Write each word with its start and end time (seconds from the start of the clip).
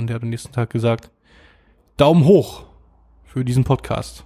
und 0.00 0.08
der 0.08 0.16
hat 0.16 0.22
am 0.22 0.30
nächsten 0.30 0.52
Tag 0.52 0.70
gesagt, 0.70 1.10
Daumen 1.96 2.24
hoch 2.24 2.64
für 3.24 3.44
diesen 3.44 3.64
Podcast. 3.64 4.24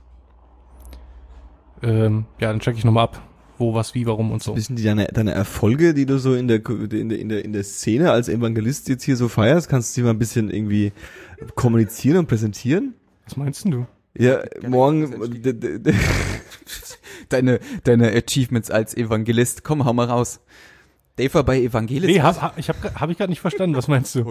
Ähm, 1.82 2.24
ja, 2.40 2.48
dann 2.48 2.60
check 2.60 2.78
ich 2.78 2.84
nochmal 2.84 3.04
ab, 3.04 3.20
wo, 3.58 3.74
was, 3.74 3.94
wie, 3.94 4.06
warum 4.06 4.30
und 4.30 4.42
so. 4.42 4.54
Bisschen 4.54 4.76
die, 4.76 4.84
deine, 4.84 5.06
deine 5.06 5.32
Erfolge, 5.32 5.92
die 5.92 6.06
du 6.06 6.18
so 6.18 6.34
in 6.34 6.48
der, 6.48 6.64
in 6.66 7.08
der, 7.08 7.18
in 7.18 7.28
der, 7.28 7.44
in 7.44 7.52
der 7.52 7.64
Szene 7.64 8.10
als 8.10 8.28
Evangelist 8.28 8.88
jetzt 8.88 9.04
hier 9.04 9.16
so 9.16 9.28
feierst, 9.28 9.68
kannst 9.68 9.94
du 9.94 10.00
die 10.00 10.04
mal 10.04 10.10
ein 10.10 10.18
bisschen 10.18 10.50
irgendwie 10.50 10.92
kommunizieren 11.54 12.18
und 12.18 12.26
präsentieren? 12.26 12.94
Was 13.24 13.36
meinst 13.36 13.64
denn 13.64 13.72
du? 13.72 13.86
Ja, 14.16 14.42
morgen, 14.66 15.42
Deine, 17.28 17.58
deine 17.84 18.12
Achievements 18.12 18.70
als 18.70 18.96
Evangelist. 18.96 19.64
Komm, 19.64 19.84
hau 19.84 19.92
mal 19.92 20.06
raus. 20.06 20.40
Dave 21.16 21.32
war 21.34 21.44
bei 21.44 21.60
Evangelist. 21.60 22.12
Nee, 22.12 22.20
hab, 22.20 22.42
hab, 22.42 22.58
ich 22.58 22.68
hab, 22.68 23.00
hab 23.00 23.08
ich 23.08 23.16
gerade 23.16 23.30
nicht 23.30 23.40
verstanden. 23.40 23.76
Was 23.76 23.86
meinst 23.86 24.16
du? 24.16 24.26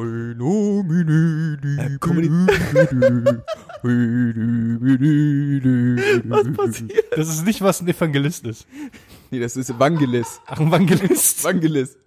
Was 6.28 6.58
passiert? 6.58 7.06
Das 7.16 7.30
ist 7.30 7.46
nicht, 7.46 7.62
was 7.62 7.80
ein 7.82 7.88
Evangelist 7.88 8.46
ist. 8.46 8.68
Nee, 9.32 9.40
das 9.40 9.56
ist 9.56 9.70
Evangelist. 9.70 10.42
Ach, 10.46 10.60
ein 10.60 10.68
Evangelist. 10.68 11.40
Evangelist. 11.40 11.98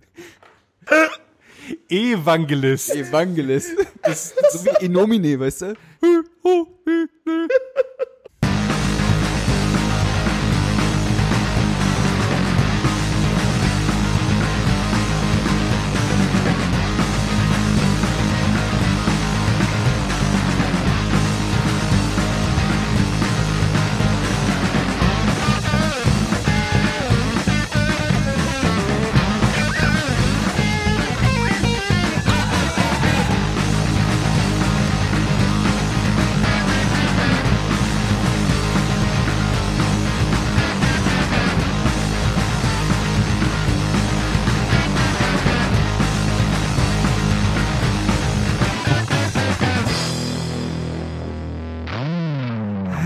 Evangelist. 1.88 2.94
Evangelist. 2.94 3.70
Das 4.02 4.32
ist 4.32 4.52
so 4.52 4.64
wie 4.66 4.84
Enomine, 4.84 5.40
weißt 5.40 5.62
du? 5.62 5.74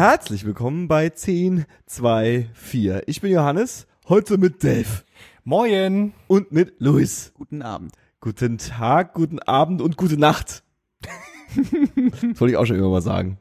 Herzlich 0.00 0.46
willkommen 0.46 0.88
bei 0.88 1.10
10, 1.10 1.66
2, 1.84 2.48
4. 2.54 3.02
Ich 3.06 3.20
bin 3.20 3.32
Johannes, 3.32 3.86
heute 4.08 4.38
mit 4.38 4.64
Dave 4.64 5.02
Moin. 5.44 6.14
und 6.26 6.52
mit 6.52 6.80
Luis. 6.80 7.34
Guten 7.34 7.60
Abend. 7.60 7.92
Guten 8.18 8.56
Tag, 8.56 9.12
guten 9.12 9.40
Abend 9.40 9.82
und 9.82 9.98
gute 9.98 10.16
Nacht. 10.16 10.64
das 11.02 12.40
wollte 12.40 12.48
ich 12.48 12.56
auch 12.56 12.64
schon 12.64 12.76
immer 12.76 12.88
mal 12.88 13.02
sagen. 13.02 13.40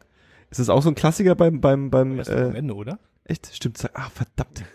Ist 0.50 0.60
das 0.60 0.68
auch 0.68 0.82
so 0.82 0.90
ein 0.90 0.96
Klassiker 0.96 1.34
beim, 1.34 1.62
beim, 1.62 1.90
beim, 1.90 2.18
Erst 2.18 2.32
am 2.32 2.54
äh, 2.54 2.58
Ende, 2.58 2.76
oder? 2.76 3.00
echt? 3.24 3.56
Stimmt, 3.56 3.82
ah, 3.94 4.10
verdammt. 4.10 4.66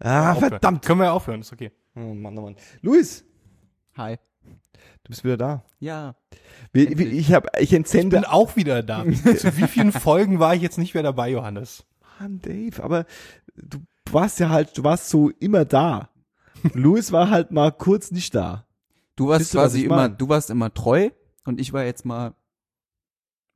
Ah, 0.00 0.34
verdammt. 0.34 0.82
Können 0.82 1.00
wir 1.00 1.04
ja 1.04 1.12
aufhören, 1.12 1.42
ist 1.42 1.52
okay. 1.52 1.72
Oh 1.94 2.14
Mann, 2.14 2.38
oh 2.38 2.40
Mann. 2.40 2.56
Luis, 2.80 3.22
Hi. 3.98 4.16
du 4.46 5.08
bist 5.10 5.24
wieder 5.24 5.36
da. 5.36 5.64
Ja. 5.78 6.14
Ich 6.74 7.32
hab, 7.34 7.54
ich 7.58 7.64
Ich 7.64 7.72
entsende. 7.74 8.16
bin 8.16 8.24
auch 8.24 8.56
wieder 8.56 8.82
da. 8.82 9.04
Zu 9.36 9.56
wie 9.58 9.66
vielen 9.68 9.92
Folgen 9.92 10.38
war 10.38 10.54
ich 10.54 10.62
jetzt 10.62 10.78
nicht 10.78 10.94
mehr 10.94 11.02
dabei, 11.02 11.30
Johannes? 11.30 11.84
Mann, 12.18 12.40
Dave, 12.40 12.82
aber 12.82 13.04
du 13.56 13.78
warst 14.10 14.40
ja 14.40 14.48
halt, 14.48 14.76
du 14.78 14.84
warst 14.84 15.08
so 15.10 15.30
immer 15.30 15.64
da. 15.64 16.08
Luis 16.74 17.12
war 17.12 17.28
halt 17.30 17.50
mal 17.50 17.72
kurz 17.72 18.10
nicht 18.10 18.34
da. 18.34 18.66
Du 19.16 19.28
warst 19.28 19.54
was 19.54 19.62
quasi 19.62 19.78
ich 19.80 19.84
immer, 19.86 19.96
mein? 19.96 20.16
du 20.16 20.28
warst 20.28 20.48
immer 20.50 20.72
treu 20.72 21.10
und 21.44 21.60
ich 21.60 21.72
war 21.72 21.84
jetzt 21.84 22.04
mal 22.06 22.34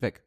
weg. 0.00 0.24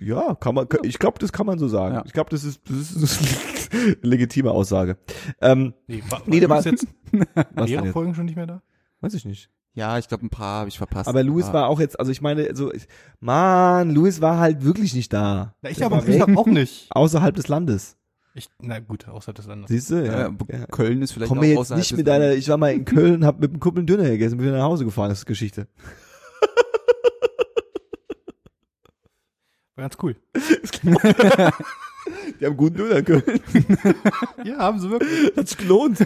Ja, 0.00 0.34
kann 0.34 0.54
man, 0.56 0.66
ich 0.82 0.98
glaube, 0.98 1.18
das 1.20 1.32
kann 1.32 1.46
man 1.46 1.58
so 1.60 1.68
sagen. 1.68 1.94
Ja. 1.94 2.02
Ich 2.04 2.12
glaube, 2.12 2.30
das 2.30 2.42
ist, 2.42 2.60
das 2.68 2.90
ist 2.90 3.70
eine 3.72 3.96
legitime 4.02 4.50
Aussage. 4.50 4.96
Ähm, 5.40 5.74
Nee, 5.86 6.02
war, 6.08 6.22
Nee, 6.26 6.40
der 6.40 6.48
war 6.48 6.64
war- 6.64 6.72
jetzt 6.72 6.86
mehrere? 7.54 7.92
Folgen 7.92 8.14
schon 8.14 8.24
nicht 8.24 8.34
mehr 8.36 8.46
da? 8.48 8.62
Weiß 9.00 9.14
ich 9.14 9.24
nicht. 9.24 9.48
Ja, 9.74 9.96
ich 9.98 10.06
glaube, 10.08 10.26
ein 10.26 10.30
paar 10.30 10.60
habe 10.60 10.68
ich 10.68 10.76
verpasst. 10.76 11.08
Aber 11.08 11.22
Luis 11.22 11.46
Ah. 11.46 11.52
war 11.54 11.68
auch 11.68 11.80
jetzt, 11.80 11.98
also 11.98 12.12
ich 12.12 12.20
meine, 12.20 12.54
so, 12.54 12.72
ich- 12.72 12.86
Mann, 13.20 13.90
Luis 13.94 14.20
war 14.20 14.38
halt 14.38 14.64
wirklich 14.64 14.94
nicht 14.94 15.12
da. 15.12 15.54
Na, 15.62 15.70
ich 15.70 15.82
aber 15.84 16.06
ich 16.06 16.22
auch 16.22 16.46
nicht. 16.46 16.88
außerhalb 16.90 17.34
des 17.34 17.48
Landes. 17.48 17.96
Ich, 18.34 18.48
na 18.60 18.78
gut, 18.80 19.08
außer 19.08 19.32
des 19.32 19.46
Landes. 19.46 19.68
Siehst 19.70 19.90
du? 19.90 20.04
Ja, 20.06 20.30
Ja. 20.48 20.66
Köln 20.66 21.00
ist 21.02 21.12
vielleicht 21.12 21.28
Komm 21.28 21.38
auch 21.38 21.42
mir 21.42 21.50
jetzt 21.50 21.58
außerhalb 21.58 21.78
nicht 21.80 21.96
mit 21.96 22.06
deiner, 22.06 22.26
Landes. 22.26 22.40
ich 22.44 22.48
war 22.48 22.56
mal 22.58 22.72
in 22.72 22.84
Köln, 22.84 23.24
hab 23.26 23.40
mit 23.40 23.50
dem 23.52 23.60
Kumpel 23.60 23.80
einen 23.80 23.86
Döner 23.86 24.04
gegessen, 24.08 24.36
bin 24.38 24.46
wieder 24.46 24.56
nach 24.58 24.64
Hause 24.64 24.84
gefahren, 24.84 25.08
das 25.10 25.18
ist 25.20 25.26
Geschichte. 25.26 25.66
War 29.74 29.84
ganz 29.88 29.96
cool. 30.02 30.16
Die 32.40 32.46
haben 32.46 32.56
guten 32.56 32.76
Döner 32.76 32.96
in 32.98 33.04
Köln. 33.04 33.22
Ja, 34.44 34.58
haben 34.58 34.78
sie 34.80 34.90
wirklich. 34.90 35.36
Hat 35.36 35.48
sich 35.48 35.56
gelohnt. 35.58 35.98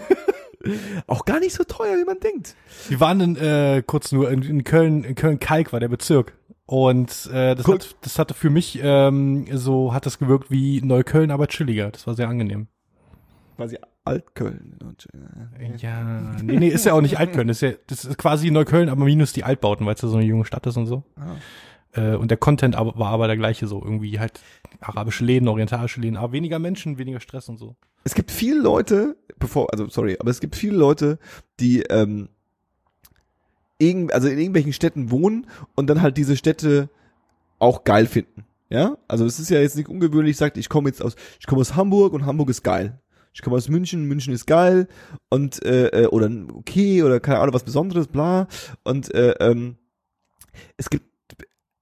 Auch 1.06 1.24
gar 1.24 1.40
nicht 1.40 1.54
so 1.54 1.64
teuer, 1.64 1.96
wie 1.96 2.04
man 2.04 2.20
denkt. 2.20 2.54
Wir 2.88 3.00
waren 3.00 3.20
in, 3.20 3.36
äh, 3.36 3.82
kurz 3.86 4.12
nur 4.12 4.30
in, 4.30 4.42
in 4.42 4.64
Köln, 4.64 5.04
in 5.04 5.14
Köln-Kalk 5.14 5.72
war 5.72 5.80
der 5.80 5.88
Bezirk. 5.88 6.34
Und 6.66 7.30
äh, 7.32 7.54
das, 7.54 7.66
Cool. 7.66 7.74
hat, 7.76 7.96
das 8.00 8.18
hatte 8.18 8.34
für 8.34 8.50
mich 8.50 8.80
ähm, 8.82 9.46
so 9.52 9.94
hat 9.94 10.04
das 10.04 10.18
gewirkt 10.18 10.50
wie 10.50 10.80
Neukölln, 10.82 11.30
aber 11.30 11.46
chilliger. 11.46 11.90
Das 11.90 12.06
war 12.06 12.14
sehr 12.14 12.28
angenehm. 12.28 12.66
Quasi 13.56 13.78
Altköln. 14.04 14.76
Ja, 15.78 16.36
nee, 16.42 16.56
nee, 16.58 16.68
ist 16.68 16.84
ja 16.86 16.92
auch 16.92 17.00
nicht 17.00 17.18
Altköln. 17.18 17.48
Das 17.48 17.58
ist, 17.58 17.60
ja, 17.62 17.76
das 17.86 18.04
ist 18.04 18.18
quasi 18.18 18.50
Neukölln, 18.50 18.88
aber 18.88 19.04
minus 19.04 19.32
die 19.32 19.44
Altbauten, 19.44 19.84
weil 19.86 19.94
es 19.94 20.02
ja 20.02 20.08
so 20.08 20.16
eine 20.16 20.26
junge 20.26 20.44
Stadt 20.44 20.66
ist 20.66 20.76
und 20.76 20.86
so. 20.86 21.02
Ah. 21.16 21.34
Äh, 21.96 22.16
und 22.16 22.30
der 22.30 22.38
Content 22.38 22.76
war 22.76 23.08
aber 23.08 23.26
der 23.26 23.36
gleiche 23.36 23.66
so. 23.66 23.82
Irgendwie 23.82 24.18
halt 24.20 24.40
arabische 24.80 25.24
Läden, 25.24 25.48
orientalische 25.48 26.00
Läden, 26.00 26.16
aber 26.16 26.32
weniger 26.32 26.58
Menschen, 26.58 26.98
weniger 26.98 27.20
Stress 27.20 27.48
und 27.48 27.58
so. 27.58 27.76
Es 28.04 28.14
gibt 28.14 28.30
viele 28.30 28.60
Leute, 28.60 29.16
bevor, 29.38 29.72
also 29.72 29.88
sorry, 29.88 30.16
aber 30.20 30.30
es 30.30 30.40
gibt 30.40 30.54
viele 30.54 30.76
Leute, 30.76 31.18
die 31.58 31.82
ähm, 31.82 32.28
irgend, 33.78 34.12
also 34.12 34.28
in 34.28 34.38
irgendwelchen 34.38 34.72
Städten 34.72 35.10
wohnen 35.10 35.46
und 35.74 35.88
dann 35.88 36.02
halt 36.02 36.16
diese 36.16 36.36
Städte 36.36 36.88
auch 37.58 37.84
geil 37.84 38.06
finden. 38.06 38.44
Ja, 38.68 38.98
also 39.06 39.24
es 39.24 39.38
ist 39.38 39.50
ja 39.50 39.60
jetzt 39.60 39.76
nicht 39.76 39.88
ungewöhnlich, 39.88 40.36
sagt, 40.36 40.56
ich 40.56 40.68
komme 40.68 40.88
jetzt 40.88 41.00
aus, 41.00 41.14
ich 41.38 41.46
komme 41.46 41.60
aus 41.60 41.76
Hamburg 41.76 42.12
und 42.12 42.26
Hamburg 42.26 42.50
ist 42.50 42.62
geil. 42.62 43.00
Ich 43.32 43.42
komme 43.42 43.56
aus 43.56 43.68
München, 43.68 44.06
München 44.06 44.32
ist 44.32 44.46
geil 44.46 44.88
und 45.28 45.64
äh, 45.64 45.88
äh, 45.88 46.06
oder 46.06 46.30
okay 46.54 47.02
oder 47.02 47.20
keine 47.20 47.38
Ahnung 47.38 47.54
was 47.54 47.64
Besonderes, 47.64 48.08
bla. 48.08 48.48
Und 48.82 49.14
äh, 49.14 49.32
ähm, 49.40 49.76
es 50.76 50.90
gibt 50.90 51.04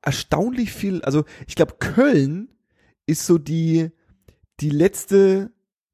erstaunlich 0.05 0.73
viel, 0.73 1.03
also 1.03 1.25
ich 1.47 1.55
glaube 1.57 1.75
Köln 1.79 2.49
ist 3.07 3.27
so 3.27 3.39
die 3.39 3.91
die 4.61 4.71
letzte, 4.71 5.51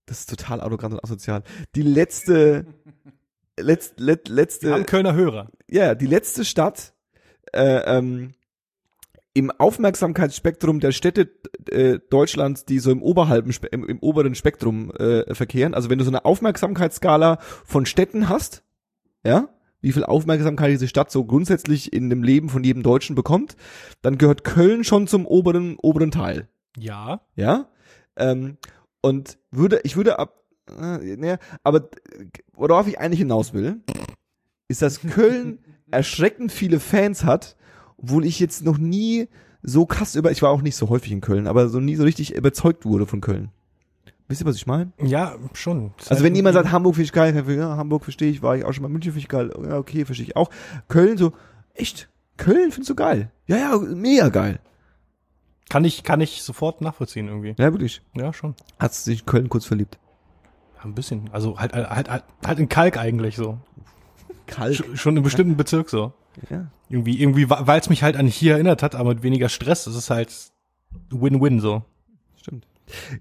das 0.06 0.21
ist 0.21 0.31
total 0.31 0.60
arrogant 0.60 0.94
und 0.94 1.04
asozial, 1.04 1.43
die 1.75 1.82
letzte 1.82 2.66
letzt, 3.59 4.00
let, 4.00 4.28
Wir 4.28 4.34
letzte 4.34 4.72
haben 4.72 4.87
Kölner 4.87 5.15
Hörer. 5.15 5.50
ja, 5.69 5.94
die 5.94 6.06
letzte 6.06 6.44
Stadt 6.44 6.94
äh, 7.53 7.98
ähm, 7.98 8.32
im 9.32 9.50
Aufmerksamkeitsspektrum 9.50 10.81
der 10.81 10.92
Städte 10.92 11.31
äh, 11.71 12.00
Deutschlands, 12.10 12.65
die 12.65 12.81
so 12.81 12.91
im 12.91 13.03
oberhalben, 13.03 13.53
im, 13.71 13.88
im 13.88 13.98
oberen 14.00 14.34
Spektrum 14.34 14.91
äh, 14.92 15.34
verkehren. 15.34 15.75
Also 15.75 15.88
wenn 15.88 15.98
du 15.98 16.04
so 16.04 16.10
eine 16.10 16.25
Aufmerksamkeitsskala 16.25 17.38
von 17.41 17.87
Städten 17.87 18.28
hast, 18.28 18.65
ja, 19.22 19.48
wie 19.80 19.92
viel 19.92 20.04
Aufmerksamkeit 20.04 20.70
diese 20.70 20.88
Stadt 20.88 21.10
so 21.10 21.24
grundsätzlich 21.24 21.92
in 21.92 22.10
dem 22.10 22.22
Leben 22.22 22.48
von 22.48 22.64
jedem 22.64 22.82
Deutschen 22.82 23.16
bekommt, 23.16 23.56
dann 24.03 24.18
gehört 24.18 24.44
Köln 24.44 24.84
schon 24.84 25.06
zum 25.06 25.27
oberen 25.27 25.77
oberen 25.78 26.10
Teil 26.10 26.48
Ja. 26.77 27.21
ja, 27.34 27.66
ähm, 28.16 28.59
und 29.03 29.38
würde, 29.50 29.80
ich 29.84 29.97
würde 29.97 30.18
ab, 30.18 30.44
äh, 30.68 31.16
ne, 31.16 31.38
aber 31.62 31.88
worauf 32.53 32.86
ich 32.86 32.98
eigentlich 32.98 33.21
hinaus 33.21 33.54
will, 33.54 33.80
ist, 34.68 34.82
dass 34.82 35.00
Köln 35.00 35.59
erschreckend 35.91 36.53
viele 36.53 36.80
Fans 36.80 37.24
hat, 37.24 37.56
obwohl 37.97 38.24
ich 38.24 38.38
jetzt 38.38 38.65
noch 38.65 38.78
nie 38.78 39.28
so 39.62 39.86
krass 39.86 40.15
über, 40.15 40.30
ich 40.30 40.42
war 40.42 40.50
auch 40.50 40.62
nicht 40.62 40.76
so 40.76 40.88
häufig 40.88 41.12
in 41.12 41.21
Köln, 41.21 41.47
aber 41.47 41.68
so 41.68 41.80
nie 41.80 41.97
so 41.97 42.04
richtig 42.04 42.34
überzeugt 42.34 42.84
wurde 42.84 43.06
von 43.06 43.21
Köln. 43.21 43.50
Wisst 44.30 44.42
ihr, 44.42 44.47
was 44.47 44.54
ich 44.54 44.66
meine? 44.68 44.92
Ja, 45.03 45.34
schon. 45.54 45.92
Das 45.98 46.12
Also 46.12 46.22
wenn 46.22 46.36
jemand 46.36 46.54
sagt, 46.54 46.71
Hamburg 46.71 46.94
finde 46.94 47.06
ich 47.06 47.12
geil, 47.12 47.34
ja, 47.48 47.77
Hamburg 47.77 48.04
verstehe 48.04 48.30
ich, 48.30 48.42
war 48.42 48.56
ich 48.56 48.65
auch 48.65 48.72
schon 48.72 48.82
mal, 48.82 48.88
München 48.88 49.10
finde 49.10 49.18
ich 49.24 49.28
geil, 49.28 49.50
ja, 49.68 49.77
okay, 49.77 50.04
verstehe 50.04 50.24
ich 50.24 50.36
auch. 50.36 50.50
Köln 50.86 51.18
so, 51.18 51.32
echt? 51.74 52.09
Köln 52.36 52.71
findest 52.71 52.91
du 52.91 52.94
geil? 52.94 53.32
Ja, 53.47 53.56
ja, 53.56 53.77
mega 53.77 54.28
geil. 54.28 54.60
kann 55.68 55.84
ich, 55.84 56.04
kann 56.04 56.21
ich 56.21 56.44
sofort 56.44 56.80
nachvollziehen 56.80 57.27
irgendwie. 57.27 57.56
Ja, 57.59 57.72
wirklich. 57.72 58.03
Ja, 58.15 58.32
schon. 58.32 58.54
Hat 58.78 58.94
sich 58.94 59.21
in 59.21 59.27
Köln 59.27 59.48
kurz 59.48 59.65
verliebt. 59.65 59.98
Ein 60.80 60.94
bisschen. 60.94 61.28
Also 61.33 61.59
halt, 61.59 61.72
halt, 61.72 62.09
halt, 62.09 62.24
halt 62.47 62.59
in 62.60 62.68
Kalk 62.68 62.98
eigentlich 62.98 63.34
so. 63.34 63.59
Kalt. 64.47 64.76
Sch 64.76 64.84
schon 64.94 65.16
im 65.16 65.24
bestimmten 65.24 65.56
Bezirk 65.56 65.91
so. 65.91 66.12
Ja. 66.48 66.71
Irgendwie, 66.88 67.21
irgendwie, 67.21 67.50
weil 67.50 67.80
es 67.80 67.91
mich 67.91 68.04
halt 68.04 68.16
an 68.16 68.28
hier 68.28 68.54
erinnert 68.54 68.84
hat, 68.84 68.94
aber 68.94 69.10
mit 69.15 69.24
weniger 69.24 69.48
Stress. 69.48 69.84
Das 69.84 69.97
ist 69.97 70.09
halt 70.09 70.33
Win-Win 71.10 71.59
so. 71.59 71.83
Stimmt. 72.36 72.66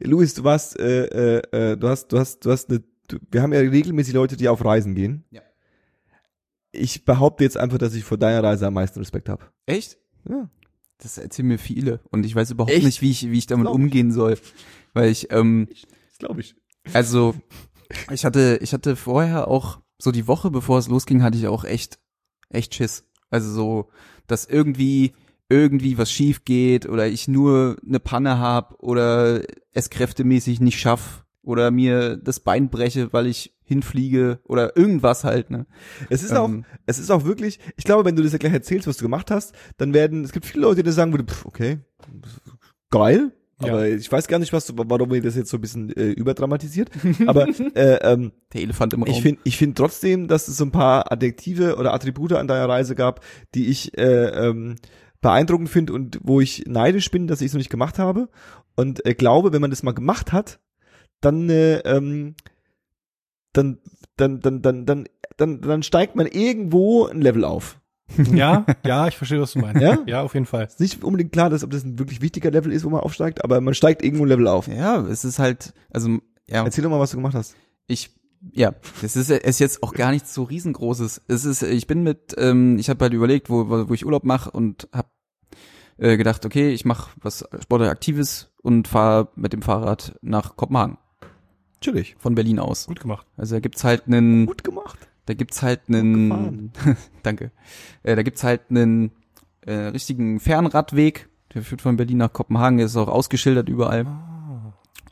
Luis, 0.01 0.33
du 0.33 0.43
warst, 0.43 0.79
äh, 0.79 1.39
äh, 1.39 1.71
äh, 1.71 1.77
du 1.77 1.87
hast, 1.87 2.07
du 2.09 2.19
hast, 2.19 2.45
du 2.45 2.51
hast 2.51 2.69
eine, 2.69 2.83
du, 3.07 3.17
wir 3.31 3.41
haben 3.41 3.53
ja 3.53 3.59
regelmäßig 3.59 4.13
Leute, 4.13 4.37
die 4.37 4.47
auf 4.47 4.63
Reisen 4.63 4.95
gehen. 4.95 5.23
Ja. 5.31 5.41
Ich 6.71 7.03
behaupte 7.05 7.43
jetzt 7.43 7.57
einfach, 7.57 7.77
dass 7.79 7.93
ich 7.95 8.03
vor 8.03 8.17
deiner 8.17 8.43
Reise 8.43 8.67
am 8.67 8.75
meisten 8.75 8.99
Respekt 8.99 9.27
habe. 9.29 9.45
Echt? 9.65 9.97
Ja. 10.29 10.49
Das 10.99 11.17
erzählen 11.17 11.47
mir 11.47 11.57
viele 11.57 12.01
und 12.11 12.25
ich 12.25 12.35
weiß 12.35 12.51
überhaupt 12.51 12.73
Echt? 12.73 12.85
nicht, 12.85 13.01
wie 13.01 13.11
ich, 13.11 13.29
wie 13.31 13.37
ich 13.37 13.47
damit 13.47 13.65
Glaub 13.65 13.77
ich. 13.77 13.83
umgehen 13.83 14.11
soll. 14.11 14.37
Weil 14.93 15.09
ich, 15.09 15.31
ähm, 15.31 15.67
Das 16.09 16.17
glaube 16.19 16.41
ich. 16.41 16.55
also, 16.93 17.33
ich 18.11 18.25
hatte, 18.25 18.59
ich 18.61 18.73
hatte 18.73 18.95
vorher 18.95 19.47
auch, 19.47 19.79
so 19.97 20.11
die 20.11 20.27
Woche 20.27 20.51
bevor 20.51 20.77
es 20.77 20.87
losging, 20.89 21.23
hatte 21.23 21.37
ich 21.37 21.47
auch 21.47 21.63
echt, 21.63 21.99
echt 22.49 22.75
Schiss. 22.75 23.05
Also 23.29 23.49
so, 23.51 23.89
dass 24.27 24.45
irgendwie, 24.45 25.13
irgendwie 25.49 25.97
was 25.97 26.11
schief 26.11 26.45
geht 26.45 26.87
oder 26.87 27.07
ich 27.07 27.27
nur 27.27 27.77
eine 27.85 27.99
Panne 27.99 28.37
hab 28.39 28.75
oder 28.83 29.41
es 29.73 29.89
kräftemäßig 29.89 30.59
nicht 30.61 30.79
schaff 30.79 31.25
oder 31.41 31.71
mir 31.71 32.17
das 32.17 32.39
Bein 32.39 32.69
breche, 32.69 33.11
weil 33.13 33.25
ich 33.27 33.55
hinfliege 33.63 34.39
oder 34.45 34.75
irgendwas 34.77 35.23
halt, 35.23 35.49
ne? 35.51 35.65
Es 36.09 36.21
ist 36.23 36.33
auch, 36.35 36.47
Ähm, 36.49 36.65
es 36.85 36.99
ist 36.99 37.09
auch 37.11 37.23
wirklich, 37.25 37.59
ich 37.77 37.83
glaube, 37.83 38.05
wenn 38.05 38.15
du 38.15 38.23
das 38.23 38.31
ja 38.31 38.37
gleich 38.37 38.53
erzählst, 38.53 38.87
was 38.87 38.97
du 38.97 39.03
gemacht 39.05 39.31
hast, 39.31 39.53
dann 39.77 39.93
werden, 39.93 40.23
es 40.23 40.31
gibt 40.31 40.45
viele 40.45 40.63
Leute, 40.63 40.83
die 40.83 40.91
sagen 40.91 41.11
würden, 41.13 41.27
pff, 41.27 41.45
okay, 41.45 41.79
geil, 42.89 43.31
Ja. 43.61 43.73
aber 43.73 43.87
ich 43.87 44.11
weiß 44.11 44.27
gar 44.27 44.39
nicht, 44.39 44.53
was, 44.53 44.65
du- 44.67 44.73
warum 44.75 45.13
ihr 45.13 45.21
das 45.21 45.35
jetzt 45.35 45.49
so 45.49 45.57
ein 45.57 45.61
bisschen 45.61 45.95
äh, 45.95 46.11
überdramatisiert, 46.11 46.89
aber 47.27 47.47
äh, 47.75 47.95
ähm, 48.01 48.31
Der 48.53 48.61
Elefant 48.61 48.93
im 48.93 49.03
Raum. 49.03 49.11
ich 49.13 49.21
finde 49.21 49.41
ich 49.43 49.57
finde 49.57 49.75
trotzdem, 49.75 50.27
dass 50.27 50.47
es 50.47 50.57
so 50.57 50.65
ein 50.65 50.71
paar 50.71 51.11
Adjektive 51.11 51.75
oder 51.77 51.93
Attribute 51.93 52.33
an 52.33 52.47
deiner 52.47 52.67
Reise 52.69 52.95
gab, 52.95 53.23
die 53.55 53.67
ich 53.67 53.97
äh, 53.97 54.47
ähm, 54.47 54.75
beeindruckend 55.21 55.69
finde 55.69 55.93
und 55.93 56.19
wo 56.23 56.39
ich 56.39 56.65
neidisch 56.65 57.11
bin, 57.11 57.27
dass 57.27 57.41
ich 57.41 57.47
es 57.47 57.53
noch 57.53 57.59
nicht 57.59 57.69
gemacht 57.69 57.99
habe 57.99 58.29
und 58.75 59.05
äh, 59.05 59.13
glaube, 59.13 59.51
wenn 59.53 59.61
man 59.61 59.69
das 59.69 59.83
mal 59.83 59.93
gemacht 59.93 60.31
hat, 60.31 60.59
dann 61.21 61.49
äh, 61.49 61.79
ähm, 61.79 62.35
dann 63.53 63.79
dann 64.15 64.39
dann 64.39 64.61
dann 64.61 64.85
dann 64.85 65.05
dann 65.37 65.61
dann 65.61 65.83
steigt 65.83 66.15
man 66.15 66.27
irgendwo 66.27 67.07
ein 67.07 67.21
Level 67.21 67.43
auf. 67.43 67.79
Ja, 68.33 68.65
ja, 68.85 69.07
ich 69.07 69.17
verstehe, 69.17 69.41
was 69.41 69.53
du 69.53 69.59
meinst. 69.59 69.81
Ja? 69.81 69.99
Ja, 70.07 70.21
auf 70.21 70.33
jeden 70.33 70.45
Fall. 70.45 70.65
Ist 70.65 70.79
nicht 70.79 71.03
unbedingt 71.03 71.31
klar, 71.31 71.49
dass 71.49 71.63
ob 71.63 71.71
das 71.71 71.83
ein 71.83 71.99
wirklich 71.99 72.21
wichtiger 72.21 72.51
Level 72.51 72.71
ist, 72.71 72.83
wo 72.83 72.89
man 72.89 73.01
aufsteigt, 73.01 73.43
aber 73.43 73.61
man 73.61 73.73
steigt 73.73 74.03
irgendwo 74.03 74.25
ein 74.25 74.29
Level 74.29 74.47
auf. 74.47 74.67
ja, 74.67 74.99
es 75.01 75.25
ist 75.25 75.39
halt, 75.39 75.73
also, 75.91 76.17
ja. 76.47 76.63
Erzähl 76.63 76.83
doch 76.83 76.89
mal, 76.89 76.99
was 76.99 77.11
du 77.11 77.17
gemacht 77.17 77.35
hast. 77.35 77.55
ich 77.87 78.11
ja, 78.53 78.73
das 79.01 79.15
ist, 79.15 79.29
ist 79.29 79.59
jetzt 79.59 79.83
auch 79.83 79.93
gar 79.93 80.11
nichts 80.11 80.33
so 80.33 80.43
riesengroßes. 80.43 81.21
Es 81.27 81.45
ist, 81.45 81.61
ich 81.63 81.87
bin 81.87 82.03
mit, 82.03 82.35
ähm, 82.37 82.77
ich 82.77 82.89
habe 82.89 83.03
halt 83.03 83.13
überlegt, 83.13 83.49
wo, 83.49 83.69
wo 83.89 83.93
ich 83.93 84.05
Urlaub 84.05 84.23
mache 84.23 84.51
und 84.51 84.87
habe 84.93 85.09
äh, 85.97 86.17
gedacht, 86.17 86.45
okay, 86.45 86.71
ich 86.71 86.85
mache 86.85 87.11
was 87.21 87.45
sportlich 87.61 87.89
Aktives 87.89 88.51
und 88.61 88.87
fahre 88.87 89.29
mit 89.35 89.53
dem 89.53 89.61
Fahrrad 89.61 90.15
nach 90.21 90.55
Kopenhagen 90.55 90.97
Natürlich. 91.75 92.15
von 92.17 92.35
Berlin 92.35 92.59
aus. 92.59 92.87
Gut 92.87 92.99
gemacht. 93.01 93.27
Also 93.37 93.55
da 93.55 93.59
gibt's 93.59 93.83
halt 93.83 94.07
einen, 94.07 94.45
Gut 94.45 94.63
gemacht. 94.63 94.99
da 95.25 95.33
gibt's 95.33 95.61
halt 95.61 95.81
einen, 95.89 96.71
danke, 97.23 97.51
äh, 98.03 98.15
da 98.15 98.23
gibt's 98.23 98.43
halt 98.43 98.61
einen 98.69 99.11
äh, 99.61 99.73
richtigen 99.73 100.39
Fernradweg. 100.39 101.27
Der 101.53 101.63
führt 101.63 101.81
von 101.81 101.97
Berlin 101.97 102.17
nach 102.17 102.31
Kopenhagen, 102.31 102.77
der 102.77 102.85
ist 102.85 102.95
auch 102.95 103.07
ausgeschildert 103.07 103.69
überall. 103.69 104.05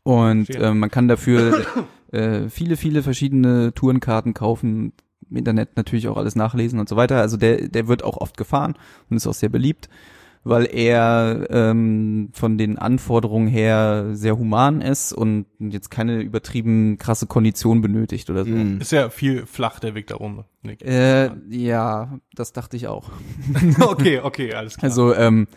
Und 0.04 0.46
Verstehe. 0.46 0.68
äh, 0.68 0.74
man 0.74 0.90
kann 0.90 1.08
dafür 1.08 1.66
äh, 2.12 2.50
viele, 2.50 2.78
viele 2.78 3.04
verschiedene 3.04 3.74
Tourenkarten 3.74 4.34
kaufen, 4.34 4.94
im 5.30 5.38
Internet 5.38 5.76
natürlich 5.76 6.08
auch 6.08 6.18
alles 6.18 6.36
nachlesen 6.36 6.80
und 6.80 6.88
so 6.88 6.96
weiter. 6.96 7.20
Also 7.20 7.38
der, 7.38 7.68
der 7.68 7.88
wird 7.88 8.04
auch 8.04 8.18
oft 8.18 8.38
gefahren 8.38 8.76
und 9.10 9.18
ist 9.18 9.28
auch 9.28 9.34
sehr 9.34 9.50
beliebt, 9.50 9.90
weil 10.44 10.66
er 10.72 11.48
ähm, 11.50 12.30
von 12.34 12.58
den 12.58 12.78
Anforderungen 12.78 13.48
her 13.48 14.12
sehr 14.14 14.38
human 14.38 14.82
ist 14.82 15.12
und 15.12 15.46
jetzt 15.60 15.90
keine 15.92 16.22
übertrieben 16.22 16.98
krasse 16.98 17.28
Kondition 17.28 17.82
benötigt 17.82 18.30
oder 18.30 18.46
so. 18.46 18.52
Mhm. 18.52 18.80
Ist 18.80 18.92
ja 18.92 19.10
viel 19.10 19.46
flach, 19.46 19.80
der 19.80 19.96
Weg 19.96 20.08
da 20.08 20.16
rum. 20.16 20.46
Nick. 20.62 20.84
Äh, 20.84 21.32
ja, 21.50 22.20
das 22.34 22.54
dachte 22.54 22.78
ich 22.78 22.88
auch. 22.88 23.12
okay, 23.82 24.20
okay, 24.22 24.54
alles 24.54 24.78
klar. 24.78 24.90
Also 24.90 25.14
ähm, 25.14 25.48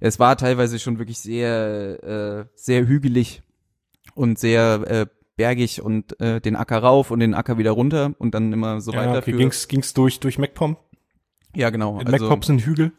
es 0.00 0.18
war 0.18 0.36
teilweise 0.36 0.80
schon 0.80 0.98
wirklich 0.98 1.20
sehr, 1.20 2.02
äh, 2.02 2.44
sehr 2.56 2.86
hügelig 2.88 3.42
und 4.14 4.38
sehr 4.38 4.82
äh, 4.88 5.06
bergig 5.36 5.80
und 5.82 6.20
äh, 6.20 6.40
den 6.40 6.56
Acker 6.56 6.78
rauf 6.78 7.10
und 7.10 7.20
den 7.20 7.34
Acker 7.34 7.58
wieder 7.58 7.70
runter 7.72 8.14
und 8.18 8.34
dann 8.34 8.52
immer 8.52 8.80
so 8.80 8.92
ja, 8.92 8.98
weiter. 9.00 9.18
okay, 9.18 9.32
für- 9.32 9.36
ging's, 9.38 9.68
ging's 9.68 9.94
durch, 9.94 10.20
durch 10.20 10.38
MacPom? 10.38 10.76
ja, 11.54 11.70
genau. 11.70 11.98
In 12.00 12.06
Also, 12.06 12.24
MacPom 12.26 12.42
sind 12.42 12.60
Hügel? 12.66 12.92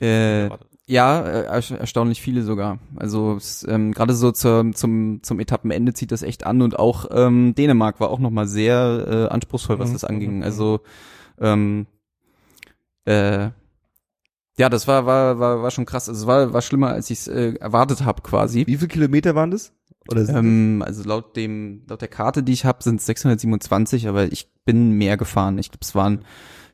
äh, 0.00 0.48
ja, 0.86 1.22
äh, 1.26 1.46
ersta- 1.48 1.76
erstaunlich 1.76 2.20
viele 2.20 2.42
sogar. 2.42 2.78
Also 2.96 3.38
ähm, 3.66 3.92
gerade 3.92 4.12
so 4.14 4.32
zur, 4.32 4.72
zum, 4.72 5.22
zum 5.22 5.40
Etappenende 5.40 5.94
zieht 5.94 6.12
das 6.12 6.22
echt 6.22 6.44
an 6.44 6.60
und 6.62 6.78
auch 6.78 7.06
ähm, 7.10 7.54
Dänemark 7.54 8.00
war 8.00 8.10
auch 8.10 8.18
nochmal 8.18 8.46
sehr 8.46 9.28
äh, 9.30 9.32
anspruchsvoll, 9.32 9.78
was 9.78 9.90
Mhm, 9.90 9.92
das 9.92 10.02
mhm, 10.02 10.08
anging. 10.08 10.36
mhm. 10.38 10.42
Also 10.42 10.80
ähm, 11.40 11.86
äh, 13.06 13.50
ja, 14.56 14.68
das 14.68 14.86
war, 14.86 15.04
war, 15.06 15.38
war, 15.40 15.62
war 15.62 15.70
schon 15.70 15.84
krass. 15.86 16.08
Also 16.08 16.22
es 16.22 16.26
war, 16.26 16.52
war 16.52 16.62
schlimmer, 16.62 16.90
als 16.90 17.10
ich 17.10 17.20
es 17.20 17.28
äh, 17.28 17.54
erwartet 17.54 18.04
habe 18.04 18.22
quasi. 18.22 18.64
Wie 18.66 18.76
viele 18.76 18.88
Kilometer 18.88 19.34
waren 19.34 19.50
das? 19.50 19.72
Ähm, 20.12 20.82
also 20.84 21.02
laut 21.04 21.36
dem, 21.36 21.82
laut 21.88 22.00
der 22.00 22.08
Karte, 22.08 22.42
die 22.42 22.52
ich 22.52 22.64
habe, 22.64 22.82
sind 22.82 23.00
es 23.00 23.06
627, 23.06 24.08
aber 24.08 24.30
ich 24.30 24.50
bin 24.64 24.92
mehr 24.92 25.16
gefahren. 25.16 25.58
Ich 25.58 25.70
glaube, 25.70 25.82
es 25.82 25.94
waren, 25.94 26.24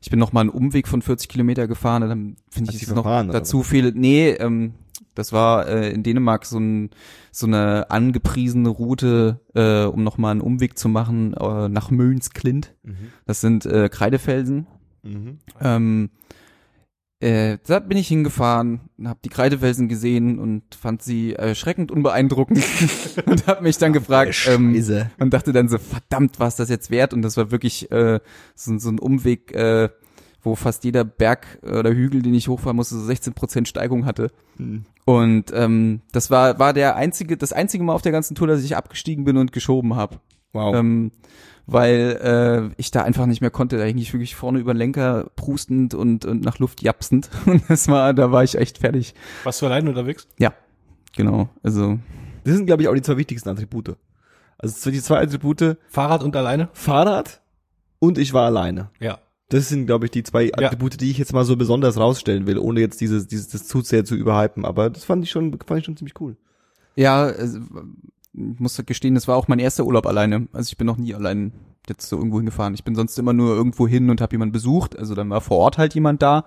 ich 0.01 0.09
bin 0.09 0.19
noch 0.19 0.33
mal 0.33 0.41
einen 0.41 0.49
Umweg 0.49 0.87
von 0.87 1.01
40 1.01 1.29
Kilometer 1.29 1.67
gefahren. 1.67 2.01
Dann 2.01 2.35
finde 2.49 2.71
ich 2.73 2.83
es 2.83 2.93
noch 2.93 3.03
dazu 3.03 3.63
viele. 3.63 3.91
Nee, 3.93 4.31
ähm, 4.31 4.73
das 5.15 5.33
war 5.33 5.67
äh, 5.67 5.91
in 5.91 6.03
Dänemark 6.03 6.45
so 6.45 6.59
ein 6.59 6.89
so 7.31 7.47
eine 7.47 7.89
angepriesene 7.89 8.69
Route, 8.69 9.39
äh, 9.55 9.83
um 9.83 10.03
noch 10.03 10.17
mal 10.17 10.31
einen 10.31 10.41
Umweg 10.41 10.77
zu 10.77 10.89
machen 10.89 11.33
äh, 11.33 11.69
nach 11.69 11.91
Mönsklint. 11.91 12.73
Mhm. 12.83 12.95
Das 13.25 13.41
sind 13.41 13.65
äh, 13.65 13.89
Kreidefelsen. 13.89 14.67
Mhm. 15.03 15.39
Ähm, 15.59 16.09
äh, 17.21 17.59
da 17.67 17.79
bin 17.79 17.99
ich 17.99 18.07
hingefahren, 18.07 18.81
habe 19.03 19.19
die 19.23 19.29
Kreidefelsen 19.29 19.87
gesehen 19.87 20.39
und 20.39 20.63
fand 20.73 21.03
sie 21.03 21.33
erschreckend 21.33 21.91
unbeeindruckend 21.91 22.63
und 23.27 23.45
habe 23.45 23.61
mich 23.61 23.77
dann 23.77 23.93
gefragt 23.93 24.47
ähm, 24.49 24.75
und 25.19 25.31
dachte 25.31 25.53
dann 25.53 25.69
so, 25.69 25.77
verdammt, 25.77 26.39
was 26.39 26.55
das 26.55 26.69
jetzt 26.69 26.89
wert? 26.89 27.13
Und 27.13 27.21
das 27.21 27.37
war 27.37 27.51
wirklich 27.51 27.91
äh, 27.91 28.19
so, 28.55 28.75
so 28.79 28.89
ein 28.89 28.97
Umweg, 28.97 29.53
äh, 29.53 29.89
wo 30.41 30.55
fast 30.55 30.83
jeder 30.83 31.03
Berg 31.03 31.59
oder 31.61 31.91
Hügel, 31.91 32.23
den 32.23 32.33
ich 32.33 32.47
hochfahren 32.47 32.75
musste, 32.75 32.95
so 32.95 33.07
16% 33.07 33.67
Steigung 33.67 34.07
hatte. 34.07 34.31
Mhm. 34.57 34.85
Und 35.05 35.51
ähm, 35.53 36.01
das 36.11 36.31
war 36.31 36.57
war 36.57 36.73
der 36.73 36.95
einzige, 36.95 37.37
das 37.37 37.53
einzige 37.53 37.83
Mal 37.83 37.93
auf 37.93 38.01
der 38.01 38.11
ganzen 38.11 38.33
Tour, 38.33 38.47
dass 38.47 38.63
ich 38.63 38.75
abgestiegen 38.75 39.25
bin 39.25 39.37
und 39.37 39.51
geschoben 39.51 39.95
habe. 39.95 40.19
Wow. 40.53 40.75
Ähm, 40.75 41.11
weil 41.67 42.69
äh, 42.73 42.73
ich 42.77 42.91
da 42.91 43.03
einfach 43.03 43.25
nicht 43.25 43.41
mehr 43.41 43.49
konnte. 43.51 43.77
Da 43.77 43.83
hing 43.83 43.97
ich 43.97 44.13
wirklich 44.13 44.35
vorne 44.35 44.59
über 44.59 44.73
den 44.73 44.77
Lenker 44.77 45.29
prustend 45.35 45.93
und, 45.93 46.25
und 46.25 46.41
nach 46.43 46.59
Luft 46.59 46.81
japsend. 46.81 47.29
Und 47.45 47.63
das 47.69 47.87
war, 47.87 48.13
da 48.13 48.31
war 48.31 48.43
ich 48.43 48.55
echt 48.55 48.79
fertig. 48.79 49.13
Warst 49.43 49.61
du 49.61 49.65
allein 49.67 49.87
unterwegs? 49.87 50.27
Ja, 50.37 50.53
genau. 51.15 51.49
Also 51.63 51.99
Das 52.43 52.55
sind, 52.55 52.65
glaube 52.65 52.81
ich, 52.83 52.87
auch 52.89 52.93
die 52.95 53.01
zwei 53.01 53.17
wichtigsten 53.17 53.49
Attribute. 53.49 53.95
Also 54.57 54.91
die 54.91 55.01
zwei 55.01 55.21
Attribute, 55.21 55.77
Fahrrad 55.87 56.23
und 56.23 56.35
alleine? 56.35 56.69
Fahrrad 56.73 57.41
und 57.99 58.17
ich 58.17 58.33
war 58.33 58.45
alleine. 58.45 58.89
Ja. 58.99 59.19
Das 59.49 59.67
sind, 59.69 59.85
glaube 59.85 60.05
ich, 60.05 60.11
die 60.11 60.23
zwei 60.23 60.45
Ja. 60.45 60.51
Attribute, 60.67 61.01
die 61.01 61.11
ich 61.11 61.17
jetzt 61.17 61.33
mal 61.33 61.43
so 61.45 61.55
besonders 61.57 61.97
rausstellen 61.97 62.47
will, 62.47 62.57
ohne 62.57 62.79
jetzt 62.79 63.01
dieses, 63.01 63.27
dieses, 63.27 63.49
das 63.49 63.67
zu 63.67 63.81
sehr 63.81 64.05
zu 64.05 64.15
überhypen. 64.15 64.63
Aber 64.65 64.89
das 64.89 65.03
fand 65.03 65.23
ich 65.25 65.31
schon, 65.31 65.51
fand 65.65 65.79
ich 65.79 65.85
schon 65.85 65.97
ziemlich 65.97 66.19
cool. 66.21 66.37
ja, 66.95 67.23
also, 67.23 67.59
muss 68.33 68.81
gestehen, 68.85 69.15
das 69.15 69.27
war 69.27 69.35
auch 69.35 69.47
mein 69.47 69.59
erster 69.59 69.85
Urlaub 69.85 70.05
alleine. 70.05 70.47
Also 70.53 70.69
ich 70.69 70.77
bin 70.77 70.87
noch 70.87 70.97
nie 70.97 71.13
allein 71.13 71.51
jetzt 71.87 72.07
so 72.07 72.17
irgendwo 72.17 72.37
hingefahren. 72.37 72.73
Ich 72.73 72.83
bin 72.83 72.95
sonst 72.95 73.17
immer 73.19 73.33
nur 73.33 73.55
irgendwo 73.55 73.87
hin 73.87 74.09
und 74.09 74.21
habe 74.21 74.33
jemanden 74.33 74.53
besucht. 74.53 74.97
Also 74.97 75.15
dann 75.15 75.29
war 75.29 75.41
vor 75.41 75.57
Ort 75.57 75.77
halt 75.77 75.93
jemand 75.95 76.21
da 76.21 76.45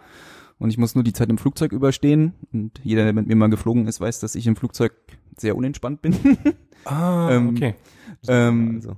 und 0.59 0.71
ich 0.71 0.79
muss 0.79 0.95
nur 0.95 1.05
die 1.05 1.12
Zeit 1.12 1.29
im 1.31 1.38
Flugzeug 1.38 1.73
überstehen. 1.73 2.35
Und 2.53 2.81
jeder, 2.83 3.05
der 3.05 3.12
mit 3.12 3.26
mir 3.26 3.37
mal 3.37 3.50
geflogen 3.50 3.87
ist, 3.87 4.00
weiß, 4.00 4.21
dass 4.21 4.35
ich 4.35 4.47
im 4.47 4.57
Flugzeug 4.57 4.93
sehr 5.37 5.57
unentspannt 5.57 6.03
bin. 6.03 6.14
Ah, 6.87 7.31
Ähm, 7.33 7.49
okay. 7.50 7.75
ähm, 8.29 8.73
Also. 8.76 8.97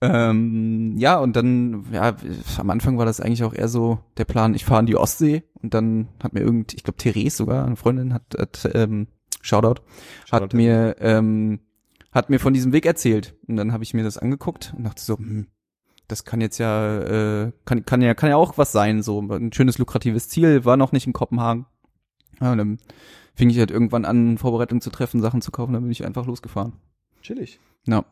Ähm, 0.00 0.94
ja, 0.98 1.18
und 1.18 1.34
dann, 1.34 1.86
ja, 1.90 2.14
am 2.58 2.70
Anfang 2.70 2.98
war 2.98 3.06
das 3.06 3.20
eigentlich 3.20 3.42
auch 3.42 3.54
eher 3.54 3.66
so 3.68 3.98
der 4.18 4.26
Plan, 4.26 4.54
ich 4.54 4.64
fahre 4.64 4.80
in 4.80 4.86
die 4.86 4.94
Ostsee 4.96 5.42
und 5.62 5.74
dann 5.74 6.08
hat 6.22 6.34
mir 6.34 6.40
irgend, 6.40 6.74
ich 6.74 6.84
glaube 6.84 6.98
Therese 6.98 7.36
sogar, 7.38 7.64
eine 7.64 7.76
Freundin 7.76 8.12
hat, 8.12 8.36
hat 8.38 8.68
ähm, 8.74 9.08
Shoutout, 9.40 9.82
hat 10.30 10.52
Shoutout. 10.52 10.56
mir, 10.56 10.96
ähm, 11.00 11.60
hat 12.16 12.30
mir 12.30 12.38
von 12.40 12.54
diesem 12.54 12.72
Weg 12.72 12.86
erzählt. 12.86 13.34
Und 13.46 13.56
dann 13.56 13.72
habe 13.72 13.84
ich 13.84 13.94
mir 13.94 14.02
das 14.02 14.16
angeguckt 14.18 14.72
und 14.76 14.84
dachte 14.84 15.02
so, 15.02 15.18
hm, 15.18 15.46
das 16.08 16.24
kann 16.24 16.40
jetzt 16.40 16.58
ja, 16.58 16.98
äh, 17.46 17.52
kann, 17.64 17.84
kann 17.84 18.00
ja, 18.00 18.14
kann 18.14 18.30
ja 18.30 18.36
auch 18.36 18.56
was 18.58 18.72
sein, 18.72 19.02
so 19.02 19.20
ein 19.20 19.52
schönes 19.52 19.78
lukratives 19.78 20.28
Ziel, 20.28 20.64
war 20.64 20.76
noch 20.76 20.92
nicht 20.92 21.06
in 21.06 21.12
Kopenhagen. 21.12 21.66
Ja, 22.40 22.52
und 22.52 22.58
dann 22.58 22.78
fing 23.34 23.50
ich 23.50 23.58
halt 23.58 23.70
irgendwann 23.70 24.04
an, 24.04 24.38
Vorbereitungen 24.38 24.80
zu 24.80 24.90
treffen, 24.90 25.20
Sachen 25.20 25.42
zu 25.42 25.50
kaufen, 25.50 25.72
dann 25.74 25.82
bin 25.82 25.92
ich 25.92 26.04
einfach 26.04 26.26
losgefahren. 26.26 26.72
Chillig. 27.22 27.60
Ja, 27.86 28.04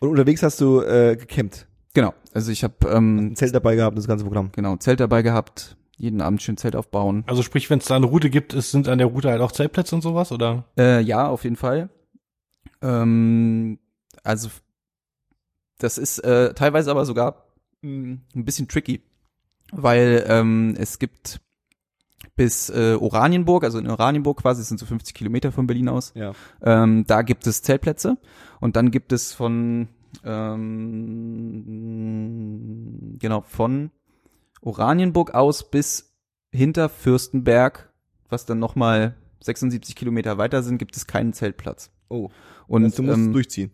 Und 0.00 0.08
unterwegs 0.08 0.42
hast 0.42 0.60
du 0.60 0.80
äh, 0.80 1.16
gecampt. 1.16 1.66
genau. 1.94 2.14
Also 2.32 2.50
ich 2.50 2.64
habe 2.64 2.74
ähm, 2.88 3.18
Ein 3.18 3.36
Zelt 3.36 3.54
dabei 3.54 3.76
gehabt, 3.76 3.96
das 3.96 4.08
ganze 4.08 4.24
Programm. 4.24 4.50
genau, 4.52 4.76
Zelt 4.78 4.98
dabei 4.98 5.22
gehabt, 5.22 5.76
jeden 5.96 6.20
Abend 6.20 6.42
schön 6.42 6.56
Zelt 6.56 6.74
aufbauen. 6.74 7.22
Also 7.28 7.42
sprich, 7.42 7.70
wenn 7.70 7.78
es 7.78 7.84
da 7.84 7.94
eine 7.96 8.06
Route 8.06 8.28
gibt, 8.30 8.54
ist, 8.54 8.72
sind 8.72 8.88
an 8.88 8.98
der 8.98 9.06
Route 9.08 9.30
halt 9.30 9.40
auch 9.40 9.52
Zeltplätze 9.52 9.94
und 9.94 10.02
sowas, 10.02 10.32
oder? 10.32 10.64
Äh, 10.76 11.00
ja, 11.02 11.28
auf 11.28 11.44
jeden 11.44 11.56
Fall. 11.56 11.90
Ähm, 12.84 13.78
also 14.22 14.48
das 15.78 15.98
ist 15.98 16.18
äh, 16.20 16.54
teilweise 16.54 16.90
aber 16.90 17.04
sogar 17.04 17.46
mh, 17.82 18.18
ein 18.36 18.44
bisschen 18.44 18.68
tricky, 18.68 19.02
weil 19.72 20.24
ähm, 20.28 20.74
es 20.78 20.98
gibt 20.98 21.40
bis 22.36 22.68
äh, 22.70 22.94
Oranienburg, 23.00 23.64
also 23.64 23.78
in 23.78 23.88
Oranienburg 23.88 24.40
quasi, 24.42 24.60
das 24.60 24.68
sind 24.68 24.78
so 24.78 24.86
50 24.86 25.14
Kilometer 25.14 25.50
von 25.52 25.66
Berlin 25.66 25.88
aus, 25.88 26.12
Ja. 26.14 26.32
ähm, 26.62 27.04
da 27.06 27.22
gibt 27.22 27.46
es 27.46 27.62
Zeltplätze 27.62 28.18
und 28.60 28.76
dann 28.76 28.90
gibt 28.90 29.12
es 29.12 29.32
von 29.32 29.88
ähm, 31.84 33.16
genau 33.18 33.40
von 33.42 33.90
Oranienburg 34.60 35.34
aus 35.34 35.70
bis 35.70 36.14
hinter 36.50 36.88
Fürstenberg, 36.88 37.92
was 38.28 38.46
dann 38.46 38.58
noch 38.58 38.74
mal 38.76 39.14
76 39.40 39.94
Kilometer 39.94 40.38
weiter 40.38 40.62
sind, 40.62 40.78
gibt 40.78 40.96
es 40.96 41.06
keinen 41.06 41.32
Zeltplatz. 41.34 41.90
Oh. 42.08 42.30
Und 42.66 42.84
Und 42.84 42.98
du 42.98 43.02
musst 43.02 43.18
ähm, 43.18 43.32
durchziehen. 43.32 43.70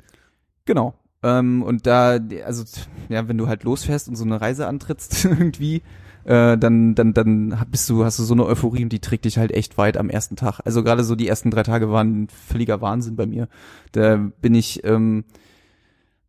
Genau. 0.65 0.95
Ähm, 1.23 1.63
und 1.63 1.87
da, 1.87 2.19
also, 2.45 2.65
ja, 3.09 3.29
wenn 3.29 3.39
du 3.39 3.47
halt 3.49 3.65
losfährst 3.65 4.09
und 4.09 4.17
so 4.17 4.25
eine 4.25 4.41
Reise 4.41 4.67
antrittst 4.67 5.25
irgendwie, 5.25 5.83
äh, 6.25 6.57
dann, 6.57 6.95
dann, 6.95 7.13
dann 7.13 7.67
bist 7.71 7.89
du, 7.91 8.05
hast 8.05 8.19
du 8.19 8.23
so 8.23 8.35
eine 8.35 8.47
Euphorie 8.47 8.83
und 8.83 8.93
die 8.93 9.01
trägt 9.01 9.25
dich 9.25 9.39
halt 9.39 9.53
echt 9.53 9.79
weit 9.79 9.97
am 9.97 10.11
ersten 10.11 10.37
Tag. 10.37 10.61
Also 10.65 10.83
gerade 10.83 11.05
so 11.05 11.15
die 11.15 11.29
ersten 11.29 11.51
drei 11.51 11.63
Tage 11.63 11.91
waren 11.91 12.29
völliger 12.29 12.81
Wahnsinn 12.81 13.17
bei 13.17 13.27
mir. 13.27 13.49
Da 13.93 14.17
bin 14.17 14.55
ich, 14.55 14.85
ähm, 14.85 15.25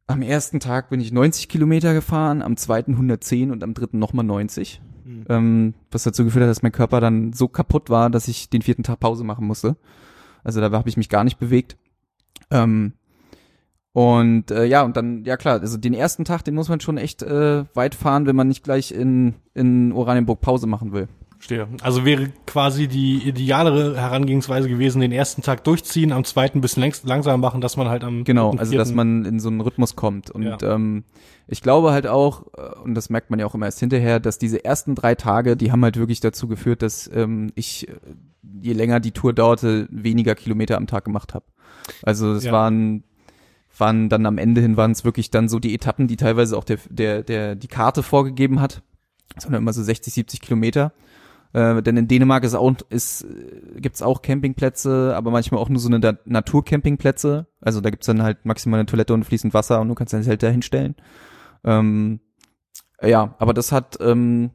am 0.08 0.22
ersten 0.22 0.60
Tag 0.60 0.89
bin 0.89 1.00
ich 1.00 1.12
90 1.12 1.48
Kilometer 1.48 1.93
gefahren, 1.93 2.41
am 2.41 2.58
zweiten 2.58 2.93
110 2.93 3.51
und 3.51 3.63
am 3.63 3.74
dritten 3.74 4.00
nochmal 4.00 4.25
90. 4.25 4.81
Mhm. 5.05 5.25
Ähm, 5.29 5.74
was 5.89 6.03
dazu 6.03 6.24
geführt 6.25 6.43
hat, 6.43 6.50
dass 6.50 6.63
mein 6.63 6.72
Körper 6.72 7.00
dann 7.00 7.34
so 7.34 7.48
kaputt 7.48 7.89
war, 7.89 8.10
dass 8.10 8.27
ich 8.27 8.50
den 8.50 8.62
vierten 8.62 8.84
Tag 8.84 9.00
Pause 9.00 9.24
machen 9.24 9.48
musste. 9.48 9.77
Also 10.43 10.60
da 10.60 10.72
habe 10.72 10.89
ich 10.89 10.98
mich 10.98 11.10
gar 11.10 11.24
nicht 11.24 11.39
bewegt. 11.39 11.77
Ähm, 12.51 12.93
und 13.93 14.51
äh, 14.51 14.65
ja, 14.65 14.84
und 14.84 14.96
dann, 14.96 15.25
ja 15.25 15.36
klar, 15.36 15.60
also 15.60 15.77
den 15.77 15.93
ersten 15.93 16.24
Tag, 16.24 16.43
den 16.43 16.55
muss 16.55 16.70
man 16.70 16.79
schon 16.79 16.98
echt 16.98 17.24
äh, 17.24 17.65
weit 17.74 17.96
fahren, 17.96 18.25
wenn 18.25 18.36
man 18.36 18.48
nicht 18.48 18.63
gleich 18.63 18.91
in, 18.91 19.36
in 19.53 19.91
Oranienburg 19.91 20.39
Pause 20.39 20.65
machen 20.67 20.93
will. 20.93 21.10
Stehe. 21.39 21.67
Also 21.81 22.05
wäre 22.05 22.29
quasi 22.46 22.88
die 22.88 23.17
idealere 23.27 24.00
Herangehensweise 24.00 24.70
gewesen, 24.70 25.01
den 25.01 25.12
ersten 25.12 25.41
Tag 25.41 25.63
durchziehen, 25.63 26.12
am 26.12 26.24
zweiten 26.24 26.60
ein 26.60 26.62
bisschen 26.62 26.81
längst, 26.81 27.03
langsamer 27.05 27.38
machen, 27.38 27.62
dass 27.62 27.77
man 27.77 27.89
halt 27.89 28.03
am 28.03 28.24
Genau, 28.24 28.51
also 28.51 28.77
dass 28.77 28.93
man 28.93 29.25
in 29.25 29.39
so 29.39 29.50
einen 29.50 29.60
Rhythmus 29.60 29.96
kommt. 29.96 30.29
Und 30.29 30.43
Ja. 30.43 30.58
ähm, 30.62 31.03
ich 31.48 31.62
glaube 31.62 31.91
halt 31.91 32.05
auch, 32.05 32.46
äh, 32.55 32.79
und 32.84 32.93
das 32.93 33.10
merkt 33.10 33.31
man 33.31 33.39
ja 33.39 33.48
auch 33.48 33.55
immer 33.55 33.65
erst 33.65 33.79
hinterher, 33.79 34.20
dass 34.20 34.38
diese 34.38 34.63
ersten 34.63 34.93
drei 34.93 35.15
Tage, 35.15 35.58
die 35.58 35.72
haben 35.72 35.84
halt 35.84 35.98
wirklich 35.98 36.20
dazu 36.20 36.48
geführt, 36.48 36.84
dass 36.84 37.10
ähm, 37.13 37.51
ich, 37.55 37.89
äh, 37.89 37.93
je 38.43 38.74
länger 38.74 39.00
die 39.00 39.12
Tour 39.12 39.33
dauerte, 39.33 39.88
weniger 39.91 40.36
Kilometer 40.36 40.77
am 40.77 40.88
Tag 40.88 41.05
gemacht 41.05 41.33
habe. 41.33 41.45
Also 42.03 42.33
es 42.33 42.43
Ja. 42.45 42.51
waren 42.51 43.03
waren 43.77 44.10
dann 44.10 44.25
am 44.25 44.38
Ende 44.38 44.60
hin 44.62 44.75
waren 44.77 44.91
es 44.91 45.05
wirklich 45.05 45.31
dann 45.31 45.48
so 45.48 45.60
die 45.60 45.74
Etappen, 45.74 46.07
die 46.07 46.17
teilweise 46.17 46.57
auch 46.57 46.63
der 46.65 46.77
der 46.89 47.24
der 47.24 47.55
die 47.55 47.67
Karte 47.67 48.03
vorgegeben 48.03 48.60
hat, 48.60 48.83
sondern 49.38 49.62
immer 49.62 49.74
so 49.74 49.81
60, 49.81 50.13
70 50.13 50.41
Kilometer. 50.41 50.91
Äh, 51.53 51.81
denn 51.81 51.98
in 51.98 52.07
Dänemark 52.07 52.43
ist 52.43 52.53
auch 52.53 52.74
ist 52.89 53.25
gibt's 53.77 54.01
auch 54.01 54.21
Campingplätze, 54.21 55.13
aber 55.15 55.31
manchmal 55.31 55.62
auch 55.62 55.69
nur 55.69 55.79
so 55.79 55.88
eine 55.89 56.00
Da- 56.00 56.17
Naturcampingplätze. 56.25 57.48
Also 57.62 57.81
da 57.81 57.89
gibt's 57.89 58.07
dann 58.07 58.21
halt 58.24 58.45
maximal 58.45 58.79
eine 58.79 58.86
Toilette 58.86 59.13
und 59.13 59.24
fließend 59.25 59.53
Wasser 59.53 59.81
und 59.81 59.88
du 59.89 59.95
kannst 59.95 60.13
dein 60.13 60.24
Zelt 60.24 60.43
da 60.43 60.48
hinstellen. 60.50 60.95
Ähm, 61.63 62.19
ja, 63.01 63.36
aber 63.39 63.53
das 63.53 63.71
hat 63.71 63.98
ähm, 64.01 64.51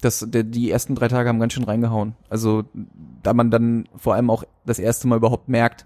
das 0.00 0.24
der, 0.28 0.44
die 0.44 0.70
ersten 0.70 0.94
drei 0.94 1.08
Tage 1.08 1.28
haben 1.28 1.40
ganz 1.40 1.52
schön 1.52 1.64
reingehauen. 1.64 2.14
Also 2.28 2.64
da 3.22 3.34
man 3.34 3.50
dann 3.50 3.88
vor 3.96 4.14
allem 4.14 4.30
auch 4.30 4.44
das 4.64 4.78
erste 4.78 5.08
Mal 5.08 5.16
überhaupt 5.16 5.48
merkt, 5.48 5.84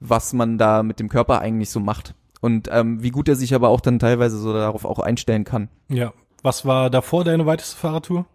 was 0.00 0.32
man 0.32 0.58
da 0.58 0.82
mit 0.82 1.00
dem 1.00 1.08
Körper 1.08 1.40
eigentlich 1.40 1.70
so 1.70 1.80
macht 1.80 2.14
und 2.40 2.68
ähm, 2.70 3.02
wie 3.02 3.10
gut 3.10 3.28
er 3.28 3.36
sich 3.36 3.54
aber 3.54 3.68
auch 3.68 3.80
dann 3.80 3.98
teilweise 3.98 4.38
so 4.38 4.52
darauf 4.52 4.84
auch 4.84 4.98
einstellen 4.98 5.44
kann. 5.44 5.68
Ja. 5.88 6.12
Was 6.42 6.64
war 6.64 6.88
davor 6.88 7.24
deine 7.24 7.46
weiteste 7.46 7.76
Fahrradtour? 7.76 8.26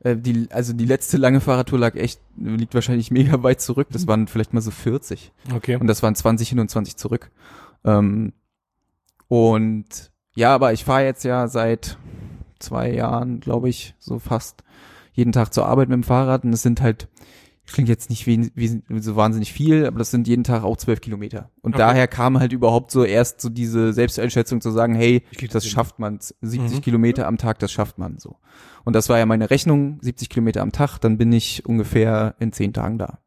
Äh, 0.00 0.16
die, 0.16 0.48
also 0.50 0.72
die 0.72 0.84
letzte 0.84 1.16
lange 1.16 1.40
Fahrradtour 1.40 1.78
lag 1.78 1.94
echt, 1.94 2.20
liegt 2.36 2.74
wahrscheinlich 2.74 3.10
mega 3.10 3.42
weit 3.42 3.60
zurück. 3.60 3.88
Das 3.90 4.06
waren 4.06 4.26
vielleicht 4.26 4.52
mal 4.52 4.60
so 4.60 4.70
40. 4.70 5.32
Okay. 5.54 5.76
Und 5.76 5.86
das 5.86 6.02
waren 6.02 6.14
20 6.14 6.48
hin 6.48 6.60
und 6.60 6.68
20 6.68 6.96
zurück. 6.96 7.30
Ähm, 7.84 8.32
und 9.28 10.12
ja, 10.34 10.54
aber 10.54 10.72
ich 10.72 10.84
fahre 10.84 11.04
jetzt 11.04 11.24
ja 11.24 11.48
seit 11.48 11.98
zwei 12.62 12.90
Jahren, 12.92 13.40
glaube 13.40 13.68
ich, 13.68 13.94
so 13.98 14.18
fast 14.18 14.62
jeden 15.12 15.32
Tag 15.32 15.52
zur 15.52 15.66
Arbeit 15.66 15.88
mit 15.88 15.96
dem 15.96 16.02
Fahrrad. 16.04 16.44
Und 16.44 16.52
es 16.52 16.62
sind 16.62 16.80
halt, 16.80 17.08
klingt 17.66 17.88
jetzt 17.88 18.08
nicht 18.10 18.26
wie, 18.26 18.50
wie 18.54 18.82
so 19.00 19.16
wahnsinnig 19.16 19.52
viel, 19.52 19.86
aber 19.86 19.98
das 19.98 20.10
sind 20.10 20.26
jeden 20.28 20.44
Tag 20.44 20.62
auch 20.64 20.76
zwölf 20.76 21.00
Kilometer. 21.00 21.50
Und 21.62 21.74
Okay. 21.74 21.78
daher 21.82 22.08
kam 22.08 22.38
halt 22.40 22.52
überhaupt 22.52 22.90
so 22.90 23.04
erst 23.04 23.40
so 23.40 23.48
diese 23.48 23.92
Selbsteinschätzung 23.92 24.60
zu 24.60 24.70
sagen, 24.70 24.94
hey, 24.94 25.22
das 25.52 25.66
schafft 25.66 25.98
man. 25.98 26.18
70 26.20 26.78
Mhm. 26.78 26.80
Kilometer 26.82 27.26
am 27.26 27.36
Tag, 27.38 27.58
das 27.58 27.70
schafft 27.72 27.98
man 27.98 28.18
so. 28.18 28.36
Und 28.84 28.94
das 28.96 29.08
war 29.08 29.18
ja 29.18 29.26
meine 29.26 29.50
Rechnung, 29.50 29.98
70 30.02 30.28
Kilometer 30.28 30.62
am 30.62 30.72
Tag, 30.72 30.98
dann 30.98 31.18
bin 31.18 31.32
ich 31.32 31.64
ungefähr 31.66 32.34
in 32.38 32.52
zehn 32.52 32.72
Tagen 32.72 32.98
da. 32.98 33.18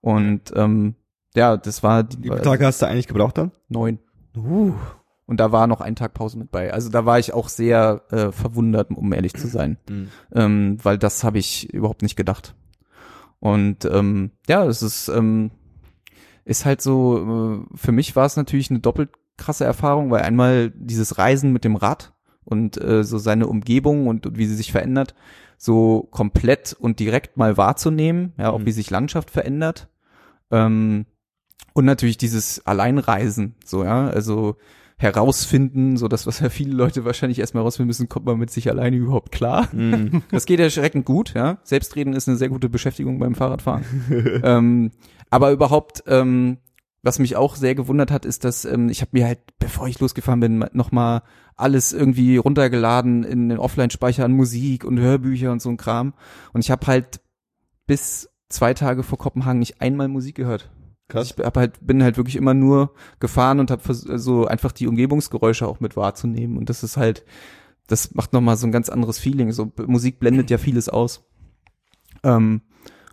Und 0.00 0.52
ähm, 0.54 0.94
ja, 1.34 1.56
das 1.56 1.82
war 1.82 2.02
die, 2.04 2.18
Wie 2.24 2.28
viele 2.28 2.42
Tage 2.42 2.66
hast 2.66 2.82
du 2.82 2.86
eigentlich 2.86 3.06
gebraucht 3.08 3.38
dann? 3.38 3.52
neun. 3.68 3.98
Uh. 4.36 4.72
Und 5.28 5.38
da 5.40 5.52
war 5.52 5.66
noch 5.66 5.82
ein 5.82 5.94
Tag 5.94 6.14
Pause 6.14 6.38
mit 6.38 6.50
bei. 6.50 6.72
Also 6.72 6.88
da 6.88 7.04
war 7.04 7.18
ich 7.18 7.34
auch 7.34 7.50
sehr 7.50 8.02
äh, 8.10 8.32
verwundert, 8.32 8.90
um 8.90 9.12
ehrlich 9.12 9.34
zu 9.34 9.46
sein, 9.46 9.76
ähm, 10.34 10.78
weil 10.82 10.96
das 10.96 11.22
habe 11.22 11.38
ich 11.38 11.72
überhaupt 11.72 12.00
nicht 12.00 12.16
gedacht. 12.16 12.54
Und 13.38 13.84
ähm, 13.84 14.30
ja, 14.48 14.64
es 14.64 14.82
ist 14.82 15.08
ähm, 15.08 15.50
ist 16.46 16.64
halt 16.64 16.80
so. 16.80 17.66
Äh, 17.70 17.76
für 17.76 17.92
mich 17.92 18.16
war 18.16 18.24
es 18.24 18.36
natürlich 18.36 18.70
eine 18.70 18.80
doppelt 18.80 19.10
krasse 19.36 19.66
Erfahrung, 19.66 20.10
weil 20.10 20.22
einmal 20.22 20.70
dieses 20.74 21.18
Reisen 21.18 21.52
mit 21.52 21.62
dem 21.62 21.76
Rad 21.76 22.14
und 22.44 22.80
äh, 22.82 23.04
so 23.04 23.18
seine 23.18 23.46
Umgebung 23.48 24.06
und, 24.06 24.26
und 24.26 24.38
wie 24.38 24.46
sie 24.46 24.56
sich 24.56 24.72
verändert, 24.72 25.14
so 25.58 26.08
komplett 26.10 26.72
und 26.72 26.98
direkt 27.00 27.36
mal 27.36 27.58
wahrzunehmen, 27.58 28.32
ja, 28.38 28.50
auch 28.50 28.60
Mhm. 28.60 28.66
wie 28.66 28.72
sich 28.72 28.88
Landschaft 28.88 29.30
verändert. 29.30 29.88
Ähm, 30.50 31.04
und 31.74 31.84
natürlich 31.84 32.16
dieses 32.16 32.66
Alleinreisen, 32.66 33.54
so, 33.62 33.84
ja, 33.84 34.08
also 34.08 34.56
herausfinden, 34.98 35.96
so 35.96 36.08
das, 36.08 36.26
was 36.26 36.40
ja 36.40 36.50
viele 36.50 36.74
Leute 36.74 37.04
wahrscheinlich 37.04 37.38
erstmal 37.38 37.62
herausfinden 37.62 37.86
müssen, 37.86 38.08
kommt 38.08 38.26
man 38.26 38.36
mit 38.36 38.50
sich 38.50 38.68
alleine 38.68 38.96
überhaupt 38.96 39.32
klar. 39.32 39.68
Mhm. 39.72 40.22
Das 40.30 40.44
geht 40.44 40.60
erschreckend 40.60 41.06
gut, 41.06 41.34
ja. 41.34 41.58
Selbstreden 41.62 42.12
ist 42.12 42.28
eine 42.28 42.36
sehr 42.36 42.48
gute 42.48 42.68
Beschäftigung 42.68 43.18
beim 43.18 43.34
Fahrradfahren. 43.34 43.84
ähm, 44.42 44.90
aber 45.30 45.52
überhaupt, 45.52 46.02
ähm, 46.06 46.58
was 47.02 47.20
mich 47.20 47.36
auch 47.36 47.54
sehr 47.54 47.76
gewundert 47.76 48.10
hat, 48.10 48.24
ist, 48.24 48.44
dass 48.44 48.64
ähm, 48.64 48.88
ich 48.88 49.00
habe 49.00 49.10
mir 49.12 49.26
halt, 49.26 49.38
bevor 49.60 49.86
ich 49.86 50.00
losgefahren 50.00 50.40
bin, 50.40 50.64
nochmal 50.72 51.22
alles 51.54 51.92
irgendwie 51.92 52.36
runtergeladen 52.36 53.22
in 53.22 53.48
den 53.48 53.58
Offline-Speicher 53.58 54.24
an 54.24 54.32
Musik 54.32 54.84
und 54.84 54.98
Hörbücher 54.98 55.52
und 55.52 55.62
so 55.62 55.68
ein 55.68 55.76
Kram. 55.76 56.14
Und 56.52 56.64
ich 56.64 56.70
habe 56.72 56.86
halt 56.86 57.20
bis 57.86 58.30
zwei 58.48 58.74
Tage 58.74 59.04
vor 59.04 59.18
Kopenhagen 59.18 59.60
nicht 59.60 59.80
einmal 59.80 60.08
Musik 60.08 60.34
gehört. 60.34 60.70
Krass. 61.08 61.34
Ich 61.36 61.44
hab 61.44 61.56
halt, 61.56 61.78
bin 61.80 62.02
halt 62.02 62.16
wirklich 62.16 62.36
immer 62.36 62.54
nur 62.54 62.92
gefahren 63.18 63.60
und 63.60 63.70
habe 63.70 63.82
so 63.92 64.46
einfach 64.46 64.72
die 64.72 64.86
Umgebungsgeräusche 64.86 65.66
auch 65.66 65.80
mit 65.80 65.96
wahrzunehmen. 65.96 66.58
Und 66.58 66.68
das 66.68 66.82
ist 66.82 66.96
halt, 66.96 67.24
das 67.86 68.14
macht 68.14 68.32
nochmal 68.32 68.56
so 68.56 68.66
ein 68.66 68.72
ganz 68.72 68.88
anderes 68.88 69.18
Feeling. 69.18 69.50
So 69.52 69.72
Musik 69.86 70.20
blendet 70.20 70.50
ja 70.50 70.58
vieles 70.58 70.88
aus. 70.88 71.24
Ähm, 72.22 72.60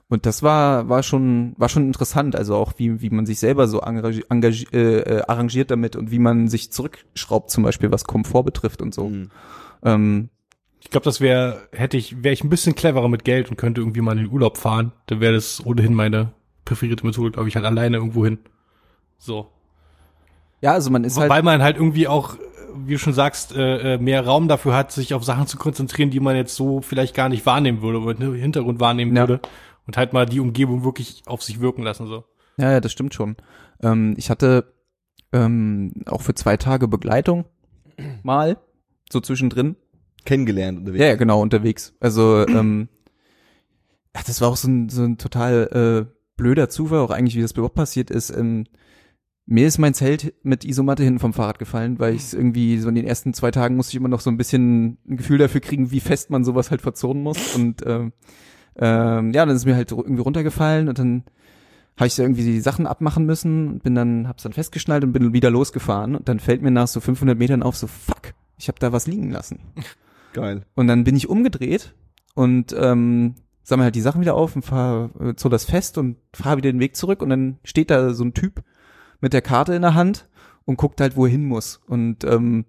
und 0.07 0.25
das 0.25 0.43
war, 0.43 0.87
war 0.89 1.01
schon, 1.03 1.55
war 1.57 1.69
schon 1.69 1.87
interessant. 1.87 2.35
Also 2.35 2.55
auch 2.55 2.73
wie, 2.77 3.01
wie 3.01 3.09
man 3.09 3.25
sich 3.25 3.39
selber 3.39 3.67
so 3.67 3.79
engagiert, 3.79 4.29
engagi 4.29 4.67
äh, 4.73 4.99
äh, 4.99 5.21
arrangiert 5.27 5.71
damit 5.71 5.95
und 5.95 6.11
wie 6.11 6.19
man 6.19 6.47
sich 6.47 6.71
zurückschraubt, 6.71 7.49
zum 7.49 7.63
Beispiel 7.63 7.91
was 7.91 8.03
Komfort 8.03 8.43
betrifft 8.43 8.81
und 8.81 8.93
so. 8.93 9.09
Mhm. 9.09 9.29
Ähm, 9.83 10.29
Ich 10.81 10.91
glaube, 10.91 11.05
das 11.05 11.21
wäre, 11.21 11.67
hätte 11.71 11.97
ich, 11.97 12.23
wäre 12.23 12.33
ich 12.33 12.43
ein 12.43 12.49
bisschen 12.49 12.75
cleverer 12.75 13.07
mit 13.07 13.23
Geld 13.23 13.49
und 13.49 13.57
könnte 13.57 13.81
irgendwie 13.81 14.01
mal 14.01 14.17
in 14.17 14.25
den 14.25 14.31
Urlaub 14.31 14.57
fahren, 14.57 14.91
dann 15.07 15.21
wäre 15.21 15.33
das 15.33 15.65
ohnehin 15.65 15.93
meine 15.95 16.33
präferierte 16.65 17.05
Methode, 17.05 17.31
glaube 17.31 17.47
ich, 17.49 17.55
halt 17.55 17.65
alleine 17.65 17.97
irgendwo 17.97 18.25
hin. 18.25 18.39
So. 19.17 19.49
ja, 20.61 20.73
also 20.73 20.89
man 20.91 21.03
ist 21.03 21.17
halt. 21.17 21.29
Weil 21.29 21.43
man 21.43 21.61
halt 21.61 21.77
irgendwie 21.77 22.07
auch, 22.07 22.35
wie 22.75 22.93
du 22.93 22.99
schon 22.99 23.13
sagst, 23.13 23.55
äh, 23.55 23.93
äh, 23.95 23.97
mehr 23.97 24.25
Raum 24.25 24.47
dafür 24.47 24.75
hat, 24.75 24.91
sich 24.91 25.13
auf 25.13 25.23
Sachen 25.23 25.47
zu 25.47 25.57
konzentrieren, 25.57 26.09
die 26.09 26.19
man 26.19 26.35
jetzt 26.35 26.55
so 26.55 26.81
vielleicht 26.81 27.15
gar 27.15 27.29
nicht 27.29 27.45
wahrnehmen 27.45 27.81
würde 27.81 27.99
oder 28.01 28.19
im 28.19 28.33
Hintergrund 28.35 28.79
wahrnehmen 28.79 29.15
Ja. 29.15 29.27
würde. 29.27 29.41
Und 29.87 29.97
halt 29.97 30.13
mal 30.13 30.25
die 30.25 30.39
Umgebung 30.39 30.83
wirklich 30.83 31.21
auf 31.27 31.43
sich 31.43 31.61
wirken 31.61 31.83
lassen, 31.83 32.07
so. 32.07 32.23
Ja, 32.57 32.71
ja, 32.71 32.79
das 32.81 32.91
stimmt 32.91 33.13
schon. 33.13 33.35
Ähm, 33.83 34.15
ich 34.17 34.29
hatte 34.31 34.73
ähm, 35.31 35.93
auch 36.07 36.21
für 36.23 36.33
zwei 36.33 36.57
Tage 36.57 36.87
Begleitung 36.87 37.45
mal, 38.23 38.57
so 39.11 39.19
zwischendrin. 39.21 39.75
Kennengelernt 40.25 40.79
unterwegs. 40.79 41.01
Ja, 41.01 41.07
ja, 41.09 41.15
genau, 41.15 41.39
unterwegs. 41.41 41.93
Also, 41.99 42.47
ähm, 42.47 42.89
ja, 44.15 44.21
das 44.25 44.41
war 44.41 44.49
auch 44.49 44.57
so 44.57 44.67
ein, 44.67 44.89
so 44.89 45.03
ein 45.03 45.17
total 45.19 46.07
äh, 46.09 46.14
blöder 46.37 46.69
Zufall, 46.69 46.99
auch 46.99 47.11
eigentlich, 47.11 47.35
wie 47.35 47.41
das 47.41 47.51
überhaupt 47.51 47.75
passiert 47.75 48.11
ist. 48.11 48.29
Ähm, 48.29 48.65
mir 49.45 49.67
ist 49.67 49.77
mein 49.77 49.93
Zelt 49.93 50.33
mit 50.43 50.65
Isomatte 50.65 51.03
hinten 51.03 51.19
vom 51.19 51.33
Fahrrad 51.33 51.59
gefallen, 51.59 51.99
weil 51.99 52.15
ich 52.15 52.33
irgendwie 52.33 52.79
so 52.79 52.89
in 52.89 52.95
den 52.95 53.05
ersten 53.05 53.33
zwei 53.33 53.51
Tagen 53.51 53.75
musste 53.75 53.91
ich 53.91 53.97
immer 53.97 54.09
noch 54.09 54.21
so 54.21 54.31
ein 54.31 54.37
bisschen 54.37 54.97
ein 55.07 55.17
Gefühl 55.17 55.37
dafür 55.37 55.61
kriegen, 55.61 55.91
wie 55.91 55.99
fest 55.99 56.31
man 56.31 56.43
sowas 56.43 56.71
halt 56.71 56.81
verzonen 56.81 57.21
muss. 57.21 57.55
Und 57.55 57.85
ähm, 57.85 58.13
ähm, 58.77 59.31
ja, 59.31 59.45
dann 59.45 59.55
ist 59.55 59.65
mir 59.65 59.75
halt 59.75 59.91
irgendwie 59.91 60.21
runtergefallen 60.21 60.89
und 60.89 60.97
dann 60.97 61.23
habe 61.97 62.07
ich 62.07 62.15
da 62.15 62.23
irgendwie 62.23 62.43
die 62.43 62.59
Sachen 62.59 62.87
abmachen 62.87 63.25
müssen 63.25 63.67
und 63.67 63.83
bin 63.83 63.95
dann, 63.95 64.27
hab's 64.27 64.43
dann 64.43 64.51
festgeschnallt 64.51 65.03
und 65.03 65.13
bin 65.13 65.31
wieder 65.31 65.49
losgefahren 65.49 66.15
und 66.15 66.27
dann 66.27 66.39
fällt 66.39 66.61
mir 66.61 66.71
nach 66.71 66.87
so 66.87 66.99
500 66.99 67.37
Metern 67.37 67.63
auf, 67.63 67.77
so 67.77 67.87
fuck, 67.87 68.33
ich 68.57 68.67
habe 68.67 68.79
da 68.79 68.91
was 68.91 69.07
liegen 69.07 69.31
lassen. 69.31 69.59
Geil. 70.33 70.65
Und 70.75 70.87
dann 70.87 71.05
bin 71.05 71.15
ich 71.15 71.29
umgedreht 71.29 71.93
und 72.33 72.75
ähm, 72.77 73.35
sammle 73.65 73.85
halt 73.85 73.95
die 73.95 74.01
Sachen 74.01 74.21
wieder 74.21 74.35
auf 74.35 74.55
und 74.55 74.63
fahr 74.63 75.09
äh, 75.19 75.33
so 75.35 75.49
das 75.49 75.65
fest 75.65 75.97
und 75.97 76.17
fahre 76.33 76.57
wieder 76.57 76.71
den 76.71 76.79
Weg 76.79 76.95
zurück 76.95 77.21
und 77.21 77.29
dann 77.29 77.57
steht 77.63 77.89
da 77.89 78.13
so 78.13 78.23
ein 78.23 78.33
Typ 78.33 78.63
mit 79.21 79.33
der 79.33 79.41
Karte 79.41 79.73
in 79.73 79.81
der 79.81 79.95
Hand 79.95 80.29
und 80.65 80.77
guckt 80.77 81.01
halt, 81.01 81.17
wo 81.17 81.25
er 81.25 81.31
hin 81.31 81.45
muss. 81.45 81.81
Und 81.87 82.23
ähm, 82.23 82.65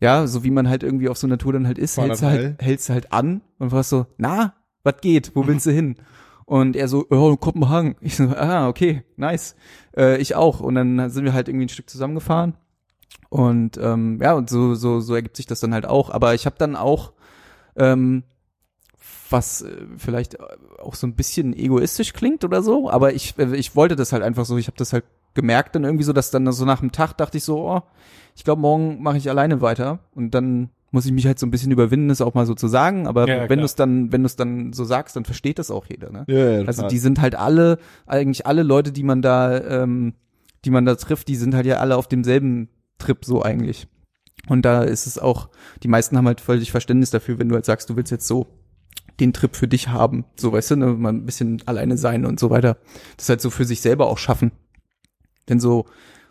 ja, 0.00 0.26
so 0.26 0.44
wie 0.44 0.50
man 0.50 0.68
halt 0.68 0.82
irgendwie 0.82 1.08
auf 1.08 1.18
so 1.18 1.26
einer 1.26 1.38
Tour 1.38 1.52
dann 1.52 1.66
halt 1.66 1.78
ist, 1.78 1.96
Fahr 1.96 2.06
hältst 2.06 2.22
du 2.22 2.26
halt, 2.26 2.62
hältst 2.62 2.88
halt 2.88 3.12
an 3.12 3.42
und 3.58 3.72
warst 3.72 3.90
so, 3.90 4.06
na, 4.16 4.54
was 4.84 5.00
geht? 5.00 5.32
Wo 5.34 5.46
willst 5.46 5.66
du 5.66 5.72
hin? 5.72 5.96
Und 6.44 6.76
er 6.76 6.88
so, 6.88 7.06
oh, 7.10 7.36
Kopenhagen. 7.36 7.96
Ich 8.00 8.16
so, 8.16 8.24
ah, 8.24 8.68
okay, 8.68 9.02
nice. 9.16 9.56
Äh, 9.96 10.18
ich 10.18 10.34
auch. 10.34 10.60
Und 10.60 10.74
dann 10.76 11.10
sind 11.10 11.24
wir 11.24 11.32
halt 11.32 11.48
irgendwie 11.48 11.66
ein 11.66 11.70
Stück 11.70 11.88
zusammengefahren. 11.90 12.54
Und 13.28 13.78
ähm, 13.78 14.20
ja, 14.20 14.34
und 14.34 14.50
so, 14.50 14.74
so, 14.74 15.00
so 15.00 15.14
ergibt 15.14 15.36
sich 15.36 15.46
das 15.46 15.60
dann 15.60 15.72
halt 15.74 15.86
auch. 15.86 16.10
Aber 16.10 16.34
ich 16.34 16.46
habe 16.46 16.56
dann 16.58 16.76
auch, 16.76 17.12
ähm, 17.76 18.24
was 19.32 19.62
äh, 19.62 19.86
vielleicht 19.96 20.38
auch 20.78 20.94
so 20.94 21.06
ein 21.06 21.14
bisschen 21.14 21.54
egoistisch 21.56 22.12
klingt 22.12 22.44
oder 22.44 22.62
so, 22.62 22.90
aber 22.90 23.14
ich, 23.14 23.38
äh, 23.38 23.56
ich 23.56 23.74
wollte 23.74 23.96
das 23.96 24.12
halt 24.12 24.22
einfach 24.22 24.44
so. 24.44 24.56
Ich 24.58 24.66
habe 24.66 24.76
das 24.76 24.92
halt 24.92 25.04
gemerkt 25.34 25.74
dann 25.74 25.84
irgendwie 25.84 26.04
so, 26.04 26.12
dass 26.12 26.30
dann 26.30 26.50
so 26.52 26.64
nach 26.64 26.80
dem 26.80 26.92
Tag 26.92 27.14
dachte 27.14 27.38
ich 27.38 27.44
so, 27.44 27.58
oh, 27.68 27.82
ich 28.36 28.44
glaube, 28.44 28.60
morgen 28.60 29.02
mache 29.02 29.16
ich 29.16 29.28
alleine 29.30 29.60
weiter. 29.60 30.00
Und 30.14 30.34
dann 30.34 30.70
muss 30.90 31.06
ich 31.06 31.12
mich 31.12 31.26
halt 31.26 31.38
so 31.38 31.46
ein 31.46 31.50
bisschen 31.50 31.72
überwinden, 31.72 32.08
das 32.08 32.20
auch 32.20 32.34
mal 32.34 32.44
so 32.44 32.54
zu 32.54 32.68
sagen. 32.68 33.06
Aber 33.06 33.26
Ja, 33.26 33.48
wenn 33.48 33.58
du 33.58 33.64
es 33.64 33.74
dann, 33.74 34.12
wenn 34.12 34.22
du 34.22 34.26
es 34.26 34.36
dann 34.36 34.72
so 34.74 34.84
sagst, 34.84 35.16
dann 35.16 35.24
versteht 35.24 35.58
das 35.58 35.70
auch 35.70 35.86
jeder. 35.86 36.10
Ne? 36.10 36.24
Ja, 36.28 36.60
ja, 36.60 36.66
Also 36.66 36.86
die 36.86 36.98
sind 36.98 37.20
halt 37.20 37.34
alle, 37.34 37.78
eigentlich 38.06 38.46
alle 38.46 38.62
Leute, 38.62 38.92
die 38.92 39.02
man 39.02 39.22
da, 39.22 39.58
ähm, 39.58 40.14
die 40.64 40.70
man 40.70 40.84
da 40.84 40.94
trifft, 40.94 41.28
die 41.28 41.36
sind 41.36 41.54
halt 41.54 41.66
ja 41.66 41.76
alle 41.78 41.96
auf 41.96 42.08
demselben 42.08 42.68
Trip 42.98 43.24
so 43.24 43.42
eigentlich. 43.42 43.88
Und 44.48 44.64
da 44.64 44.82
ist 44.82 45.06
es 45.06 45.18
auch, 45.18 45.48
die 45.82 45.88
meisten 45.88 46.16
haben 46.16 46.26
halt 46.26 46.40
völlig 46.40 46.70
Verständnis 46.70 47.10
dafür, 47.10 47.38
wenn 47.38 47.48
du 47.48 47.54
halt 47.54 47.64
sagst, 47.64 47.88
du 47.88 47.96
willst 47.96 48.10
jetzt 48.12 48.26
so 48.26 48.46
den 49.22 49.32
Trip 49.32 49.56
für 49.56 49.68
dich 49.68 49.88
haben, 49.88 50.24
so 50.36 50.52
weißt 50.52 50.72
du, 50.72 50.76
ne, 50.76 50.86
mal 50.88 51.12
ein 51.12 51.24
bisschen 51.26 51.62
alleine 51.66 51.96
sein 51.96 52.26
und 52.26 52.38
so 52.38 52.50
weiter. 52.50 52.76
Das 53.16 53.28
halt 53.28 53.40
so 53.40 53.50
für 53.50 53.64
sich 53.64 53.80
selber 53.80 54.08
auch 54.08 54.18
schaffen. 54.18 54.52
Denn 55.48 55.60
so 55.60 55.86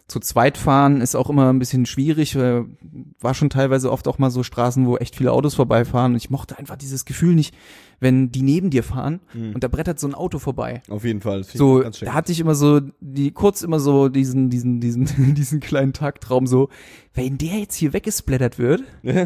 zu 0.08 0.20
zweit 0.20 0.58
fahren 0.58 1.00
ist 1.00 1.16
auch 1.16 1.30
immer 1.30 1.50
ein 1.52 1.60
bisschen 1.60 1.86
schwierig. 1.86 2.36
War 2.36 3.34
schon 3.34 3.50
teilweise 3.50 3.92
oft 3.92 4.08
auch 4.08 4.20
mal 4.20 4.30
so 4.30 4.44
Straßen, 4.44 4.86
wo 4.86 4.98
echt 4.98 5.16
viele 5.16 5.32
Autos 5.32 5.56
vorbeifahren. 5.56 6.12
Und 6.12 6.18
ich 6.18 6.30
mochte 6.30 6.58
einfach 6.58 6.76
dieses 6.76 7.06
Gefühl 7.06 7.34
nicht, 7.34 7.56
wenn 8.02 8.32
die 8.34 8.42
neben 8.42 8.70
dir 8.72 8.84
fahren 8.84 9.22
und 9.34 9.64
da 9.64 9.70
brettert 9.70 10.00
so 10.00 10.08
ein 10.08 10.14
Auto 10.16 10.38
vorbei. 10.40 10.82
Auf 10.90 11.06
jeden 11.06 11.22
Fall. 11.22 11.44
So, 11.46 11.78
ich 11.78 11.84
ganz 11.84 11.98
schön. 12.00 12.08
da 12.08 12.14
hatte 12.14 12.32
ich 12.34 12.40
immer 12.42 12.56
so, 12.56 12.82
die, 13.00 13.32
kurz 13.32 13.62
immer 13.62 13.80
so 13.80 14.10
diesen, 14.10 14.50
diesen, 14.50 14.82
diesen, 14.82 15.06
diesen 15.36 15.60
kleinen 15.62 15.94
Tagtraum 15.94 16.48
so, 16.48 16.68
wenn 17.14 17.38
der 17.38 17.60
jetzt 17.60 17.76
hier 17.76 17.94
weggesplattert 17.94 18.58
wird, 18.58 18.84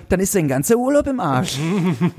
dann 0.09 0.19
ist 0.19 0.31
sein 0.33 0.47
ganzer 0.47 0.75
Urlaub 0.77 1.07
im 1.07 1.19
Arsch. 1.19 1.57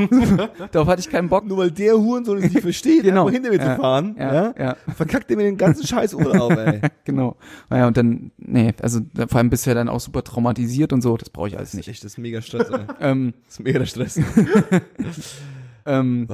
Darauf 0.73 0.89
hatte 0.89 1.01
ich 1.01 1.11
keinen 1.11 1.29
Bock. 1.29 1.45
Nur 1.47 1.59
weil 1.59 1.71
der 1.73 1.95
Hurensohn 1.99 2.39
es 2.39 2.45
nicht 2.53 2.61
versteht, 2.61 3.03
Genau. 3.03 3.29
hinter 3.29 3.51
mir 3.51 3.59
Ja. 3.59 3.75
zu 3.77 3.81
fahren, 3.83 4.17
Ja, 4.19 4.55
ja, 4.59 4.77
verkackt 4.95 5.31
er 5.31 5.37
mir 5.37 5.43
den 5.43 5.57
ganzen 5.57 5.87
Scheißurlaub, 5.87 6.53
ey. 6.57 6.81
Genau. 7.05 7.37
Naja, 7.69 7.87
und 7.89 7.97
dann, 7.97 8.31
nee, 8.39 8.73
also 8.81 9.01
vor 9.29 9.39
allem 9.39 9.51
bist 9.51 9.67
du 9.67 9.71
ja 9.71 9.75
dann 9.75 9.89
auch 9.89 10.01
super 10.01 10.23
traumatisiert 10.25 10.93
und 10.93 11.03
so, 11.03 11.17
das 11.17 11.31
brauche 11.31 11.49
ich 11.49 11.57
alles 11.59 11.71
Das 11.73 11.75
ist 11.75 11.79
nicht. 11.79 11.89
echt, 11.89 12.05
das 12.05 12.13
ist 12.13 12.19
mega 12.19 12.41
Stress, 12.41 12.71
ey. 12.71 12.81
Ähm, 13.01 13.35
Das 13.47 13.55
ist 13.59 13.65
mega 13.65 13.79
der 13.81 13.87
Stress. 13.87 14.21
Ähm, 15.87 16.29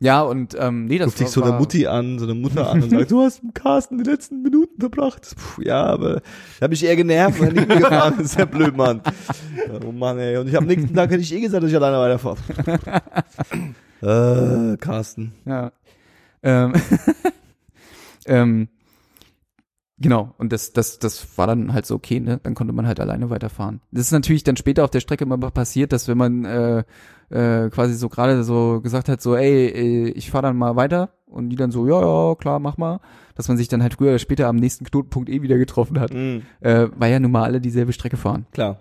ja, 0.00 0.22
und 0.22 0.56
ähm, 0.58 0.84
nee, 0.84 0.98
das 0.98 1.08
Ruft 1.08 1.20
dich 1.20 1.28
so 1.28 1.42
eine 1.42 1.58
Mutti 1.58 1.86
an, 1.88 2.20
so 2.20 2.24
eine 2.24 2.34
Mutter 2.34 2.70
an 2.70 2.82
und 2.84 2.90
sagt, 2.90 3.10
du 3.10 3.22
hast 3.22 3.42
mit 3.42 3.54
Carsten 3.56 3.98
die 3.98 4.08
letzten 4.08 4.42
Minuten 4.42 4.80
verbracht. 4.80 5.34
Puh, 5.36 5.62
ja, 5.62 5.84
aber 5.84 6.14
da 6.60 6.64
habe 6.64 6.74
ich 6.74 6.84
eher 6.84 6.94
genervt, 6.94 7.40
weil 7.40 7.48
er 7.48 7.54
neben 7.54 7.68
mir 7.68 7.80
gefahren 7.80 8.20
ist. 8.20 8.32
Sehr 8.32 8.46
blöd, 8.46 8.76
Mann. 8.76 9.02
Ja, 9.66 9.80
Oh 9.84 9.90
Mann, 9.90 10.18
ey. 10.18 10.36
Und 10.36 10.48
ich 10.48 10.56
am 10.56 10.66
nächsten 10.66 10.94
Tag 10.94 11.10
hätte 11.10 11.22
ich 11.22 11.34
eh 11.34 11.40
gesagt, 11.40 11.64
dass 11.64 11.70
ich 11.70 11.76
alleine 11.76 11.98
weiterfahre. 11.98 12.38
äh, 14.72 14.76
Carsten. 14.76 15.32
Ja. 15.44 15.72
Ähm, 16.44 16.74
ähm, 18.26 18.68
genau, 19.98 20.32
und 20.38 20.52
das, 20.52 20.72
das, 20.72 21.00
das 21.00 21.36
war 21.36 21.48
dann 21.48 21.72
halt 21.72 21.86
so 21.86 21.96
okay, 21.96 22.20
ne? 22.20 22.38
Dann 22.44 22.54
konnte 22.54 22.72
man 22.72 22.86
halt 22.86 23.00
alleine 23.00 23.30
weiterfahren. 23.30 23.80
Das 23.90 24.06
ist 24.06 24.12
natürlich 24.12 24.44
dann 24.44 24.56
später 24.56 24.84
auf 24.84 24.90
der 24.90 25.00
Strecke 25.00 25.24
immer 25.24 25.38
passiert, 25.50 25.92
dass 25.92 26.06
wenn 26.06 26.18
man 26.18 26.44
äh, 26.44 26.84
äh, 27.30 27.68
quasi 27.70 27.94
so 27.94 28.08
gerade 28.08 28.42
so 28.44 28.80
gesagt 28.80 29.08
hat, 29.08 29.20
so, 29.20 29.36
ey, 29.36 29.66
äh, 29.68 30.08
ich 30.10 30.30
fahr 30.30 30.42
dann 30.42 30.56
mal 30.56 30.76
weiter 30.76 31.10
und 31.26 31.50
die 31.50 31.56
dann 31.56 31.70
so, 31.70 31.86
ja, 31.86 32.00
ja, 32.00 32.34
klar, 32.36 32.58
mach 32.58 32.76
mal, 32.78 33.00
dass 33.34 33.48
man 33.48 33.56
sich 33.56 33.68
dann 33.68 33.82
halt 33.82 33.94
früher 33.94 34.10
oder 34.10 34.18
später 34.18 34.48
am 34.48 34.56
nächsten 34.56 34.84
Knotenpunkt 34.84 35.28
eh 35.28 35.42
wieder 35.42 35.58
getroffen 35.58 36.00
hat, 36.00 36.12
Mhm, 36.12 36.42
äh, 36.60 36.88
weil 36.96 37.12
ja 37.12 37.20
nun 37.20 37.30
mal 37.30 37.44
alle 37.44 37.60
dieselbe 37.60 37.92
Strecke 37.92 38.16
fahren. 38.16 38.46
klar. 38.52 38.80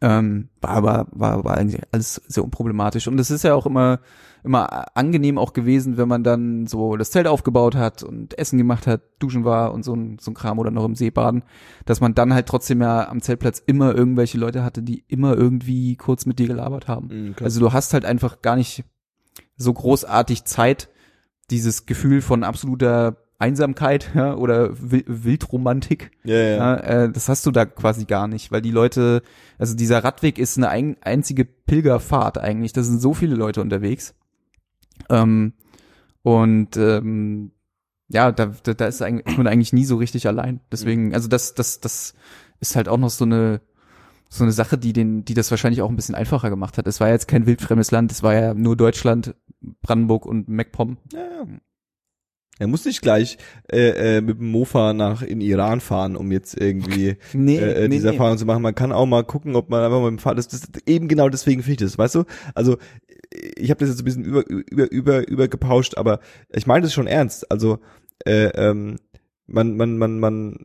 Ähm, 0.00 0.48
war 0.60 0.70
aber 0.70 1.06
war, 1.10 1.44
war 1.44 1.58
eigentlich 1.58 1.82
alles 1.90 2.22
sehr 2.26 2.44
unproblematisch 2.44 3.08
und 3.08 3.18
es 3.18 3.30
ist 3.30 3.42
ja 3.42 3.54
auch 3.54 3.66
immer 3.66 4.00
immer 4.44 4.96
angenehm 4.96 5.38
auch 5.38 5.52
gewesen, 5.52 5.96
wenn 5.96 6.08
man 6.08 6.22
dann 6.22 6.66
so 6.66 6.96
das 6.96 7.10
Zelt 7.10 7.26
aufgebaut 7.26 7.74
hat 7.74 8.02
und 8.02 8.38
Essen 8.38 8.58
gemacht 8.58 8.86
hat, 8.86 9.02
duschen 9.18 9.44
war 9.44 9.72
und 9.72 9.84
so 9.84 9.94
ein, 9.94 10.18
so 10.20 10.30
ein 10.30 10.34
Kram 10.34 10.58
oder 10.58 10.70
noch 10.70 10.84
im 10.84 10.94
See 10.94 11.10
baden, 11.10 11.42
dass 11.84 12.00
man 12.00 12.14
dann 12.14 12.32
halt 12.32 12.46
trotzdem 12.46 12.80
ja 12.80 13.08
am 13.08 13.20
Zeltplatz 13.20 13.62
immer 13.64 13.94
irgendwelche 13.94 14.38
Leute 14.38 14.64
hatte, 14.64 14.82
die 14.82 15.04
immer 15.08 15.36
irgendwie 15.36 15.96
kurz 15.96 16.26
mit 16.26 16.38
dir 16.38 16.46
gelabert 16.46 16.88
haben. 16.88 17.08
Mhm. 17.08 17.36
Also 17.42 17.60
du 17.60 17.72
hast 17.72 17.94
halt 17.94 18.04
einfach 18.04 18.42
gar 18.42 18.56
nicht 18.56 18.84
so 19.56 19.72
großartig 19.72 20.44
Zeit, 20.44 20.88
dieses 21.50 21.86
Gefühl 21.86 22.20
von 22.20 22.44
absoluter 22.44 23.16
Einsamkeit 23.38 24.10
ja, 24.14 24.34
oder 24.34 24.70
Wil- 24.78 25.04
Wildromantik 25.06 26.10
ja, 26.24 26.36
ja. 26.36 26.56
ja, 26.56 26.76
äh, 26.76 27.12
das 27.12 27.28
hast 27.28 27.46
du 27.46 27.50
da 27.52 27.66
quasi 27.66 28.04
gar 28.04 28.26
nicht, 28.26 28.50
weil 28.50 28.62
die 28.62 28.72
Leute, 28.72 29.22
also 29.58 29.76
dieser 29.76 30.02
Radweg 30.02 30.38
ist 30.38 30.56
eine 30.56 30.68
ein, 30.68 30.96
einzige 31.02 31.44
Pilgerfahrt 31.44 32.38
eigentlich. 32.38 32.72
Da 32.72 32.82
sind 32.82 33.00
so 33.00 33.14
viele 33.14 33.36
Leute 33.36 33.60
unterwegs. 33.60 34.14
Ähm, 35.08 35.52
und 36.22 36.76
ähm, 36.76 37.52
ja, 38.08 38.32
da, 38.32 38.46
da, 38.62 38.74
da 38.74 38.86
ist, 38.86 39.02
eigentlich, 39.02 39.26
ist 39.26 39.38
man 39.38 39.46
eigentlich 39.46 39.72
nie 39.72 39.84
so 39.84 39.96
richtig 39.96 40.26
allein. 40.26 40.60
Deswegen, 40.72 41.14
also 41.14 41.28
das, 41.28 41.54
das, 41.54 41.80
das 41.80 42.14
ist 42.58 42.74
halt 42.74 42.88
auch 42.88 42.98
noch 42.98 43.10
so 43.10 43.24
eine 43.24 43.60
so 44.30 44.44
eine 44.44 44.52
Sache, 44.52 44.76
die 44.76 44.92
den, 44.92 45.24
die 45.24 45.32
das 45.32 45.50
wahrscheinlich 45.50 45.80
auch 45.80 45.88
ein 45.88 45.96
bisschen 45.96 46.14
einfacher 46.14 46.50
gemacht 46.50 46.76
hat. 46.76 46.86
Es 46.86 47.00
war 47.00 47.08
jetzt 47.08 47.28
kein 47.28 47.46
wildfremdes 47.46 47.90
Land, 47.92 48.12
es 48.12 48.22
war 48.22 48.34
ja 48.34 48.52
nur 48.52 48.76
Deutschland, 48.76 49.34
Brandenburg 49.80 50.26
und 50.26 50.48
MacPom. 50.48 50.98
Ja, 51.12 51.20
ja. 51.20 51.46
Er 52.58 52.66
muss 52.66 52.84
nicht 52.84 53.02
gleich 53.02 53.38
äh, 53.70 54.16
äh, 54.16 54.20
mit 54.20 54.38
dem 54.38 54.50
Mofa 54.50 54.92
nach 54.92 55.22
in 55.22 55.40
Iran 55.40 55.80
fahren, 55.80 56.16
um 56.16 56.32
jetzt 56.32 56.60
irgendwie 56.60 57.16
Nee, 57.32 57.58
äh, 57.58 57.84
äh, 57.84 57.88
diese 57.88 58.08
Erfahrung 58.08 58.38
zu 58.38 58.46
machen. 58.46 58.62
Man 58.62 58.74
kann 58.74 58.92
auch 58.92 59.06
mal 59.06 59.24
gucken, 59.24 59.56
ob 59.56 59.70
man 59.70 59.82
einfach 59.82 60.00
mal 60.00 60.10
mit 60.10 60.20
dem 60.20 60.22
Fahrrad, 60.22 60.38
das, 60.38 60.48
das 60.48 60.60
eben 60.86 61.08
genau 61.08 61.28
deswegen 61.28 61.62
finde 61.62 61.84
ich 61.84 61.90
das, 61.90 61.98
weißt 61.98 62.16
du? 62.16 62.24
Also 62.54 62.78
ich 63.30 63.70
habe 63.70 63.80
das 63.80 63.90
jetzt 63.90 64.00
ein 64.00 64.04
bisschen 64.04 64.24
über 64.24 64.48
über 64.48 64.90
über 64.90 65.28
übergepauscht, 65.28 65.96
aber 65.96 66.20
ich 66.50 66.66
meine 66.66 66.82
das 66.82 66.92
schon 66.92 67.06
ernst. 67.06 67.50
Also 67.50 67.78
äh, 68.24 68.46
ähm, 68.54 68.96
man 69.46 69.76
man 69.76 69.98
man 69.98 70.18
man 70.18 70.58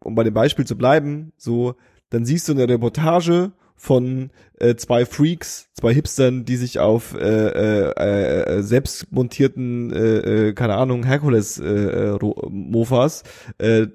um 0.00 0.14
bei 0.14 0.24
dem 0.24 0.34
Beispiel 0.34 0.66
zu 0.66 0.76
bleiben, 0.76 1.32
so 1.36 1.74
dann 2.10 2.24
siehst 2.24 2.48
du 2.48 2.52
eine 2.52 2.68
Reportage 2.68 3.52
von 3.82 4.30
äh, 4.60 4.76
zwei 4.76 5.04
Freaks, 5.04 5.68
zwei 5.74 5.92
Hipstern, 5.92 6.44
die 6.44 6.54
sich 6.54 6.78
auf 6.78 7.14
äh, 7.14 7.18
äh, 7.18 8.58
äh, 8.58 8.62
selbst 8.62 9.10
montierten, 9.10 9.92
äh, 9.92 10.50
äh, 10.50 10.52
keine 10.52 10.76
Ahnung, 10.76 11.02
Herkules 11.02 11.58
äh, 11.58 12.14
äh, 12.14 12.18
äh, 13.58 13.88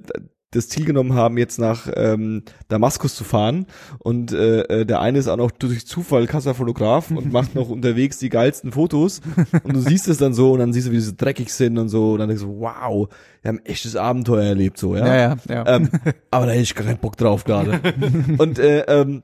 das 0.52 0.68
Ziel 0.68 0.84
genommen 0.84 1.14
haben, 1.14 1.38
jetzt 1.38 1.58
nach 1.58 1.88
ähm, 1.96 2.44
Damaskus 2.68 3.16
zu 3.16 3.24
fahren. 3.24 3.66
Und 4.00 4.34
äh, 4.34 4.64
äh, 4.64 4.86
der 4.86 5.00
eine 5.00 5.20
ist 5.20 5.30
auch 5.30 5.38
noch 5.38 5.52
durch 5.52 5.88
Zufall 5.88 6.28
Kassafotograf 6.28 7.10
und 7.10 7.32
macht 7.32 7.56
noch 7.56 7.70
unterwegs 7.70 8.20
die 8.20 8.30
geilsten 8.30 8.74
Fotos. 8.74 9.22
Und 9.64 9.74
du 9.74 9.80
siehst 9.80 10.10
es 10.10 10.18
dann 10.18 10.34
so 10.34 10.52
und 10.52 10.60
dann 10.60 10.74
siehst 10.74 10.88
du, 10.88 10.92
wie 10.92 11.00
sie 11.00 11.08
so 11.08 11.14
dreckig 11.16 11.54
sind 11.54 11.78
und 11.78 11.88
so. 11.88 12.14
Und 12.14 12.20
dann 12.20 12.28
denkst 12.28 12.44
du, 12.44 12.60
wow, 12.60 13.08
wir 13.42 13.50
haben 13.50 13.62
echtes 13.64 13.96
Abenteuer 13.96 14.44
erlebt, 14.44 14.78
so, 14.78 14.98
ja. 14.98 15.08
Ja, 15.08 15.16
ja, 15.16 15.38
ja. 15.48 15.76
Ähm, 15.76 15.90
aber 16.30 16.48
da 16.48 16.52
hätte 16.52 16.64
ich 16.64 16.76
gar 16.76 16.86
keinen 16.86 17.00
Bock 17.00 17.16
drauf 17.16 17.46
gerade. 17.46 17.80
und 18.38 18.60
äh, 18.60 18.82
ähm, 18.82 19.24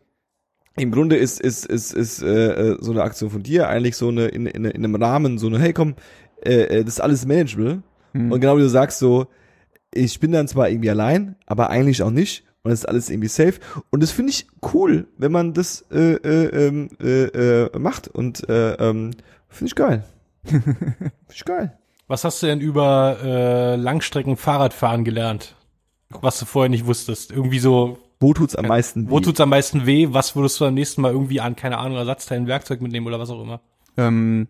im 0.77 0.91
Grunde 0.91 1.15
ist 1.17 1.39
ist 1.39 1.65
ist 1.65 1.93
ist 1.93 2.21
äh, 2.23 2.71
äh, 2.71 2.77
so 2.81 2.91
eine 2.91 3.03
Aktion 3.03 3.29
von 3.29 3.43
dir 3.43 3.67
eigentlich 3.67 3.95
so 3.95 4.09
eine 4.09 4.25
in, 4.25 4.45
in, 4.47 4.65
in 4.65 4.83
einem 4.83 4.95
Rahmen 4.95 5.37
so 5.37 5.47
eine 5.47 5.59
hey 5.59 5.73
komm 5.73 5.95
äh, 6.43 6.63
äh, 6.79 6.83
das 6.83 6.95
ist 6.95 6.99
alles 7.01 7.25
manageable 7.25 7.83
Hm. 8.13 8.31
und 8.31 8.39
genau 8.41 8.57
wie 8.57 8.61
du 8.61 8.69
sagst 8.69 8.99
so 8.99 9.27
ich 9.93 10.19
bin 10.19 10.31
dann 10.31 10.47
zwar 10.47 10.69
irgendwie 10.69 10.89
allein 10.91 11.35
aber 11.47 11.69
eigentlich 11.71 12.03
auch 12.03 12.11
nicht 12.11 12.43
und 12.63 12.69
das 12.71 12.79
ist 12.81 12.85
alles 12.85 13.09
irgendwie 13.09 13.27
safe 13.27 13.59
und 13.89 14.03
das 14.03 14.11
finde 14.11 14.31
ich 14.31 14.47
cool 14.73 15.07
wenn 15.17 15.31
man 15.31 15.53
das 15.53 15.85
äh, 15.91 16.13
äh, 16.13 16.67
ähm, 16.67 16.89
äh, 17.01 17.23
äh, 17.25 17.79
macht 17.79 18.07
und 18.07 18.47
äh, 18.49 18.73
ähm, 18.73 19.11
finde 19.49 19.67
ich 19.67 19.75
geil 19.75 20.03
finde 20.43 21.11
ich 21.33 21.45
geil 21.45 21.77
Was 22.07 22.23
hast 22.23 22.43
du 22.43 22.47
denn 22.47 22.59
über 22.59 23.17
äh, 23.23 23.75
Langstrecken 23.75 24.37
Fahrradfahren 24.37 25.03
gelernt? 25.05 25.55
was 26.21 26.37
du 26.37 26.45
vorher 26.45 26.69
nicht 26.69 26.85
wusstest. 26.85 27.31
Irgendwie 27.31 27.57
so, 27.57 27.97
Wo 28.23 28.33
tut's 28.33 28.55
am 28.55 28.67
meisten 28.67 29.09
wo 29.09 29.17
weh? 29.17 29.21
tut's 29.21 29.41
am 29.41 29.49
meisten 29.49 29.85
weh? 29.85 30.07
Was 30.11 30.35
würdest 30.35 30.59
du 30.59 30.65
am 30.65 30.73
nächsten 30.73 31.01
Mal 31.01 31.11
irgendwie 31.11 31.41
an, 31.41 31.57
keine 31.57 31.77
Ahnung, 31.77 31.97
Ersatzteilen, 31.97 32.47
Werkzeug 32.47 32.81
mitnehmen 32.81 33.05
oder 33.05 33.19
was 33.19 33.29
auch 33.29 33.41
immer? 33.41 33.59
Ähm, 33.97 34.47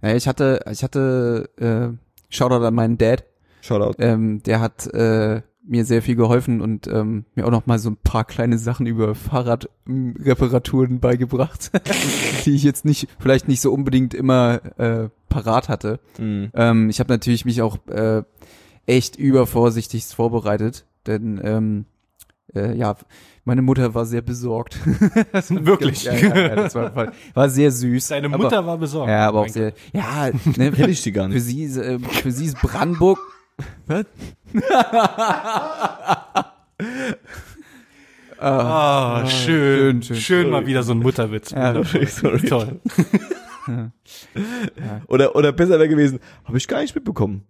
naja, 0.00 0.16
ich 0.16 0.26
hatte, 0.26 0.64
ich 0.70 0.82
hatte, 0.82 1.48
äh, 1.56 1.96
Shoutout 2.28 2.64
an 2.64 2.74
meinen 2.74 2.98
Dad, 2.98 3.24
Shoutout. 3.60 3.94
ähm, 4.02 4.42
der 4.42 4.60
hat 4.60 4.86
äh, 4.92 5.42
mir 5.64 5.84
sehr 5.84 6.02
viel 6.02 6.16
geholfen 6.16 6.60
und 6.60 6.88
ähm, 6.88 7.24
mir 7.36 7.46
auch 7.46 7.52
noch 7.52 7.66
mal 7.66 7.78
so 7.78 7.90
ein 7.90 7.96
paar 7.96 8.24
kleine 8.24 8.58
Sachen 8.58 8.86
über 8.86 9.14
Fahrradreparaturen 9.14 10.98
beigebracht, 10.98 11.70
die 12.44 12.56
ich 12.56 12.64
jetzt 12.64 12.84
nicht, 12.84 13.06
vielleicht 13.20 13.46
nicht 13.46 13.60
so 13.60 13.72
unbedingt 13.72 14.14
immer 14.14 14.60
äh, 14.78 15.08
parat 15.28 15.68
hatte. 15.68 16.00
Mhm. 16.18 16.50
Ähm, 16.54 16.90
ich 16.90 16.98
habe 16.98 17.12
natürlich 17.12 17.44
mich 17.44 17.62
auch 17.62 17.78
äh, 17.86 18.24
echt 18.86 19.14
übervorsichtig 19.14 20.06
vorbereitet, 20.06 20.86
denn 21.06 21.40
ähm, 21.44 21.84
äh, 22.54 22.74
ja, 22.76 22.96
meine 23.44 23.62
Mutter 23.62 23.94
war 23.94 24.04
sehr 24.06 24.22
besorgt. 24.22 24.78
Wirklich? 25.48 26.04
ja, 26.04 26.12
ja, 26.14 26.36
ja, 26.36 26.54
das 26.56 26.74
war, 26.74 27.12
war 27.34 27.48
sehr 27.50 27.70
süß. 27.70 28.08
Deine 28.08 28.26
aber- 28.28 28.38
Mutter 28.44 28.64
war 28.66 28.78
besorgt. 28.78 29.08
ja, 29.10 29.28
aber 29.28 29.40
auch 29.40 29.48
sehr, 29.48 29.72
ja, 29.92 30.30
ne, 30.56 30.70
Kenn 30.72 30.90
ich 30.90 31.02
die 31.02 31.12
gar 31.12 31.26
für 31.28 31.34
nicht. 31.34 31.44
sie, 31.44 31.64
ist, 31.64 31.76
äh, 31.76 31.98
für 31.98 32.30
sie 32.32 32.46
ist 32.46 32.60
Brandenburg. 32.60 33.18
Was? 33.86 34.06
Ah, 38.38 39.24
schön, 39.26 40.02
schön, 40.02 40.02
schön, 40.02 40.16
schön. 40.16 40.50
mal 40.50 40.66
wieder 40.66 40.82
so 40.82 40.92
ein 40.92 40.98
Mutterwitz. 40.98 41.50
Ja, 41.52 41.74
Wundervoll. 41.74 42.06
sorry. 42.08 42.40
Toll. 42.48 42.80
Oder, 45.06 45.36
oder 45.36 45.52
besser 45.52 45.74
wäre 45.78 45.88
gewesen, 45.88 46.18
habe 46.44 46.58
ich 46.58 46.66
gar 46.66 46.80
nicht 46.80 46.94
mitbekommen. 46.94 47.44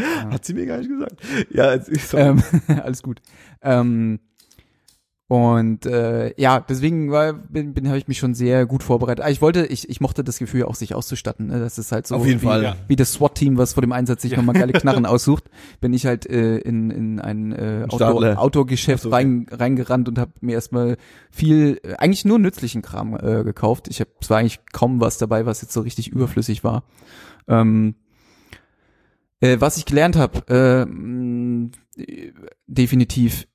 Hat 0.30 0.44
sie 0.44 0.54
mir 0.54 0.66
gar 0.66 0.78
nicht 0.78 0.90
gesagt. 0.90 1.20
Ja, 1.50 1.72
ist 1.72 2.14
ähm, 2.14 2.42
alles 2.82 3.02
gut. 3.02 3.20
Ähm, 3.62 4.20
und 5.30 5.84
äh, 5.84 6.32
ja, 6.40 6.58
deswegen 6.58 7.10
war, 7.10 7.34
bin, 7.34 7.74
bin 7.74 7.86
habe 7.88 7.98
ich 7.98 8.08
mich 8.08 8.16
schon 8.16 8.32
sehr 8.32 8.64
gut 8.64 8.82
vorbereitet. 8.82 9.22
Ah, 9.22 9.28
ich 9.28 9.42
wollte, 9.42 9.66
ich, 9.66 9.86
ich 9.90 10.00
mochte 10.00 10.24
das 10.24 10.38
Gefühl 10.38 10.62
auch 10.64 10.74
sich 10.74 10.94
auszustatten. 10.94 11.48
Ne? 11.48 11.60
Das 11.60 11.76
ist 11.76 11.92
halt 11.92 12.06
so 12.06 12.14
Auf 12.16 12.26
jeden 12.26 12.40
wie, 12.40 12.46
Fall. 12.46 12.62
Ja. 12.62 12.76
wie 12.86 12.96
das 12.96 13.12
SWAT-Team, 13.12 13.58
was 13.58 13.74
vor 13.74 13.82
dem 13.82 13.92
Einsatz 13.92 14.22
sich 14.22 14.30
Ja. 14.30 14.38
nochmal 14.38 14.54
geile 14.54 14.72
Knarren 14.72 15.04
aussucht, 15.06 15.44
bin 15.82 15.92
ich 15.92 16.06
halt 16.06 16.24
äh, 16.24 16.56
in, 16.56 16.90
in 16.90 17.20
ein 17.20 17.52
äh, 17.52 17.84
Outdoor. 17.90 18.38
Outdoor-Geschäft 18.38 19.00
Ach 19.00 19.04
so, 19.04 19.10
rein, 19.10 19.44
reingerannt 19.50 20.08
und 20.08 20.18
habe 20.18 20.32
mir 20.40 20.52
erstmal 20.52 20.96
viel, 21.30 21.78
äh, 21.82 21.96
eigentlich 21.96 22.24
nur 22.24 22.38
nützlichen 22.38 22.80
Kram 22.80 23.14
äh, 23.14 23.44
gekauft. 23.44 23.88
Ich 23.88 24.00
habe, 24.00 24.08
es 24.22 24.30
war 24.30 24.38
eigentlich 24.38 24.60
kaum 24.72 24.98
was 24.98 25.18
dabei, 25.18 25.44
was 25.44 25.60
jetzt 25.60 25.74
so 25.74 25.82
richtig 25.82 26.08
überflüssig 26.08 26.64
war. 26.64 26.84
Ähm, 27.48 27.96
äh, 29.40 29.56
was 29.60 29.76
ich 29.76 29.84
gelernt 29.86 30.16
habe, 30.16 30.42
äh, 30.48 30.84
mh, 30.86 31.70
äh, 31.96 32.32
definitiv 32.66 33.46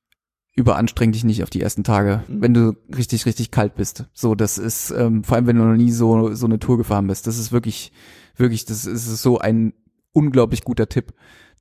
überanstreng 0.55 1.11
dich 1.11 1.23
nicht 1.23 1.41
auf 1.43 1.49
die 1.49 1.61
ersten 1.61 1.83
Tage, 1.83 2.23
Mhm. 2.27 2.41
wenn 2.41 2.53
du 2.53 2.73
richtig, 2.95 3.25
richtig 3.25 3.49
kalt 3.51 3.75
bist. 3.75 4.05
So, 4.13 4.35
das 4.35 4.57
ist, 4.57 4.91
ähm, 4.91 5.23
vor 5.23 5.35
allem 5.35 5.47
wenn 5.47 5.55
du 5.57 5.63
noch 5.63 5.75
nie 5.75 5.91
so, 5.91 6.33
so 6.35 6.45
eine 6.45 6.59
Tour 6.59 6.77
gefahren 6.77 7.07
bist, 7.07 7.25
das 7.25 7.39
ist 7.39 7.51
wirklich, 7.51 7.91
wirklich, 8.35 8.65
das 8.65 8.85
ist 8.85 9.21
so 9.21 9.39
ein 9.39 9.73
unglaublich 10.11 10.63
guter 10.63 10.87
Tipp. 10.87 11.13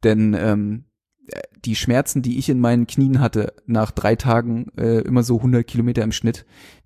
Denn 0.05 0.35
ähm, 0.39 0.85
äh, 1.29 1.41
die 1.65 1.75
Schmerzen, 1.75 2.21
die 2.21 2.39
ich 2.39 2.51
in 2.51 2.59
meinen 2.61 2.87
Knien 2.87 3.21
hatte, 3.21 3.55
nach 3.67 3.93
drei 3.93 4.15
Tagen 4.15 4.67
äh, 4.77 4.99
immer 5.01 5.23
so 5.23 5.39
100 5.39 5.67
Kilometer 5.67 6.03
im 6.03 6.13
Schnitt, 6.13 6.45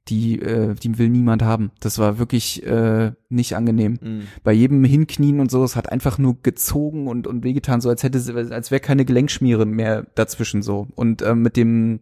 die, 0.08 0.40
äh, 0.40 0.74
die 0.74 0.98
will 0.98 1.08
niemand 1.08 1.42
haben. 1.42 1.70
Das 1.80 1.98
war 1.98 2.18
wirklich 2.18 2.64
äh, 2.64 3.12
nicht 3.28 3.56
angenehm 3.56 3.98
Mhm. 4.00 4.22
bei 4.44 4.52
jedem 4.52 4.84
Hinknien 4.84 5.40
und 5.40 5.50
so, 5.50 5.64
es 5.64 5.76
hat 5.76 5.90
einfach 5.90 6.18
nur 6.18 6.36
gezogen 6.42 7.08
und, 7.08 7.26
und 7.26 7.44
wehgetan, 7.44 7.80
so 7.80 7.88
als 7.88 8.02
hätte 8.02 8.18
als 8.50 8.70
wäre 8.70 8.80
keine 8.80 9.04
Gelenkschmiere 9.04 9.66
mehr 9.66 10.06
dazwischen 10.14 10.62
so. 10.62 10.86
Und 10.94 11.22
ähm, 11.22 11.42
mit 11.42 11.56
dem, 11.56 12.00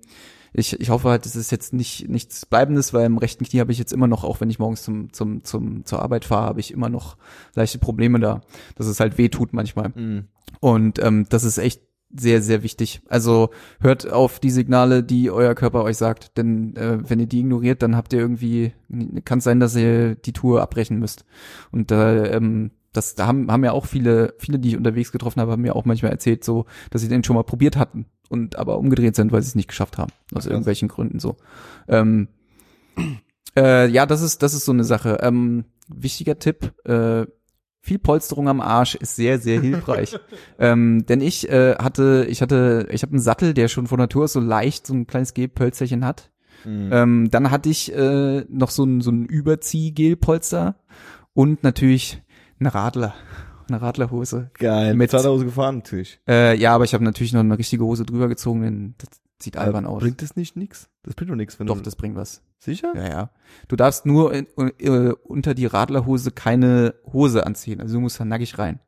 ich, 0.53 0.79
ich 0.81 0.91
hoffe 0.91 1.09
halt, 1.09 1.27
es 1.27 1.35
ist 1.37 1.51
jetzt 1.51 1.73
nicht 1.73 2.09
nichts 2.09 2.47
Bleibendes, 2.47 2.93
weil 2.93 3.07
im 3.07 3.19
rechten 3.19 3.45
Knie 3.45 3.61
habe 3.61 3.73
ich 3.73 3.79
jetzt 3.79 3.93
immer 3.93 4.07
noch, 4.07 4.25
auch 4.25 4.41
wenn 4.41 4.51
ich 4.51 4.59
morgens 4.59 4.83
zum, 4.83 5.13
zum, 5.13 5.45
zum, 5.45 5.85
zur 5.85 6.03
Arbeit 6.03 6.25
fahre, 6.25 6.47
habe 6.47 6.61
ich 6.61 6.73
immer 6.73 6.89
noch 6.89 7.17
leichte 7.55 7.79
Probleme 7.79 8.21
da, 8.21 8.43
dass 8.77 8.87
es 8.87 9.01
halt 9.01 9.19
weh 9.19 9.29
tut 9.29 9.53
manchmal. 9.53 9.93
Mhm. 9.95 10.25
Und 10.61 11.03
ähm, 11.03 11.27
das 11.29 11.45
ist 11.45 11.59
echt 11.59 11.83
sehr, 12.11 12.43
sehr 12.43 12.63
wichtig. 12.63 13.03
Also 13.09 13.51
hört 13.81 14.11
auf 14.11 14.39
die 14.39 14.51
Signale, 14.51 15.03
die 15.03 15.31
euer 15.31 15.55
Körper 15.55 15.83
euch 15.83 15.97
sagt. 15.97 16.37
Denn 16.39 16.77
äh, 16.77 16.99
wenn 17.09 17.21
ihr 17.21 17.27
die 17.27 17.41
ignoriert, 17.41 17.83
dann 17.83 17.97
habt 17.97 18.13
ihr 18.13 18.21
irgendwie, 18.21 18.73
kann 19.25 19.39
es 19.39 19.45
sein, 19.45 19.61
dass 19.61 19.77
ihr 19.77 20.15
die 20.15 20.33
Tour 20.33 20.63
abbrechen 20.63 20.99
müsst. 20.99 21.25
Und 21.73 21.91
da, 21.91 22.25
ähm, 22.25 22.71
das 22.93 23.15
da 23.15 23.27
haben, 23.27 23.51
haben 23.51 23.65
ja 23.65 23.73
auch 23.73 23.87
viele, 23.87 24.35
viele, 24.39 24.59
die 24.59 24.71
ich 24.71 24.77
unterwegs 24.77 25.13
getroffen 25.13 25.41
habe, 25.41 25.53
haben 25.53 25.63
mir 25.63 25.75
auch 25.75 25.85
manchmal 25.85 26.13
erzählt, 26.13 26.45
so, 26.45 26.67
dass 26.91 27.03
sie 27.03 27.09
den 27.09 27.25
schon 27.25 27.35
mal 27.35 27.43
probiert 27.43 27.77
hatten 27.77 28.07
und 28.29 28.57
aber 28.57 28.79
umgedreht 28.79 29.17
sind, 29.17 29.33
weil 29.33 29.43
sie 29.43 29.49
es 29.49 29.55
nicht 29.57 29.69
geschafft 29.69 29.99
haben. 29.99 30.13
Aus 30.35 30.47
Ach, 30.47 30.51
irgendwelchen 30.51 30.89
Gründen 30.89 31.19
so. 31.19 31.37
Ähm, 31.89 32.29
äh, 33.57 33.89
ja, 33.89 34.07
das 34.07 34.23
ist, 34.23 34.43
das 34.43 34.55
ist 34.55 34.65
so 34.65 34.73
eine 34.73 34.85
Sache. 34.85 35.19
Ähm, 35.23 35.65
wichtiger 35.89 36.39
Tipp, 36.39 36.73
äh, 36.85 37.27
viel 37.85 37.99
Polsterung 37.99 38.49
am 38.49 38.63
Arsch 38.63 38.95
ist 38.95 39.15
sehr, 39.15 39.39
sehr 39.39 39.61
hilfreich. 39.61 40.19
ähm, 40.59 41.05
denn 41.07 41.21
ich 41.21 41.51
äh, 41.51 41.75
hatte, 41.77 42.27
ich 42.31 42.41
hatte, 42.41 42.89
ich 42.91 43.03
habe 43.03 43.13
einen 43.13 43.21
Sattel, 43.21 43.53
der 43.53 43.69
schon 43.69 43.87
von 43.87 43.99
Natur 43.99 44.25
aus 44.25 44.33
so 44.33 44.41
leicht 44.41 44.87
so 44.87 44.95
ein 44.95 45.07
kleines 45.07 45.35
Gelpölzerchen 45.35 46.03
hat. 46.03 46.31
Mhm. 46.65 46.89
Ähm, 46.91 47.31
dann 47.31 47.51
hatte 47.51 47.69
ich 47.69 47.95
äh, 47.95 48.47
noch 48.49 48.71
so 48.71 48.85
ein, 48.85 49.03
so 49.03 49.11
ein 49.11 49.27
Überziehgelpolster 49.27 50.77
und 51.35 51.63
natürlich 51.63 52.23
eine 52.59 52.75
Radler, 52.75 53.15
eine 53.69 53.83
Radlerhose. 53.83 54.51
Geil. 54.55 54.95
mit- 54.95 55.11
Zahnhose 55.11 55.45
gefahren 55.45 55.77
natürlich. 55.77 56.21
Äh, 56.27 56.57
ja, 56.57 56.75
aber 56.75 56.85
ich 56.85 56.95
habe 56.95 57.05
natürlich 57.05 57.35
noch 57.35 57.41
eine 57.41 57.59
richtige 57.59 57.85
Hose 57.85 58.05
drüber 58.07 58.29
gezogen, 58.29 58.63
denn 58.63 58.95
das 58.97 59.11
sieht 59.43 59.57
albern 59.57 59.87
aus. 59.87 60.01
Bringt 60.01 60.23
das 60.23 60.37
nicht 60.37 60.57
nix? 60.57 60.89
Das 61.03 61.15
bringt 61.15 61.31
doch 61.31 61.37
nix, 61.37 61.59
wenn 61.59 61.67
Doch, 61.67 61.81
das 61.81 61.97
bringt 61.97 62.17
was. 62.17 62.43
sicher? 62.59 62.93
Ja, 62.95 63.09
ja. 63.09 63.31
Du 63.69 63.77
darfst 63.77 64.07
nur 64.07 64.33
in, 64.33 64.47
äh, 64.79 65.13
unter 65.25 65.55
die 65.55 65.67
Radlerhose 65.67 66.31
keine 66.31 66.95
Hose 67.13 67.47
anziehen. 67.47 67.81
Also 67.81 67.95
du 67.95 68.01
musst 68.01 68.19
da 68.21 68.25
nackig 68.25 68.59
rein. 68.59 68.81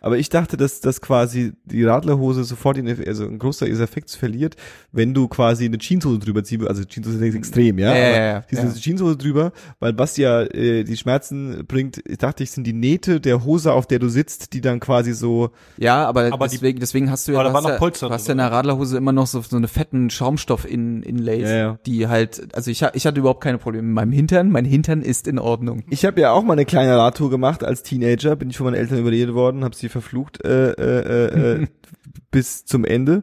Aber 0.00 0.18
ich 0.18 0.28
dachte, 0.28 0.56
dass, 0.56 0.80
dass 0.80 1.00
quasi 1.00 1.52
die 1.64 1.84
Radlerhose 1.84 2.44
sofort 2.44 2.76
den, 2.76 2.88
Eff- 2.88 3.06
also 3.06 3.24
ein 3.24 3.38
Großteil 3.38 3.68
ihres 3.68 3.80
Effekts 3.80 4.14
verliert, 4.16 4.56
wenn 4.92 5.14
du 5.14 5.28
quasi 5.28 5.64
eine 5.64 5.78
Jeanshose 5.78 6.18
drüber 6.18 6.44
ziehst, 6.44 6.66
also 6.66 6.84
Jeanshose 6.84 7.24
ist 7.26 7.34
extrem, 7.34 7.78
ja? 7.78 7.94
Ja, 7.94 8.08
ja, 8.10 8.24
ja, 8.24 8.44
Diese 8.50 8.62
ja. 8.66 8.72
Jeanshose 8.72 9.16
drüber, 9.16 9.52
weil 9.80 9.96
was 9.98 10.16
ja 10.16 10.42
äh, 10.42 10.84
die 10.84 10.96
Schmerzen 10.96 11.64
bringt, 11.66 12.00
ich 12.06 12.18
dachte 12.18 12.42
ich, 12.42 12.50
sind 12.50 12.64
die 12.66 12.72
Nähte 12.72 13.20
der 13.20 13.44
Hose, 13.44 13.72
auf 13.72 13.86
der 13.86 13.98
du 13.98 14.08
sitzt, 14.08 14.52
die 14.52 14.60
dann 14.60 14.80
quasi 14.80 15.12
so, 15.12 15.50
Ja, 15.76 16.06
aber, 16.06 16.32
Aber 16.32 16.46
die- 16.48 16.56
deswegen, 16.56 16.80
deswegen 16.80 17.10
hast 17.10 17.26
du 17.28 17.32
ja, 17.32 17.38
Aber 17.40 17.44
da 17.44 17.48
du 17.50 17.54
war 17.54 17.58
hast 17.62 17.64
noch 17.64 17.70
ja, 17.72 17.78
Polster 17.78 18.08
du 18.08 18.14
hast 18.14 18.26
ja 18.28 18.32
in 18.32 18.38
der 18.38 18.50
Radlerhose 18.52 18.96
immer 18.96 19.12
noch 19.12 19.26
so, 19.26 19.40
so 19.42 19.56
eine 19.56 19.68
fetten 19.68 20.10
Schaumstoff-Inlays, 20.10 21.42
Ja, 21.48 21.56
ja. 21.56 21.78
die 21.86 22.06
halt, 22.08 22.54
also 22.54 22.70
ich, 22.70 22.82
ich 22.94 23.06
hatte 23.06 23.20
überhaupt 23.20 23.42
keine 23.42 23.58
Probleme 23.58 23.86
mit 23.86 23.94
meinem 23.94 24.12
Hintern. 24.12 24.50
Mein 24.50 24.64
Hintern 24.64 25.02
ist 25.02 25.26
in 25.28 25.38
Ordnung. 25.38 25.82
Ich 25.90 26.04
habe 26.04 26.20
ja 26.20 26.32
auch 26.32 26.42
mal 26.42 26.52
eine 26.54 26.64
kleine 26.64 26.96
Radtour 26.96 27.30
gemacht 27.30 27.64
als 27.64 27.82
Teenager, 27.82 28.36
bin 28.36 28.50
ich 28.50 28.56
von 28.56 28.64
meinen 28.66 28.74
Eltern 28.76 28.98
überredet 28.98 29.34
worden, 29.34 29.64
habe 29.68 29.76
sie 29.76 29.88
verflucht 29.88 30.44
äh, 30.44 30.70
äh, 30.72 31.00
äh, 31.28 31.62
äh, 31.62 31.66
bis 32.30 32.64
zum 32.64 32.84
Ende. 32.84 33.22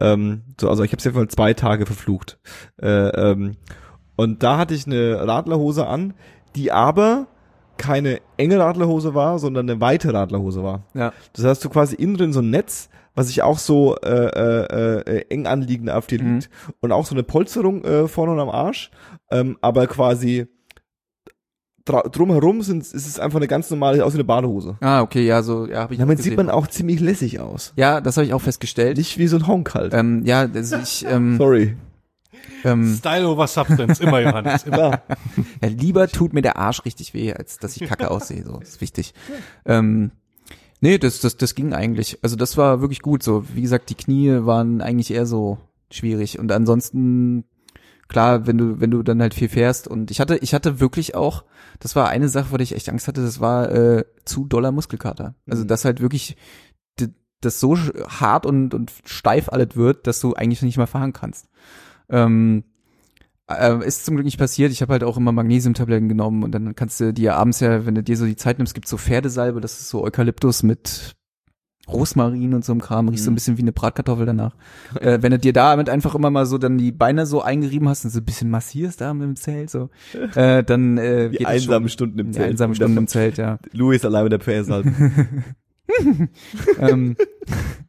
Ähm, 0.00 0.42
so, 0.60 0.68
also 0.68 0.82
ich 0.82 0.92
habe 0.92 1.02
sie 1.02 1.10
mal 1.10 1.28
zwei 1.28 1.54
Tage 1.54 1.86
verflucht. 1.86 2.38
Äh, 2.80 2.88
ähm, 2.88 3.56
und 4.16 4.42
da 4.42 4.58
hatte 4.58 4.74
ich 4.74 4.86
eine 4.86 5.26
Radlerhose 5.26 5.86
an, 5.86 6.14
die 6.56 6.72
aber 6.72 7.26
keine 7.78 8.20
enge 8.36 8.58
Radlerhose 8.58 9.14
war, 9.14 9.38
sondern 9.38 9.68
eine 9.68 9.80
weite 9.80 10.12
Radlerhose 10.12 10.62
war. 10.62 10.84
Ja. 10.94 11.12
Das 11.32 11.44
heißt, 11.44 11.64
du 11.64 11.70
quasi 11.70 11.96
innen 11.96 12.16
drin 12.16 12.32
so 12.32 12.40
ein 12.40 12.50
Netz, 12.50 12.88
was 13.14 13.28
sich 13.28 13.42
auch 13.42 13.58
so 13.58 13.96
äh, 13.96 14.08
äh, 14.08 15.00
äh, 15.00 15.24
eng 15.30 15.46
anliegend 15.46 15.90
auf 15.90 16.06
dir 16.06 16.22
Mhm. 16.22 16.34
liegt 16.34 16.50
und 16.80 16.92
auch 16.92 17.06
so 17.06 17.14
eine 17.14 17.22
Polsterung 17.22 17.84
äh, 17.84 18.08
vorne 18.08 18.32
und 18.32 18.40
am 18.40 18.50
Arsch, 18.50 18.90
ähm, 19.30 19.56
aber 19.60 19.86
quasi 19.86 20.46
drumherum 21.84 22.62
sind, 22.62 22.82
ist 22.82 22.94
es 22.94 23.18
einfach 23.18 23.38
eine 23.38 23.48
ganz 23.48 23.70
normale, 23.70 24.04
aus 24.04 24.12
wie 24.12 24.18
eine 24.18 24.24
Badehose. 24.24 24.76
Ah, 24.80 25.02
okay, 25.02 25.26
ja, 25.26 25.42
so, 25.42 25.66
ja, 25.66 25.80
habe 25.80 25.94
ich 25.94 26.00
Damit 26.00 26.22
sieht 26.22 26.36
man 26.36 26.50
auch 26.50 26.66
ziemlich 26.66 27.00
lässig 27.00 27.40
aus. 27.40 27.72
Ja, 27.76 28.00
das 28.00 28.16
habe 28.16 28.26
ich 28.26 28.34
auch 28.34 28.40
festgestellt. 28.40 28.98
Nicht 28.98 29.18
wie 29.18 29.26
so 29.26 29.36
ein 29.36 29.46
Honk 29.46 29.74
halt. 29.74 29.92
Ähm, 29.94 30.24
ja, 30.24 30.46
das, 30.46 30.72
ich, 30.72 31.06
ähm, 31.08 31.36
Sorry. 31.38 31.76
ähm, 32.64 32.94
Style 32.96 33.28
over 33.28 33.46
Substance, 33.46 34.00
immer 34.00 34.20
Johannes. 34.20 34.62
Immer. 34.66 34.76
Klar. 34.76 35.02
ja, 35.62 35.68
lieber 35.68 36.08
tut 36.08 36.32
mir 36.32 36.42
der 36.42 36.56
Arsch 36.56 36.84
richtig 36.84 37.14
weh, 37.14 37.32
als 37.32 37.58
dass 37.58 37.76
ich 37.76 37.88
kacke 37.88 38.10
aussehe, 38.10 38.44
so, 38.44 38.58
ist 38.60 38.80
wichtig. 38.80 39.14
Ähm, 39.64 40.12
nee, 40.80 40.98
das, 40.98 41.20
das, 41.20 41.36
das 41.36 41.54
ging 41.54 41.72
eigentlich. 41.72 42.18
Also 42.22 42.36
das 42.36 42.56
war 42.56 42.80
wirklich 42.80 43.00
gut, 43.00 43.22
so, 43.22 43.44
wie 43.54 43.62
gesagt, 43.62 43.90
die 43.90 43.94
Knie 43.96 44.44
waren 44.46 44.80
eigentlich 44.80 45.12
eher 45.12 45.26
so 45.26 45.58
schwierig 45.90 46.38
und 46.38 46.52
ansonsten, 46.52 47.44
klar, 48.12 48.46
wenn 48.46 48.58
du, 48.58 48.80
wenn 48.80 48.90
du 48.90 49.02
dann 49.02 49.20
halt 49.20 49.34
viel 49.34 49.48
fährst 49.48 49.88
und 49.88 50.10
ich 50.10 50.20
hatte, 50.20 50.36
ich 50.36 50.54
hatte 50.54 50.80
wirklich 50.80 51.14
auch, 51.14 51.44
das 51.80 51.96
war 51.96 52.08
eine 52.08 52.28
Sache, 52.28 52.46
vor 52.50 52.58
der 52.58 52.64
ich 52.64 52.74
echt 52.74 52.88
Angst 52.88 53.08
hatte, 53.08 53.22
das 53.22 53.40
war 53.40 53.70
äh, 53.72 54.04
zu 54.24 54.44
doller 54.46 54.72
Muskelkater. 54.72 55.34
Also 55.48 55.64
Mhm. 55.64 55.68
das 55.68 55.84
halt 55.84 56.00
wirklich 56.00 56.36
das 57.40 57.58
so 57.58 57.76
hart 57.76 58.46
und, 58.46 58.72
und 58.72 58.92
steif 59.04 59.48
alles 59.48 59.74
wird, 59.74 60.06
dass 60.06 60.20
du 60.20 60.34
eigentlich 60.34 60.62
nicht 60.62 60.76
mehr 60.76 60.86
fahren 60.86 61.12
kannst. 61.12 61.48
Ähm, 62.08 62.62
äh, 63.48 63.84
ist 63.84 64.04
zum 64.04 64.14
Glück 64.14 64.24
nicht 64.24 64.38
passiert. 64.38 64.70
Ich 64.70 64.80
habe 64.80 64.92
halt 64.92 65.02
auch 65.02 65.16
immer 65.16 65.32
Magnesiumtabletten 65.32 66.08
genommen 66.08 66.44
und 66.44 66.52
dann 66.52 66.76
kannst 66.76 67.00
du 67.00 67.12
dir 67.12 67.34
abends 67.34 67.58
ja, 67.58 67.84
wenn 67.84 67.96
du 67.96 68.02
dir 68.04 68.16
so 68.16 68.26
die 68.26 68.36
Zeit 68.36 68.58
nimmst, 68.58 68.74
gibt's 68.74 68.90
so 68.90 68.96
Pferdesalbe, 68.96 69.60
das 69.60 69.80
ist 69.80 69.88
so 69.88 70.04
Eukalyptus 70.04 70.62
mit 70.62 71.16
Rosmarin 71.88 72.54
und 72.54 72.64
so 72.64 72.72
einem 72.72 72.80
Kram, 72.80 73.08
riechst 73.08 73.24
so 73.24 73.30
Mhm. 73.30 73.32
ein 73.32 73.34
bisschen 73.36 73.56
wie 73.58 73.62
eine 73.62 73.72
Bratkartoffel 73.72 74.24
danach. 74.26 74.54
äh, 75.00 75.18
wenn 75.20 75.32
du 75.32 75.38
dir 75.38 75.52
damit 75.52 75.88
einfach 75.88 76.14
immer 76.14 76.30
mal 76.30 76.46
so 76.46 76.56
dann 76.58 76.78
die 76.78 76.92
Beine 76.92 77.26
so 77.26 77.42
eingerieben 77.42 77.88
hast 77.88 78.04
und 78.04 78.10
so 78.10 78.20
ein 78.20 78.24
bisschen 78.24 78.50
massierst 78.50 79.00
da 79.00 79.10
im 79.10 79.36
Zelt, 79.36 79.68
so, 79.70 79.90
äh, 80.36 80.62
dann 80.62 80.96
äh, 80.98 81.30
Die 81.30 81.38
geht 81.38 81.46
einsamen 81.46 81.88
schon. 81.88 81.92
Stunden 81.92 82.18
im 82.20 82.26
Die 82.28 82.32
Zelt. 82.38 82.50
einsamen 82.50 82.74
Stunden 82.76 82.96
im 82.98 83.06
Zelt, 83.08 83.36
ja. 83.38 83.58
Louis 83.72 84.04
allein 84.04 84.24
mit 84.24 84.32
der 84.32 84.38
PS 84.38 84.70
halt. 84.70 84.86
ähm, 86.78 87.16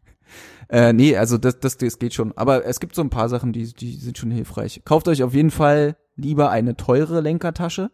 äh, 0.69 0.93
nee, 0.93 1.15
also 1.15 1.37
das, 1.37 1.59
das, 1.59 1.77
das 1.77 1.99
geht 1.99 2.13
schon. 2.13 2.33
Aber 2.37 2.65
es 2.65 2.79
gibt 2.79 2.95
so 2.95 3.01
ein 3.01 3.09
paar 3.09 3.29
Sachen, 3.29 3.53
die, 3.53 3.71
die 3.73 3.93
sind 3.95 4.17
schon 4.17 4.31
hilfreich. 4.31 4.81
Kauft 4.85 5.07
euch 5.07 5.23
auf 5.23 5.33
jeden 5.33 5.51
Fall 5.51 5.95
lieber 6.15 6.49
eine 6.49 6.75
teure 6.75 7.21
Lenkertasche, 7.21 7.91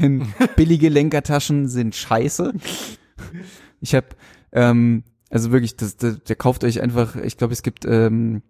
denn 0.00 0.26
billige 0.56 0.88
Lenkertaschen 0.88 1.68
sind 1.68 1.94
scheiße. 1.94 2.52
Ich 3.80 3.94
habe, 3.94 4.06
ähm, 4.52 5.04
also 5.30 5.52
wirklich, 5.52 5.76
das, 5.76 5.96
das, 5.96 6.22
der 6.22 6.36
kauft 6.36 6.64
euch 6.64 6.80
einfach, 6.80 7.16
ich 7.16 7.36
glaube, 7.36 7.52
es 7.52 7.62
gibt 7.62 7.84
ähm, 7.84 8.42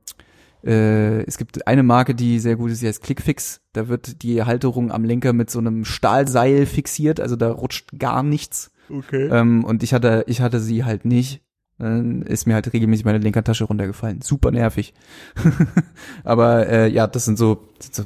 äh, 0.65 1.23
es 1.23 1.39
gibt 1.39 1.67
eine 1.67 1.83
Marke, 1.83 2.15
die 2.15 2.39
sehr 2.39 2.57
gut 2.57 2.71
ist, 2.71 2.83
die 2.83 2.87
heißt 2.87 3.03
ClickFix. 3.03 3.61
Da 3.73 3.89
wird 3.89 4.23
die 4.23 4.43
Halterung 4.43 4.91
am 4.91 5.05
Lenker 5.05 5.33
mit 5.33 5.51
so 5.51 5.59
einem 5.59 5.85
Stahlseil 5.85 6.67
fixiert, 6.67 7.21
also 7.21 7.37
da 7.37 7.51
rutscht 7.51 7.99
gar 7.99 8.23
nichts. 8.23 8.71
Okay. 8.91 9.29
Ähm, 9.29 9.65
und 9.65 9.83
ich 9.83 9.95
hatte, 9.95 10.25
ich 10.27 10.41
hatte 10.41 10.61
sie 10.61 10.85
halt 10.85 11.05
nicht. 11.05 11.43
Dann 11.79 12.23
ist 12.23 12.47
mir 12.47 12.55
halt 12.55 12.73
regelmäßig 12.73 13.07
meine 13.07 13.19
Lenkertasche 13.19 13.65
runtergefallen. 13.65 14.21
Super 14.21 14.51
nervig. 14.51 14.93
Aber 16.25 16.69
äh, 16.69 16.89
ja, 16.89 17.07
das 17.07 17.25
sind 17.25 17.39
so, 17.39 17.69
sind 17.79 17.95
so 17.95 18.03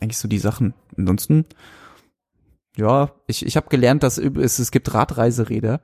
eigentlich 0.00 0.18
so 0.18 0.28
die 0.28 0.38
Sachen. 0.38 0.74
Ansonsten, 0.96 1.44
ja, 2.76 3.10
ich, 3.26 3.44
ich 3.44 3.56
habe 3.56 3.68
gelernt, 3.68 4.04
dass 4.04 4.16
es, 4.16 4.60
es 4.60 4.70
gibt 4.70 4.94
Radreiseräder. 4.94 5.80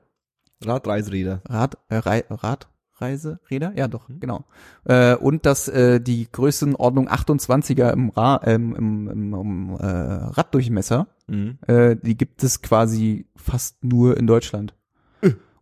Radreiseräder. 0.64 1.42
Rad, 1.48 1.78
äh, 1.88 1.96
Rei, 1.96 2.24
Radreiseräder? 2.30 3.72
Ja, 3.76 3.88
doch, 3.88 4.08
genau. 4.20 4.44
Äh, 4.84 5.16
und 5.16 5.46
dass 5.46 5.68
äh, 5.68 6.00
die 6.00 6.28
Größenordnung 6.30 7.08
28er 7.08 7.92
im, 7.92 8.10
Ra 8.10 8.40
ähm, 8.44 8.74
im, 8.76 9.08
im, 9.08 9.34
im 9.34 9.70
äh, 9.78 9.86
Raddurchmesser 9.86 11.08
Mhm. 11.28 11.58
äh, 11.66 11.96
die 11.96 12.16
gibt 12.16 12.44
es 12.44 12.62
quasi 12.62 13.26
fast 13.34 13.82
nur 13.82 14.16
in 14.16 14.26
Deutschland. 14.26 14.74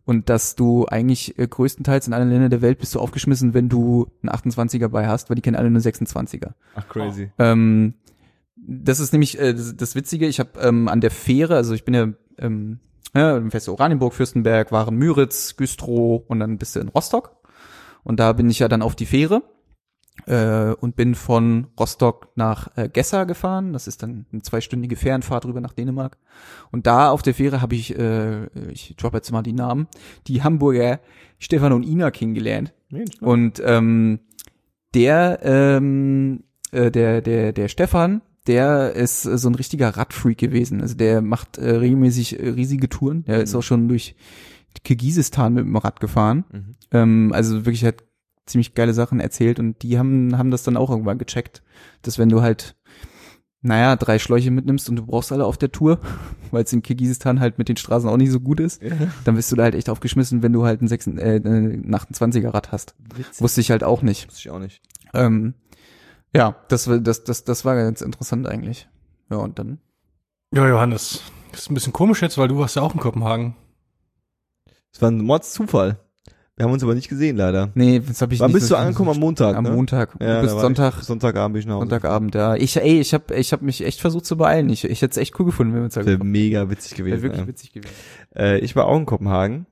Und 0.07 0.29
dass 0.29 0.55
du 0.55 0.85
eigentlich 0.85 1.39
äh, 1.39 1.47
größtenteils 1.47 2.05
in 2.05 2.13
allen 2.13 2.29
Ländern 2.29 2.51
der 2.51 2.61
Welt 2.61 2.77
bist 2.77 2.93
du 2.93 2.99
aufgeschmissen, 2.99 3.55
wenn 3.55 3.69
du 3.69 4.11
einen 4.21 4.29
28er 4.29 4.87
bei 4.89 5.07
hast, 5.07 5.29
weil 5.29 5.35
die 5.35 5.41
kennen 5.41 5.55
alle 5.55 5.65
eine 5.65 5.79
26er. 5.79 6.51
Ach, 6.75 6.87
crazy. 6.87 7.31
Ähm, 7.39 7.95
das 8.55 8.99
ist 8.99 9.13
nämlich 9.13 9.39
äh, 9.39 9.55
das, 9.55 9.75
das 9.75 9.95
Witzige, 9.95 10.27
ich 10.27 10.39
habe 10.39 10.59
ähm, 10.59 10.87
an 10.87 11.01
der 11.01 11.09
Fähre, 11.09 11.55
also 11.55 11.73
ich 11.73 11.85
bin 11.85 11.95
ja 11.95 12.09
ähm, 12.37 12.79
ja, 13.15 13.37
im 13.37 13.51
Feste 13.51 13.71
Oranienburg, 13.71 14.13
Fürstenberg, 14.13 14.71
waren 14.71 14.95
Müritz, 14.95 15.55
Güstrow 15.55 16.23
und 16.27 16.39
dann 16.39 16.57
bist 16.57 16.75
du 16.75 16.81
in 16.81 16.89
Rostock. 16.89 17.37
Und 18.03 18.19
da 18.19 18.33
bin 18.33 18.49
ich 18.49 18.59
ja 18.59 18.67
dann 18.67 18.81
auf 18.81 18.95
die 18.95 19.05
Fähre 19.05 19.41
äh, 20.27 20.73
und 20.73 20.95
bin 20.95 21.15
von 21.15 21.67
Rostock 21.79 22.29
nach 22.35 22.75
äh, 22.75 22.89
Gessa 22.89 23.23
gefahren. 23.23 23.73
Das 23.73 23.87
ist 23.87 24.03
dann 24.03 24.25
eine 24.31 24.41
zweistündige 24.41 24.95
Fährenfahrt 24.95 25.45
rüber 25.45 25.61
nach 25.61 25.73
Dänemark. 25.73 26.17
Und 26.71 26.87
da 26.87 27.09
auf 27.09 27.21
der 27.21 27.33
Fähre 27.33 27.61
habe 27.61 27.75
ich, 27.75 27.97
äh, 27.97 28.45
ich 28.69 28.95
droppe 28.97 29.17
jetzt 29.17 29.31
mal 29.31 29.43
die 29.43 29.53
Namen, 29.53 29.87
die 30.27 30.43
Hamburger 30.43 30.99
Stefan 31.39 31.73
und 31.73 31.83
Ina 31.83 32.11
kennengelernt. 32.11 32.73
Mensch, 32.89 33.21
Und 33.21 33.61
ähm, 33.65 34.19
der, 34.93 35.39
ähm, 35.43 36.43
äh, 36.71 36.91
der, 36.91 37.21
der, 37.21 37.53
der 37.53 37.67
Stefan, 37.67 38.21
der 38.47 38.93
ist 38.93 39.25
äh, 39.25 39.37
so 39.37 39.49
ein 39.49 39.55
richtiger 39.55 39.89
Radfreak 39.89 40.37
gewesen. 40.37 40.81
Also 40.81 40.95
der 40.95 41.21
macht 41.21 41.57
äh, 41.57 41.69
regelmäßig 41.75 42.39
äh, 42.39 42.49
riesige 42.49 42.89
Touren. 42.89 43.23
Der 43.25 43.41
ist 43.41 43.55
auch 43.55 43.63
schon 43.63 43.87
durch 43.87 44.15
Kirgisistan 44.83 45.53
mit 45.53 45.65
dem 45.65 45.75
Rad 45.75 45.99
gefahren. 45.99 46.43
Mhm. 46.51 46.75
Ähm, 46.91 47.31
also 47.33 47.65
wirklich 47.65 47.85
hat 47.85 48.03
ziemlich 48.45 48.75
geile 48.75 48.93
Sachen 48.93 49.19
erzählt 49.19 49.59
und 49.59 49.81
die 49.81 49.97
haben, 49.97 50.37
haben 50.37 50.51
das 50.51 50.63
dann 50.63 50.77
auch 50.77 50.91
irgendwann 50.91 51.17
gecheckt, 51.17 51.63
dass 52.03 52.19
wenn 52.19 52.29
du 52.29 52.41
halt, 52.41 52.75
naja, 53.61 53.95
drei 53.95 54.19
Schläuche 54.19 54.51
mitnimmst 54.51 54.87
und 54.89 54.97
du 54.97 55.05
brauchst 55.05 55.31
alle 55.31 55.45
auf 55.45 55.57
der 55.57 55.71
Tour, 55.71 55.99
weil 56.51 56.63
es 56.63 56.71
in 56.73 56.83
Kirgisistan 56.83 57.39
halt 57.39 57.57
mit 57.57 57.69
den 57.69 57.77
Straßen 57.77 58.07
auch 58.07 58.17
nicht 58.17 58.29
so 58.31 58.39
gut 58.39 58.59
ist, 58.59 58.83
Ja. 58.83 58.91
dann 59.23 59.35
bist 59.35 59.51
du 59.51 59.55
da 59.55 59.63
halt 59.63 59.73
echt 59.73 59.89
aufgeschmissen, 59.89 60.43
wenn 60.43 60.53
du 60.53 60.63
halt 60.65 60.81
ein 60.83 60.87
6, 60.87 61.07
äh, 61.07 61.37
ein 61.43 61.89
28er 61.91 62.53
Rad 62.53 62.71
hast. 62.71 62.95
Witzig. 63.15 63.41
Wusste 63.41 63.61
ich 63.61 63.71
halt 63.71 63.83
auch 63.83 64.03
nicht. 64.03 64.27
Wusste 64.27 64.41
ich 64.41 64.49
auch 64.51 64.59
nicht. 64.59 64.81
Ähm, 65.15 65.55
ja, 66.35 66.55
das, 66.67 66.87
war- 66.87 66.99
das, 66.99 67.23
das, 67.23 67.43
das 67.43 67.65
war 67.65 67.75
ganz 67.75 68.01
interessant 68.01 68.47
eigentlich. 68.47 68.87
Ja, 69.29 69.37
und 69.37 69.57
dann. 69.59 69.79
Ja, 70.53 70.67
Johannes. 70.67 71.21
Das 71.51 71.61
ist 71.61 71.71
ein 71.71 71.73
bisschen 71.73 71.93
komisch 71.93 72.21
jetzt, 72.21 72.37
weil 72.37 72.47
du 72.47 72.57
warst 72.57 72.75
ja 72.75 72.81
auch 72.81 72.93
in 72.93 72.99
Kopenhagen. 72.99 73.55
Das 74.91 75.01
war 75.01 75.09
ein 75.11 75.21
Mordszufall. 75.21 75.99
Wir 76.57 76.65
haben 76.65 76.71
uns 76.71 76.83
aber 76.83 76.95
nicht 76.95 77.09
gesehen, 77.09 77.35
leider. 77.35 77.71
Nee, 77.75 77.99
das 77.99 78.21
habe 78.21 78.33
ich 78.33 78.39
Wann 78.39 78.47
nicht 78.47 78.55
bist 78.55 78.67
so- 78.69 78.75
du 78.75 78.79
angekommen? 78.79 79.09
Am 79.09 79.19
Montag, 79.19 79.55
Am 79.57 79.65
ne? 79.65 79.71
Montag. 79.71 80.15
Ja, 80.21 80.39
bist 80.41 80.53
war 80.55 80.61
Sonntag, 80.61 80.95
Ich, 80.99 81.03
Sonntagabend 81.05 81.53
bin 81.53 81.59
ich 81.61 81.65
nach 81.65 81.73
Hause. 81.75 81.81
Sonntagabend 81.81 82.33
da. 82.33 82.55
Ich, 82.55 82.77
ey, 82.77 83.01
ich 83.01 83.13
habe 83.13 83.35
ich 83.35 83.51
hab 83.51 83.61
mich 83.61 83.83
echt 83.83 83.99
versucht 83.99 84.25
zu 84.25 84.37
beeilen. 84.37 84.69
Ich, 84.69 84.85
ich 84.85 85.01
hätte 85.01 85.11
es 85.11 85.17
echt 85.17 85.37
cool 85.37 85.45
gefunden, 85.47 85.73
wenn 85.73 85.81
wir 85.81 85.85
uns 85.85 85.95
da 85.95 86.01
Das 86.01 86.07
wäre 86.07 86.23
mega 86.23 86.69
witzig 86.69 86.97
Wäre 86.97 87.09
gewesen. 87.09 87.23
wirklich 87.23 87.41
ja. 87.41 87.47
witzig 87.47 87.73
gewesen. 87.73 87.93
Äh, 88.35 88.59
ich 88.59 88.73
war 88.77 88.85
auch 88.85 88.95
in 88.97 89.05
Kopenhagen. 89.05 89.65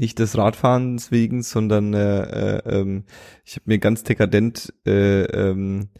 Nicht 0.00 0.18
des 0.18 0.38
Radfahrens 0.38 1.10
wegen, 1.10 1.42
sondern 1.42 1.92
äh, 1.92 2.22
äh, 2.22 2.80
ähm, 2.80 3.04
ich 3.44 3.56
habe 3.56 3.64
mir 3.66 3.78
ganz 3.78 4.02
dekadent 4.02 4.72
äh, 4.86 5.24
ähm, 5.24 5.90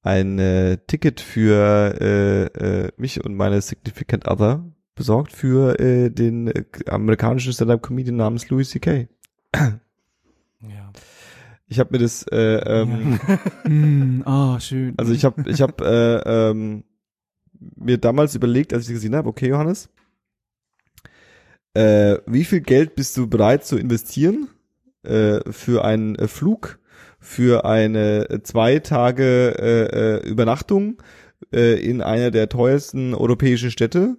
ein 0.00 0.38
äh, 0.38 0.78
Ticket 0.86 1.20
für 1.20 1.96
äh, 2.00 2.44
äh, 2.44 2.92
mich 2.98 3.24
und 3.24 3.34
meine 3.34 3.60
Significant 3.60 4.28
Other 4.28 4.64
besorgt 4.94 5.32
für 5.32 5.76
äh, 5.80 6.08
den 6.08 6.46
äh, 6.46 6.66
amerikanischen 6.88 7.52
Stand-Up-Comedian 7.52 8.14
namens 8.14 8.48
Louis 8.48 8.70
C.K. 8.70 9.08
Ja. 10.60 10.92
Ich 11.66 11.80
habe 11.80 11.90
mir 11.90 11.98
das, 11.98 12.26
äh, 12.30 12.36
ähm, 12.36 13.18
mm, 13.64 14.22
oh, 14.24 14.60
schön. 14.60 14.94
also 14.98 15.12
ich 15.12 15.24
habe, 15.24 15.50
ich 15.50 15.60
habe 15.62 15.84
äh, 15.84 16.50
ähm, 16.50 16.84
mir 17.74 17.98
damals 17.98 18.36
überlegt, 18.36 18.72
als 18.72 18.86
ich 18.86 18.94
gesehen 18.94 19.16
habe, 19.16 19.28
okay, 19.28 19.48
Johannes, 19.48 19.88
äh, 21.74 22.18
wie 22.26 22.44
viel 22.44 22.60
Geld 22.60 22.94
bist 22.94 23.16
du 23.16 23.26
bereit 23.26 23.64
zu 23.64 23.76
investieren 23.76 24.48
äh, 25.02 25.40
für 25.50 25.84
einen 25.84 26.16
äh, 26.16 26.28
Flug, 26.28 26.78
für 27.20 27.64
eine 27.64 28.28
äh, 28.30 28.42
zwei 28.42 28.78
Tage 28.78 29.54
äh, 29.58 30.28
Übernachtung 30.28 31.02
in 31.50 32.02
einer 32.02 32.32
der 32.32 32.48
teuersten 32.48 33.14
europäischen 33.14 33.70
Städte 33.70 34.16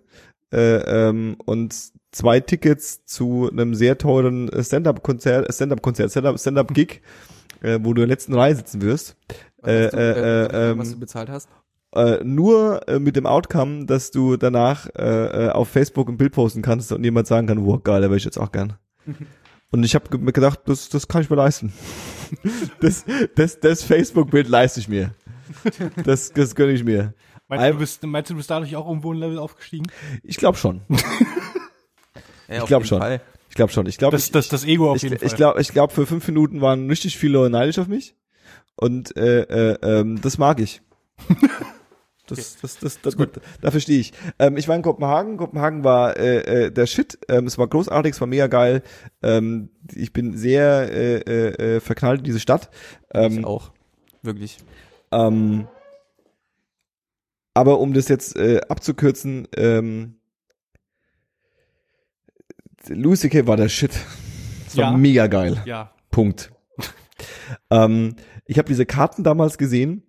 äh, 0.53 0.77
ähm, 1.09 1.35
und 1.45 1.75
zwei 2.11 2.39
Tickets 2.39 3.05
zu 3.05 3.49
einem 3.51 3.75
sehr 3.75 3.97
teuren 3.97 4.49
Stand-up-Konzert, 4.63 5.53
Stand-up-Konzert, 5.53 6.11
Stand-up, 6.11 6.39
Stand-up-Gig, 6.39 7.01
äh, 7.61 7.77
wo 7.81 7.93
du 7.93 8.01
in 8.01 8.07
der 8.07 8.15
letzten 8.15 8.33
Reihe 8.33 8.55
sitzen 8.55 8.81
wirst. 8.81 9.17
was, 9.61 9.91
du, 9.91 9.97
ähm, 9.97 10.79
was 10.79 10.91
du 10.91 10.99
bezahlt 10.99 11.29
hast? 11.29 11.49
Äh, 11.95 12.23
nur 12.23 12.87
äh, 12.87 12.99
mit 12.99 13.15
dem 13.15 13.25
Outcome, 13.25 13.85
dass 13.85 14.11
du 14.11 14.37
danach 14.37 14.87
äh, 14.95 15.47
äh, 15.47 15.49
auf 15.49 15.69
Facebook 15.69 16.07
ein 16.07 16.17
Bild 16.17 16.33
posten 16.33 16.61
kannst 16.61 16.91
und 16.91 17.03
jemand 17.03 17.27
sagen 17.27 17.47
kann, 17.47 17.65
wow, 17.65 17.81
geil, 17.83 18.01
da 18.01 18.07
wäre 18.07 18.17
ich 18.17 18.25
jetzt 18.25 18.37
auch 18.37 18.51
gern. 18.51 18.73
Und 19.71 19.83
ich 19.83 19.93
habe 19.93 20.17
mir 20.17 20.31
gedacht, 20.31 20.61
das, 20.65 20.89
das 20.89 21.07
kann 21.07 21.21
ich 21.21 21.29
mir 21.29 21.35
leisten. 21.35 21.71
das, 22.79 23.05
das, 23.35 23.59
das 23.59 23.83
Facebook-Bild 23.83 24.47
leiste 24.47 24.79
ich 24.79 24.87
mir. 24.87 25.13
Das, 26.03 26.33
das 26.33 26.55
gönne 26.55 26.71
ich 26.71 26.83
mir. 26.83 27.13
Meinst 27.47 27.67
du, 27.67 27.73
du 27.73 27.77
bist, 27.77 28.03
meinst 28.03 28.29
du, 28.31 28.33
du 28.33 28.37
bist 28.39 28.49
dadurch 28.49 28.75
auch 28.75 28.87
irgendwo 28.87 29.13
ein 29.13 29.19
Level 29.19 29.37
aufgestiegen? 29.37 29.91
Ich 30.23 30.37
glaube 30.37 30.57
schon. 30.57 30.81
Ja, 32.47 32.63
auf 32.63 32.67
glaub 32.67 32.81
jeden 32.81 32.87
schon. 32.89 32.99
Fall. 32.99 33.21
Ich 33.49 33.55
glaube 33.55 33.71
schon. 33.71 33.85
Ich 33.85 33.99
glaube, 33.99 34.17
Das, 34.17 34.25
ich, 34.25 34.31
das, 34.31 34.49
das 34.49 34.65
Ego 34.65 34.89
auf 34.89 34.97
ich, 34.97 35.03
jeden 35.03 35.19
Fall. 35.19 35.27
ich 35.27 35.35
glaube, 35.35 35.61
ich 35.61 35.69
glaube, 35.69 35.93
für 35.93 36.07
fünf 36.07 36.27
Minuten 36.27 36.61
waren 36.61 36.89
richtig 36.89 37.15
viele 37.15 37.47
neidisch 37.49 37.77
auf 37.77 37.87
mich. 37.87 38.15
Und 38.75 39.15
äh, 39.15 39.41
äh, 39.41 39.77
ähm, 39.83 40.19
das 40.19 40.39
mag 40.39 40.59
ich. 40.59 40.81
Das, 42.29 42.57
das, 42.61 42.77
das, 42.79 43.01
das, 43.01 43.15
das, 43.15 43.27
dafür 43.61 43.79
stehe 43.79 43.99
ich. 43.99 44.13
Ähm, 44.39 44.57
ich 44.57 44.67
war 44.67 44.75
in 44.75 44.81
Kopenhagen. 44.81 45.37
Kopenhagen 45.37 45.83
war 45.83 46.17
äh, 46.17 46.65
äh, 46.65 46.71
der 46.71 46.85
Shit. 46.87 47.17
Ähm, 47.27 47.47
es 47.47 47.57
war 47.57 47.67
großartig, 47.67 48.13
es 48.13 48.21
war 48.21 48.27
mega 48.27 48.47
geil. 48.47 48.81
Ähm, 49.21 49.69
ich 49.93 50.13
bin 50.13 50.37
sehr 50.37 50.91
äh, 50.91 51.15
äh, 51.17 51.75
äh, 51.75 51.79
verknallt 51.79 52.19
in 52.19 52.25
diese 52.25 52.39
Stadt. 52.39 52.69
ich 53.13 53.19
Ähm, 53.19 53.45
auch. 53.45 53.71
Wirklich. 54.21 54.57
ähm, 55.11 55.67
aber 57.53 57.79
um 57.79 57.93
das 57.93 58.07
jetzt 58.07 58.35
äh, 58.37 58.61
abzukürzen, 58.69 59.47
ähm, 59.55 60.15
Louis 62.87 63.19
C.K. 63.19 63.45
war 63.47 63.57
der 63.57 63.69
Shit. 63.69 63.91
Es 64.67 64.77
war 64.77 64.91
Ja. 64.91 64.97
mega 64.97 65.27
geil. 65.27 65.61
ja. 65.65 65.93
Punkt. 66.11 66.51
ähm, 67.69 68.15
ich 68.45 68.57
habe 68.57 68.67
diese 68.67 68.85
Karten 68.85 69.23
damals 69.23 69.57
gesehen 69.57 70.03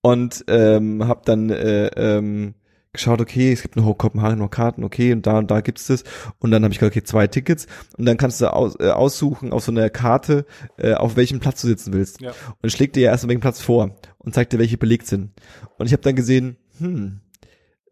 und 0.00 0.44
ähm, 0.48 1.06
habe 1.06 1.22
dann 1.24 1.50
äh, 1.50 1.88
ähm, 1.96 2.54
geschaut, 2.92 3.20
okay, 3.20 3.52
es 3.52 3.62
gibt 3.62 3.76
noch 3.76 3.92
Kopenhagen 3.94 4.38
noch 4.38 4.50
Karten, 4.50 4.84
okay, 4.84 5.12
und 5.12 5.26
da 5.26 5.38
und 5.38 5.50
da 5.50 5.60
gibt's 5.60 5.86
das. 5.86 6.04
Und 6.38 6.50
dann 6.50 6.64
habe 6.64 6.72
ich 6.72 6.78
gesagt, 6.78 6.96
okay, 6.96 7.04
zwei 7.04 7.26
Tickets. 7.26 7.66
Und 7.96 8.06
dann 8.06 8.16
kannst 8.16 8.40
du 8.40 8.52
aus, 8.52 8.76
äh, 8.80 8.90
aussuchen 8.90 9.52
auf 9.52 9.64
so 9.64 9.72
einer 9.72 9.90
Karte, 9.90 10.46
äh, 10.76 10.94
auf 10.94 11.16
welchem 11.16 11.40
Platz 11.40 11.60
du 11.60 11.68
sitzen 11.68 11.92
willst. 11.92 12.20
Ja. 12.20 12.32
Und 12.62 12.70
schlägt 12.70 12.96
dir 12.96 13.04
ja 13.04 13.10
erst 13.10 13.26
welchen 13.28 13.40
Platz 13.40 13.60
vor 13.60 13.96
und 14.18 14.34
zeigt 14.34 14.52
dir, 14.52 14.58
welche 14.58 14.78
belegt 14.78 15.06
sind. 15.06 15.32
Und 15.76 15.86
ich 15.86 15.92
habe 15.92 16.02
dann 16.02 16.16
gesehen, 16.16 16.56
hm, 16.78 17.20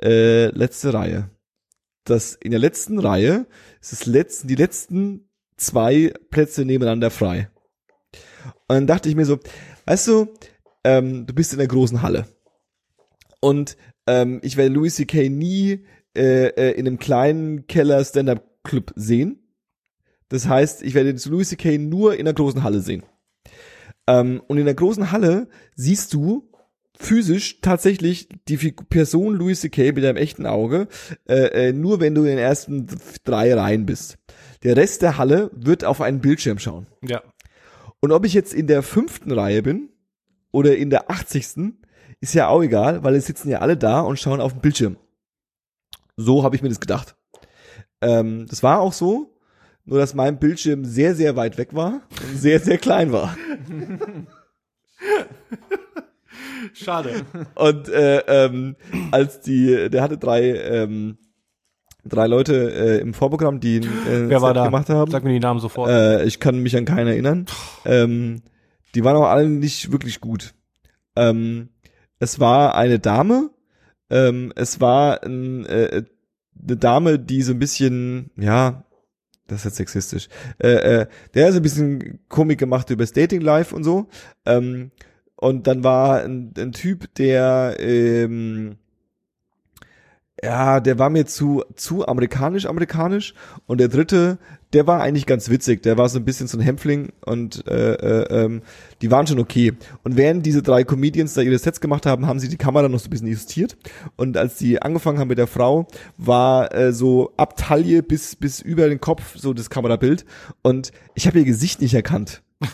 äh, 0.03 0.47
letzte 0.47 0.92
Reihe. 0.92 1.31
Das 2.05 2.35
in 2.35 2.53
der 2.53 2.61
letzten 2.61 2.99
Reihe 2.99 3.47
ist 3.81 3.92
das 3.92 4.07
letzten, 4.07 4.49
die 4.49 4.55
letzten 4.55 5.29
zwei 5.57 6.12
Plätze 6.31 6.64
nebeneinander 6.64 7.11
frei. 7.11 7.51
Und 8.69 8.77
dann 8.77 8.87
dachte 8.87 9.09
ich 9.09 9.16
mir 9.16 9.27
so, 9.27 9.38
weißt 9.87 10.09
du, 10.09 10.29
ähm, 10.87 11.27
du 11.27 11.35
bist 11.35 11.53
in 11.53 11.59
der 11.59 11.66
großen 11.66 12.01
Halle. 12.03 12.27
Und 13.40 13.77
ähm, 14.07 14.40
ich 14.44 14.57
werde 14.57 14.72
Louis 14.72 14.94
C.K. 14.94 15.29
nie 15.29 15.85
äh, 16.16 16.46
äh, 16.46 16.70
in 16.79 16.87
einem 16.87 16.99
kleinen 16.99 17.66
Keller 17.66 18.05
Stand-Up-Club 18.05 18.92
sehen. 18.94 19.40
Das 20.29 20.46
heißt, 20.46 20.83
ich 20.85 20.94
werde 20.94 21.14
Louis 21.29 21.49
C.K. 21.49 21.79
nur 21.79 22.16
in 22.16 22.25
der 22.25 22.35
großen 22.35 22.62
Halle 22.62 22.81
sehen. 22.81 23.03
Ähm, 24.07 24.40
und 24.46 24.59
in 24.59 24.64
der 24.64 24.75
großen 24.75 25.11
Halle 25.11 25.49
siehst 25.75 26.14
du 26.14 26.53
physisch 26.96 27.61
tatsächlich 27.61 28.29
die 28.49 28.57
Person 28.88 29.35
Louis 29.35 29.61
C.K. 29.61 29.90
mit 29.90 30.05
deinem 30.05 30.16
echten 30.16 30.46
Auge, 30.46 30.87
äh, 31.29 31.68
äh, 31.68 31.72
nur 31.72 31.99
wenn 31.99 32.14
du 32.14 32.22
in 32.22 32.29
den 32.29 32.38
ersten 32.38 32.87
drei 33.25 33.53
Reihen 33.53 33.87
bist. 33.87 34.18
Der 34.62 34.77
Rest 34.77 35.03
der 35.03 35.18
Halle 35.18 35.51
wird 35.53 35.85
auf 35.85 36.01
einen 36.01 36.20
Bildschirm 36.20 36.61
schauen. 36.61 36.87
Ja. 37.03 37.22
Und 38.01 38.12
ob 38.12 38.25
ich 38.25 38.35
jetzt 38.35 38.55
in 38.55 38.68
der 38.68 38.85
fünften 38.85 39.33
Reihe 39.33 39.62
bin 39.62 39.90
oder 40.57 40.75
in 40.75 40.88
der 40.88 41.11
achtzigsten, 41.11 41.83
ist 42.21 42.33
ja 42.33 42.49
auch 42.49 42.62
egal, 42.62 43.05
weil 43.05 43.14
es 43.14 43.27
sitzen 43.27 43.51
ja 43.51 43.59
alle 43.59 43.77
da 43.77 44.01
und 44.01 44.19
schauen 44.19 44.40
auf 44.40 44.53
den 44.55 44.62
Bildschirm. 44.62 44.97
So 46.16 46.42
habe 46.42 46.57
ich 46.57 46.62
mir 46.62 46.71
das 46.71 46.81
gedacht. 46.81 47.14
Ähm, 48.01 48.47
das 48.49 48.62
war 48.62 48.81
auch 48.81 48.95
so, 48.95 49.38
nur 49.85 49.99
dass 49.99 50.14
mein 50.14 50.38
Bildschirm 50.38 50.87
sehr, 50.87 51.14
sehr 51.14 51.37
weit 51.37 51.59
weg 51.59 51.75
war 51.75 52.01
und 52.11 52.38
sehr, 52.38 52.59
sehr 52.59 52.79
klein 52.79 53.12
war. 53.12 53.37
Schade. 56.73 57.27
Und 57.55 57.90
äh, 57.90 58.21
ähm, 58.27 58.77
als 59.11 59.42
die, 59.42 59.90
der 59.90 60.03
hatte 60.03 60.16
drei, 60.16 60.55
ähm, 60.55 61.19
drei 62.03 62.29
Leute 62.29 62.73
äh, 62.73 62.99
im 63.01 63.12
Vorprogramm, 63.12 63.61
die 63.61 63.77
äh, 63.77 63.83
Wer 64.31 64.40
war 64.40 64.51
Set 64.51 64.57
da? 64.57 64.64
gemacht 64.64 64.88
haben. 64.88 65.11
Sag 65.11 65.23
mir 65.23 65.35
die 65.35 65.40
Namen 65.40 65.61
sofort. 65.61 65.90
Äh, 65.90 66.25
ich 66.25 66.40
kann 66.40 66.61
mich 66.61 66.75
an 66.79 66.87
keinen 66.87 67.09
erinnern. 67.09 67.45
Ähm, 67.85 68.40
die 68.96 69.04
waren 69.04 69.16
auch 69.16 69.28
alle 69.28 69.48
nicht 69.48 69.92
wirklich 69.92 70.20
gut. 70.20 70.54
Ähm, 71.14 71.68
es 72.18 72.40
war 72.40 72.74
eine 72.74 72.98
Dame. 72.98 73.50
Ähm, 74.09 74.52
es 74.56 74.80
war 74.80 75.22
ein, 75.22 75.66
äh, 75.66 76.04
eine 76.62 76.76
Dame, 76.78 77.18
die 77.18 77.42
so 77.42 77.52
ein 77.52 77.59
bisschen, 77.59 78.30
ja, 78.37 78.85
das 79.46 79.61
ist 79.61 79.64
jetzt 79.64 79.76
sexistisch. 79.76 80.28
Äh, 80.59 80.68
äh, 81.02 81.06
der 81.35 81.52
so 81.52 81.59
ein 81.59 81.62
bisschen 81.62 82.20
Komik 82.28 82.59
gemacht 82.59 82.88
über 82.88 83.02
das 83.02 83.12
Dating 83.12 83.42
Life 83.42 83.74
und 83.74 83.85
so. 83.85 84.09
Ähm, 84.46 84.92
und 85.37 85.66
dann 85.66 85.85
war 85.85 86.22
ein, 86.22 86.54
ein 86.56 86.72
Typ, 86.72 87.14
der 87.16 87.76
ähm, 87.78 88.76
ja, 90.42 90.80
der 90.80 90.98
war 90.98 91.11
mir 91.11 91.26
zu 91.26 91.64
zu 91.74 92.06
amerikanisch 92.06 92.66
amerikanisch 92.66 93.35
und 93.66 93.78
der 93.78 93.88
dritte, 93.88 94.38
der 94.72 94.87
war 94.87 95.00
eigentlich 95.00 95.26
ganz 95.26 95.48
witzig, 95.48 95.83
der 95.83 95.96
war 95.96 96.09
so 96.09 96.18
ein 96.18 96.24
bisschen 96.24 96.48
so 96.48 96.59
ein 96.59 96.61
Hämpfling 96.61 97.12
und 97.24 97.66
äh, 97.68 97.94
äh, 97.94 98.44
ähm, 98.44 98.62
die 99.00 99.11
waren 99.11 99.26
schon 99.26 99.38
okay. 99.38 99.72
Und 100.02 100.16
während 100.16 100.44
diese 100.44 100.62
drei 100.62 100.85
Comedians 100.85 101.35
da 101.35 101.40
ihre 101.40 101.59
Sets 101.59 101.81
gemacht 101.81 102.07
haben, 102.07 102.26
haben 102.26 102.40
sie 102.40 102.48
die 102.48 102.57
Kamera 102.57 102.88
noch 102.88 102.98
so 102.98 103.07
ein 103.07 103.11
bisschen 103.11 103.29
justiert 103.29 103.76
und 104.16 104.37
als 104.37 104.57
die 104.57 104.83
angefangen 104.83 105.18
haben 105.18 105.29
mit 105.29 105.38
der 105.38 105.46
Frau, 105.46 105.87
war 106.16 106.74
äh, 106.74 106.92
so 106.92 107.33
ab 107.37 107.57
Taille 107.57 108.02
bis 108.02 108.37
bis 108.37 108.61
über 108.61 108.88
den 108.88 109.00
Kopf 109.00 109.37
so 109.37 109.55
das 109.55 109.70
Kamerabild 109.70 110.24
und 110.62 110.90
ich 111.14 111.26
habe 111.26 111.38
ihr 111.38 111.44
Gesicht 111.44 111.81
nicht 111.81 111.94
erkannt. 111.94 112.42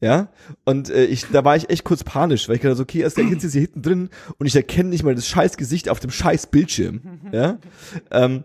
Ja, 0.00 0.28
und 0.64 0.90
äh, 0.90 1.06
ich, 1.06 1.26
da 1.32 1.44
war 1.44 1.56
ich 1.56 1.70
echt 1.70 1.82
kurz 1.82 2.04
panisch, 2.04 2.48
weil 2.48 2.54
ich 2.54 2.62
gedacht 2.62 2.76
so, 2.76 2.84
okay, 2.84 3.00
erst 3.00 3.16
der 3.16 3.24
jetzt 3.24 3.42
hier 3.42 3.62
hinten 3.62 3.82
drin 3.82 4.10
und 4.38 4.46
ich 4.46 4.54
erkenne 4.54 4.90
nicht 4.90 5.02
mal 5.02 5.16
das 5.16 5.26
scheiß 5.26 5.56
Gesicht 5.56 5.88
auf 5.88 5.98
dem 5.98 6.12
scheiß 6.12 6.46
Bildschirm. 6.46 7.00
Ja, 7.32 7.58
ähm, 8.12 8.44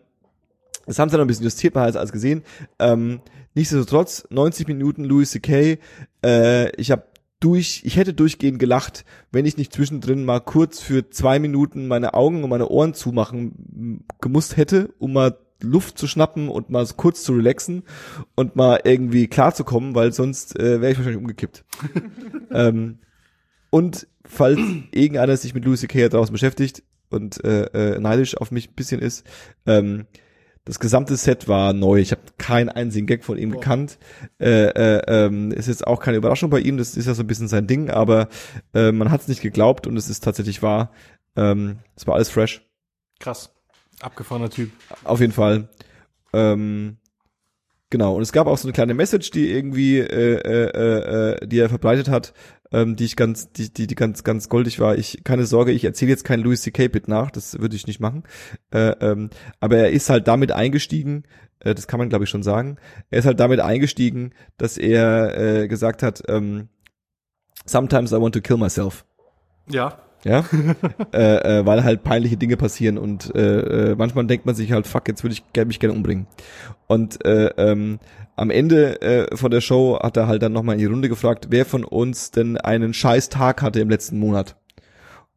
das 0.86 1.00
haben 1.00 1.10
sie 1.10 1.14
dann 1.14 1.26
ein 1.26 1.28
bisschen 1.28 1.46
justiert, 1.46 1.76
man 1.76 1.84
hat 1.84 1.92
es 1.92 1.96
alles 1.96 2.12
gesehen. 2.12 2.44
Ähm, 2.80 3.22
nichtsdestotrotz, 3.54 4.28
90 4.30 4.68
Minuten 4.68 5.04
Louis 5.04 5.32
C.K., 5.32 5.78
äh, 6.24 6.76
ich 6.76 6.92
habe 6.92 7.04
durch, 7.40 7.82
ich 7.84 7.98
hätte 7.98 8.14
durchgehend 8.14 8.58
gelacht, 8.58 9.04
wenn 9.32 9.46
ich 9.46 9.58
nicht 9.58 9.74
zwischendrin 9.74 10.24
mal 10.24 10.40
kurz 10.40 10.80
für 10.80 11.10
zwei 11.10 11.40
Minuten 11.40 11.88
meine 11.88 12.14
Augen 12.14 12.44
und 12.44 12.50
meine 12.50 12.70
Ohren 12.70 12.94
zumachen 12.94 14.06
gemusst 14.22 14.56
hätte, 14.56 14.94
um 14.98 15.14
mal 15.14 15.38
Luft 15.62 15.98
zu 15.98 16.08
schnappen 16.08 16.50
und 16.50 16.70
mal 16.70 16.86
kurz 16.96 17.24
zu 17.24 17.34
relaxen 17.34 17.84
und 18.36 18.56
mal 18.56 18.82
irgendwie 18.84 19.28
klarzukommen, 19.28 19.96
weil 19.96 20.14
sonst 20.14 20.58
äh, 20.60 20.82
wäre 20.82 20.92
ich 20.92 20.98
wahrscheinlich 20.98 21.22
umgekippt. 21.22 21.66
ähm, 22.52 23.00
und 23.70 24.08
falls 24.26 24.60
irgendeiner 24.92 25.36
sich 25.36 25.54
mit 25.54 25.66
Louis 25.66 25.82
C.K. 25.82 26.10
draußen 26.10 26.32
beschäftigt 26.32 26.84
und 27.10 27.44
äh, 27.44 27.96
äh, 27.96 28.00
neidisch 28.00 28.38
auf 28.38 28.52
mich 28.52 28.70
ein 28.70 28.76
bisschen 28.76 29.02
ist, 29.02 29.26
ähm, 29.66 30.06
das 30.66 30.80
gesamte 30.80 31.18
Set 31.18 31.48
war 31.48 31.74
neu. 31.74 32.00
Ich 32.00 32.12
habe 32.12 32.22
keinen 32.38 32.70
einzigen 32.70 33.06
Gag 33.06 33.26
von 33.26 33.38
ihm 33.38 33.52
Boah. 33.52 33.60
gekannt. 33.60 33.98
Äh, 34.40 34.68
äh, 34.68 35.02
ähm, 35.08 35.52
ist 35.52 35.68
jetzt 35.68 35.86
auch 35.86 36.00
keine 36.00 36.18
Überraschung 36.18 36.50
bei 36.50 36.60
ihm. 36.60 36.78
Das 36.78 36.96
ist 36.96 37.06
ja 37.06 37.14
so 37.14 37.24
ein 37.24 37.28
bisschen 37.28 37.50
sein 37.50 37.68
Ding, 37.68 37.90
aber 37.90 38.30
äh, 38.74 38.92
man 38.92 39.12
hat 39.12 39.22
es 39.22 39.28
nicht 39.28 39.42
geglaubt 39.42 39.88
und 39.88 39.98
es 39.98 40.10
ist 40.10 40.24
tatsächlich 40.24 40.62
wahr. 40.64 40.92
Ähm, 41.36 41.80
es 41.96 42.08
war 42.08 42.16
alles 42.16 42.30
fresh. 42.30 42.62
Krass. 43.20 43.54
Abgefahrener 44.02 44.50
Typ. 44.50 44.72
Auf 45.04 45.20
jeden 45.20 45.34
Fall. 45.34 45.70
Ähm, 46.32 46.98
genau. 47.90 48.16
Und 48.16 48.22
es 48.22 48.32
gab 48.32 48.48
auch 48.48 48.58
so 48.58 48.68
eine 48.68 48.74
kleine 48.74 48.94
Message, 48.94 49.32
die 49.32 49.52
irgendwie, 49.52 50.00
äh, 50.00 50.36
äh, 50.36 51.40
äh, 51.42 51.48
die 51.48 51.60
er 51.60 51.70
verbreitet 51.70 52.08
hat, 52.08 52.34
ähm, 52.74 52.96
die 52.96 53.06
ich 53.06 53.16
ganz, 53.16 53.52
die, 53.52 53.72
die, 53.72 53.88
die 53.88 53.96
ganz, 53.96 54.24
ganz 54.24 54.50
goldig 54.50 54.80
war. 54.80 54.98
Ich 54.98 55.24
keine 55.24 55.46
Sorge, 55.46 55.72
ich 55.72 55.86
erzähle 55.86 56.12
jetzt 56.12 56.26
keinen 56.26 56.44
Louis 56.44 56.62
C.K. 56.62 56.90
Bit 56.90 57.08
nach, 57.08 57.32
das 57.32 57.60
würde 57.60 57.76
ich 57.76 57.88
nicht 57.88 58.00
machen. 58.02 58.24
Äh, 58.72 58.96
ähm, 59.00 59.30
aber 59.60 59.78
er 59.78 59.92
ist 59.92 60.10
halt 60.10 60.28
damit 60.28 60.52
eingestiegen. 60.52 61.24
Äh, 61.60 61.76
das 61.76 61.88
kann 61.88 62.00
man 62.00 62.10
glaube 62.10 62.26
ich 62.26 62.30
schon 62.30 62.44
sagen. 62.44 62.78
Er 63.10 63.20
ist 63.20 63.26
halt 63.26 63.40
damit 63.40 63.62
eingestiegen, 63.62 64.34
dass 64.58 64.78
er 64.78 65.38
äh, 65.38 65.68
gesagt 65.68 66.04
hat, 66.04 66.24
ähm, 66.28 66.68
Sometimes 67.66 68.12
I 68.12 68.20
want 68.20 68.34
to 68.34 68.42
kill 68.42 68.58
myself. 68.58 69.06
Ja. 69.70 69.98
Ja, 70.26 70.46
äh, 71.14 71.60
äh, 71.60 71.66
weil 71.66 71.84
halt 71.84 72.04
peinliche 72.04 72.38
Dinge 72.38 72.56
passieren 72.56 72.98
und 72.98 73.36
äh, 73.36 73.92
äh, 73.92 73.96
manchmal 73.96 74.26
denkt 74.26 74.46
man 74.46 74.56
sich 74.56 74.72
halt, 74.72 74.88
fuck, 74.88 75.08
jetzt 75.08 75.24
würde 75.24 75.36
ich 75.36 75.44
mich 75.66 75.80
gerne 75.80 75.96
umbringen. 75.96 76.28
Und 76.88 77.26
äh, 77.26 77.48
ähm, 77.58 78.00
am 78.36 78.50
Ende 78.50 79.02
äh, 79.02 79.36
von 79.36 79.52
der 79.52 79.62
Show 79.62 80.00
hat 80.02 80.18
er 80.18 80.28
halt 80.28 80.42
dann 80.42 80.54
nochmal 80.54 80.76
in 80.76 80.80
die 80.80 80.86
Runde 80.86 81.10
gefragt, 81.10 81.48
wer 81.50 81.66
von 81.66 81.84
uns 81.84 82.32
denn 82.32 82.58
einen 82.58 82.94
scheiß 82.94 83.30
Tag 83.30 83.62
hatte 83.62 83.80
im 83.82 83.90
letzten 83.90 84.18
Monat. 84.18 84.56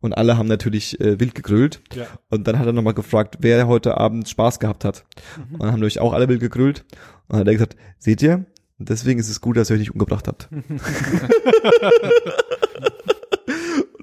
Und 0.00 0.12
alle 0.12 0.38
haben 0.38 0.46
natürlich 0.46 1.00
äh, 1.00 1.18
wild 1.18 1.34
gegrölt. 1.34 1.82
Ja. 1.92 2.06
Und 2.30 2.46
dann 2.46 2.58
hat 2.58 2.66
er 2.66 2.72
nochmal 2.72 2.94
gefragt, 2.94 3.38
wer 3.40 3.66
heute 3.66 3.96
Abend 3.96 4.28
Spaß 4.28 4.60
gehabt 4.60 4.84
hat. 4.84 5.04
Und 5.50 5.62
dann 5.62 5.72
haben 5.72 5.80
natürlich 5.80 6.00
auch 6.00 6.12
alle 6.12 6.28
wild 6.28 6.40
gegrölt. 6.40 6.84
Und 7.28 7.32
dann 7.32 7.40
hat 7.40 7.46
er 7.48 7.54
gesagt, 7.54 7.76
seht 7.98 8.22
ihr, 8.22 8.44
deswegen 8.78 9.18
ist 9.18 9.30
es 9.30 9.40
gut, 9.40 9.56
dass 9.56 9.70
ihr 9.70 9.74
euch 9.74 9.80
nicht 9.80 9.92
umgebracht 9.92 10.28
habt. 10.28 10.48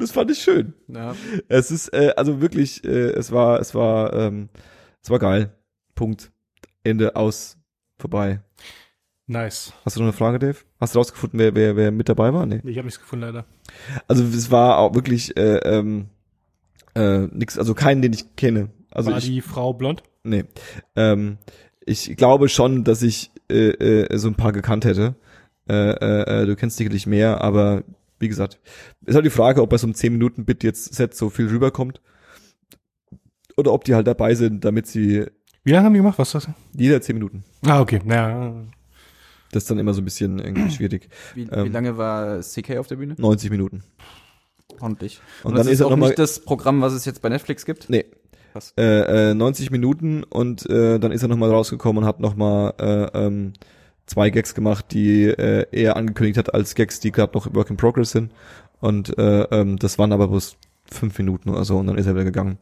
Das 0.04 0.12
fand 0.12 0.30
ich 0.32 0.39
schön. 0.39 0.74
Ja. 0.89 1.16
Es 1.48 1.72
ist 1.72 1.88
äh, 1.94 2.12
also 2.18 2.42
wirklich, 2.42 2.84
äh, 2.84 3.12
es 3.12 3.32
war, 3.32 3.62
es 3.62 3.74
war, 3.74 4.12
ähm, 4.12 4.50
es 5.02 5.10
war 5.10 5.18
geil. 5.18 5.54
Punkt. 5.96 6.30
Ende 6.84 7.16
aus. 7.16 7.58
Vorbei. 7.98 8.42
Nice. 9.28 9.72
Hast 9.86 9.96
du 9.96 10.02
noch 10.02 10.08
eine 10.08 10.13
Frage, 10.13 10.39
Dave? 10.39 10.58
Hast 10.82 10.94
du 10.94 11.00
rausgefunden, 11.00 11.39
wer, 11.39 11.56
wer, 11.56 11.78
wer 11.78 11.92
mit 11.94 12.10
dabei 12.10 12.34
war? 12.34 12.46
Nee. 12.46 12.60
Ich 12.66 12.78
habe 12.78 12.86
nichts 12.86 13.00
gefunden 13.00 13.28
leider. 13.28 13.46
Also 14.10 14.26
es 14.26 14.52
war 14.52 14.80
auch 14.80 14.94
wirklich 14.94 15.38
äh, 15.38 15.60
ähm, 15.60 16.10
äh, 16.96 17.20
nix, 17.32 17.58
also 17.58 17.74
keinen, 17.74 18.02
den 18.02 18.12
ich 18.12 18.36
kenne. 18.36 18.72
Also 18.92 19.12
War 19.12 19.20
ich, 19.20 19.24
die 19.24 19.39
Frau 19.39 19.74
blond? 19.74 20.04
nee. 20.24 20.44
Ähm, 20.98 21.38
ich 21.86 22.18
glaube 22.18 22.50
schon, 22.50 22.84
dass 22.84 23.02
ich 23.04 23.32
äh, 23.50 23.70
äh, 23.70 24.18
so 24.18 24.28
ein 24.28 24.36
paar 24.36 24.52
gekannt 24.52 24.84
hätte. 24.84 25.16
Äh, 25.70 25.92
äh, 25.92 26.42
äh, 26.42 26.46
du 26.46 26.58
kennst 26.58 26.76
sicherlich 26.76 27.08
mehr, 27.08 27.39
aber 27.42 27.84
wie 28.24 28.28
gesagt, 28.30 28.60
ist 29.06 29.16
halt 29.16 29.26
die 29.26 29.30
Frage, 29.30 29.62
ob 29.62 29.70
bei 29.70 29.78
so 29.78 29.86
einem 29.86 29.94
10-Minuten-Bit 29.94 30.64
jetzt 30.64 30.94
Set 30.96 31.14
so 31.16 31.30
viel 31.30 31.48
rüberkommt. 31.48 32.02
Oder 33.58 33.72
ob 33.74 33.84
die 33.84 33.94
halt 33.94 34.08
dabei 34.08 34.34
sind, 34.34 34.66
damit 34.66 34.88
sie 34.88 35.26
Wie 35.64 35.72
lange 35.72 35.86
haben 35.86 35.94
die 35.94 36.00
gemacht? 36.00 36.18
Was 36.18 36.34
ist 36.34 36.48
das? 36.48 36.54
jeder 36.76 37.02
10 37.02 37.16
Minuten. 37.16 37.44
Ah, 37.66 37.80
okay. 37.82 38.02
Naja. 38.04 38.54
Das 39.52 39.64
ist 39.64 39.70
dann 39.70 39.78
immer 39.78 39.94
so 39.94 40.02
ein 40.02 40.06
bisschen 40.06 40.40
irgendwie 40.40 40.72
schwierig. 40.76 41.10
Wie, 41.36 41.48
wie 41.48 41.52
Ähm. 41.56 41.72
lange 41.72 41.98
war 41.98 42.40
CK 42.42 42.78
auf 42.78 42.88
der 42.88 42.96
Bühne? 42.96 43.16
90 43.18 43.52
Minuten. 43.52 43.84
Ordentlich. 44.80 45.20
Und, 45.43 45.52
Und, 45.52 45.58
dann 45.58 45.66
das 45.68 45.74
ist 45.74 45.80
er 45.82 45.86
auch 45.88 45.91
nochmal, 45.91 46.10
nicht 46.10 46.20
das 46.20 46.39
Programm, 46.39 46.82
was 46.82 46.93
es 46.93 47.06
jetzt 47.06 47.22
bei 47.22 47.30
Netflix 47.30 47.66
gibt? 47.66 47.89
nee, 47.89 48.06
Krass. 48.54 48.74
äh, 48.78 49.32
äh, 49.32 49.34
90 49.36 49.70
Minuten 49.70 50.24
und 50.24 50.68
äh, 50.70 51.00
dann 51.00 51.12
ist 51.12 51.22
er 51.22 51.28
nochmal 51.28 51.52
rausgekommen 51.52 52.04
und 52.04 52.08
hat 52.10 52.20
nochmal 52.20 52.74
äh, 52.80 53.26
ähm, 53.26 53.54
zwei 54.06 54.30
Gags 54.30 54.54
gemacht, 54.54 54.86
die 54.91 55.26
äh, 55.26 55.66
er 55.72 55.95
angekündigt 55.95 56.38
hat 56.38 56.54
als 56.54 56.76
Gags, 56.76 56.99
die 56.99 57.12
gerade 57.12 57.34
noch 57.34 57.54
Work 57.54 57.70
in 57.70 57.78
Progress 57.78 58.12
sind. 58.12 58.32
Und 58.80 59.18
äh, 59.18 59.43
ähm, 59.43 59.78
das 59.78 59.97
waren 59.97 60.12
aber 60.12 60.28
bloß 60.28 60.58
fünf 60.91 61.18
Minuten 61.18 61.49
oder 61.49 61.66
so 61.66 61.78
und 61.78 61.88
dann 61.88 61.97
ist 61.97 62.06
er 62.06 62.16
wieder 62.16 62.26
gegangen. 62.26 62.58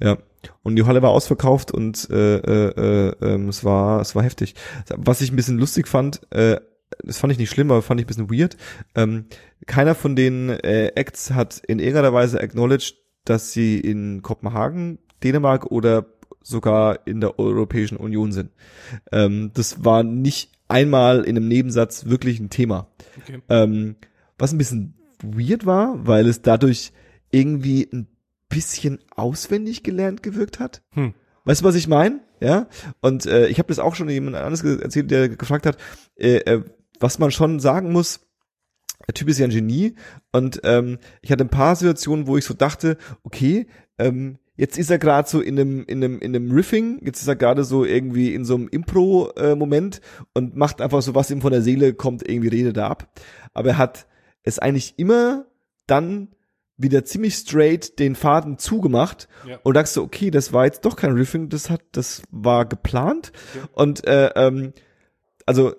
Ja. 0.00 0.18
Und 0.62 0.76
die 0.76 0.84
Halle 0.84 1.02
war 1.02 1.10
ausverkauft 1.10 1.70
und 1.70 2.08
äh, 2.10 2.36
äh, 2.36 3.08
äh, 3.10 3.14
ähm, 3.22 3.48
es 3.48 3.64
war 3.64 4.00
es 4.00 4.14
war 4.14 4.22
heftig. 4.22 4.54
Was 4.96 5.20
ich 5.20 5.32
ein 5.32 5.36
bisschen 5.36 5.58
lustig 5.58 5.88
fand, 5.88 6.20
äh, 6.32 6.60
das 7.02 7.18
fand 7.18 7.32
ich 7.32 7.38
nicht 7.38 7.50
schlimm, 7.50 7.70
aber 7.70 7.82
fand 7.82 8.00
ich 8.00 8.06
ein 8.06 8.08
bisschen 8.08 8.30
weird. 8.30 8.56
Ähm, 8.94 9.26
keiner 9.66 9.94
von 9.94 10.16
den 10.16 10.50
äh, 10.50 10.88
Acts 10.94 11.30
hat 11.30 11.58
in 11.66 11.78
irgendeiner 11.78 12.12
Weise 12.12 12.40
acknowledged, 12.40 12.96
dass 13.24 13.52
sie 13.52 13.78
in 13.78 14.22
Kopenhagen, 14.22 14.98
Dänemark 15.22 15.66
oder 15.66 16.06
sogar 16.42 17.06
in 17.06 17.20
der 17.20 17.38
Europäischen 17.38 17.96
Union 17.96 18.32
sind. 18.32 18.50
Ähm, 19.10 19.50
das 19.54 19.84
war 19.84 20.02
nicht 20.02 20.50
einmal 20.68 21.24
in 21.24 21.36
einem 21.36 21.48
Nebensatz 21.48 22.06
wirklich 22.06 22.40
ein 22.40 22.50
Thema. 22.50 22.88
Okay. 23.22 23.40
Ähm, 23.48 23.96
was 24.38 24.52
ein 24.52 24.58
bisschen 24.58 24.94
weird 25.22 25.66
war, 25.66 26.06
weil 26.06 26.26
es 26.26 26.42
dadurch 26.42 26.92
irgendwie 27.30 27.88
ein 27.92 28.08
bisschen 28.48 28.98
auswendig 29.14 29.82
gelernt 29.82 30.22
gewirkt 30.22 30.60
hat. 30.60 30.82
Hm. 30.92 31.14
Weißt 31.44 31.62
du, 31.62 31.64
was 31.64 31.74
ich 31.74 31.88
meine? 31.88 32.20
Ja. 32.40 32.68
Und 33.00 33.26
äh, 33.26 33.48
ich 33.48 33.58
habe 33.58 33.68
das 33.68 33.78
auch 33.78 33.94
schon 33.94 34.08
jemand 34.08 34.36
anderes 34.36 34.62
erzählt, 34.62 35.10
der 35.10 35.28
gefragt 35.28 35.66
hat, 35.66 35.76
äh, 36.16 36.36
äh, 36.38 36.62
was 37.00 37.18
man 37.18 37.30
schon 37.30 37.60
sagen 37.60 37.92
muss. 37.92 38.20
Der 39.06 39.14
Typ 39.14 39.28
ist 39.28 39.38
ja 39.38 39.46
ein 39.46 39.50
Genie 39.50 39.96
und 40.30 40.60
ähm, 40.62 40.98
ich 41.22 41.32
hatte 41.32 41.42
ein 41.42 41.50
paar 41.50 41.74
Situationen, 41.74 42.28
wo 42.28 42.36
ich 42.36 42.44
so 42.44 42.54
dachte, 42.54 42.96
okay, 43.24 43.66
ähm, 43.98 44.38
jetzt 44.56 44.78
ist 44.78 44.90
er 44.90 44.98
gerade 44.98 45.28
so 45.28 45.40
in 45.40 45.58
einem 45.58 45.84
in 45.84 46.02
einem 46.04 46.18
in 46.20 46.34
einem 46.36 46.50
Riffing, 46.52 47.00
jetzt 47.04 47.20
ist 47.22 47.28
er 47.28 47.36
gerade 47.36 47.64
so 47.64 47.84
irgendwie 47.84 48.34
in 48.34 48.44
so 48.44 48.54
einem 48.54 48.68
Impro 48.68 49.30
äh, 49.36 49.54
Moment 49.54 50.00
und 50.34 50.56
macht 50.56 50.80
einfach 50.80 51.02
so 51.02 51.14
was 51.14 51.30
ihm 51.30 51.40
von 51.40 51.52
der 51.52 51.62
Seele 51.62 51.94
kommt, 51.94 52.28
irgendwie 52.28 52.48
redet 52.48 52.76
er 52.76 52.90
ab, 52.90 53.10
aber 53.54 53.70
er 53.70 53.78
hat 53.78 54.06
es 54.42 54.58
eigentlich 54.58 54.98
immer 54.98 55.46
dann 55.86 56.28
wieder 56.76 57.04
ziemlich 57.04 57.34
straight 57.34 57.98
den 57.98 58.14
Faden 58.16 58.58
zugemacht 58.58 59.28
Ja. 59.46 59.58
und 59.62 59.74
dachtest 59.74 59.94
so, 59.94 60.02
okay, 60.02 60.30
das 60.30 60.52
war 60.52 60.64
jetzt 60.64 60.84
doch 60.84 60.96
kein 60.96 61.12
Riffing, 61.12 61.48
das 61.48 61.70
hat, 61.70 61.82
das 61.92 62.22
war 62.30 62.64
geplant 62.66 63.32
Ja. 63.54 63.68
und 63.74 64.06
äh, 64.06 64.30
ähm, 64.36 64.72
also 65.46 65.74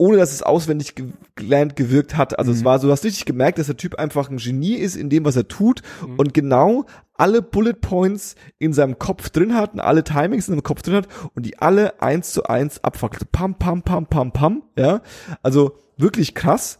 ohne 0.00 0.16
dass 0.16 0.32
es 0.32 0.42
auswendig 0.42 0.94
ge 0.94 1.08
gelernt 1.34 1.76
gewirkt 1.76 2.16
hat. 2.16 2.38
Also 2.38 2.52
es 2.52 2.64
war 2.64 2.78
so, 2.78 2.86
du 2.86 2.92
hast 2.92 3.04
richtig 3.04 3.26
gemerkt, 3.26 3.58
dass 3.58 3.66
der 3.66 3.76
Typ 3.76 3.96
einfach 3.96 4.30
ein 4.30 4.38
Genie 4.38 4.76
ist 4.76 4.96
in 4.96 5.10
dem, 5.10 5.26
was 5.26 5.36
er 5.36 5.46
tut 5.46 5.82
und 6.16 6.32
genau 6.32 6.86
alle 7.12 7.42
Bullet 7.42 7.74
Points 7.74 8.34
in 8.58 8.72
seinem 8.72 8.98
Kopf 8.98 9.28
drin 9.28 9.54
hat 9.54 9.74
und 9.74 9.80
alle 9.80 10.02
Timings 10.02 10.48
in 10.48 10.54
seinem 10.54 10.62
Kopf 10.62 10.80
drin 10.80 10.96
hat 10.96 11.08
und 11.34 11.44
die 11.44 11.58
alle 11.58 12.00
eins 12.00 12.32
zu 12.32 12.44
eins 12.44 12.82
abfackelte. 12.82 13.26
Pam, 13.26 13.56
pam, 13.56 13.82
pam, 13.82 14.06
pam, 14.06 14.32
pam, 14.32 14.62
ja. 14.74 15.02
Also 15.42 15.76
wirklich 15.98 16.34
krass. 16.34 16.78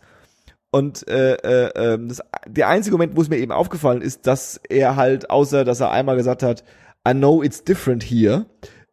Und 0.70 1.06
äh, 1.06 1.34
äh, 1.34 1.72
ähm, 1.74 2.08
das, 2.08 2.22
der 2.46 2.68
einzige 2.68 2.94
Moment, 2.96 3.16
wo 3.16 3.20
es 3.20 3.28
mir 3.28 3.36
eben 3.36 3.52
aufgefallen 3.52 4.00
ist, 4.00 4.26
dass 4.26 4.58
er 4.70 4.96
halt, 4.96 5.28
außer 5.28 5.64
dass 5.66 5.80
er 5.80 5.90
einmal 5.90 6.16
gesagt 6.16 6.42
hat, 6.42 6.64
I 7.06 7.12
know 7.12 7.42
it's 7.42 7.64
different 7.64 8.02
here, 8.02 8.46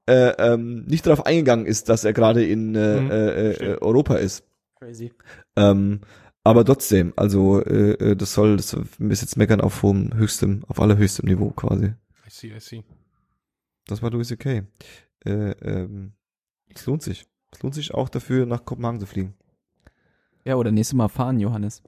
äh, 0.08 0.30
ähm, 0.40 0.86
nicht 0.86 1.06
darauf 1.06 1.26
eingegangen 1.26 1.66
ist, 1.66 1.90
dass 1.90 2.04
er 2.06 2.14
gerade 2.14 2.46
in 2.46 2.76
äh, 2.76 3.02
Mhm, 3.02 3.12
äh, 3.12 3.52
äh. 3.52 3.78
Europa 3.82 4.16
ist. 4.16 4.44
Crazy. 4.80 5.12
Ähm, 5.56 6.02
aber 6.44 6.64
trotzdem, 6.64 7.14
also 7.16 7.62
äh, 7.62 7.92
äh, 8.12 8.16
das 8.16 8.34
soll, 8.34 8.56
das 8.58 8.74
ist 8.74 9.22
jetzt 9.22 9.38
meckern 9.38 9.60
auf 9.62 9.84
hohem, 9.84 10.14
höchstem, 10.14 10.64
auf 10.68 10.80
allerhöchstem 10.80 11.28
Niveau 11.28 11.50
quasi. 11.52 11.88
I 11.88 12.30
see, 12.30 12.56
I 12.56 12.60
see. 12.60 12.84
Das 13.86 14.02
war 14.02 14.12
Louis 14.12 14.28
C.K. 14.30 14.64
Äh, 15.26 15.32
ähm, 15.62 16.14
es 16.74 16.86
lohnt 16.86 17.02
sich. 17.04 17.26
Es 17.52 17.62
lohnt 17.64 17.76
sich 17.76 17.94
auch 17.94 18.10
dafür, 18.10 18.46
nach 18.46 18.66
Kopenhagen 18.66 19.00
zu 19.00 19.06
fliegen. 19.06 19.34
Ja, 20.46 20.56
oder 20.56 20.72
nächstes 20.72 20.96
Mal 20.96 21.10
fahren, 21.10 21.40
Johannes. 21.40 21.82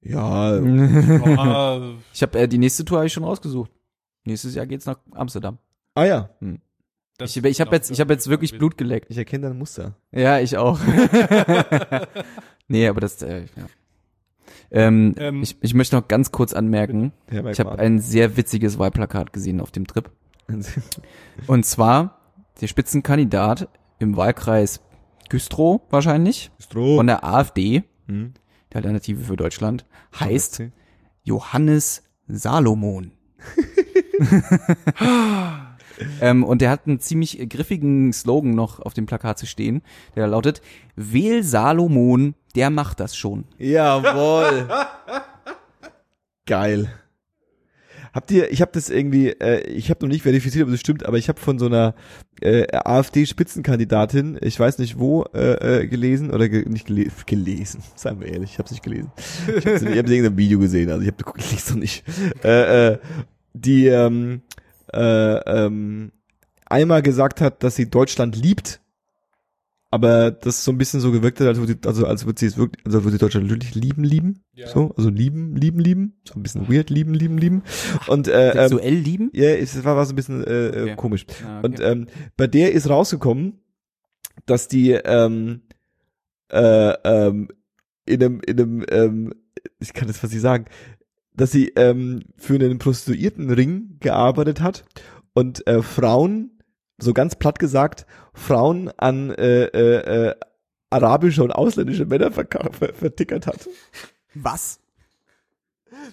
Ja, 0.00 0.56
Ich 2.14 2.22
habe 2.22 2.38
äh, 2.38 2.48
die 2.48 2.58
nächste 2.58 2.84
Tour 2.84 2.98
habe 2.98 3.06
ich 3.06 3.12
schon 3.12 3.24
rausgesucht. 3.24 3.70
Nächstes 4.24 4.54
Jahr 4.54 4.66
geht's 4.66 4.86
nach 4.86 4.98
Amsterdam. 5.12 5.58
ah 5.94 6.04
ja, 6.04 6.30
das 7.18 7.36
Ich, 7.36 7.44
ich 7.44 7.60
habe 7.60 7.74
jetzt, 7.76 7.90
ich 7.90 8.00
habe 8.00 8.12
jetzt 8.14 8.28
wirklich 8.28 8.56
Blut 8.58 8.78
geleckt. 8.78 9.10
ich 9.10 9.18
erkenne 9.18 9.48
dein 9.48 9.58
Muster. 9.58 9.94
Ja, 10.12 10.38
ich 10.38 10.56
auch. 10.56 10.78
nee, 12.68 12.88
aber 12.88 13.00
das, 13.00 13.20
äh, 13.22 13.42
ja. 13.56 13.66
Ähm, 14.70 15.14
Ähm, 15.18 15.42
ich, 15.42 15.56
ich 15.60 15.74
möchte 15.74 15.96
noch 15.96 16.08
ganz 16.08 16.30
kurz 16.32 16.52
anmerken, 16.52 17.12
ich 17.30 17.60
habe 17.60 17.78
ein 17.78 18.00
sehr 18.00 18.36
witziges 18.36 18.78
Wahlplakat 18.78 19.32
gesehen 19.32 19.60
auf 19.60 19.70
dem 19.70 19.86
Trip. 19.86 20.10
Und 21.46 21.64
zwar 21.66 22.20
der 22.60 22.66
Spitzenkandidat 22.66 23.68
im 23.98 24.16
Wahlkreis 24.16 24.80
Güstrow 25.28 25.80
wahrscheinlich 25.90 26.50
Stroh. 26.58 26.96
von 26.96 27.06
der 27.06 27.24
AfD, 27.24 27.84
Hm. 28.06 28.32
die 28.72 28.76
Alternative 28.76 29.20
für 29.24 29.36
Deutschland, 29.36 29.84
heißt 30.18 30.62
Johannes 31.24 32.02
Salomon. 32.26 33.12
ähm, 36.20 36.44
und 36.44 36.62
der 36.62 36.70
hat 36.70 36.86
einen 36.86 37.00
ziemlich 37.00 37.48
griffigen 37.48 38.12
Slogan 38.12 38.50
noch 38.50 38.80
auf 38.80 38.94
dem 38.94 39.06
Plakat 39.06 39.38
zu 39.38 39.46
stehen, 39.46 39.82
der 40.14 40.24
da 40.24 40.30
lautet, 40.30 40.62
Wähl 40.96 41.42
Salomon, 41.42 42.34
der 42.54 42.70
macht 42.70 43.00
das 43.00 43.16
schon. 43.16 43.44
Jawohl. 43.58 44.68
Geil. 46.46 46.88
Habt 48.12 48.30
ihr, 48.30 48.50
ich 48.50 48.60
habe 48.62 48.72
das 48.72 48.90
irgendwie, 48.90 49.28
äh, 49.28 49.60
ich 49.68 49.90
habe 49.90 50.04
noch 50.04 50.12
nicht 50.12 50.22
verifiziert, 50.22 50.64
ob 50.64 50.70
das 50.70 50.80
stimmt, 50.80 51.06
aber 51.06 51.18
ich 51.18 51.28
habe 51.28 51.38
von 51.38 51.58
so 51.58 51.66
einer 51.66 51.94
äh, 52.40 52.66
AfD-Spitzenkandidatin, 52.72 54.38
ich 54.40 54.58
weiß 54.58 54.78
nicht 54.78 54.98
wo, 54.98 55.24
äh, 55.34 55.82
äh, 55.82 55.86
gelesen 55.86 56.30
oder 56.30 56.48
ge 56.48 56.68
nicht 56.68 56.86
gele 56.86 57.06
gelesen, 57.26 57.82
seien 57.94 58.18
wir 58.20 58.28
ehrlich, 58.28 58.52
ich 58.52 58.58
habe 58.58 58.66
es 58.66 58.72
nicht 58.72 58.82
gelesen. 58.82 59.12
Ich 59.46 59.66
habe 59.66 59.76
es 59.76 59.82
in 59.82 59.92
irgendeinem 59.92 60.36
Video 60.36 60.58
gesehen, 60.58 60.90
also 60.90 61.02
ich 61.02 61.08
habe 61.08 61.18
geguckt, 61.18 61.40
ich 61.40 61.74
nicht. 61.74 62.04
Äh, 62.42 62.92
äh, 62.92 62.98
die 63.52 63.86
ähm, 63.86 64.42
äh, 64.92 65.66
ähm, 65.66 66.12
einmal 66.66 67.02
gesagt 67.02 67.40
hat, 67.40 67.62
dass 67.62 67.76
sie 67.76 67.90
Deutschland 67.90 68.36
liebt, 68.36 68.80
aber 69.90 70.30
das 70.30 70.64
so 70.64 70.70
ein 70.70 70.78
bisschen 70.78 71.00
so 71.00 71.10
gewirkt 71.12 71.40
hat, 71.40 71.46
als 71.46 71.58
würde, 71.58 71.78
also 71.86 72.06
als 72.06 72.26
würde 72.26 72.38
sie 72.40 72.46
es 72.46 72.58
wirklich, 72.58 72.84
also 72.84 72.98
als 72.98 73.04
würde 73.04 73.12
sie 73.16 73.20
Deutschland 73.20 73.48
wirklich 73.48 73.74
lieben, 73.74 74.04
lieben. 74.04 74.44
Ja. 74.52 74.66
So, 74.68 74.92
also 74.96 75.08
lieben, 75.08 75.56
lieben, 75.56 75.80
lieben. 75.80 76.20
So 76.24 76.34
ein 76.34 76.42
bisschen 76.42 76.68
weird, 76.68 76.90
lieben, 76.90 77.14
lieben, 77.14 77.38
lieben. 77.38 77.62
Und 78.06 78.28
äh, 78.28 78.50
ähm, 78.50 78.68
Sexuell 78.68 78.94
lieben? 78.94 79.30
ja, 79.32 79.48
es 79.50 79.82
war, 79.84 79.96
war 79.96 80.04
so 80.04 80.12
ein 80.12 80.16
bisschen 80.16 80.44
äh, 80.44 80.66
äh, 80.68 80.82
Okay. 80.82 80.96
komisch. 80.96 81.26
Ah, 81.44 81.58
okay. 81.58 81.66
Und 81.66 81.80
ähm, 81.80 82.06
bei 82.36 82.46
der 82.46 82.72
ist 82.72 82.90
rausgekommen, 82.90 83.60
dass 84.44 84.68
die 84.68 84.90
ähm, 84.92 85.62
äh, 86.50 86.92
ähm, 87.04 87.48
in 88.04 88.22
einem, 88.22 88.40
in 88.46 88.60
einem, 88.60 88.86
ähm, 88.90 89.34
ich 89.80 89.92
kann 89.92 90.08
das 90.08 90.22
was 90.22 90.30
sie 90.30 90.38
sagen, 90.38 90.66
dass 91.38 91.52
sie 91.52 91.68
ähm, 91.76 92.24
für 92.36 92.54
einen 92.54 92.78
Prostituiertenring 92.78 93.98
gearbeitet 94.00 94.60
hat 94.60 94.84
und 95.34 95.66
äh, 95.66 95.82
Frauen, 95.82 96.58
so 96.98 97.14
ganz 97.14 97.36
platt 97.36 97.58
gesagt, 97.58 98.06
Frauen 98.34 98.90
an 98.96 99.30
äh, 99.30 99.64
äh, 99.66 100.28
äh, 100.28 100.34
arabische 100.90 101.42
und 101.44 101.52
ausländische 101.52 102.06
Männer 102.06 102.32
vertickert 102.32 103.46
hat. 103.46 103.68
Was? 104.34 104.80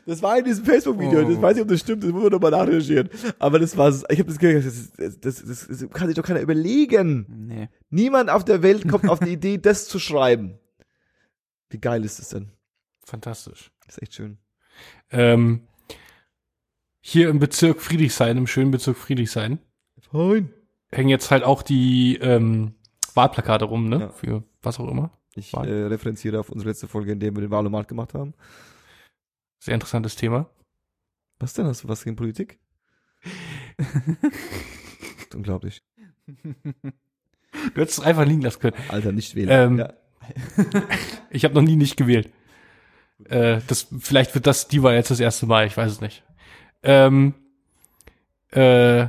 Das 0.05 0.21
war 0.21 0.38
in 0.38 0.45
diesem 0.45 0.65
Facebook-Video. 0.65 1.26
Oh. 1.26 1.30
Ich 1.30 1.41
weiß 1.41 1.55
nicht, 1.55 1.63
ob 1.63 1.69
das 1.69 1.80
stimmt. 1.80 2.03
Das 2.03 2.11
muss 2.11 2.23
man 2.23 2.32
nochmal 2.32 2.51
nachrecherchieren. 2.51 3.09
Aber 3.39 3.59
das 3.59 3.76
war, 3.78 3.89
ich 3.89 4.19
habe 4.19 4.26
das 4.26 4.38
gehört. 4.38 4.65
Das, 4.65 4.91
das, 4.93 5.19
das, 5.19 5.45
das, 5.45 5.67
das 5.67 5.89
kann 5.91 6.07
sich 6.07 6.15
doch 6.15 6.23
keiner 6.23 6.41
überlegen. 6.41 7.26
Nee. 7.47 7.69
Niemand 7.89 8.30
auf 8.30 8.45
der 8.45 8.61
Welt 8.61 8.88
kommt 8.88 9.09
auf 9.09 9.19
die 9.19 9.34
Idee, 9.34 9.57
das 9.57 9.88
zu 9.88 9.99
schreiben. 9.99 10.59
Wie 11.69 11.80
geil 11.80 12.03
ist 12.05 12.19
das 12.19 12.30
denn? 12.30 12.51
Fantastisch. 13.03 13.71
Das 13.86 13.97
ist 13.97 14.03
echt 14.03 14.13
schön. 14.15 14.38
Ähm, 15.11 15.61
hier 17.01 17.30
im 17.30 17.39
Bezirk 17.39 17.82
Friedrichshain, 17.82 18.38
im 18.38 18.47
schönen 18.47 18.71
Bezirk 18.71 18.97
Friedrichshain, 18.97 19.59
Fein. 20.11 20.49
hängen 20.91 21.09
jetzt 21.09 21.32
halt 21.32 21.43
auch 21.43 21.61
die 21.61 22.17
ähm, 22.17 22.73
Wahlplakate 23.13 23.65
rum, 23.65 23.89
ne? 23.89 23.99
Ja. 23.99 24.09
Für 24.09 24.43
was 24.61 24.80
auch 24.80 24.89
immer. 24.89 25.11
Ich 25.36 25.53
äh, 25.53 25.57
referenziere 25.59 26.39
auf 26.39 26.49
unsere 26.49 26.69
letzte 26.69 26.88
Folge, 26.88 27.11
in 27.11 27.19
der 27.19 27.36
wir 27.36 27.41
den 27.41 27.51
Wahlomat 27.51 27.88
gemacht 27.88 28.13
haben. 28.13 28.34
Sehr 29.59 29.73
interessantes 29.73 30.15
Thema. 30.15 30.49
Was 31.39 31.53
denn? 31.53 31.65
Hast 31.65 31.84
du 31.84 31.88
was 31.88 32.03
gegen 32.03 32.15
Politik? 32.15 32.59
Unglaublich. 35.34 35.84
Du 36.26 37.82
hättest 37.82 37.99
es 37.99 38.05
einfach 38.05 38.26
liegen 38.26 38.41
lassen 38.41 38.59
können. 38.59 38.78
Alter, 38.88 39.11
nicht 39.11 39.36
wählen. 39.36 39.49
Ähm, 39.49 39.78
ja. 39.80 39.93
Ich 41.30 41.43
habe 41.43 41.53
noch 41.53 41.61
nie 41.61 41.76
nicht 41.76 41.97
gewählt. 41.97 42.32
Äh, 43.30 43.61
das, 43.68 43.88
vielleicht 43.99 44.36
wird 44.36 44.45
das 44.47 44.68
die 44.68 44.84
Wahl 44.84 44.95
jetzt 44.95 45.11
das 45.11 45.20
erste 45.20 45.45
Mal, 45.45 45.66
ich 45.68 45.78
weiß 45.78 45.91
es 45.91 46.01
nicht. 46.01 46.24
Ähm, 46.84 47.34
äh, 48.51 49.07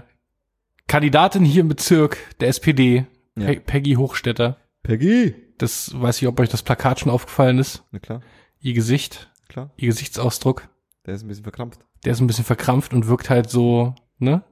Kandidatin 0.89 1.45
hier 1.45 1.63
im 1.63 1.69
Bezirk 1.69 2.19
der 2.41 2.49
SPD, 2.49 3.07
Ja. 3.37 3.47
Pe 3.47 3.61
Peggy 3.61 3.95
Hochstetter. 3.95 4.57
Peggy. 4.83 5.35
Das 5.59 5.99
weiß 6.01 6.21
ich, 6.23 6.29
ob 6.29 6.39
euch 6.39 6.49
das 6.49 6.63
Plakat 6.63 7.01
schon 7.01 7.11
aufgefallen 7.11 7.59
ist. 7.59 7.83
Na 7.91 7.99
klar, 7.99 8.21
Ihr 8.61 8.75
Gesicht, 8.75 9.31
klar. 9.49 9.71
ihr 9.77 9.89
Gesichtsausdruck, 9.89 10.69
Der 11.07 11.15
ist 11.15 11.23
ein 11.23 11.29
bisschen 11.29 11.45
verkrampft. 11.45 11.81
der 12.05 12.13
ist 12.13 12.21
ein 12.21 12.27
bisschen 12.27 12.45
verkrampft 12.45 12.93
und 12.95 13.07
wirkt 13.09 13.31
halt 13.31 13.51
so, 13.51 13.95
ne? 14.19 14.43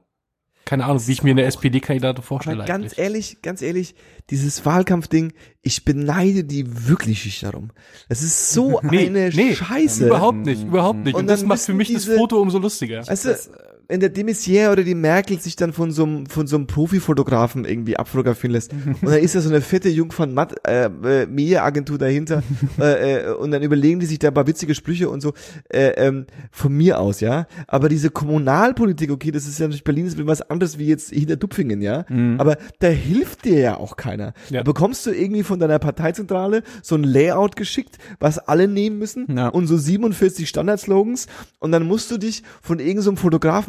Keine 0.65 0.85
Ahnung, 0.85 0.99
wie 1.05 1.11
ich 1.11 1.21
mir 1.21 1.29
eine 1.31 1.43
SPD-Kandidatin 1.43 2.23
vorstelle. 2.23 2.57
Aber 2.57 2.65
ganz 2.65 2.85
eigentlich. 2.85 2.97
ehrlich, 2.97 3.37
ganz 3.43 3.61
ehrlich, 3.61 3.93
dieses 4.31 4.65
Wahlkampfding, 4.65 5.31
ich 5.61 5.85
beneide 5.85 6.43
die 6.43 6.87
wirklich 6.87 7.23
nicht 7.23 7.43
darum. 7.43 7.69
Das 8.09 8.23
ist 8.23 8.51
so 8.51 8.79
Nee, 8.83 9.05
eine 9.07 9.29
nee, 9.29 9.55
Scheiße. 9.55 10.07
Überhaupt 10.07 10.39
nicht, 10.39 10.63
überhaupt 10.63 10.99
nicht. 11.05 11.13
Und 11.13 11.21
Und, 11.21 11.27
das 11.27 11.43
macht 11.43 11.59
für 11.61 11.75
mich 11.75 11.89
diese- 11.89 12.09
das 12.11 12.17
Foto 12.19 12.41
umso 12.41 12.57
lustiger. 12.57 13.05
Weißt 13.07 13.25
du, 13.25 13.29
Das, 13.29 13.49
wenn 13.87 13.99
der 13.99 14.09
de 14.09 14.23
Maizière 14.23 14.71
oder 14.71 14.83
die 14.83 14.95
Merkel 14.95 15.39
sich 15.39 15.55
dann 15.55 15.73
von 15.73 15.91
so 15.91 16.03
einem 16.03 16.25
von 16.25 16.47
so 16.47 16.55
einem 16.55 16.67
Profifotografen 16.67 17.65
irgendwie 17.65 17.97
abfotografieren 17.97 18.51
lässt 18.53 18.73
und 18.73 19.09
dann 19.09 19.19
ist 19.19 19.35
da 19.35 19.41
so 19.41 19.49
eine 19.49 19.61
fette 19.61 19.89
Jungfern 19.89 20.33
Matt 20.33 20.55
äh, 20.67 20.85
äh, 20.85 21.25
Medienagentur 21.27 21.97
dahinter 21.97 22.43
äh, 22.79 23.17
äh, 23.25 23.33
und 23.33 23.51
dann 23.51 23.61
überlegen 23.63 23.99
die 23.99 24.05
sich 24.05 24.19
da 24.19 24.29
ein 24.29 24.33
paar 24.33 24.47
witzige 24.47 24.75
Sprüche 24.75 25.09
und 25.09 25.21
so 25.21 25.33
äh, 25.69 25.89
ähm, 25.97 26.25
von 26.51 26.73
mir 26.75 26.99
aus, 26.99 27.19
ja. 27.19 27.47
Aber 27.67 27.89
diese 27.89 28.09
Kommunalpolitik, 28.09 29.11
okay, 29.11 29.31
das 29.31 29.45
ist 29.45 29.59
ja 29.59 29.65
natürlich 29.67 29.83
Berlin 29.83 30.05
ist 30.07 30.25
was 30.25 30.41
anderes 30.41 30.77
wie 30.79 30.87
jetzt 30.87 31.11
hinter 31.11 31.35
Dupfingen, 31.35 31.81
ja. 31.81 32.05
Aber 32.37 32.57
da 32.79 32.87
hilft 32.87 33.45
dir 33.45 33.59
ja 33.59 33.77
auch 33.77 33.95
keiner. 33.95 34.33
Ja. 34.49 34.59
Da 34.59 34.63
bekommst 34.63 35.05
du 35.05 35.11
irgendwie 35.11 35.43
von 35.43 35.59
deiner 35.59 35.79
Parteizentrale 35.79 36.63
so 36.81 36.95
ein 36.95 37.03
Layout 37.03 37.55
geschickt, 37.55 37.97
was 38.19 38.39
alle 38.39 38.67
nehmen 38.67 38.97
müssen 38.97 39.27
Ja. 39.35 39.49
und 39.49 39.67
so 39.67 39.77
47 39.77 40.47
Standardslogans 40.49 41.27
und 41.59 41.71
dann 41.71 41.83
musst 41.83 42.09
du 42.11 42.17
dich 42.17 42.43
von 42.61 42.79
irgendeinem 42.79 43.01
so 43.01 43.09
einem 43.11 43.17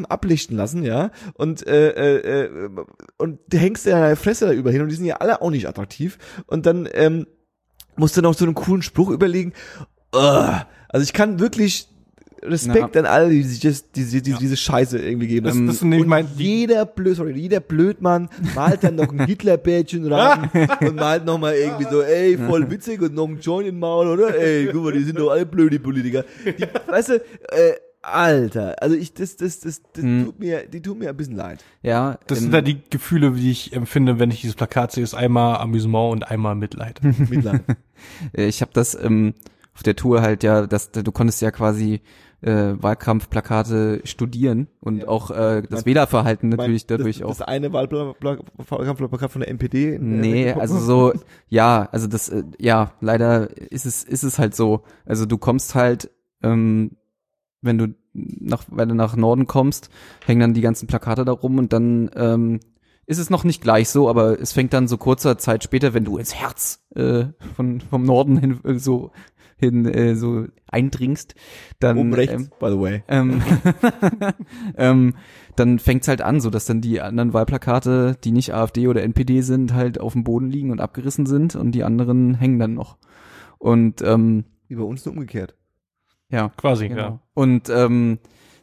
Fotografen 0.06 0.10
ablichten 0.10 0.56
lassen, 0.56 0.82
ja, 0.82 1.10
und 1.34 1.66
äh, 1.66 1.90
äh, 1.90 2.44
äh, 2.44 2.70
und 3.18 3.40
du 3.48 3.58
hängst 3.58 3.86
dir 3.86 3.90
deine 3.90 4.16
Fresse 4.16 4.46
da 4.46 4.52
über 4.52 4.70
hin 4.70 4.82
und 4.82 4.88
die 4.88 4.94
sind 4.94 5.06
ja 5.06 5.16
alle 5.16 5.42
auch 5.42 5.50
nicht 5.50 5.68
attraktiv 5.68 6.18
und 6.46 6.66
dann 6.66 6.88
ähm, 6.92 7.26
musst 7.96 8.16
du 8.16 8.22
noch 8.22 8.34
so 8.34 8.44
einen 8.44 8.54
coolen 8.54 8.82
Spruch 8.82 9.10
überlegen. 9.10 9.52
Ugh. 10.14 10.66
Also 10.88 11.04
ich 11.04 11.12
kann 11.12 11.40
wirklich 11.40 11.88
Respekt 12.42 12.96
an 12.96 13.06
alle, 13.06 13.30
die 13.30 13.42
sich 13.42 13.60
das, 13.60 13.90
diese, 13.90 14.22
diese, 14.22 14.38
diese 14.38 14.56
Scheiße 14.56 14.98
irgendwie 14.98 15.26
geben. 15.26 15.46
Das, 15.46 15.56
das 15.56 15.82
und 15.82 16.06
mein, 16.06 16.28
jeder 16.36 16.84
blöd, 16.84 17.16
sorry, 17.16 17.32
jeder 17.32 17.60
Blödmann 17.60 18.28
malt 18.54 18.84
dann 18.84 18.94
noch 18.94 19.10
ein 19.10 19.20
Hitlerbärtchen 19.26 20.06
ran 20.06 20.50
und 20.80 20.94
malt 20.94 21.24
noch 21.24 21.38
mal 21.38 21.54
irgendwie 21.54 21.86
so, 21.90 22.02
ey, 22.02 22.38
voll 22.38 22.70
witzig 22.70 23.00
und 23.02 23.14
noch 23.14 23.26
ein 23.26 23.40
Joint 23.40 23.68
im 23.68 23.78
Maul, 23.80 24.06
oder? 24.06 24.38
Ey, 24.38 24.68
guck 24.70 24.84
mal, 24.84 24.92
die 24.92 25.02
sind 25.02 25.18
doch 25.18 25.30
alle 25.30 25.46
blöd, 25.46 25.72
die 25.72 25.78
Politiker. 25.78 26.24
Die, 26.44 26.66
weißt 26.86 27.08
du, 27.08 27.14
äh, 27.14 27.74
Alter, 28.06 28.76
also 28.82 28.94
ich, 28.96 29.14
das, 29.14 29.36
das, 29.36 29.60
das, 29.60 29.82
das 29.92 30.02
tut 30.04 30.38
mir, 30.38 30.66
die 30.68 30.80
tut 30.80 30.98
mir 30.98 31.10
ein 31.10 31.16
bisschen 31.16 31.36
leid. 31.36 31.64
Ja, 31.82 32.18
das 32.26 32.38
sind 32.40 32.52
ja 32.54 32.60
die 32.60 32.78
Gefühle, 32.90 33.32
die 33.32 33.50
ich 33.50 33.72
empfinde, 33.72 34.18
wenn 34.18 34.30
ich 34.30 34.40
dieses 34.40 34.56
Plakat 34.56 34.92
sehe, 34.92 35.02
ist 35.04 35.14
einmal 35.14 35.56
Amüsement 35.58 36.12
und 36.12 36.30
einmal 36.30 36.54
Mitleid. 36.54 37.00
Mitleid. 37.30 37.62
Äh, 38.32 38.46
Ich 38.46 38.60
habe 38.62 38.70
das 38.74 38.94
ähm, 38.94 39.34
auf 39.74 39.82
der 39.82 39.96
Tour 39.96 40.22
halt 40.22 40.42
ja, 40.42 40.66
das, 40.66 40.90
du 40.92 41.10
konntest 41.12 41.42
ja 41.42 41.50
quasi 41.50 42.00
äh, 42.42 42.74
Wahlkampfplakate 42.78 44.02
studieren 44.04 44.68
und 44.80 45.08
auch 45.08 45.30
äh, 45.30 45.62
das 45.68 45.84
Wählerverhalten 45.86 46.50
natürlich 46.50 46.82
Mein- 46.88 46.98
dadurch 46.98 47.18
das, 47.18 47.24
auch. 47.26 47.30
Das 47.38 47.42
eine 47.42 47.72
Wahlkampfplakat 47.72 49.30
von 49.32 49.40
der 49.40 49.48
NPD. 49.50 49.94
in 49.96 50.20
Nee, 50.20 50.44
Mecklenburg- 50.44 50.60
also 50.60 50.78
so, 50.78 51.12
ja, 51.48 51.88
also 51.92 52.06
das, 52.06 52.28
äh, 52.28 52.44
ja, 52.58 52.92
leider 53.00 53.50
ist 53.72 53.86
es, 53.86 54.04
ist 54.04 54.22
es 54.22 54.38
halt 54.38 54.54
so. 54.54 54.82
Also 55.04 55.26
du 55.26 55.38
kommst 55.38 55.74
halt, 55.74 56.10
ähm, 56.42 56.92
wenn 57.62 57.78
du 57.78 57.94
nach, 58.12 58.64
wenn 58.70 58.88
du 58.88 58.94
nach 58.94 59.16
Norden 59.16 59.46
kommst, 59.46 59.90
hängen 60.24 60.40
dann 60.40 60.54
die 60.54 60.60
ganzen 60.60 60.86
Plakate 60.86 61.24
da 61.24 61.32
rum 61.32 61.58
und 61.58 61.72
dann 61.72 62.10
ähm, 62.14 62.60
ist 63.06 63.18
es 63.18 63.30
noch 63.30 63.44
nicht 63.44 63.62
gleich 63.62 63.88
so, 63.88 64.08
aber 64.08 64.40
es 64.40 64.52
fängt 64.52 64.72
dann 64.72 64.88
so 64.88 64.98
kurzer 64.98 65.38
Zeit 65.38 65.62
später, 65.62 65.94
wenn 65.94 66.04
du 66.04 66.18
ins 66.18 66.34
Herz 66.34 66.84
äh, 66.94 67.26
von 67.54 67.80
vom 67.80 68.04
Norden 68.04 68.38
hin 68.38 68.60
äh, 68.64 68.78
so 68.78 69.12
hin 69.58 69.86
äh, 69.86 70.14
so 70.16 70.46
eindringst, 70.66 71.34
dann 71.78 71.96
Oben 71.96 72.12
rechts, 72.12 72.42
ähm, 72.42 72.50
by 72.58 72.70
the 72.70 72.78
way. 72.78 73.02
ähm, 73.08 73.42
ähm, 74.76 75.14
dann 75.56 75.78
fängt's 75.78 76.08
halt 76.08 76.20
an, 76.20 76.40
so 76.40 76.50
dass 76.50 76.66
dann 76.66 76.80
die 76.80 77.00
anderen 77.00 77.32
Wahlplakate, 77.32 78.16
die 78.22 78.32
nicht 78.32 78.52
AfD 78.52 78.88
oder 78.88 79.02
NPD 79.02 79.40
sind, 79.40 79.72
halt 79.72 79.98
auf 79.98 80.12
dem 80.12 80.24
Boden 80.24 80.50
liegen 80.50 80.70
und 80.70 80.80
abgerissen 80.80 81.26
sind 81.26 81.56
und 81.56 81.72
die 81.72 81.84
anderen 81.84 82.34
hängen 82.34 82.58
dann 82.58 82.74
noch. 82.74 82.98
Und 83.58 84.02
ähm, 84.02 84.44
Wie 84.68 84.76
bei 84.76 84.82
uns 84.82 85.06
nur 85.06 85.14
umgekehrt. 85.14 85.56
Ja, 86.30 86.50
Quasi, 86.56 86.88
genau. 86.88 87.00
ja. 87.00 87.20
Und 87.34 87.68
ähm, 87.68 88.18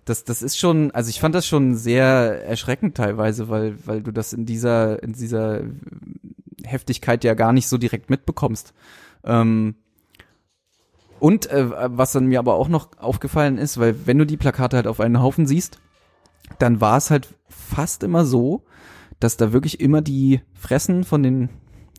das, 0.06 0.24
das 0.24 0.42
ist 0.42 0.58
schon, 0.58 0.92
also 0.92 1.10
ich 1.10 1.20
fand 1.20 1.34
das 1.34 1.48
schon 1.48 1.76
sehr 1.76 2.46
erschreckend 2.46 2.96
teilweise, 2.96 3.50
weil, 3.50 3.76
weil 3.86 4.02
du 4.02 4.12
das 4.12 4.34
in 4.34 4.46
dieser, 4.46 5.02
in 5.02 5.14
dieser 5.14 5.62
Heftigkeit 6.66 7.24
ja 7.24 7.34
gar 7.34 7.54
nicht 7.54 7.68
so 7.68 7.78
direkt 7.78 8.10
mitbekommst. 8.10 8.74
Ähm, 9.24 9.76
und 11.20 11.50
äh, 11.50 11.70
was 11.98 12.12
dann 12.12 12.26
mir 12.26 12.40
aber 12.40 12.56
auch 12.56 12.68
noch 12.68 12.98
aufgefallen 12.98 13.58
ist, 13.58 13.80
weil 13.80 14.06
wenn 14.06 14.18
du 14.18 14.26
die 14.26 14.36
Plakate 14.36 14.76
halt 14.76 14.88
auf 14.88 15.00
einen 15.00 15.22
Haufen 15.22 15.48
siehst, 15.48 15.80
dann 16.60 16.82
war 16.82 16.98
es 16.98 17.10
halt 17.10 17.34
fast 17.48 18.04
immer 18.04 18.26
so, 18.26 18.66
dass 19.22 19.38
da 19.38 19.54
wirklich 19.54 19.80
immer 19.80 20.02
die 20.02 20.42
Fressen 20.54 21.06
von 21.06 21.24
den 21.24 21.50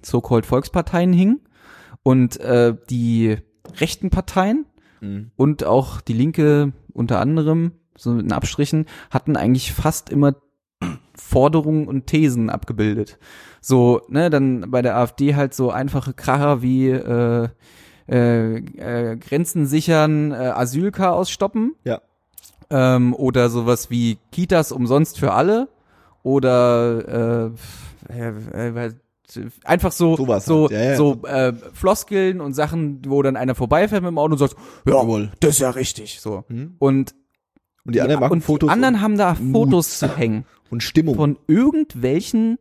so-called 0.03 0.45
Volksparteien 0.45 1.15
hingen 1.15 1.41
und 2.03 2.39
äh, 2.41 2.77
die 2.91 3.39
rechten 3.81 4.11
Parteien 4.11 4.67
und 5.37 5.65
auch 5.65 6.01
die 6.01 6.13
Linke 6.13 6.73
unter 6.93 7.21
anderem, 7.21 7.73
so 7.97 8.19
in 8.19 8.33
Abstrichen, 8.33 8.87
hatten 9.11 9.37
eigentlich 9.37 9.73
fast 9.73 10.11
immer 10.11 10.37
Forderungen 11.15 11.87
und 11.87 12.07
Thesen 12.07 12.51
abgebildet. 12.51 13.19
So, 13.61 14.03
ne, 14.09 14.31
dann 14.31 14.71
bei 14.71 14.83
der 14.83 14.97
AfD 14.97 15.35
halt 15.35 15.55
so 15.55 15.71
einfache 15.71 16.13
Kracher 16.13 16.63
wie 16.63 16.91
äh, 16.91 17.49
äh, 18.09 18.57
äh, 18.57 19.17
Grenzen 19.17 19.67
sichern, 19.67 20.33
äh, 20.33 20.35
Asylchaos 20.35 21.31
stoppen. 21.31 21.75
Ja. 21.85 22.01
Ähm, 22.71 23.15
oder 23.15 23.49
sowas 23.49 23.91
wie 23.91 24.19
Kitas 24.33 24.73
umsonst 24.73 25.19
für 25.19 25.33
alle. 25.33 25.69
Oder 26.23 27.53
äh, 28.09 28.13
äh, 28.13 28.87
äh, 28.87 28.91
einfach 29.65 29.93
so 29.93 30.17
Sowas 30.17 30.45
so 30.45 30.63
halt, 30.63 30.73
ja, 30.73 30.83
ja. 30.91 30.97
so 30.97 31.23
äh, 31.27 31.53
Floskeln 31.73 32.41
und 32.41 32.55
Sachen, 32.55 33.03
wo 33.07 33.23
dann 33.23 33.37
einer 33.37 33.55
vorbeifährt 33.55 34.03
mit 34.03 34.11
dem 34.11 34.19
Auto 34.19 34.33
und 34.33 34.39
sagt, 34.39 34.57
ja, 34.87 34.95
Jawohl. 34.95 35.33
das 35.41 35.51
ist 35.55 35.61
ja 35.61 35.71
richtig, 35.71 36.21
so. 36.21 36.45
Mhm. 36.49 36.75
Und 36.79 37.15
Und 37.85 37.95
die 37.95 38.01
anderen 38.01 38.21
machen 38.21 38.33
und 38.33 38.41
Fotos 38.43 38.69
die 38.69 38.73
anderen 38.73 39.01
haben 39.01 39.17
da 39.17 39.37
Mut. 39.41 39.65
Fotos 39.65 39.99
zu 39.99 40.17
hängen 40.17 40.45
und 40.71 40.83
Stimmung. 40.83 41.15
von 41.17 41.39
irgendwelchen 41.47 42.59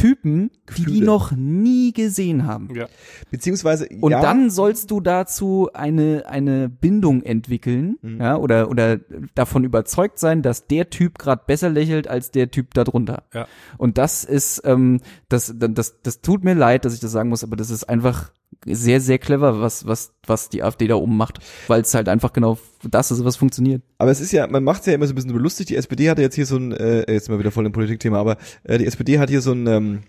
Typen, 0.00 0.50
die 0.76 0.84
die 0.84 1.00
noch 1.02 1.32
nie 1.32 1.92
gesehen 1.92 2.46
haben. 2.46 2.68
Ja. 2.74 2.86
Beziehungsweise, 3.30 3.86
Und 4.00 4.12
ja, 4.12 4.22
dann 4.22 4.50
sollst 4.50 4.90
du 4.90 5.00
dazu 5.00 5.68
eine, 5.74 6.24
eine 6.26 6.68
Bindung 6.68 7.22
entwickeln, 7.22 7.98
Mhm. 8.02 8.20
ja, 8.20 8.36
oder, 8.36 8.70
oder 8.70 8.98
davon 9.34 9.64
überzeugt 9.64 10.18
sein, 10.18 10.42
dass 10.42 10.66
der 10.66 10.90
Typ 10.90 11.18
gerade 11.18 11.42
besser 11.46 11.68
lächelt 11.68 12.08
als 12.08 12.30
der 12.30 12.50
Typ 12.50 12.72
darunter. 12.74 13.24
Ja. 13.34 13.46
Und 13.78 13.98
das 13.98 14.24
ist, 14.24 14.62
ähm, 14.64 15.00
das, 15.28 15.54
das, 15.56 16.00
das 16.02 16.20
tut 16.20 16.44
mir 16.44 16.54
leid, 16.54 16.84
dass 16.84 16.94
ich 16.94 17.00
das 17.00 17.12
sagen 17.12 17.28
muss, 17.28 17.44
aber 17.44 17.56
das 17.56 17.70
ist 17.70 17.84
einfach 17.84 18.30
sehr, 18.66 19.00
sehr 19.00 19.18
clever, 19.18 19.60
was, 19.60 19.86
was, 19.86 20.12
was 20.26 20.48
die 20.50 20.62
AfD 20.62 20.86
da 20.86 20.96
oben 20.96 21.16
macht, 21.16 21.38
weil 21.66 21.80
es 21.80 21.94
halt 21.94 22.08
einfach 22.08 22.32
genau 22.32 22.58
das 22.88 23.10
ist, 23.10 23.24
was 23.24 23.36
funktioniert. 23.36 23.82
aber 23.98 24.10
es 24.10 24.20
ist 24.20 24.32
ja, 24.32 24.46
man 24.46 24.62
macht 24.64 24.80
es 24.80 24.86
ja 24.86 24.92
immer 24.94 25.06
so 25.06 25.12
ein 25.12 25.16
bisschen 25.16 25.30
lustig. 25.30 25.66
Die 25.66 25.76
SPD 25.76 26.10
hatte 26.10 26.22
jetzt 26.22 26.34
hier 26.34 26.46
so 26.46 26.56
ein, 26.56 26.72
äh, 26.72 27.10
jetzt 27.12 27.28
mal 27.30 27.38
wieder 27.38 27.50
voll 27.50 27.64
im 27.66 27.72
Politikthema, 27.72 28.18
aber 28.18 28.36
äh, 28.64 28.76
die 28.78 28.86
SPD 28.86 29.18
hat 29.18 29.30
hier 29.30 29.40
so 29.40 29.52
ein 29.52 29.66
ähm, 29.66 30.00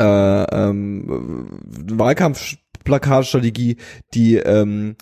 äh, 0.00 0.44
ähm, 0.68 1.48
Wahlkampfplakatstrategie, 1.90 3.76
die 4.14 4.36
ähm, 4.36 4.96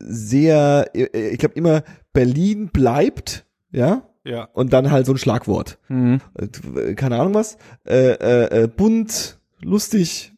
sehr, 0.00 0.90
äh, 0.94 1.28
ich 1.30 1.38
glaube 1.38 1.54
immer 1.54 1.82
Berlin 2.12 2.68
bleibt, 2.72 3.46
ja, 3.70 4.02
Ja. 4.24 4.44
und 4.52 4.72
dann 4.72 4.90
halt 4.90 5.06
so 5.06 5.12
ein 5.12 5.18
Schlagwort. 5.18 5.78
Mhm. 5.88 6.20
Äh, 6.34 6.94
keine 6.94 7.18
Ahnung 7.18 7.34
was, 7.34 7.56
äh, 7.86 8.12
äh, 8.12 8.64
äh, 8.64 8.68
bunt, 8.68 9.38
lustig, 9.62 10.32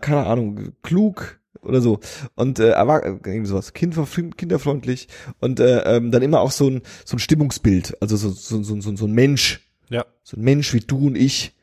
keine 0.00 0.26
Ahnung, 0.26 0.72
klug 0.82 1.38
oder 1.62 1.80
so 1.80 1.98
und 2.36 2.58
äh, 2.60 2.72
irgendwie 2.72 3.46
sowas, 3.46 3.72
kinderfreundlich 3.72 5.08
und 5.40 5.58
äh, 5.60 5.96
ähm, 5.96 6.10
dann 6.10 6.22
immer 6.22 6.40
auch 6.40 6.50
so 6.52 6.68
ein 6.68 6.82
so 7.04 7.16
ein 7.16 7.18
Stimmungsbild, 7.18 8.00
also 8.00 8.16
so 8.16 8.30
so 8.30 8.62
so, 8.62 8.80
so, 8.80 8.94
so 8.96 9.06
ein 9.06 9.12
Mensch, 9.12 9.68
Ja. 9.88 10.04
so 10.22 10.36
ein 10.36 10.42
Mensch 10.44 10.72
wie 10.74 10.80
du 10.80 11.08
und 11.08 11.16
ich, 11.16 11.54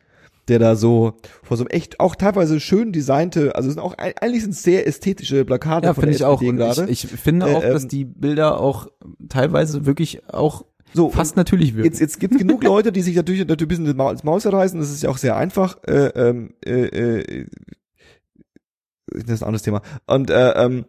der 0.50 0.60
da 0.60 0.76
so 0.76 1.14
vor 1.42 1.56
so 1.56 1.64
einem 1.64 1.70
echt 1.70 2.02
auch 2.02 2.16
teilweise 2.16 2.60
schön 2.60 2.92
designte, 2.92 3.56
also 3.56 3.70
es 3.70 3.76
sind 3.76 3.84
auch 3.84 3.98
ei- 3.98 4.16
eigentlich 4.20 4.44
sind 4.44 4.56
sehr 4.56 4.86
ästhetische 4.88 5.46
Plakate 5.46 5.88
Ja, 5.88 5.94
finde 5.94 6.12
ich 6.12 6.26
auch. 6.26 6.42
Und 6.42 6.58
gerade. 6.58 6.90
ich, 6.90 7.06
ich 7.06 7.10
finde 7.20 7.46
Äh, 7.50 7.56
auch, 7.56 7.62
dass 7.62 7.84
ähm, 7.84 7.90
die 7.90 8.04
Bilder 8.06 8.60
auch 8.60 8.88
teilweise 9.30 9.86
wirklich 9.86 10.28
auch 10.28 10.66
so 10.94 11.10
fast 11.10 11.36
natürlich 11.36 11.76
wirken. 11.76 11.86
Jetzt, 11.86 12.00
jetzt 12.00 12.20
gibt 12.20 12.34
es 12.34 12.40
genug 12.40 12.64
Leute, 12.64 12.92
die 12.92 13.02
sich 13.02 13.16
natürlich, 13.16 13.42
natürlich 13.42 13.64
ein 13.64 13.68
bisschen 13.68 13.86
das 13.86 13.96
Maul- 13.96 14.14
das 14.14 14.24
Maul 14.24 14.40
zerreißen. 14.40 14.80
Das 14.80 14.92
ist 14.92 15.04
ja 15.04 15.10
auch 15.10 15.18
sehr 15.18 15.36
einfach. 15.36 15.78
Äh, 15.84 16.08
ähm, 16.16 16.54
äh, 16.66 17.20
äh, 17.22 17.48
das 19.08 19.24
ist 19.24 19.44
ein 19.44 19.48
anderes 19.48 19.64
Thema. 19.64 19.82
Und 20.06 20.30
äh, 20.30 20.52
ähm, 20.52 20.86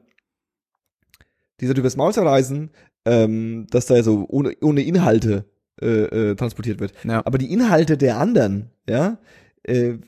dieser 1.61 1.74
Typ 1.74 1.84
das 1.84 1.96
Maul 1.96 2.12
zerreißen, 2.12 2.70
ähm, 3.05 3.66
dass 3.70 3.86
da 3.86 4.02
so 4.02 4.26
ohne, 4.28 4.55
ohne 4.62 4.82
Inhalte 4.82 5.44
äh, 5.80 6.30
äh, 6.30 6.34
transportiert 6.34 6.80
wird. 6.80 6.92
Ja. 7.05 7.24
Aber 7.26 7.38
die 7.38 7.52
Inhalte 7.52 7.96
der 7.96 8.18
anderen, 8.18 8.70
ja, 8.88 9.18
äh, 9.64 9.98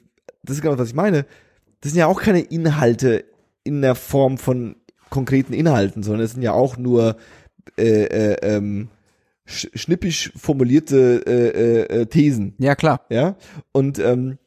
das 0.42 0.56
ist 0.56 0.62
genau 0.62 0.78
was 0.78 0.88
ich 0.88 0.94
meine. 0.94 1.26
Das 1.80 1.92
sind 1.92 1.98
ja 1.98 2.06
auch 2.06 2.20
keine 2.20 2.40
Inhalte 2.40 3.24
in 3.64 3.82
der 3.82 3.94
Form 3.94 4.38
von 4.38 4.76
konkreten 5.10 5.52
Inhalten, 5.52 6.02
sondern 6.02 6.24
es 6.24 6.32
sind 6.32 6.42
ja 6.42 6.52
auch 6.52 6.76
nur 6.76 7.16
äh, 7.78 8.04
äh, 8.04 8.36
ähm, 8.42 8.88
schnippisch 9.46 10.32
formulierte 10.36 11.22
äh, 11.26 11.48
äh, 11.48 12.00
äh, 12.02 12.06
Thesen, 12.06 12.54
ja, 12.58 12.74
klar. 12.74 13.06
ja. 13.08 13.36
Und 13.72 13.98
ähm, 13.98 14.38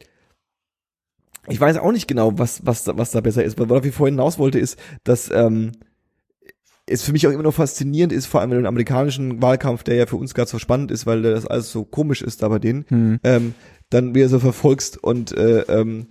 ich 1.48 1.60
weiß 1.60 1.78
auch 1.78 1.92
nicht 1.92 2.08
genau, 2.08 2.38
was 2.38 2.66
was 2.66 2.84
da- 2.84 2.98
was 2.98 3.12
da 3.12 3.22
besser 3.22 3.44
ist. 3.44 3.58
Weil 3.58 3.70
worauf 3.70 3.86
ich 3.86 3.94
vorhin 3.96 4.16
hinaus 4.16 4.38
wollte, 4.38 4.60
ist, 4.60 4.78
dass 5.04 5.32
ähm, 5.34 5.72
ist 6.86 7.04
für 7.04 7.12
mich 7.12 7.26
auch 7.28 7.32
immer 7.32 7.44
noch 7.44 7.54
faszinierend 7.54 8.12
ist, 8.12 8.26
vor 8.26 8.42
allem 8.42 8.52
in 8.52 8.58
dem 8.58 8.66
amerikanischen 8.66 9.42
Wahlkampf, 9.42 9.84
der 9.84 9.96
ja 9.96 10.06
für 10.06 10.16
uns 10.18 10.34
ganz 10.34 10.50
so 10.52 10.60
spannend 10.60 10.92
ist, 10.92 11.06
weil 11.06 11.22
das 11.22 11.46
alles 11.46 11.72
so 11.72 11.86
komisch 11.86 12.22
ist 12.22 12.42
da 12.44 12.48
bei 12.50 12.60
denen, 12.60 12.86
Hm. 12.90 13.20
ähm, 13.24 13.54
dann 13.92 14.16
wieder 14.16 14.28
so 14.30 14.40
verfolgst 14.40 14.98
und 15.04 15.32
äh, 15.38 15.62
ähm, 15.62 16.08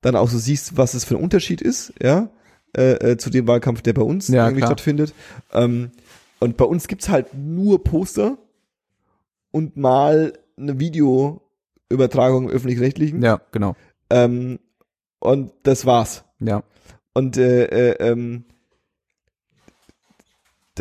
dann 0.00 0.16
auch 0.16 0.28
so 0.28 0.38
siehst, 0.38 0.76
was 0.76 0.94
es 0.94 1.04
für 1.04 1.16
ein 1.16 1.22
Unterschied 1.22 1.60
ist, 1.62 1.92
ja, 2.02 2.28
äh, 2.76 3.12
äh, 3.12 3.16
zu 3.18 3.30
dem 3.30 3.46
Wahlkampf, 3.46 3.82
der 3.82 3.92
bei 3.94 4.02
uns 4.02 4.28
Ja, 4.28 4.44
irgendwie 4.44 4.60
klar. 4.60 4.70
stattfindet. 4.72 5.14
Ähm, 5.52 5.90
und 6.40 6.56
bei 6.56 6.64
uns 6.64 6.88
gibt's 6.88 7.08
halt 7.08 7.34
nur 7.34 7.82
Poster 7.82 8.38
und 9.50 9.76
mal 9.76 10.32
eine 10.56 10.78
Videoübertragung 10.78 12.44
im 12.44 12.50
öffentlich-rechtlichen. 12.50 13.22
Ja, 13.22 13.40
genau. 13.52 13.74
Ähm, 14.10 14.58
und 15.18 15.52
das 15.62 15.86
war's. 15.86 16.24
Ja. 16.40 16.62
Und 17.14 17.36
äh, 17.36 17.64
äh, 17.64 18.10
ähm, 18.10 18.44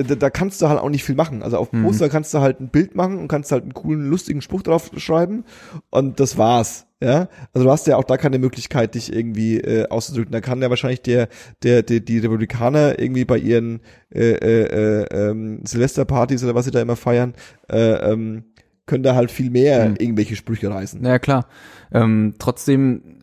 da, 0.04 0.16
da, 0.16 0.30
kannst 0.30 0.62
du 0.62 0.70
halt 0.70 0.80
auch 0.80 0.89
nicht 0.89 1.04
viel 1.04 1.16
machen. 1.16 1.41
Also 1.41 1.58
auf 1.58 1.72
Mhm. 1.72 1.84
Poster 1.84 2.10
kannst 2.10 2.34
du 2.34 2.39
halt 2.39 2.60
ein 2.60 2.70
Bild 2.70 2.96
machen 2.96 3.18
und 3.18 3.28
kannst 3.28 3.52
halt 3.52 3.64
einen 3.64 3.74
coolen, 3.74 4.10
lustigen 4.10 4.41
Spruch 4.41 4.62
drauf 4.62 4.91
schreiben 4.98 5.46
und 5.89 6.20
das 6.20 6.38
war's. 6.38 6.86
Ja, 7.02 7.28
also 7.54 7.66
du 7.66 7.72
hast 7.72 7.88
ja 7.88 7.98
auch 7.98 8.06
da 8.06 8.16
keine 8.18 8.39
Möglichkeit, 8.39 8.96
dich 8.96 9.14
irgendwie 9.14 9.60
äh, 9.60 9.88
auszudrücken. 9.89 10.32
Da 10.32 10.39
kann 10.41 10.62
ja 10.62 10.70
wahrscheinlich 10.70 11.02
der, 11.02 11.28
der, 11.62 11.84
der 11.84 12.00
die 12.00 12.20
Republikaner 12.20 12.98
irgendwie 13.00 13.26
bei 13.26 13.38
ihren 13.38 13.82
äh, 14.14 14.32
äh, 14.32 15.02
äh, 15.04 15.30
ähm, 15.30 15.60
Silvesterpartys 15.66 16.43
oder 16.43 16.56
was 16.56 16.66
sie 16.66 16.72
da 16.72 16.82
immer 16.82 16.96
feiern, 16.96 17.34
äh, 17.70 18.12
ähm, 18.12 18.46
können 18.86 19.04
da 19.04 19.14
halt 19.14 19.30
viel 19.32 19.50
mehr 19.50 19.89
Mhm. 19.89 19.96
irgendwelche 19.98 20.36
Sprüche 20.36 20.70
reißen. 20.70 21.04
Ja, 21.04 21.20
klar. 21.20 21.48
Ähm, 21.91 22.36
trotzdem, 22.39 23.14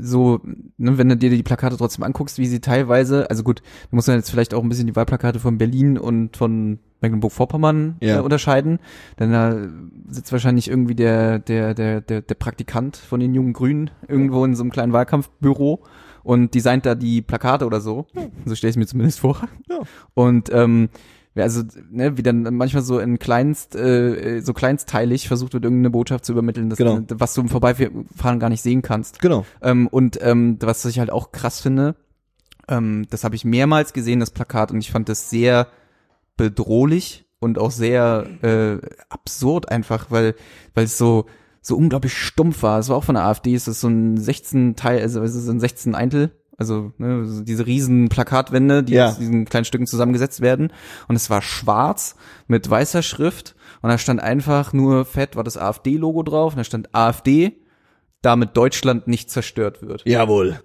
so, 0.00 0.40
ne, 0.78 0.98
wenn 0.98 1.08
du 1.08 1.16
dir 1.16 1.30
die 1.30 1.42
Plakate 1.42 1.76
trotzdem 1.76 2.04
anguckst, 2.04 2.38
wie 2.38 2.46
sie 2.46 2.60
teilweise, 2.60 3.28
also 3.30 3.42
gut, 3.42 3.60
du 3.90 3.96
musst 3.96 4.08
ja 4.08 4.14
jetzt 4.14 4.30
vielleicht 4.30 4.54
auch 4.54 4.62
ein 4.62 4.68
bisschen 4.68 4.86
die 4.86 4.96
Wahlplakate 4.96 5.38
von 5.38 5.58
Berlin 5.58 5.98
und 5.98 6.36
von 6.36 6.78
Mecklenburg-Vorpommern 7.02 7.96
Ja. 8.00 8.18
äh, 8.18 8.20
unterscheiden, 8.20 8.78
denn 9.18 9.32
da 9.32 9.56
sitzt 10.08 10.32
wahrscheinlich 10.32 10.68
irgendwie 10.68 10.94
der, 10.94 11.38
der, 11.38 11.74
der, 11.74 12.00
der, 12.00 12.22
der 12.22 12.34
Praktikant 12.34 12.96
von 12.96 13.20
den 13.20 13.34
jungen 13.34 13.52
Grünen 13.52 13.90
irgendwo 14.08 14.44
in 14.44 14.54
so 14.54 14.62
einem 14.62 14.70
kleinen 14.72 14.92
Wahlkampfbüro 14.92 15.82
und 16.22 16.54
designt 16.54 16.86
da 16.86 16.94
die 16.94 17.22
Plakate 17.22 17.66
oder 17.66 17.80
so. 17.80 18.06
So 18.46 18.54
stelle 18.54 18.70
ich 18.70 18.76
mir 18.76 18.86
zumindest 18.86 19.20
vor. 19.20 19.46
Ja. 19.68 19.80
Und 20.14 20.50
ähm, 20.52 20.88
also, 21.44 21.62
ne, 21.90 22.16
wie 22.16 22.22
dann 22.22 22.42
manchmal 22.54 22.82
so 22.82 22.98
in 22.98 23.18
kleinst, 23.18 23.76
äh, 23.76 24.40
so 24.40 24.54
kleinstteilig 24.54 25.28
versucht 25.28 25.52
wird, 25.52 25.64
irgendeine 25.64 25.90
Botschaft 25.90 26.24
zu 26.24 26.32
übermitteln, 26.32 26.70
das, 26.70 26.78
Genau. 26.78 27.00
was 27.14 27.34
du 27.34 27.42
im 27.42 27.48
Vorbeifahren 27.48 28.40
gar 28.40 28.48
nicht 28.48 28.62
sehen 28.62 28.82
kannst. 28.82 29.20
Genau. 29.20 29.44
Ähm, 29.62 29.86
und 29.88 30.18
ähm, 30.22 30.56
was 30.60 30.84
ich 30.86 30.98
halt 30.98 31.10
auch 31.10 31.32
krass 31.32 31.60
finde, 31.60 31.94
ähm, 32.68 33.06
das 33.10 33.24
habe 33.24 33.34
ich 33.34 33.44
mehrmals 33.44 33.92
gesehen, 33.92 34.20
das 34.20 34.30
Plakat, 34.30 34.72
und 34.72 34.78
ich 34.80 34.90
fand 34.90 35.08
das 35.08 35.30
sehr 35.30 35.68
bedrohlich 36.36 37.24
und 37.38 37.58
auch 37.58 37.70
sehr 37.70 38.26
äh, 38.42 38.78
absurd 39.08 39.70
einfach, 39.70 40.10
weil 40.10 40.34
weil 40.74 40.84
es 40.84 40.98
so 40.98 41.26
so 41.60 41.76
unglaublich 41.76 42.16
stumpf 42.16 42.62
war. 42.62 42.78
Es 42.78 42.88
war 42.88 42.96
auch 42.96 43.04
von 43.04 43.16
der 43.16 43.24
AfD, 43.24 43.54
es 43.54 43.66
ist 43.66 43.80
so 43.80 43.88
ein 43.88 44.16
16 44.16 44.76
Teil, 44.76 45.00
also 45.00 45.20
es 45.22 45.34
ist 45.34 45.48
ein 45.48 45.58
16 45.58 45.94
Eintel, 45.96 46.30
also 46.58 46.92
ne, 46.98 47.44
diese 47.44 47.66
riesen 47.66 48.08
Plakatwände, 48.08 48.82
die 48.82 48.94
Ja. 48.94 49.08
aus 49.08 49.18
diesen 49.18 49.44
kleinen 49.44 49.64
Stücken 49.64 49.86
zusammengesetzt 49.86 50.40
werden. 50.40 50.72
Und 51.08 51.16
es 51.16 51.28
war 51.30 51.42
schwarz 51.42 52.16
mit 52.46 52.68
weißer 52.68 53.02
Schrift 53.02 53.54
und 53.82 53.90
da 53.90 53.98
stand 53.98 54.20
einfach 54.22 54.72
nur 54.72 55.04
fett 55.04 55.36
war 55.36 55.44
das 55.44 55.56
AfD-Logo 55.56 56.22
drauf 56.22 56.52
und 56.54 56.58
da 56.58 56.64
stand 56.64 56.94
AfD, 56.94 57.60
damit 58.22 58.56
Deutschland 58.56 59.06
nicht 59.06 59.30
zerstört 59.30 59.82
wird. 59.82 60.02
Jawohl. 60.06 60.60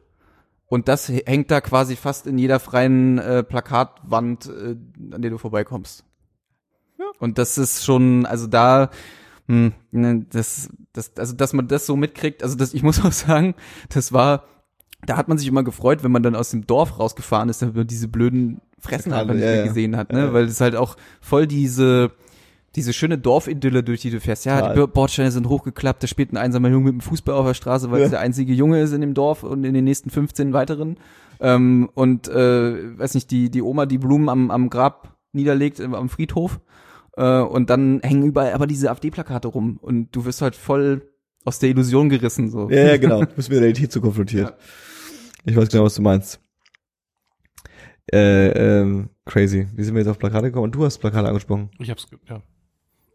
Und 0.68 0.88
das 0.88 1.10
hängt 1.10 1.52
da 1.52 1.60
quasi 1.60 1.98
fast 1.98 2.26
in 2.28 2.38
jeder 2.38 2.60
freien 2.62 3.18
äh, 3.18 3.44
Plakatwand, 3.44 4.46
äh, 4.48 4.76
an 5.14 5.22
der 5.22 5.32
du 5.32 5.38
vorbeikommst. 5.38 6.06
Und 7.20 7.38
das 7.38 7.58
ist 7.58 7.84
schon, 7.84 8.26
also 8.26 8.48
da, 8.48 8.90
hm, 9.48 9.74
ne, 9.92 10.26
das, 10.30 10.70
das, 10.94 11.12
also 11.18 11.36
dass 11.36 11.52
man 11.52 11.68
das 11.68 11.86
so 11.86 11.98
mitkriegt, 11.98 12.42
also 12.42 12.56
das, 12.56 12.74
ich 12.74 12.84
muss 12.84 13.04
auch 13.04 13.12
sagen, 13.12 13.54
das 13.90 14.14
war, 14.14 14.46
da 15.06 15.18
hat 15.18 15.28
man 15.28 15.38
sich 15.38 15.48
immer 15.48 15.64
gefreut, 15.64 16.04
wenn 16.04 16.12
man 16.12 16.24
dann 16.24 16.36
aus 16.36 16.52
dem 16.52 16.68
Dorf 16.68 17.00
rausgefahren 17.00 17.50
ist, 17.50 17.62
damit 17.62 17.76
man 17.76 17.88
diese 17.88 18.08
blöden 18.08 18.62
Fressen 18.80 19.14
einfach 19.14 19.34
nicht 19.34 19.44
ja, 19.44 19.50
mehr 19.50 19.60
ja. 19.60 19.66
gesehen 19.68 19.98
hat, 19.98 20.12
ne? 20.12 20.20
Ja. 20.20 20.34
Weil 20.34 20.46
es 20.46 20.62
halt 20.62 20.76
auch 20.76 20.96
voll 21.22 21.48
diese, 21.48 22.12
diese 22.76 22.94
schöne 22.94 23.18
Dorfidylle, 23.18 23.84
durch 23.84 24.02
die 24.02 24.12
du 24.12 24.20
fährst. 24.20 24.46
Ja, 24.46 24.60
Ja. 24.60 24.74
die 24.74 24.88
Bordsteine 24.88 25.32
sind 25.32 25.50
hochgeklappt, 25.50 26.04
da 26.04 26.08
spielt 26.08 26.34
ein 26.34 26.38
einsamer 26.38 26.70
Junge 26.70 26.86
mit 26.86 26.94
dem 26.94 27.02
Fußball 27.02 27.36
auf 27.36 27.46
der 27.48 27.54
Straße, 27.54 27.92
weil 27.92 28.00
Ja. 28.00 28.06
es 28.06 28.12
der 28.12 28.20
einzige 28.20 28.54
Junge 28.54 28.82
ist 28.82 28.94
in 28.94 29.02
dem 29.02 29.14
Dorf 29.14 29.44
und 29.44 29.64
in 29.64 29.74
den 29.74 29.84
nächsten 29.84 30.10
15 30.10 30.54
weiteren. 30.54 30.98
Ähm, 31.40 31.90
und 31.96 32.28
äh, 32.28 32.98
weiß 33.00 33.16
nicht, 33.16 33.32
die, 33.32 33.50
die 33.50 33.62
Oma, 33.64 33.88
die 33.88 33.98
Blumen 33.98 34.30
am, 34.30 34.52
am 34.52 34.70
Grab 34.70 35.18
niederlegt, 35.34 35.80
äh, 35.80 35.86
am 35.86 36.10
Friedhof. 36.10 36.60
Äh, 37.18 37.40
und 37.40 37.70
dann 37.70 38.00
hängen 38.04 38.24
überall 38.24 38.54
aber 38.54 38.68
diese 38.68 38.92
AfD-Plakate 38.92 39.48
rum. 39.48 39.80
Und 39.82 40.16
du 40.16 40.26
wirst 40.26 40.42
halt 40.42 40.56
voll 40.56 41.02
aus 41.44 41.58
der 41.60 41.70
Illusion 41.70 42.10
gerissen. 42.10 42.52
So. 42.52 42.70
Ja, 42.70 42.84
ja, 42.84 42.98
genau. 42.98 43.20
Du 43.26 43.36
bist 43.36 43.50
mit 43.50 43.56
der 43.56 43.62
Realität 43.64 43.92
so 43.92 44.02
konfrontiert. 44.02 44.54
Ich 45.46 45.56
weiß 45.56 45.70
genau, 45.70 45.86
was 45.86 45.96
du 45.96 46.02
meinst. 46.02 46.40
Äh, 48.12 48.50
ähm, 48.50 49.10
crazy. 49.26 49.68
Wie 49.74 49.84
sind 49.84 49.96
wir 49.96 50.02
jetzt 50.02 50.10
auf 50.10 50.20
Plakate 50.20 50.48
gekommen? 50.48 50.66
Und 50.66 50.76
du 50.76 50.86
hast 50.86 51.00
Plakate 51.00 51.28
angesprochen. 51.28 51.72
Ich 51.80 51.90
hab's, 51.90 52.08
ja. 52.28 52.42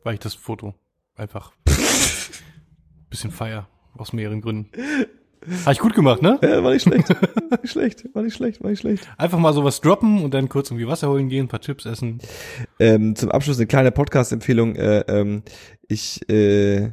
Weil 0.03 0.15
ich 0.15 0.21
das 0.21 0.35
Foto 0.35 0.75
einfach 1.15 1.53
bisschen 3.11 3.31
feier. 3.31 3.69
Aus 3.95 4.13
mehreren 4.13 4.43
Gründen. 4.43 4.71
Habe 5.65 5.73
ich 5.73 5.79
gut 5.79 5.95
gemacht, 5.95 6.21
ne? 6.21 6.39
Ja, 6.43 6.63
war 6.63 6.73
nicht 6.73 6.83
schlecht. 6.83 7.09
war 7.51 7.61
nicht 7.63 7.71
schlecht. 7.71 8.05
War 8.15 8.23
nicht 8.23 8.35
schlecht. 8.35 8.63
War 8.63 8.71
nicht 8.71 8.81
schlecht. 8.81 9.09
Einfach 9.17 9.39
mal 9.39 9.53
sowas 9.53 9.81
droppen 9.81 10.23
und 10.23 10.35
dann 10.35 10.49
kurz 10.49 10.71
irgendwie 10.71 10.89
Wasser 10.89 11.09
holen 11.09 11.29
gehen, 11.29 11.47
ein 11.47 11.49
paar 11.49 11.61
Chips 11.61 11.87
essen. 11.87 12.19
Ähm, 12.79 13.15
zum 13.17 13.31
Abschluss 13.31 13.57
eine 13.57 13.67
kleine 13.67 13.93
Podcast-Empfehlung. 13.93 14.77
Äh, 14.77 15.01
ähm, 15.09 15.43
ich 15.89 16.29
äh, 16.29 16.93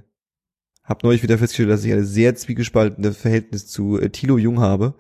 habe 0.84 0.99
neulich 1.03 1.23
wieder 1.23 1.38
festgestellt, 1.38 1.69
dass 1.69 1.86
ich 1.86 1.93
eine 1.93 2.05
sehr 2.05 2.36
zwiegespaltene 2.36 3.13
Verhältnis 3.13 3.67
zu 3.67 3.99
äh, 3.99 4.09
Thilo 4.09 4.38
Jung 4.38 4.59
habe. 4.59 4.95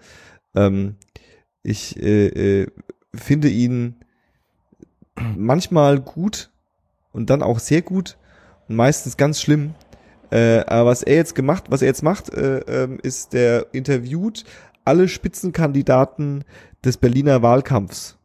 Ähm, 0.55 0.95
ich 1.61 2.01
äh, 2.01 2.61
äh, 2.61 2.67
finde 3.13 3.49
ihn 3.49 3.95
manchmal 5.15 5.99
gut 5.99 6.51
und 7.11 7.29
dann 7.29 7.41
auch 7.41 7.59
sehr 7.59 7.81
gut 7.81 8.17
und 8.67 8.75
meistens 8.75 9.17
ganz 9.17 9.41
schlimm. 9.41 9.75
Äh, 10.31 10.59
aber 10.65 10.89
was 10.89 11.03
er 11.03 11.15
jetzt 11.15 11.35
gemacht, 11.35 11.65
was 11.69 11.81
er 11.81 11.89
jetzt 11.89 12.03
macht, 12.03 12.33
äh, 12.33 12.59
ähm, 12.59 12.99
ist, 13.01 13.33
der 13.33 13.67
interviewt 13.73 14.45
alle 14.85 15.07
Spitzenkandidaten 15.07 16.43
des 16.83 16.97
Berliner 16.97 17.41
Wahlkampfs. 17.41 18.17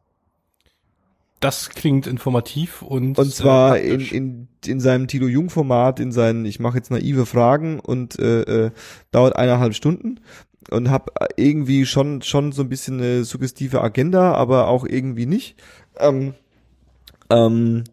Das 1.41 1.71
klingt 1.71 2.07
informativ 2.07 2.83
und 2.83 3.17
Und 3.19 3.33
zwar 3.33 3.79
äh, 3.79 3.95
in, 3.95 4.01
in, 4.01 4.49
in 4.67 4.81
seinem 4.81 5.07
Tilo 5.07 5.29
Jung 5.29 5.51
Format, 5.51 6.01
in 6.01 6.11
seinen, 6.11 6.45
ich 6.45 6.59
mache 6.59 6.77
jetzt 6.77 6.91
naive 6.91 7.27
Fragen 7.27 7.79
und 7.79 8.19
äh, 8.19 8.67
äh, 8.67 8.71
dauert 9.13 9.37
eineinhalb 9.37 9.75
Stunden 9.75 10.21
und 10.71 10.91
habe 10.91 11.13
irgendwie 11.37 11.87
schon 11.87 12.23
schon 12.23 12.53
so 12.53 12.63
ein 12.63 12.69
bisschen 12.69 12.99
eine 13.01 13.25
suggestive 13.25 13.83
Agenda, 13.83 14.35
aber 14.35 14.69
auch 14.69 14.85
irgendwie 14.85 15.27
nicht. 15.27 15.57
Ähm, 15.99 16.35
ähm, 17.31 17.85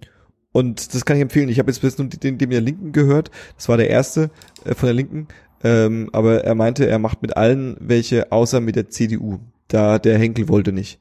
und 0.52 0.94
das 0.94 1.06
kann 1.06 1.18
ich 1.18 1.22
empfehlen. 1.22 1.50
Ich 1.50 1.60
habe 1.60 1.70
jetzt 1.70 1.82
bis 1.82 1.98
nun 1.98 2.10
den, 2.10 2.38
den 2.38 2.50
der 2.50 2.62
Linken 2.62 2.94
gehört. 2.94 3.30
Das 3.58 3.68
war 3.70 3.78
der 3.78 3.90
erste 3.90 4.32
äh, 4.64 4.74
von 4.74 4.88
der 4.88 4.94
Linken. 4.94 5.28
Ähm, 5.64 6.10
aber 6.14 6.44
er 6.44 6.56
meinte, 6.56 6.88
er 6.88 7.00
macht 7.00 7.22
mit 7.22 7.38
allen 7.38 7.76
welche, 7.80 8.32
außer 8.32 8.62
mit 8.62 8.76
der 8.76 8.90
CDU. 8.90 9.40
Da 9.68 10.00
der 10.00 10.18
Henkel 10.18 10.48
wollte 10.48 10.72
nicht. 10.72 11.00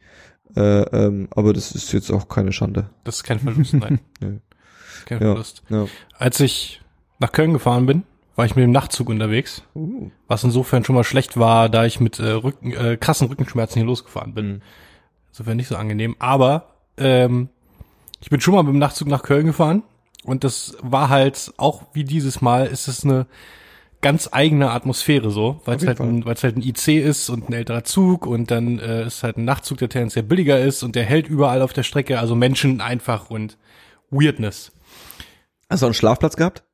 Äh, 0.56 0.60
ähm, 0.60 1.28
aber 1.34 1.52
das 1.52 1.72
ist 1.72 1.92
jetzt 1.92 2.10
auch 2.10 2.28
keine 2.28 2.52
Schande. 2.52 2.90
das 3.04 3.16
ist 3.16 3.24
kein 3.24 3.40
Verlust, 3.40 3.74
nein. 3.74 4.00
Nö. 4.20 4.38
Kein 5.06 5.18
Ja. 5.20 5.26
Verlust. 5.28 5.62
Ja. 5.68 5.86
Als 6.18 6.40
ich 6.40 6.80
nach 7.18 7.32
Köln 7.32 7.52
gefahren 7.52 7.86
bin, 7.86 8.04
war 8.36 8.44
ich 8.46 8.56
mit 8.56 8.62
dem 8.64 8.72
Nachtzug 8.72 9.08
unterwegs, 9.08 9.62
Uh. 9.74 10.10
was 10.26 10.42
insofern 10.44 10.84
schon 10.84 10.96
mal 10.96 11.04
schlecht 11.04 11.36
war, 11.36 11.68
da 11.68 11.84
ich 11.84 12.00
mit 12.00 12.18
äh, 12.18 12.30
Rücken, 12.30 12.72
äh, 12.72 12.96
krassen 12.96 13.28
Rückenschmerzen 13.28 13.74
hier 13.80 13.86
losgefahren 13.86 14.34
bin. 14.34 14.46
Mhm. 14.54 14.62
Insofern 15.30 15.56
nicht 15.56 15.68
so 15.68 15.76
angenehm. 15.76 16.16
Aber 16.18 16.74
ähm, 16.96 17.48
ich 18.20 18.30
bin 18.30 18.40
schon 18.40 18.54
mal 18.54 18.62
mit 18.62 18.72
dem 18.72 18.78
Nachtzug 18.78 19.08
nach 19.08 19.22
Köln 19.22 19.46
gefahren 19.46 19.82
und 20.24 20.42
das 20.44 20.76
war 20.82 21.08
halt 21.10 21.52
auch 21.56 21.82
wie 21.92 22.04
dieses 22.04 22.40
Mal 22.40 22.66
ist 22.66 22.88
es 22.88 23.04
eine 23.04 23.26
ganz 24.04 24.28
eigene 24.32 24.70
Atmosphäre 24.70 25.30
so, 25.30 25.62
weil 25.64 25.78
es 25.78 25.86
halt, 25.86 25.98
ein, 25.98 26.26
weil 26.26 26.34
es 26.34 26.44
halt 26.44 26.56
ein 26.58 26.62
IC 26.62 26.88
ist 26.88 27.30
und 27.30 27.48
ein 27.48 27.54
älterer 27.54 27.84
Zug 27.84 28.26
und 28.26 28.50
dann 28.50 28.78
äh, 28.78 29.06
ist 29.06 29.22
halt 29.22 29.38
ein 29.38 29.46
Nachtzug, 29.46 29.78
der 29.78 29.88
tendenziell 29.88 30.24
billiger 30.24 30.60
ist 30.60 30.82
und 30.82 30.94
der 30.94 31.04
hält 31.04 31.26
überall 31.26 31.62
auf 31.62 31.72
der 31.72 31.84
Strecke, 31.84 32.18
also 32.20 32.34
Menschen 32.34 32.82
einfach 32.82 33.30
und 33.30 33.56
Weirdness. 34.10 34.72
Hast 35.70 35.80
du 35.80 35.86
auch 35.86 35.88
einen 35.88 35.94
Schlafplatz 35.94 36.36
gehabt? 36.36 36.64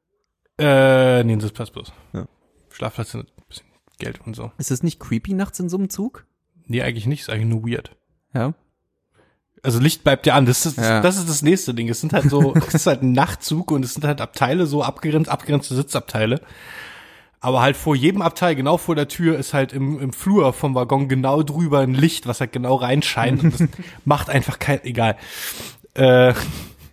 Äh, 0.58 1.22
nee, 1.22 1.32
ein 1.34 1.40
Sitzplatz 1.40 1.70
bloß. 1.70 1.92
Ja. 2.12 2.26
Schlafplatz 2.68 3.12
sind 3.12 3.28
ein 3.38 3.44
bisschen 3.48 3.66
Geld 4.00 4.20
und 4.26 4.34
so. 4.34 4.50
Ist 4.58 4.72
es 4.72 4.82
nicht 4.82 4.98
creepy 4.98 5.32
nachts 5.32 5.60
in 5.60 5.68
so 5.68 5.76
einem 5.76 5.88
Zug? 5.88 6.26
Nee, 6.66 6.82
eigentlich 6.82 7.06
nicht, 7.06 7.20
ist 7.20 7.30
eigentlich 7.30 7.46
nur 7.48 7.62
weird. 7.62 7.96
Ja. 8.34 8.54
Also 9.62 9.78
Licht 9.78 10.02
bleibt 10.02 10.26
ja 10.26 10.34
an. 10.34 10.46
Das 10.46 10.66
ist, 10.66 10.78
Ja. 10.78 11.00
das 11.00 11.16
ist 11.16 11.28
das 11.28 11.42
nächste 11.42 11.74
Ding. 11.74 11.88
Es 11.88 12.00
sind 12.00 12.12
halt 12.12 12.28
so, 12.28 12.54
es 12.66 12.74
ist 12.74 12.86
halt 12.86 13.02
ein 13.02 13.12
Nachtzug 13.12 13.70
und 13.70 13.84
es 13.84 13.94
sind 13.94 14.04
halt 14.04 14.20
Abteile, 14.20 14.66
so 14.66 14.82
abgegrenzt, 14.82 15.30
abgegrenzte 15.30 15.76
Sitzabteile. 15.76 16.40
Aber 17.40 17.62
halt 17.62 17.76
vor 17.76 17.96
jedem 17.96 18.20
Abteil, 18.20 18.54
genau 18.54 18.76
vor 18.76 18.94
der 18.94 19.08
Tür, 19.08 19.38
ist 19.38 19.54
halt 19.54 19.72
im, 19.72 19.98
im 19.98 20.12
Flur 20.12 20.52
vom 20.52 20.74
Waggon 20.74 21.08
genau 21.08 21.42
drüber 21.42 21.80
ein 21.80 21.94
Licht, 21.94 22.26
was 22.26 22.40
halt 22.40 22.52
genau 22.52 22.74
reinscheint. 22.74 23.42
Und 23.42 23.58
das 23.58 23.68
macht 24.04 24.28
einfach 24.28 24.58
kein, 24.58 24.84
egal. 24.84 25.16
Äh, 25.94 26.34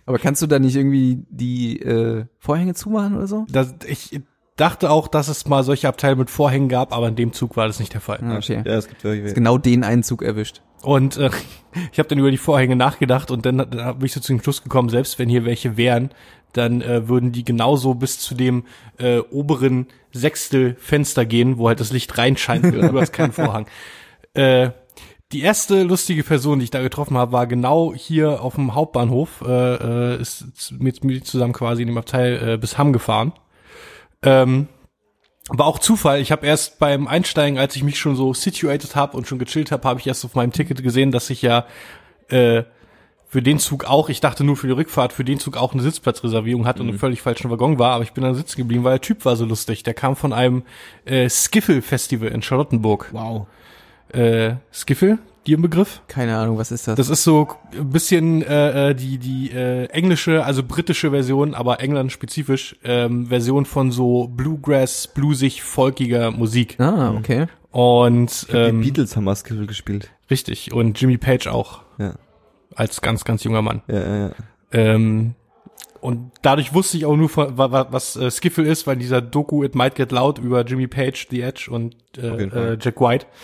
Aber 0.06 0.18
kannst 0.18 0.40
du 0.40 0.46
da 0.46 0.58
nicht 0.58 0.74
irgendwie 0.74 1.22
die 1.28 1.80
äh, 1.80 2.24
Vorhänge 2.38 2.72
zumachen 2.74 3.16
oder 3.16 3.26
so? 3.26 3.46
das, 3.50 3.74
ich 3.86 4.22
dachte 4.56 4.90
auch, 4.90 5.08
dass 5.08 5.28
es 5.28 5.46
mal 5.46 5.62
solche 5.64 5.86
Abteile 5.86 6.16
mit 6.16 6.30
Vorhängen 6.30 6.68
gab, 6.68 6.94
aber 6.94 7.08
in 7.08 7.16
dem 7.16 7.32
Zug 7.32 7.56
war 7.56 7.66
das 7.66 7.78
nicht 7.78 7.94
der 7.94 8.00
Fall. 8.00 8.18
Ah, 8.22 8.36
okay. 8.36 8.62
Ja, 8.64 8.76
es 8.76 8.88
gibt 8.88 9.04
welche. 9.04 9.34
Genau 9.34 9.58
den 9.58 9.84
einen 9.84 10.02
Zug 10.02 10.22
erwischt. 10.22 10.62
Und 10.82 11.16
äh, 11.16 11.30
ich 11.92 11.98
habe 11.98 12.08
dann 12.08 12.18
über 12.18 12.30
die 12.30 12.38
Vorhänge 12.38 12.74
nachgedacht 12.74 13.30
und 13.30 13.46
dann, 13.46 13.58
dann 13.58 13.98
bin 13.98 14.06
ich 14.06 14.12
so 14.12 14.20
zu 14.20 14.32
dem 14.32 14.42
Schluss 14.42 14.62
gekommen, 14.62 14.88
selbst 14.88 15.18
wenn 15.18 15.28
hier 15.28 15.44
welche 15.44 15.76
wären, 15.76 16.10
dann 16.58 16.82
äh, 16.82 17.08
würden 17.08 17.32
die 17.32 17.44
genauso 17.44 17.94
bis 17.94 18.18
zu 18.18 18.34
dem 18.34 18.64
äh, 18.98 19.18
oberen 19.18 19.86
Sechstel 20.12 20.76
Fenster 20.78 21.24
gehen, 21.24 21.56
wo 21.56 21.68
halt 21.68 21.80
das 21.80 21.92
Licht 21.92 22.18
reinscheint, 22.18 22.64
du 22.74 23.00
hast 23.00 23.12
keinen 23.12 23.32
Vorhang. 23.32 23.66
Äh, 24.34 24.70
die 25.32 25.42
erste 25.42 25.82
lustige 25.82 26.24
Person, 26.24 26.58
die 26.58 26.64
ich 26.64 26.70
da 26.70 26.80
getroffen 26.80 27.18
habe, 27.18 27.32
war 27.32 27.46
genau 27.46 27.92
hier 27.94 28.42
auf 28.42 28.54
dem 28.54 28.74
Hauptbahnhof, 28.74 29.42
äh, 29.46 30.14
äh, 30.14 30.20
ist 30.20 30.72
mit 30.78 31.04
mir 31.04 31.22
zusammen 31.22 31.52
quasi 31.52 31.82
in 31.82 31.88
dem 31.88 31.98
Abteil 31.98 32.54
äh, 32.54 32.56
bis 32.56 32.78
Hamm 32.78 32.92
gefahren. 32.92 33.32
Ähm, 34.22 34.68
war 35.50 35.66
auch 35.66 35.78
Zufall. 35.78 36.20
Ich 36.20 36.32
habe 36.32 36.46
erst 36.46 36.78
beim 36.78 37.06
Einsteigen, 37.06 37.58
als 37.58 37.76
ich 37.76 37.82
mich 37.82 37.98
schon 37.98 38.16
so 38.16 38.32
situated 38.34 38.96
habe 38.96 39.16
und 39.16 39.26
schon 39.26 39.38
gechillt 39.38 39.70
habe, 39.70 39.86
habe 39.86 40.00
ich 40.00 40.06
erst 40.06 40.24
auf 40.24 40.34
meinem 40.34 40.52
Ticket 40.52 40.82
gesehen, 40.82 41.10
dass 41.10 41.30
ich 41.30 41.42
ja 41.42 41.66
äh, 42.28 42.64
für 43.30 43.42
den 43.42 43.58
Zug 43.58 43.84
auch, 43.84 44.08
ich 44.08 44.20
dachte 44.20 44.42
nur 44.42 44.56
für 44.56 44.66
die 44.68 44.72
Rückfahrt, 44.72 45.12
für 45.12 45.24
den 45.24 45.38
Zug 45.38 45.56
auch 45.56 45.74
eine 45.74 45.82
Sitzplatzreservierung 45.82 46.66
hat 46.66 46.80
und 46.80 46.88
im 46.88 46.98
völlig 46.98 47.20
falschen 47.20 47.50
Waggon 47.50 47.78
war, 47.78 47.92
aber 47.92 48.04
ich 48.04 48.12
bin 48.12 48.24
dann 48.24 48.34
sitzen 48.34 48.56
geblieben, 48.56 48.84
weil 48.84 48.92
der 48.94 49.00
Typ 49.02 49.24
war 49.26 49.36
so 49.36 49.44
lustig. 49.44 49.82
Der 49.82 49.92
kam 49.94 50.16
von 50.16 50.32
einem 50.32 50.62
äh, 51.04 51.28
Skiffle-Festival 51.28 52.28
in 52.28 52.40
Charlottenburg. 52.42 53.10
Wow. 53.12 53.46
Äh, 54.12 54.54
Skiffle, 54.72 55.18
dir 55.46 55.58
ein 55.58 55.62
Begriff? 55.62 56.00
Keine 56.08 56.38
Ahnung, 56.38 56.56
was 56.56 56.72
ist 56.72 56.88
das? 56.88 56.96
Das 56.96 57.10
ist 57.10 57.22
so 57.24 57.48
ein 57.78 57.90
bisschen 57.90 58.40
äh, 58.42 58.90
äh, 58.90 58.94
die 58.94 59.18
die 59.18 59.50
äh, 59.50 59.84
englische, 59.90 60.44
also 60.46 60.62
britische 60.62 61.10
Version, 61.10 61.54
aber 61.54 61.80
England 61.80 62.10
spezifisch 62.12 62.76
ähm, 62.84 63.26
Version 63.26 63.66
von 63.66 63.92
so 63.92 64.28
Bluegrass, 64.28 65.06
bluesig, 65.08 65.62
folkiger 65.62 66.30
Musik. 66.30 66.80
ah, 66.80 67.12
okay. 67.14 67.46
Und 67.70 68.50
Die 68.50 68.56
ähm, 68.56 68.80
Beatles 68.80 69.14
haben 69.16 69.26
Basketball 69.26 69.66
gespielt. 69.66 70.10
richtig 70.30 70.72
und 70.72 70.98
Jimmy 70.98 71.18
Page 71.18 71.48
auch 71.48 71.82
Ja. 71.98 72.14
Als 72.74 73.00
ganz 73.00 73.24
ganz 73.24 73.44
junger 73.44 73.62
Mann. 73.62 73.82
Ja, 73.88 73.98
ja, 74.00 74.16
ja. 74.28 74.32
Ähm, 74.72 75.34
und 76.00 76.30
dadurch 76.42 76.74
wusste 76.74 76.96
ich 76.96 77.06
auch 77.06 77.16
nur, 77.16 77.28
von, 77.28 77.58
wa- 77.58 77.72
wa- 77.72 77.88
was 77.90 78.14
äh, 78.16 78.30
Skiffle 78.30 78.64
ist, 78.64 78.86
weil 78.86 78.96
dieser 78.96 79.20
Doku 79.20 79.64
It 79.64 79.74
Might 79.74 79.96
Get 79.96 80.12
Loud 80.12 80.38
über 80.38 80.64
Jimmy 80.64 80.86
Page, 80.86 81.26
The 81.30 81.40
Edge 81.42 81.68
und 81.70 81.96
äh, 82.16 82.44
äh, 82.44 82.78
Jack 82.80 83.00
White. 83.00 83.26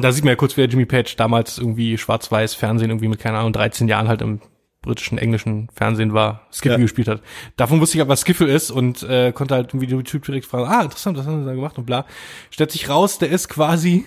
Da 0.00 0.12
sieht 0.12 0.24
man 0.24 0.30
ja 0.30 0.36
kurz, 0.36 0.56
wer 0.56 0.66
Jimmy 0.66 0.86
Page 0.86 1.14
damals 1.16 1.58
irgendwie 1.58 1.98
schwarz-weiß 1.98 2.54
Fernsehen 2.54 2.88
irgendwie 2.90 3.08
mit, 3.08 3.18
keine 3.18 3.36
Ahnung, 3.38 3.52
13 3.52 3.86
Jahren 3.86 4.08
halt 4.08 4.22
im 4.22 4.40
britischen, 4.80 5.18
englischen 5.18 5.68
Fernsehen 5.74 6.14
war, 6.14 6.46
Skiffle 6.50 6.78
Ja. 6.78 6.82
gespielt 6.82 7.08
hat. 7.08 7.20
Davon 7.56 7.80
wusste 7.80 7.98
ich 7.98 8.00
aber, 8.00 8.08
was 8.10 8.20
Skiffle 8.22 8.50
ist 8.50 8.70
und 8.70 9.02
äh, 9.02 9.32
konnte 9.32 9.54
halt 9.54 9.70
irgendwie 9.74 9.86
den 9.86 10.02
Typ 10.04 10.24
direkt 10.24 10.46
fragen, 10.46 10.66
ah, 10.70 10.82
interessant, 10.82 11.18
was 11.18 11.26
haben 11.26 11.40
sie 11.42 11.46
da 11.46 11.54
gemacht 11.54 11.76
und 11.76 11.84
bla. 11.84 12.06
Stellt 12.50 12.70
sich 12.70 12.88
raus, 12.88 13.18
der 13.18 13.28
ist 13.28 13.48
quasi 13.50 14.06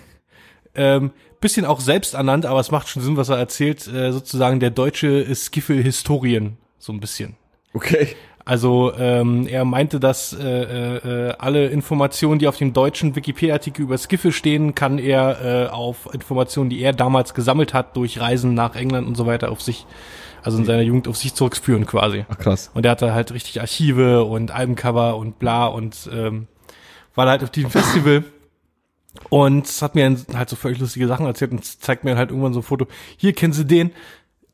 ähm, 0.74 1.12
bisschen 1.40 1.66
auch 1.66 1.80
selbst 1.80 2.14
ernannt, 2.14 2.46
aber 2.46 2.60
es 2.60 2.72
macht 2.72 2.88
schon 2.88 3.02
Sinn, 3.02 3.18
was 3.18 3.30
er 3.30 3.38
erzählt, 3.38 3.88
äh, 3.88 4.12
sozusagen 4.12 4.60
der 4.60 4.72
deutsche 4.72 5.34
Skiffle-Historien, 5.34 6.58
so 6.80 6.94
ein 6.94 7.00
bisschen. 7.00 7.36
Okay. 7.74 8.16
Also 8.48 8.94
ähm, 8.98 9.46
er 9.46 9.66
meinte, 9.66 10.00
dass 10.00 10.32
äh, 10.32 10.44
äh, 10.44 11.34
alle 11.38 11.68
Informationen, 11.68 12.40
die 12.40 12.48
auf 12.48 12.56
dem 12.56 12.72
deutschen 12.72 13.14
Wikipedia-Artikel 13.14 13.82
über 13.82 13.98
Skiffle 13.98 14.32
stehen, 14.32 14.74
kann 14.74 15.00
er 15.00 15.66
äh, 15.66 15.68
auf 15.68 16.08
Informationen, 16.14 16.70
die 16.70 16.82
er 16.82 16.94
damals 16.94 17.34
gesammelt 17.34 17.74
hat 17.74 17.98
durch 17.98 18.22
Reisen 18.22 18.54
nach 18.54 18.78
England 18.78 19.06
und 19.06 19.16
so 19.16 19.26
weiter, 19.26 19.52
auf 19.52 19.62
sich, 19.62 19.86
also 20.44 20.60
in 20.60 20.64
seiner 20.64 20.82
Jugend 20.82 21.10
auf 21.10 21.18
sich 21.18 21.34
zurückführen 21.34 21.86
quasi. 21.86 22.26
Ach 22.30 22.38
krass. 22.38 22.72
Und 22.74 22.86
er 22.86 22.92
hatte 22.92 23.14
halt 23.14 23.34
richtig 23.34 23.60
Archive 23.60 24.24
und 24.24 24.52
Albencover 24.52 25.18
und 25.18 25.40
bla 25.40 25.66
und 25.66 26.10
ähm, 26.14 26.48
war 27.16 27.28
halt 27.28 27.44
auf 27.44 27.50
diesem 27.50 27.70
Festival 27.70 28.24
und 29.30 29.68
hat 29.82 29.96
mir 29.96 30.16
halt 30.34 30.50
so 30.50 30.56
völlig 30.56 30.80
lustige 30.80 31.08
Sachen 31.08 31.26
erzählt 31.26 31.52
und 31.52 31.64
zeigt 31.64 32.04
mir 32.04 32.18
halt 32.18 32.30
irgendwann 32.30 32.54
so 32.54 32.60
ein 32.60 32.64
Foto. 32.64 32.88
Hier 33.18 33.34
kennen 33.34 33.54
Sie 33.54 33.66
den? 33.66 33.92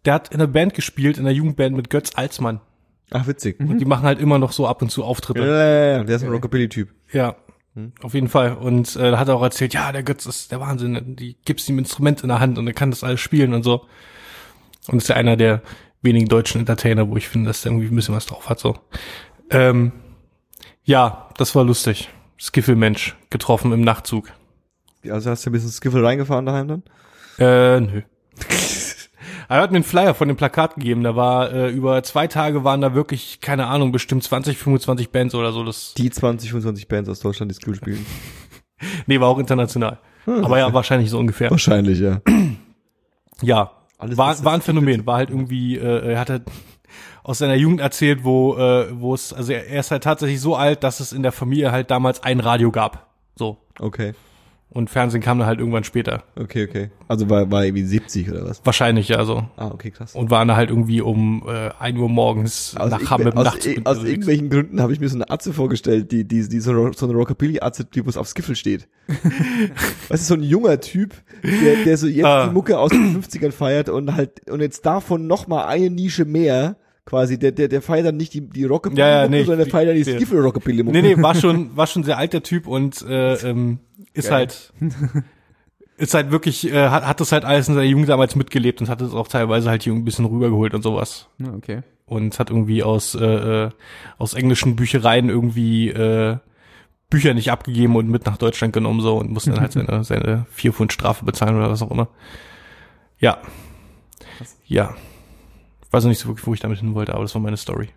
Der 0.06 0.14
hat 0.16 0.30
in 0.30 0.42
einer 0.42 0.48
Band 0.48 0.74
gespielt, 0.74 1.18
in 1.18 1.26
einer 1.26 1.36
Jugendband 1.36 1.76
mit 1.76 1.90
Götz 1.90 2.12
Alsmann. 2.16 2.60
Ach 3.12 3.28
witzig. 3.28 3.60
Und 3.60 3.78
die 3.78 3.86
machen 3.86 4.04
halt 4.04 4.20
immer 4.20 4.40
noch 4.40 4.52
so 4.52 4.68
ab 4.68 4.82
und 4.82 4.90
zu 4.90 5.04
Auftritte. 5.04 5.42
Ja, 5.42 5.46
ja, 5.46 5.98
ja, 5.98 6.04
der 6.04 6.16
ist 6.16 6.24
ein 6.24 6.30
Rockabilly-Typ. 6.30 6.90
Ja, 7.12 7.36
auf 8.02 8.14
jeden 8.14 8.28
Fall. 8.28 8.54
Und 8.54 8.96
äh, 8.96 9.12
da 9.12 9.20
hat 9.20 9.28
er 9.28 9.36
auch 9.36 9.44
erzählt, 9.44 9.74
ja, 9.74 9.92
der 9.92 10.04
Götz 10.04 10.26
ist 10.26 10.52
der 10.52 10.60
Wahnsinn. 10.60 11.16
Die 11.16 11.38
gibt's 11.46 11.68
ihm 11.70 11.80
Instrument 11.80 12.22
in 12.22 12.30
der 12.30 12.40
Hand 12.40 12.58
und 12.58 12.68
er 12.68 12.74
kann 12.74 12.90
das 12.92 13.04
alles 13.04 13.20
spielen 13.20 13.54
und 13.54 13.64
so. 13.64 13.86
Und 14.88 14.98
ist 14.98 15.10
ja 15.10 15.16
einer 15.16 15.38
der 15.38 15.62
wenigen 16.02 16.28
deutschen 16.28 16.60
Entertainer, 16.60 17.10
wo 17.10 17.18
ich 17.18 17.28
finde, 17.28 17.48
dass 17.48 17.62
der 17.62 17.72
irgendwie 17.72 17.88
ein 17.88 17.96
bisschen 17.96 18.16
was 18.16 18.26
drauf 18.26 18.50
hat. 18.50 18.60
So. 18.60 18.78
Ähm, 19.50 19.92
ja, 20.84 21.30
das 21.38 21.56
war 21.56 21.64
lustig. 21.64 22.10
Skiffel-Mensch 22.40 23.16
getroffen 23.30 23.72
im 23.72 23.82
Nachtzug. 23.82 24.32
Also 25.10 25.30
hast 25.30 25.46
du 25.46 25.50
ein 25.50 25.54
bisschen 25.54 25.72
Skiffle 25.72 26.04
reingefahren 26.04 26.46
daheim 26.46 26.68
dann? 26.68 26.84
Äh, 27.40 27.80
nö. 27.80 28.02
Er 29.50 29.62
hat 29.62 29.72
mir 29.72 29.76
einen 29.76 29.84
Flyer 29.84 30.16
von 30.16 30.28
dem 30.28 30.38
Plakat 30.38 30.76
gegeben. 30.76 31.04
Da 31.04 31.16
war 31.16 31.52
äh, 31.52 31.70
über 31.70 32.02
zwei 32.02 32.26
Tage 32.26 32.64
waren 32.64 32.82
da 32.82 32.96
wirklich, 32.96 33.40
keine 33.40 33.68
Ahnung, 33.68 33.92
bestimmt 33.92 34.24
20, 34.24 34.58
25 34.58 35.12
Bands 35.12 35.36
oder 35.36 35.52
so. 35.52 35.64
Das 35.64 35.94
Die 35.94 36.10
20, 36.10 36.50
25 36.50 36.88
Bands 36.88 37.10
aus 37.10 37.20
Deutschland, 37.20 37.52
die 37.52 37.56
Skill 37.56 37.76
spielen. 37.76 38.04
nee, 39.06 39.20
war 39.20 39.28
auch 39.28 39.38
international. 39.38 40.00
Aber 40.26 40.58
ja, 40.58 40.74
wahrscheinlich 40.74 41.10
so 41.10 41.20
ungefähr. 41.20 41.52
Wahrscheinlich, 41.52 42.00
ja. 42.00 42.22
Ja, 43.42 43.72
Alles, 43.98 44.18
war, 44.18 44.44
war 44.46 44.54
ein 44.54 44.62
Phänomen. 44.62 45.06
War 45.06 45.18
halt 45.18 45.30
irgendwie, 45.30 45.78
äh, 45.78 46.14
er 46.14 46.20
hat 46.20 46.30
halt 46.30 46.44
aus 47.24 47.40
seiner 47.40 47.56
Jugend 47.56 47.82
erzählt, 47.82 48.24
wo, 48.24 48.56
äh, 48.56 48.88
wo 48.92 49.14
es, 49.14 49.34
also 49.34 49.52
er 49.52 49.68
er 49.68 49.82
ist 49.82 49.92
halt 49.92 50.04
tatsächlich 50.04 50.40
so 50.40 50.56
alt, 50.56 50.84
dass 50.84 51.00
es 51.00 51.12
in 51.12 51.24
der 51.24 51.32
Familie 51.32 51.72
halt 51.72 51.92
damals 51.92 52.24
ein 52.24 52.40
Radio 52.40 52.72
gab. 52.72 53.14
So. 53.36 53.58
Okay. 53.80 54.14
Und 54.74 54.90
Fernsehen 54.90 55.22
kam 55.22 55.38
dann 55.38 55.48
halt 55.48 55.60
irgendwann 55.60 55.84
später. 55.84 56.24
Okay, 56.36 56.68
okay. 56.68 56.90
Also 57.08 57.30
war, 57.30 57.52
war 57.52 57.64
irgendwie 57.64 57.84
70 57.84 58.32
oder 58.32 58.46
was? 58.46 58.60
Wahrscheinlich, 58.66 59.08
ja, 59.08 59.24
so. 59.24 59.46
Ah, 59.56 59.68
okay, 59.68 59.92
krass. 59.92 60.16
Und 60.16 60.32
waren 60.32 60.48
da 60.48 60.56
halt 60.56 60.72
irgendwie 60.72 61.00
um 61.02 61.44
äh, 61.48 61.70
1 61.80 62.00
Uhr 62.00 62.10
morgens 62.10 62.76
Aus, 62.76 62.90
nach 62.90 63.12
Hamm 63.12 63.24
dem 63.24 63.34
aus, 63.38 63.44
Nachtzug 63.46 63.66
i- 63.74 63.78
aus 63.78 63.98
unterwegs. 63.98 64.10
irgendwelchen 64.10 64.50
Gründen 64.50 64.82
habe 64.82 64.92
ich 64.92 65.00
mir 65.00 65.08
so 65.10 65.16
eine 65.16 65.30
Atze 65.30 65.54
vorgestellt, 65.54 66.12
die, 66.12 66.28
die, 66.28 66.50
die 66.50 66.60
so, 66.60 66.72
eine- 66.72 66.92
so 66.96 67.06
eine 67.08 67.16
Rockabilly-Atze, 67.16 67.86
die 67.86 68.02
bloß 68.02 68.18
auf 68.18 68.28
Skiffle 68.28 68.56
steht. 68.56 68.88
weißt 70.10 70.24
du, 70.24 70.28
so 70.28 70.34
ein 70.34 70.44
junger 70.44 70.80
Typ, 70.80 71.14
der, 71.44 71.84
der 71.86 71.98
so 71.98 72.08
jetzt 72.08 72.26
Ah. 72.26 72.48
die 72.48 72.54
Mucke 72.54 72.80
aus 72.80 72.90
den 72.92 73.22
50ern 73.22 73.52
feiert 73.52 73.90
und 73.90 74.16
halt, 74.16 74.50
und 74.50 74.62
jetzt 74.62 74.86
davon 74.86 75.28
noch 75.28 75.48
mal 75.48 75.66
eine 75.66 75.90
Nische 75.92 76.26
mehr, 76.26 76.78
quasi, 77.06 77.38
der, 77.38 77.52
der, 77.52 77.68
der 77.68 77.82
feiert 77.82 78.06
dann 78.06 78.18
nicht 78.18 78.34
die, 78.34 78.42
die 78.42 78.64
Rockabilly, 78.66 79.00
Ja, 79.00 79.24
ja, 79.24 79.28
nee, 79.28 79.44
sondern 79.44 79.66
der 79.66 79.72
feiert 79.72 79.90
dann 79.90 79.96
die 79.96 80.04
Skiffle 80.04 80.42
Rockabilly. 80.42 80.84
Nee, 80.84 81.02
nee, 81.02 81.22
war 81.22 81.36
schon, 81.36 81.76
war 81.76 81.88
schon 81.88 82.04
sehr 82.04 82.18
alt, 82.18 82.34
der 82.34 82.44
Typ, 82.44 82.68
und 82.68 83.02
äh, 83.04 83.36
ähm, 83.50 83.80
ist 84.14 84.30
Geil. 84.30 84.40
halt 84.40 84.74
ist 85.98 86.14
halt 86.14 86.32
wirklich, 86.32 86.72
äh, 86.72 86.90
hat, 86.90 87.06
hat 87.06 87.20
das 87.20 87.32
halt 87.32 87.46
alles 87.46 87.68
in 87.68 87.76
seiner 87.76 87.88
Jugend 87.88 88.10
damals 88.10 88.36
mitgelebt 88.36 88.82
und 88.82 88.90
hat 88.90 89.02
es 89.02 89.14
auch 89.14 89.28
teilweise 89.28 89.70
halt 89.70 89.84
hier 89.84 89.94
ein 89.94 90.06
bisschen 90.06 90.26
rübergeholt 90.26 90.74
und 90.74 90.82
sowas. 90.82 91.28
Ja, 91.40 91.54
okay. 91.54 91.82
Und 92.06 92.38
hat 92.40 92.50
irgendwie 92.50 92.84
aus, 92.84 93.16
äh, 93.16 93.26
äh, 93.66 93.70
aus 94.18 94.34
englischen 94.34 94.76
Büchereien 94.76 95.30
irgendwie 95.30 95.90
äh, 95.90 96.38
Bücher 97.10 97.34
nicht 97.34 97.52
abgegeben 97.52 97.96
und 97.96 98.10
mit 98.10 98.26
nach 98.26 98.38
Deutschland 98.38 98.74
genommen 98.74 99.02
so 99.02 99.18
und 99.18 99.32
musste 99.32 99.52
dann 99.52 99.62
halt 99.62 99.72
seine, 99.74 100.04
seine 100.04 100.46
vier 100.52 100.74
Pfund 100.74 100.92
Strafe 100.94 101.26
bezahlen 101.26 101.56
oder 101.56 101.70
was 101.70 101.82
auch 101.82 101.92
immer. 101.92 102.10
Ja. 103.20 103.38
Ja. 104.66 104.96
Ich 105.94 105.96
weiß 105.96 106.06
noch 106.06 106.10
nicht 106.10 106.22
so 106.22 106.28
wirklich, 106.28 106.48
wo 106.48 106.56
ich 106.56 106.60
damit 106.60 106.80
hin 106.80 106.96
wollte, 106.96 107.14
aber 107.14 107.22
das 107.22 107.36
war 107.36 107.42
meine 107.44 107.56
Story. 107.56 107.90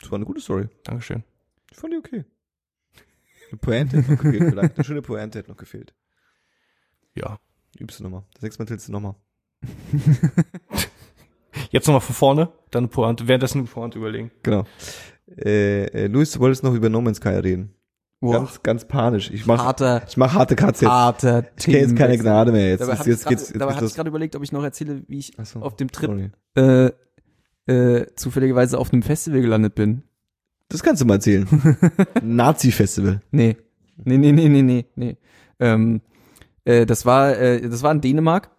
Das 0.00 0.10
war 0.10 0.16
eine 0.16 0.24
gute 0.24 0.40
Story. 0.40 0.66
Dankeschön. 0.82 1.22
Ich 1.70 1.76
fand 1.76 1.92
die 1.92 1.96
okay. 1.96 2.24
Eine 3.52 3.58
Pointe 3.60 3.98
hätte 3.98 4.10
noch 4.10 4.20
gefehlt, 4.20 4.50
vielleicht. 4.50 4.74
Eine 4.74 4.84
schöne 4.84 5.02
Pointe 5.02 5.38
hätte 5.38 5.48
noch 5.48 5.56
gefehlt. 5.56 5.94
Ja. 7.14 7.38
Übst 7.78 8.00
du 8.00 8.02
nochmal. 8.02 8.24
Das 8.34 8.42
nächste 8.42 8.60
Mal 8.60 8.66
zählst 8.66 8.88
du 8.88 8.92
nochmal. 8.92 9.14
Jetzt 11.70 11.86
nochmal 11.86 12.00
von 12.00 12.16
vorne, 12.16 12.52
dann 12.72 12.82
eine 12.82 12.88
Pointe, 12.88 13.28
währenddessen 13.28 13.58
eine 13.58 13.68
Pointe 13.68 13.96
überlegen. 13.96 14.32
Genau. 14.42 14.64
Äh, 15.28 15.84
äh, 15.84 16.06
Luis, 16.08 16.32
du 16.32 16.40
wolltest 16.40 16.64
noch 16.64 16.74
über 16.74 16.88
No 16.88 17.00
Man's 17.00 17.18
Sky 17.18 17.28
reden. 17.28 17.76
Boah, 18.20 18.32
Ganz, 18.32 18.62
ganz 18.62 18.84
panisch. 18.88 19.30
Ich 19.30 19.46
mach, 19.46 19.64
harter, 19.64 20.02
ich 20.08 20.16
mach 20.16 20.34
harte 20.34 20.56
Cuts 20.56 20.80
jetzt. 20.80 20.90
harter 20.90 21.44
Ich 21.56 21.66
kenne 21.66 21.78
jetzt 21.78 21.96
keine. 21.96 22.18
Gnade 22.18 22.50
mehr. 22.50 22.70
Jetzt, 22.70 22.80
Dabei 22.80 22.92
jetzt, 22.94 22.98
habe 23.00 23.08
geht's, 23.08 23.22
gerade 23.22 23.34
jetzt 23.34 23.54
dabei 23.54 23.72
geht's 23.72 23.82
hab 23.82 23.88
ich 23.88 23.94
gerade 23.94 24.08
überlegt, 24.08 24.34
ob 24.36 24.42
ich 24.42 24.50
noch 24.50 24.64
erzähle, 24.64 25.02
wie 25.06 25.18
ich 25.18 25.32
so, 25.44 25.60
auf 25.60 25.76
dem 25.76 25.90
Trip 25.92 26.10
sorry. 26.56 26.90
äh, 27.66 27.72
äh, 27.72 28.06
zufälligerweise 28.16 28.78
auf 28.78 28.92
einem 28.92 29.02
Festival 29.02 29.40
gelandet 29.40 29.74
bin. 29.76 30.02
Das 30.68 30.82
kannst 30.82 31.00
du 31.00 31.06
mal 31.06 31.14
erzählen. 31.14 31.46
Nazi-Festival. 32.22 33.20
Nee. 33.30 33.56
Nee, 34.04 34.18
nee, 34.18 34.32
nee, 34.32 34.48
nee, 34.48 34.62
nee, 34.62 34.84
nee. 34.96 35.16
Ähm, 35.60 36.00
äh, 36.64 36.86
das 36.86 37.06
war, 37.06 37.36
äh, 37.38 37.68
das 37.68 37.82
war 37.82 37.92
in 37.92 38.00
Dänemark 38.00 38.50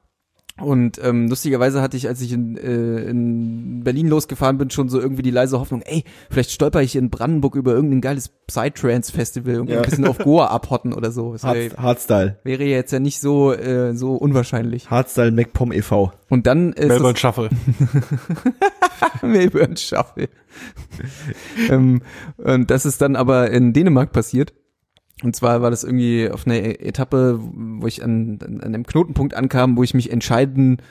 Und 0.61 0.99
ähm, 1.03 1.27
lustigerweise 1.27 1.81
hatte 1.81 1.97
ich, 1.97 2.07
als 2.07 2.21
ich 2.21 2.31
in, 2.33 2.57
äh, 2.57 3.01
in 3.09 3.83
Berlin 3.83 4.07
losgefahren 4.07 4.57
bin, 4.57 4.69
schon 4.69 4.89
so 4.89 4.99
irgendwie 4.99 5.21
die 5.21 5.31
leise 5.31 5.59
Hoffnung, 5.59 5.81
ey, 5.81 6.03
vielleicht 6.29 6.51
stolper 6.51 6.81
ich 6.81 6.95
in 6.95 7.09
Brandenburg 7.09 7.55
über 7.55 7.71
irgendein 7.73 8.01
geiles 8.01 8.29
Psytrance-Festival, 8.47 9.53
irgendwie 9.53 9.73
Ja. 9.73 9.79
ein 9.81 9.85
bisschen 9.89 10.05
auf 10.07 10.17
Goa 10.17 10.47
abhotten 10.47 10.93
oder 10.93 11.11
so. 11.11 11.33
Das 11.33 11.43
wär, 11.43 11.49
Hard, 11.69 11.77
Hardstyle. 11.77 12.37
wäre 12.43 12.63
jetzt 12.63 12.91
ja 12.91 12.99
nicht 12.99 13.19
so 13.19 13.53
äh, 13.53 13.95
so 13.95 14.15
unwahrscheinlich. 14.15 14.89
Hardstyle 14.89 15.31
MacPom 15.31 15.71
e.V. 15.71 16.11
Und 16.29 16.45
dann 16.47 16.73
ist 16.73 16.87
Melbourne 16.89 17.13
das 17.13 17.21
Shuffle. 17.21 17.49
Melbourne 19.21 19.77
Shuffle. 19.77 20.29
ähm, 21.69 22.01
und 22.37 22.69
das 22.71 22.85
ist 22.85 23.01
dann 23.01 23.15
aber 23.15 23.51
in 23.51 23.73
Dänemark 23.73 24.11
passiert. 24.11 24.53
Und 25.23 25.35
zwar 25.35 25.61
war 25.61 25.69
das 25.69 25.83
irgendwie 25.83 26.29
auf 26.29 26.45
einer 26.45 26.55
E- 26.57 26.87
Etappe, 26.87 27.39
wo 27.41 27.87
ich 27.87 28.03
an, 28.03 28.39
an 28.41 28.61
einem 28.61 28.85
Knotenpunkt 28.85 29.33
ankam, 29.33 29.75
wo 29.77 29.83
ich 29.83 29.93
mich 29.93 30.11
entscheiden 30.11 30.81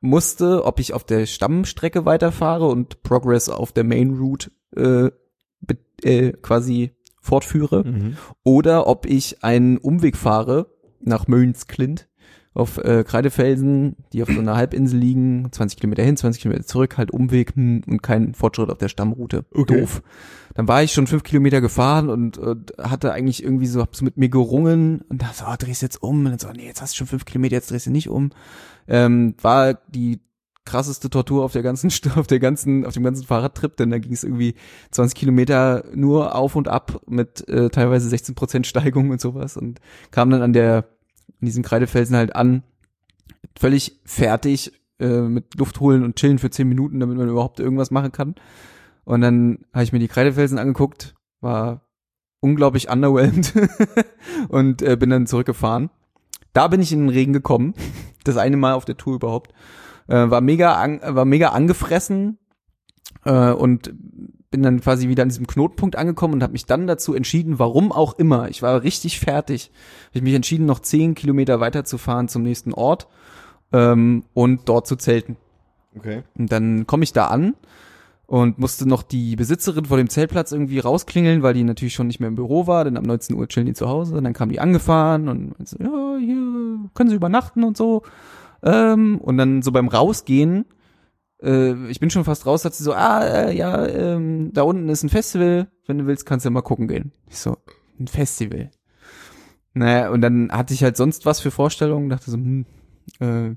musste, 0.00 0.64
ob 0.64 0.80
ich 0.80 0.94
auf 0.94 1.04
der 1.04 1.26
Stammstrecke 1.26 2.04
weiterfahre 2.04 2.66
und 2.66 3.02
Progress 3.02 3.48
auf 3.48 3.72
der 3.72 3.84
Main 3.84 4.16
Route 4.16 4.50
äh, 4.76 5.10
äh, 6.02 6.32
quasi 6.32 6.92
fortführe. 7.20 7.82
Oder 8.44 8.86
ob 8.86 9.06
ich 9.06 9.42
einen 9.42 9.78
Umweg 9.78 10.16
fahre 10.16 10.70
nach 11.00 11.26
Mönsklint 11.26 12.08
auf 12.56 12.78
äh, 12.78 13.04
Kreidefelsen, 13.04 13.96
die 14.12 14.22
auf 14.22 14.28
so 14.28 14.38
einer 14.38 14.56
Halbinsel 14.56 14.98
liegen, 14.98 15.48
20 15.52 15.78
Kilometer 15.78 16.02
hin, 16.02 16.16
20 16.16 16.42
Kilometer 16.42 16.66
zurück, 16.66 16.96
halt 16.96 17.10
Umweg 17.10 17.54
hm, 17.54 17.82
und 17.86 18.02
kein 18.02 18.34
Fortschritt 18.34 18.70
auf 18.70 18.78
der 18.78 18.88
Stammroute. 18.88 19.44
Okay. 19.52 19.80
Doof. 19.80 20.02
Dann 20.54 20.66
war 20.66 20.82
ich 20.82 20.92
schon 20.92 21.06
fünf 21.06 21.22
Kilometer 21.22 21.60
gefahren 21.60 22.08
und, 22.08 22.38
und 22.38 22.72
hatte 22.78 23.12
eigentlich 23.12 23.42
irgendwie 23.42 23.66
so, 23.66 23.82
hab 23.82 23.94
so 23.94 24.04
mit 24.04 24.16
mir 24.16 24.30
gerungen 24.30 25.02
und 25.08 25.20
dachte, 25.20 25.36
so, 25.36 25.44
oh, 25.46 25.54
drehst 25.58 25.82
jetzt 25.82 26.02
um. 26.02 26.24
Und 26.24 26.30
dann 26.30 26.38
so, 26.38 26.50
nee, 26.50 26.66
jetzt 26.66 26.80
hast 26.80 26.94
du 26.94 26.96
schon 26.96 27.06
fünf 27.06 27.26
Kilometer, 27.26 27.56
jetzt 27.56 27.70
drehst 27.70 27.86
du 27.86 27.90
nicht 27.90 28.08
um. 28.08 28.30
Ähm, 28.88 29.34
war 29.42 29.74
die 29.88 30.20
krasseste 30.64 31.10
Tortur 31.10 31.44
auf 31.44 31.52
der 31.52 31.62
ganzen, 31.62 31.90
auf 32.16 32.26
der 32.26 32.40
ganzen, 32.40 32.86
auf 32.86 32.94
dem 32.94 33.04
ganzen 33.04 33.24
Fahrradtrip, 33.24 33.76
denn 33.76 33.90
da 33.90 33.98
ging 33.98 34.12
es 34.12 34.24
irgendwie 34.24 34.54
20 34.90 35.14
Kilometer 35.14 35.84
nur 35.94 36.34
auf 36.34 36.56
und 36.56 36.68
ab 36.68 37.02
mit 37.06 37.48
äh, 37.48 37.68
teilweise 37.68 38.08
16 38.08 38.34
Prozent 38.34 38.66
Steigung 38.66 39.10
und 39.10 39.20
sowas 39.20 39.56
und 39.56 39.80
kam 40.10 40.30
dann 40.30 40.42
an 40.42 40.52
der, 40.52 40.86
an 41.28 41.46
diesem 41.46 41.62
Kreidefelsen 41.62 42.16
halt 42.16 42.34
an, 42.34 42.62
völlig 43.58 44.00
fertig, 44.04 44.72
äh, 44.98 45.20
mit 45.20 45.54
Luft 45.58 45.80
holen 45.80 46.04
und 46.04 46.16
chillen 46.16 46.38
für 46.38 46.50
10 46.50 46.68
Minuten, 46.68 47.00
damit 47.00 47.16
man 47.16 47.28
überhaupt 47.28 47.60
irgendwas 47.60 47.90
machen 47.90 48.12
kann. 48.12 48.34
Und 49.04 49.20
dann 49.20 49.64
habe 49.72 49.84
ich 49.84 49.92
mir 49.92 49.98
die 49.98 50.08
Kreidefelsen 50.08 50.58
angeguckt, 50.58 51.14
war 51.40 51.82
unglaublich 52.40 52.90
underwhelmed 52.90 53.52
und 54.48 54.82
äh, 54.82 54.96
bin 54.96 55.10
dann 55.10 55.26
zurückgefahren. 55.26 55.90
Da 56.52 56.68
bin 56.68 56.80
ich 56.80 56.92
in 56.92 57.00
den 57.00 57.08
Regen 57.10 57.32
gekommen, 57.32 57.74
das 58.24 58.36
eine 58.36 58.56
Mal 58.56 58.72
auf 58.72 58.84
der 58.84 58.96
Tour 58.96 59.16
überhaupt. 59.16 59.52
Äh, 60.08 60.30
war 60.30 60.40
mega, 60.40 60.74
an, 60.74 61.00
war 61.02 61.24
mega 61.24 61.50
angefressen 61.50 62.38
äh, 63.24 63.50
und 63.50 63.92
bin 64.50 64.62
dann 64.62 64.80
quasi 64.80 65.08
wieder 65.08 65.22
an 65.22 65.28
diesem 65.28 65.46
Knotenpunkt 65.46 65.96
angekommen 65.96 66.34
und 66.34 66.42
habe 66.42 66.52
mich 66.52 66.66
dann 66.66 66.86
dazu 66.86 67.14
entschieden, 67.14 67.58
warum 67.58 67.92
auch 67.92 68.18
immer, 68.18 68.48
ich 68.48 68.62
war 68.62 68.82
richtig 68.82 69.20
fertig, 69.20 69.70
habe 70.08 70.18
ich 70.18 70.22
mich 70.22 70.34
entschieden, 70.34 70.66
noch 70.66 70.80
zehn 70.80 71.14
Kilometer 71.14 71.60
weiterzufahren 71.60 72.28
zum 72.28 72.42
nächsten 72.42 72.72
Ort 72.72 73.08
ähm, 73.72 74.24
und 74.34 74.68
dort 74.68 74.86
zu 74.86 74.96
zelten. 74.96 75.36
Okay. 75.96 76.22
Und 76.38 76.52
dann 76.52 76.86
komme 76.86 77.04
ich 77.04 77.12
da 77.12 77.26
an 77.26 77.54
und 78.26 78.58
musste 78.58 78.88
noch 78.88 79.02
die 79.02 79.36
Besitzerin 79.36 79.86
vor 79.86 79.96
dem 79.96 80.10
Zeltplatz 80.10 80.52
irgendwie 80.52 80.80
rausklingeln, 80.80 81.42
weil 81.42 81.54
die 81.54 81.64
natürlich 81.64 81.94
schon 81.94 82.08
nicht 82.08 82.20
mehr 82.20 82.28
im 82.28 82.34
Büro 82.34 82.66
war, 82.66 82.84
denn 82.84 82.96
ab 82.96 83.06
19 83.06 83.36
Uhr 83.36 83.48
chillen 83.48 83.66
die 83.66 83.72
zu 83.72 83.88
Hause. 83.88 84.16
Und 84.16 84.24
dann 84.24 84.32
kam 84.32 84.48
die 84.48 84.60
angefahren 84.60 85.28
und 85.28 85.54
so, 85.66 85.76
ja, 85.78 86.18
hier 86.18 86.90
können 86.94 87.10
sie 87.10 87.16
übernachten 87.16 87.64
und 87.64 87.76
so. 87.76 88.02
Ähm, 88.62 89.18
und 89.18 89.38
dann 89.38 89.62
so 89.62 89.70
beim 89.70 89.88
Rausgehen, 89.88 90.66
äh, 91.42 91.88
ich 91.88 92.00
bin 92.00 92.10
schon 92.10 92.24
fast 92.24 92.46
raus, 92.46 92.64
hat 92.64 92.74
sie 92.74 92.84
so, 92.84 92.92
ah, 92.94 93.24
äh, 93.24 93.56
ja, 93.56 93.86
ähm, 93.86 94.52
da 94.52 94.62
unten 94.62 94.88
ist 94.88 95.02
ein 95.02 95.08
Festival, 95.08 95.68
wenn 95.86 95.98
du 95.98 96.06
willst, 96.06 96.26
kannst 96.26 96.44
du 96.44 96.48
ja 96.48 96.52
mal 96.52 96.62
gucken 96.62 96.88
gehen. 96.88 97.12
Ich 97.28 97.38
so, 97.38 97.56
ein 97.98 98.08
Festival. 98.08 98.70
Naja, 99.74 100.10
und 100.10 100.22
dann 100.22 100.50
hatte 100.50 100.72
ich 100.74 100.82
halt 100.82 100.96
sonst 100.96 101.26
was 101.26 101.40
für 101.40 101.50
Vorstellungen, 101.50 102.08
dachte 102.08 102.30
so, 102.30 102.36
hm, 102.36 102.64
äh, 103.20 103.54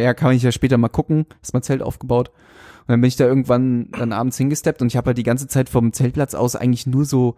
ja, 0.00 0.14
kann 0.14 0.34
ich 0.34 0.42
ja 0.42 0.52
später 0.52 0.78
mal 0.78 0.88
gucken, 0.88 1.26
ist 1.42 1.52
mein 1.52 1.62
Zelt 1.62 1.82
aufgebaut. 1.82 2.28
Und 2.80 2.88
dann 2.88 3.00
bin 3.00 3.08
ich 3.08 3.16
da 3.16 3.26
irgendwann 3.26 3.90
dann 3.92 4.12
abends 4.12 4.36
hingesteppt 4.38 4.82
und 4.82 4.88
ich 4.88 4.96
habe 4.96 5.06
halt 5.08 5.18
die 5.18 5.22
ganze 5.22 5.46
Zeit 5.46 5.68
vom 5.68 5.92
Zeltplatz 5.92 6.34
aus 6.34 6.56
eigentlich 6.56 6.86
nur 6.86 7.04
so 7.04 7.36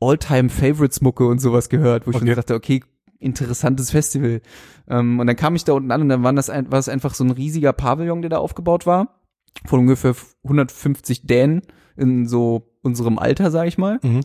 All-Time-Favorites-Mucke 0.00 1.26
und 1.26 1.38
sowas 1.40 1.68
gehört, 1.68 2.06
wo 2.06 2.10
ich 2.10 2.16
Okay. 2.16 2.26
schon 2.26 2.36
dachte, 2.36 2.54
okay, 2.54 2.82
interessantes 3.18 3.90
Festival. 3.90 4.40
Ähm, 4.88 5.18
und 5.20 5.26
dann 5.26 5.36
kam 5.36 5.56
ich 5.56 5.64
da 5.64 5.72
unten 5.72 5.90
an 5.90 6.02
und 6.02 6.08
dann 6.08 6.22
waren 6.22 6.36
das 6.36 6.50
ein, 6.50 6.70
war 6.70 6.78
es 6.78 6.88
einfach 6.88 7.14
so 7.14 7.24
ein 7.24 7.30
riesiger 7.30 7.72
Pavillon, 7.72 8.22
der 8.22 8.30
da 8.30 8.38
aufgebaut 8.38 8.86
war, 8.86 9.20
von 9.64 9.80
ungefähr 9.80 10.14
150 10.44 11.26
Dänen 11.26 11.62
in 11.96 12.26
so 12.26 12.68
unserem 12.82 13.18
Alter, 13.18 13.50
sag 13.50 13.66
ich 13.66 13.78
mal. 13.78 13.98
Mhm. 14.02 14.20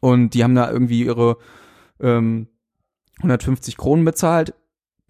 Und 0.00 0.34
die 0.34 0.44
haben 0.44 0.54
da 0.54 0.70
irgendwie 0.70 1.04
ihre 1.04 1.36
ähm, 2.00 2.48
150 3.18 3.76
Kronen 3.76 4.04
bezahlt 4.04 4.54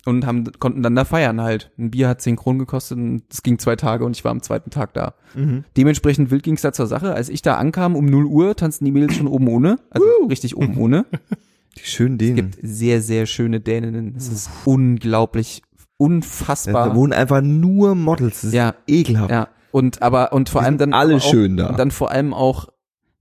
und 0.06 0.26
haben 0.26 0.50
konnten 0.58 0.82
dann 0.82 0.96
da 0.96 1.04
feiern 1.04 1.40
halt. 1.40 1.70
Ein 1.78 1.90
Bier 1.90 2.08
hat 2.08 2.20
10 2.20 2.36
Kronen 2.36 2.58
gekostet 2.58 2.98
und 2.98 3.22
es 3.30 3.42
ging 3.42 3.58
zwei 3.58 3.76
Tage 3.76 4.04
und 4.04 4.16
ich 4.16 4.24
war 4.24 4.30
am 4.30 4.42
zweiten 4.42 4.70
Tag 4.70 4.94
da. 4.94 5.14
Mhm. 5.34 5.64
Dementsprechend 5.76 6.30
wild 6.30 6.42
ging's 6.42 6.62
da 6.62 6.72
zur 6.72 6.86
Sache. 6.86 7.14
Als 7.14 7.28
ich 7.28 7.42
da 7.42 7.56
ankam 7.56 7.96
um 7.96 8.06
0 8.06 8.24
Uhr, 8.24 8.56
tanzten 8.56 8.84
die 8.84 8.92
Mädels 8.92 9.14
schon 9.14 9.28
oben 9.28 9.48
ohne. 9.48 9.78
Also 9.90 10.06
richtig 10.28 10.56
oben 10.56 10.76
ohne. 10.76 11.06
Die 11.78 11.84
schönen 11.84 12.14
Es 12.14 12.18
Dänen. 12.18 12.36
gibt 12.36 12.58
sehr, 12.62 13.00
sehr 13.02 13.26
schöne 13.26 13.60
Däninnen. 13.60 14.14
Es 14.16 14.28
ist 14.28 14.50
unglaublich, 14.64 15.62
unfassbar. 15.96 16.88
da 16.90 16.94
wohnen 16.94 17.12
einfach 17.12 17.40
nur 17.42 17.94
Models. 17.94 18.40
Das 18.42 18.52
Ja. 18.52 18.74
ekelhaft. 18.86 19.30
ja. 19.30 19.48
Und 19.72 20.02
aber, 20.02 20.32
und 20.32 20.48
vor 20.48 20.62
Die 20.62 20.66
allem 20.66 20.78
dann. 20.78 20.92
alle 20.92 21.16
auch, 21.16 21.20
schön 21.20 21.56
da. 21.56 21.68
Und 21.68 21.78
dann 21.78 21.90
vor 21.92 22.10
allem 22.10 22.34
auch 22.34 22.68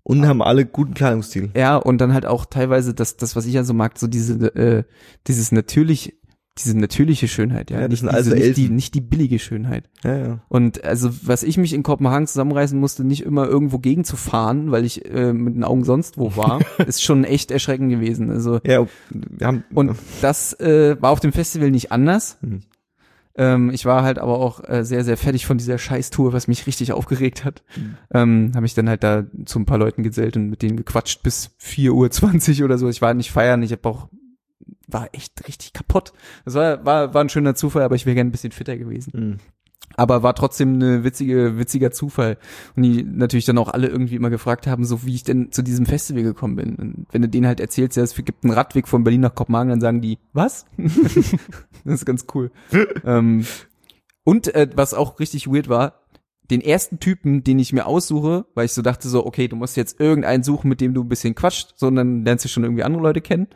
Und 0.01 0.25
haben 0.25 0.41
alle 0.41 0.65
guten 0.65 0.95
Kleidungsstil. 0.95 1.51
Ja, 1.55 1.75
und 1.77 1.99
dann 2.01 2.13
halt 2.13 2.25
auch 2.25 2.45
teilweise 2.45 2.95
das, 2.95 3.17
das 3.17 3.35
was 3.35 3.45
ich 3.45 3.53
ja 3.53 3.63
so 3.63 3.75
mag, 3.75 3.99
so 3.99 4.07
diese, 4.07 4.33
äh, 4.55 4.83
dieses 5.27 5.51
natürlich, 5.51 6.15
diese 6.63 6.77
natürliche 6.77 7.27
Schönheit, 7.27 7.71
ja. 7.71 7.81
Ja, 7.81 7.87
das 7.87 8.01
nicht, 8.01 8.11
sind 8.11 8.19
diese, 8.19 8.31
also 8.31 8.47
nicht, 8.47 8.57
die, 8.57 8.69
nicht 8.69 8.93
die 8.93 9.01
billige 9.01 9.39
Schönheit. 9.39 9.89
Ja, 10.03 10.17
ja. 10.17 10.39
Und 10.47 10.83
also, 10.83 11.09
was 11.23 11.43
ich 11.43 11.57
mich 11.57 11.73
in 11.73 11.83
Kopenhagen 11.83 12.27
zusammenreißen 12.27 12.79
musste, 12.79 13.03
nicht 13.03 13.23
immer 13.23 13.47
irgendwo 13.47 13.79
gegen 13.79 14.03
zu 14.03 14.15
fahren, 14.15 14.71
weil 14.71 14.85
ich 14.85 15.05
äh, 15.09 15.33
mit 15.33 15.55
den 15.55 15.63
Augen 15.63 15.83
sonst 15.83 16.17
wo 16.17 16.35
war, 16.35 16.59
ist 16.87 17.03
schon 17.03 17.23
echt 17.23 17.51
erschreckend 17.51 17.89
gewesen. 17.89 18.29
Also, 18.29 18.59
Ja, 18.65 18.85
wir 19.09 19.47
haben, 19.47 19.63
und 19.73 19.95
das 20.21 20.53
äh, 20.59 20.95
war 21.01 21.11
auf 21.11 21.19
dem 21.19 21.31
Festival 21.31 21.71
nicht 21.71 21.91
anders. 21.91 22.37
Mhm. 22.41 22.61
Ähm, 23.39 23.69
ich 23.69 23.85
war 23.85 24.03
halt 24.03 24.19
aber 24.19 24.37
auch 24.37 24.67
äh, 24.67 24.83
sehr, 24.83 25.05
sehr 25.05 25.15
fertig 25.15 25.45
von 25.45 25.57
dieser 25.57 25.77
Scheißtour, 25.77 26.33
was 26.33 26.49
mich 26.49 26.67
richtig 26.67 26.91
aufgeregt 26.91 27.45
hat. 27.45 27.63
Mhm. 27.77 27.97
Ähm, 28.13 28.51
habe 28.53 28.65
ich 28.65 28.73
dann 28.73 28.89
halt 28.89 29.01
da 29.01 29.23
zu 29.45 29.59
ein 29.59 29.65
paar 29.65 29.77
Leuten 29.77 30.03
gesellt 30.03 30.35
und 30.35 30.49
mit 30.49 30.61
denen 30.61 30.75
gequatscht 30.75 31.23
bis 31.23 31.51
4.20 31.61 32.59
Uhr 32.59 32.65
oder 32.65 32.77
so. 32.77 32.89
Ich 32.89 33.01
war 33.01 33.13
nicht 33.13 33.31
feiern, 33.31 33.63
ich 33.63 33.71
habe 33.71 33.87
auch, 33.87 34.09
war 34.91 35.09
echt 35.13 35.47
richtig 35.47 35.73
kaputt. 35.73 36.13
Das 36.45 36.55
war, 36.55 36.85
war, 36.85 37.13
war 37.13 37.23
ein 37.23 37.29
schöner 37.29 37.55
Zufall, 37.55 37.83
aber 37.83 37.95
ich 37.95 38.05
wäre 38.05 38.15
gerne 38.15 38.29
ein 38.29 38.31
bisschen 38.31 38.51
fitter 38.51 38.77
gewesen. 38.77 39.11
Mhm. 39.15 39.37
Aber 39.95 40.23
war 40.23 40.35
trotzdem 40.35 40.75
eine 40.75 41.03
witzige, 41.03 41.57
witziger 41.57 41.91
Zufall. 41.91 42.37
Und 42.75 42.83
die 42.83 43.03
natürlich 43.03 43.45
dann 43.45 43.57
auch 43.57 43.69
alle 43.69 43.87
irgendwie 43.87 44.15
immer 44.15 44.29
gefragt 44.29 44.67
haben, 44.67 44.85
so 44.85 45.05
wie 45.05 45.15
ich 45.15 45.23
denn 45.23 45.51
zu 45.51 45.61
diesem 45.61 45.85
Festival 45.85 46.23
gekommen 46.23 46.55
bin. 46.55 46.75
Und 46.75 47.07
wenn 47.11 47.21
du 47.21 47.29
denen 47.29 47.47
halt 47.47 47.59
erzählst, 47.59 47.97
ja, 47.97 48.03
es 48.03 48.15
gibt 48.15 48.43
einen 48.43 48.53
Radweg 48.53 48.87
von 48.87 49.03
Berlin 49.03 49.21
nach 49.21 49.35
Kopenhagen, 49.35 49.69
dann 49.69 49.81
sagen 49.81 50.01
die, 50.01 50.19
was? 50.31 50.65
das 50.77 51.33
ist 51.85 52.05
ganz 52.05 52.25
cool. 52.33 52.51
ähm, 53.03 53.45
und 54.23 54.53
äh, 54.53 54.69
was 54.75 54.93
auch 54.93 55.19
richtig 55.19 55.47
weird 55.47 55.69
war, 55.69 55.99
den 56.51 56.61
ersten 56.61 56.99
Typen, 56.99 57.43
den 57.43 57.59
ich 57.59 57.73
mir 57.73 57.85
aussuche, 57.85 58.45
weil 58.55 58.65
ich 58.65 58.73
so 58.73 58.81
dachte 58.81 59.07
so, 59.07 59.25
okay, 59.25 59.47
du 59.47 59.55
musst 59.55 59.77
jetzt 59.77 59.99
irgendeinen 59.99 60.43
suchen, 60.43 60.69
mit 60.69 60.81
dem 60.81 60.93
du 60.93 61.03
ein 61.03 61.09
bisschen 61.09 61.35
quatscht, 61.35 61.73
sondern 61.77 62.25
lernst 62.25 62.45
du 62.45 62.49
schon 62.49 62.63
irgendwie 62.63 62.83
andere 62.83 63.03
Leute 63.03 63.21
kennen. 63.21 63.47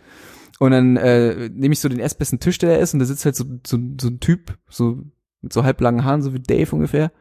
Und 0.59 0.71
dann 0.71 0.97
äh, 0.97 1.49
nehme 1.49 1.73
ich 1.73 1.79
so 1.79 1.89
den 1.89 1.99
erstbesten 1.99 2.39
Tisch, 2.39 2.57
der 2.57 2.75
da 2.75 2.81
ist, 2.81 2.93
und 2.93 2.99
da 2.99 3.05
sitzt 3.05 3.25
halt 3.25 3.35
so, 3.35 3.45
so, 3.65 3.77
so 3.99 4.07
ein 4.07 4.19
Typ, 4.19 4.57
so 4.69 5.03
mit 5.41 5.51
so 5.51 5.63
halblangen 5.63 6.03
Haaren, 6.03 6.21
so 6.21 6.33
wie 6.33 6.39
Dave 6.39 6.73
ungefähr. 6.75 7.11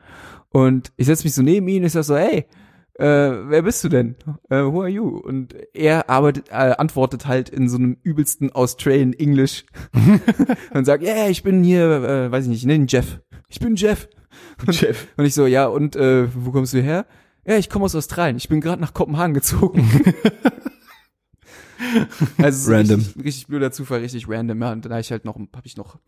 Und 0.50 0.92
ich 0.96 1.06
setze 1.06 1.24
mich 1.24 1.34
so 1.34 1.42
neben 1.42 1.66
ihn 1.68 1.82
und 1.82 1.86
ich 1.86 1.92
sag 1.92 2.04
so, 2.04 2.16
hey, 2.16 2.46
äh, 2.94 3.04
wer 3.04 3.62
bist 3.62 3.82
du 3.84 3.88
denn? 3.88 4.16
Äh, 4.50 4.62
who 4.62 4.82
are 4.82 4.88
you? 4.88 5.08
Und 5.08 5.54
er 5.72 6.10
arbeitet, 6.10 6.50
äh, 6.50 6.74
antwortet 6.76 7.26
halt 7.26 7.48
in 7.48 7.68
so 7.68 7.78
einem 7.78 7.96
übelsten 8.02 8.52
Australian 8.52 9.14
English 9.14 9.64
und 10.74 10.84
sagt, 10.84 11.02
ja, 11.02 11.14
yeah, 11.14 11.28
ich 11.28 11.42
bin 11.42 11.64
hier, 11.64 11.84
äh, 11.90 12.30
weiß 12.30 12.44
ich 12.44 12.50
nicht, 12.50 12.58
ich 12.60 12.66
nenne 12.66 12.84
ihn 12.84 12.88
Jeff. 12.88 13.20
Ich 13.48 13.60
bin 13.60 13.76
Jeff. 13.76 14.08
Und, 14.66 14.80
Jeff. 14.80 15.08
und 15.16 15.24
ich 15.24 15.34
so, 15.34 15.46
ja, 15.46 15.66
und 15.66 15.96
äh, 15.96 16.28
wo 16.34 16.52
kommst 16.52 16.74
du 16.74 16.82
her? 16.82 17.06
Ja, 17.46 17.56
ich 17.56 17.70
komme 17.70 17.86
aus 17.86 17.94
Australien. 17.94 18.36
Ich 18.36 18.48
bin 18.48 18.60
gerade 18.60 18.80
nach 18.80 18.94
Kopenhagen 18.94 19.34
gezogen. 19.34 19.90
also 22.38 22.72
Random. 22.72 23.00
Richtig, 23.00 23.24
richtig 23.24 23.46
blöder 23.46 23.72
Zufall, 23.72 24.00
richtig 24.00 24.28
random. 24.28 24.60
Ja, 24.60 24.72
und 24.72 24.84
dann 24.84 24.92
habe 24.92 25.00
ich 25.00 25.10
halt 25.10 25.24
noch, 25.24 25.36
habe 25.36 25.66
ich 25.66 25.76
noch 25.76 25.98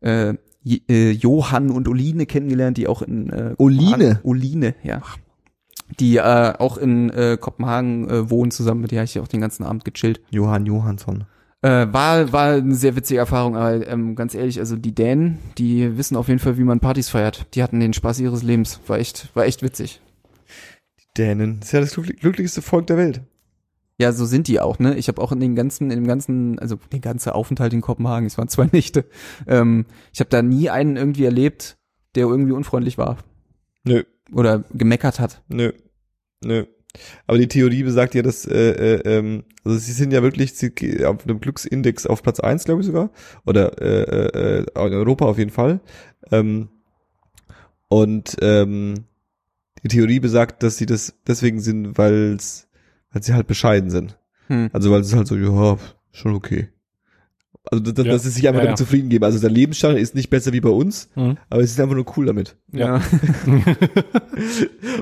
äh, 0.00 0.34
äh, 0.88 1.10
Johann 1.10 1.70
und 1.70 1.88
Oline 1.88 2.26
kennengelernt, 2.26 2.76
die 2.76 2.88
auch 2.88 3.02
in 3.02 3.30
äh, 3.30 3.54
Oline? 3.58 4.20
Oline, 4.22 4.74
ja. 4.82 5.02
Die 6.00 6.16
äh, 6.16 6.54
auch 6.58 6.78
in 6.78 7.10
äh, 7.10 7.36
Kopenhagen 7.40 8.08
äh, 8.08 8.30
wohnen 8.30 8.50
zusammen, 8.50 8.80
mit 8.80 8.90
der 8.90 9.00
habe 9.00 9.04
ich 9.06 9.18
auch 9.18 9.28
den 9.28 9.40
ganzen 9.40 9.64
Abend 9.64 9.84
gechillt. 9.84 10.20
Johann 10.30 10.66
Johansson. 10.66 11.24
Äh, 11.62 11.92
war, 11.92 12.32
war 12.32 12.52
eine 12.54 12.74
sehr 12.74 12.94
witzige 12.94 13.20
Erfahrung, 13.20 13.56
aber 13.56 13.86
ähm, 13.86 14.16
ganz 14.16 14.34
ehrlich, 14.34 14.58
also 14.58 14.76
die 14.76 14.94
Dänen, 14.94 15.38
die 15.56 15.96
wissen 15.96 16.16
auf 16.16 16.28
jeden 16.28 16.40
Fall, 16.40 16.58
wie 16.58 16.64
man 16.64 16.80
Partys 16.80 17.08
feiert. 17.08 17.46
Die 17.54 17.62
hatten 17.62 17.80
den 17.80 17.94
Spaß 17.94 18.20
ihres 18.20 18.42
Lebens. 18.42 18.80
War 18.86 18.98
echt, 18.98 19.30
war 19.34 19.46
echt 19.46 19.62
witzig. 19.62 20.00
Dänen. 21.16 21.60
Das 21.60 21.68
ist 21.68 21.72
ja 21.72 21.80
das 21.80 21.96
glückli- 21.96 22.18
glücklichste 22.18 22.60
Volk 22.60 22.86
der 22.88 22.96
Welt. 22.96 23.22
Ja, 23.98 24.12
so 24.12 24.24
sind 24.24 24.48
die 24.48 24.60
auch, 24.60 24.78
ne? 24.78 24.96
Ich 24.96 25.08
habe 25.08 25.22
auch 25.22 25.30
in 25.30 25.40
den 25.40 25.54
ganzen, 25.54 25.90
in 25.90 25.98
dem 25.98 26.06
ganzen, 26.06 26.58
also 26.58 26.76
den 26.92 27.00
ganzen 27.00 27.30
Aufenthalt 27.30 27.72
in 27.72 27.80
Kopenhagen, 27.80 28.26
es 28.26 28.36
waren 28.38 28.48
zwei 28.48 28.68
Nächte, 28.72 29.04
ähm, 29.46 29.86
ich 30.12 30.20
habe 30.20 30.30
da 30.30 30.42
nie 30.42 30.70
einen 30.70 30.96
irgendwie 30.96 31.24
erlebt, 31.24 31.76
der 32.14 32.26
irgendwie 32.26 32.52
unfreundlich 32.52 32.98
war 32.98 33.18
Nö, 33.84 34.02
oder 34.32 34.64
gemeckert 34.72 35.20
hat. 35.20 35.42
nö, 35.48 35.72
nö. 36.44 36.64
Aber 37.26 37.38
die 37.38 37.48
Theorie 37.48 37.82
besagt 37.82 38.14
ja, 38.14 38.22
dass, 38.22 38.46
äh, 38.46 38.70
äh, 38.70 39.16
ähm, 39.16 39.44
also 39.64 39.78
sie 39.78 39.92
sind 39.92 40.12
ja 40.12 40.22
wirklich 40.22 40.54
sie, 40.54 40.72
auf 41.04 41.26
einem 41.26 41.40
Glücksindex 41.40 42.06
auf 42.06 42.22
Platz 42.22 42.38
eins, 42.40 42.64
glaube 42.64 42.82
ich 42.82 42.86
sogar. 42.86 43.10
Oder 43.44 43.80
äh, 43.82 44.02
äh, 44.02 44.58
äh, 44.60 44.86
in 44.86 44.94
Europa 44.94 45.24
auf 45.24 45.38
jeden 45.38 45.50
Fall. 45.50 45.80
Ähm, 46.30 46.68
und 47.88 48.36
ähm, 48.40 49.06
die 49.82 49.88
Theorie 49.88 50.20
besagt, 50.20 50.62
dass 50.62 50.76
sie 50.76 50.86
das 50.86 51.14
deswegen 51.26 51.60
sind, 51.60 51.98
weil's, 51.98 52.68
weil 53.14 53.22
sie 53.22 53.32
halt 53.32 53.46
bescheiden 53.46 53.88
sind. 53.88 54.18
Hm. 54.48 54.68
Also 54.74 54.90
weil 54.90 55.00
es 55.00 55.14
halt 55.14 55.26
so, 55.26 55.36
ja, 55.36 55.78
schon 56.12 56.34
okay. 56.34 56.68
Also 57.70 57.82
dass, 57.82 57.94
dass 57.94 58.04
Ja. 58.04 58.12
dass 58.12 58.22
sie 58.24 58.28
sich 58.30 58.46
einfach 58.46 58.60
Ja, 58.60 58.66
damit 58.66 58.78
ja. 58.78 58.84
zufrieden 58.84 59.08
geben. 59.08 59.24
Also 59.24 59.38
der 59.38 59.48
Lebensstandard 59.48 60.02
ist 60.02 60.14
nicht 60.14 60.28
besser 60.28 60.52
wie 60.52 60.60
bei 60.60 60.68
uns, 60.68 61.08
Mhm. 61.14 61.38
aber 61.48 61.62
sie 61.62 61.68
sind 61.72 61.82
einfach 61.82 61.96
nur 61.96 62.04
cool 62.18 62.26
damit. 62.26 62.56
Ja. 62.72 63.00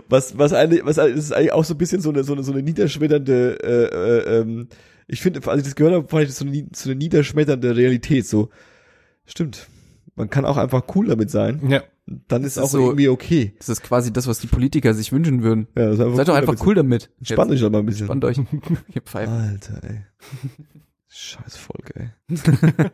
Was, 0.08 0.38
was 0.38 0.52
eigentlich, 0.52 0.84
was 0.84 0.98
eigentlich- 0.98 1.16
das 1.16 1.24
ist 1.26 1.32
eigentlich 1.32 1.52
auch 1.52 1.64
so 1.64 1.74
ein 1.74 1.78
bisschen 1.78 2.00
so 2.00 2.10
eine, 2.10 2.24
so 2.24 2.32
eine, 2.34 2.42
so 2.42 2.52
eine 2.52 2.62
niederschmetternde, 2.62 3.58
äh, 3.62 3.84
äh, 3.84 4.40
ähm, 4.40 4.68
ich 5.08 5.20
finde, 5.20 5.40
als 5.48 5.58
ich 5.58 5.64
das 5.64 5.74
gehört 5.74 5.94
habe, 5.94 6.08
fand 6.08 6.22
ich 6.24 6.28
das 6.28 6.38
so 6.38 6.46
eine, 6.46 6.66
so 6.74 6.90
eine 6.90 6.98
niederschmetternde 6.98 7.76
Realität, 7.76 8.26
so, 8.26 8.50
stimmt. 9.26 9.68
Man 10.14 10.28
kann 10.30 10.44
auch 10.44 10.56
einfach 10.58 10.82
cool 10.94 11.06
damit 11.08 11.30
sein. 11.30 11.60
ja. 11.68 11.82
Dann 12.06 12.42
ist 12.44 12.56
Das 12.56 12.62
auch 12.62 12.66
ist 12.66 12.72
so- 12.72 12.86
irgendwie 12.86 13.08
okay. 13.08 13.54
Das 13.58 13.68
ist 13.68 13.82
quasi 13.82 14.12
das, 14.12 14.26
was 14.26 14.40
die 14.40 14.48
Politiker 14.48 14.92
sich 14.92 15.12
wünschen 15.12 15.42
würden. 15.42 15.68
Ja, 15.76 15.86
das 15.86 15.94
ist 15.94 16.00
einfach 16.00 16.16
Seid 16.16 16.28
doch 16.28 16.34
einfach 16.34 16.54
damit 16.54 16.66
cool 16.66 16.74
damit. 16.74 17.10
Spannt 17.22 17.50
euch 17.52 17.60
doch 17.60 17.70
mal 17.70 17.78
ein 17.78 17.86
bisschen. 17.86 18.06
Spannt 18.06 18.24
euch. 18.24 18.38
Ihr 18.94 19.02
Pfeifen. 19.02 19.32
Alter, 19.34 19.80
ey. 19.84 20.00
Scheiß 21.08 21.56
Folge, 21.56 21.94
ey. 21.94 22.10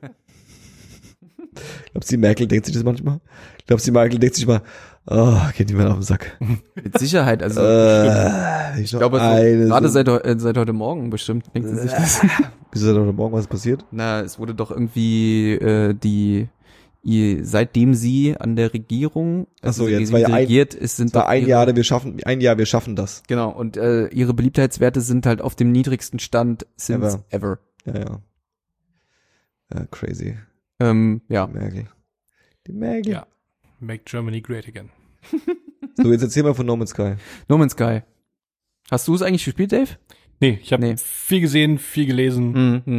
Glaubst 1.92 2.11
du, 2.11 2.14
die 2.14 2.20
Merkel 2.20 2.46
denkt 2.46 2.66
sich 2.66 2.74
das 2.74 2.84
manchmal? 2.84 3.20
Glaubst 3.66 3.86
du, 3.86 3.90
die 3.90 3.94
Merkel 3.94 4.18
denkt 4.18 4.36
sich 4.36 4.46
mal, 4.46 4.62
oh, 5.06 5.38
geht 5.56 5.68
niemand 5.68 5.88
auf 5.90 5.96
den 5.96 6.02
Sack. 6.02 6.36
Mit 6.74 6.96
Sicherheit, 6.98 7.42
also 7.42 7.61
Äh, 7.61 8.80
ich 8.82 8.90
glaube, 8.90 9.18
so, 9.18 9.24
eine 9.24 9.66
gerade 9.66 9.88
seit, 9.88 10.06
äh, 10.09 10.36
seit 10.38 10.56
heute 10.56 10.72
Morgen 10.72 11.11
bestimmt 11.11 11.46
denkt 11.54 11.68
sie 11.70 11.76
sich 11.76 11.90
das. 11.90 12.20
Wieso 12.72 12.88
ist 12.90 12.94
da 12.94 13.00
heute 13.00 13.12
Morgen 13.12 13.34
was 13.34 13.46
passiert? 13.48 13.84
Na, 13.90 14.20
es 14.20 14.38
wurde 14.38 14.54
doch 14.54 14.70
irgendwie 14.70 15.54
äh, 15.54 15.94
die 15.94 16.48
ihr, 17.03 17.44
seitdem 17.44 17.94
sie 17.94 18.36
an 18.36 18.57
der 18.57 18.72
Regierung, 18.74 19.46
so, 19.62 19.66
also 19.68 19.86
sie 19.86 19.99
das 20.01 20.12
war 20.12 20.20
ja 20.20 20.26
ein- 20.28 20.34
regiert, 20.34 20.74
ist, 20.74 20.96
sind 20.96 21.14
doch 21.14 21.24
ein 21.26 21.40
ihre, 21.42 21.51
Jahr, 21.51 21.74
wir 21.76 21.84
schaffen, 21.84 22.18
ein 22.24 22.40
Jahr, 22.40 22.59
wir 22.59 22.66
schaffen 22.66 22.96
das. 22.96 23.22
Genau, 23.28 23.51
und 23.51 23.76
äh, 23.76 24.09
ihre 24.09 24.34
Beliebtheitswerte 24.34 25.01
sind 25.01 25.26
halt 25.26 25.40
auf 25.40 25.55
dem 25.55 25.70
niedrigsten 25.72 26.18
Stand 26.18 26.66
since 26.76 27.22
ever. 27.30 27.59
Ja, 27.84 27.99
ja. 27.99 28.20
Ja, 29.74 29.86
crazy. 29.90 30.36
Ähm, 30.80 31.20
ja. 31.28 31.46
Merkel. 31.46 31.88
Die 32.66 32.72
Merkel. 32.72 33.12
Ja. 33.12 33.26
Make 33.80 34.03
Germany 34.05 34.40
great 34.40 34.66
again. 34.66 34.90
So, 35.96 36.11
jetzt 36.11 36.22
erzähl 36.22 36.42
mal 36.42 36.55
von 36.55 36.66
No 36.66 36.76
Man's 36.76 36.90
Sky. 36.90 37.14
No 37.49 37.59
Man's 37.59 37.72
Sky. 37.72 38.03
Hast 38.90 39.07
du 39.09 39.14
es 39.14 39.22
eigentlich 39.22 39.44
gespielt, 39.44 39.72
Dave? 39.72 39.90
Nee, 40.41 40.59
ich 40.62 40.72
habe 40.72 40.82
Nee. 40.84 40.95
viel 40.97 41.41
gesehen, 41.41 41.78
viel 41.78 42.07
gelesen. 42.07 42.82
Mhm. 42.84 42.93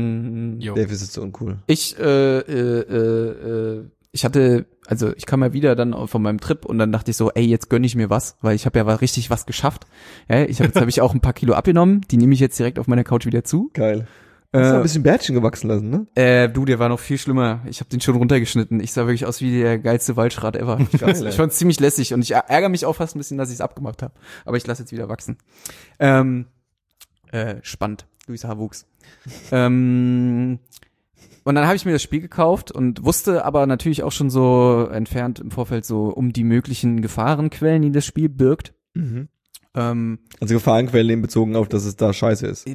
Mhm. 0.56 0.60
Jo. 0.60 0.76
Dave 0.76 0.92
ist 0.92 1.02
jetzt 1.02 1.14
so 1.14 1.22
uncool. 1.22 1.60
Ich, 1.68 1.98
äh, 1.98 2.40
äh, 2.40 2.80
äh, 2.82 3.78
äh, 3.80 3.86
ich 4.12 4.26
hatte, 4.26 4.66
also 4.88 5.14
ich 5.16 5.26
kam 5.26 5.42
ja 5.44 5.54
wieder 5.54 5.76
dann 5.76 6.08
von 6.08 6.22
meinem 6.22 6.40
Trip 6.40 6.66
und 6.66 6.80
dann 6.80 6.92
dachte 6.92 7.12
ich 7.12 7.18
so, 7.18 7.30
ey, 7.32 7.46
jetzt 7.46 7.70
gönn 7.70 7.84
ich 7.84 7.96
mir 7.96 8.10
was, 8.10 8.38
weil 8.42 8.56
ich 8.56 8.66
habe 8.66 8.80
ja 8.80 8.84
richtig 8.96 9.30
was 9.30 9.46
geschafft. 9.46 9.86
Ja, 10.28 10.44
ich 10.44 10.60
hab, 10.60 10.68
jetzt 10.68 10.78
habe 10.80 10.90
ich 10.90 11.00
auch 11.02 11.14
ein 11.14 11.22
paar 11.22 11.34
Kilo 11.34 11.54
abgenommen, 11.54 12.02
die 12.10 12.18
nehme 12.18 12.34
ich 12.34 12.40
jetzt 12.40 12.58
direkt 12.58 12.80
auf 12.80 12.88
meiner 12.88 13.04
Couch 13.04 13.26
wieder 13.26 13.44
zu. 13.44 13.70
Geil. 13.74 14.08
Hast 14.52 14.64
du 14.72 14.74
ein 14.74 14.80
Äh, 14.80 14.82
bisschen 14.82 15.04
Bärtchen 15.04 15.36
gewachsen 15.36 15.68
lassen, 15.68 15.90
ne? 15.92 16.08
äh, 16.16 16.50
du, 16.50 16.66
der 16.66 16.80
war 16.80 16.90
noch 16.90 17.00
viel 17.00 17.20
schlimmer. 17.20 17.62
Ich 17.70 17.82
habe 17.82 17.90
den 17.92 18.02
schon 18.02 18.16
runtergeschnitten. 18.16 18.80
Ich 18.80 18.92
sah 18.94 19.04
wirklich 19.06 19.28
aus 19.28 19.42
wie 19.42 19.60
der 19.62 19.78
geilste 19.78 20.18
Waldschrat 20.18 20.56
ever. 20.56 20.80
Ich 20.92 21.00
ich 21.04 21.36
fand's 21.36 21.58
ziemlich 21.60 21.80
lässig 21.80 22.16
und 22.16 22.24
ich 22.24 22.32
ärgere 22.32 22.70
mich 22.70 22.84
auch 22.88 22.96
fast 22.96 23.16
ein 23.16 23.20
bisschen, 23.20 23.38
dass 23.38 23.50
ich 23.50 23.56
es 23.58 23.62
abgemacht 23.62 24.02
habe. 24.02 24.16
Aber 24.46 24.58
ich 24.58 24.66
lasse 24.66 24.82
jetzt 24.82 24.92
wieder 24.92 25.08
wachsen. 25.08 25.38
Ähm, 26.00 26.48
äh, 27.32 27.56
spannend. 27.62 28.06
Luis 28.28 28.44
Haarwuchs. 28.44 28.86
ähm, 29.52 30.60
und 31.44 31.56
dann 31.56 31.66
habe 31.66 31.76
ich 31.76 31.86
mir 31.86 31.94
das 31.94 32.04
Spiel 32.04 32.22
gekauft 32.22 32.72
und 32.72 33.04
wusste 33.04 33.44
aber 33.46 33.66
natürlich 33.66 34.04
auch 34.04 34.12
schon 34.12 34.30
so 34.30 34.88
entfernt 34.92 35.40
im 35.40 35.52
Vorfeld 35.52 35.86
so 35.86 36.10
um 36.10 36.32
die 36.32 36.44
möglichen 36.44 37.02
Gefahrenquellen, 37.02 37.82
die 37.82 37.92
das 37.92 38.06
Spiel 38.06 38.30
birgt. 38.30 38.74
Mhm. 38.94 39.30
Ähm, 39.76 40.20
Also 40.40 40.54
Gefahrenquellen 40.56 41.22
bezogen 41.22 41.56
auf, 41.56 41.68
dass 41.68 41.86
es 41.86 41.96
da 41.96 42.14
scheiße 42.14 42.46
ist. 42.46 42.68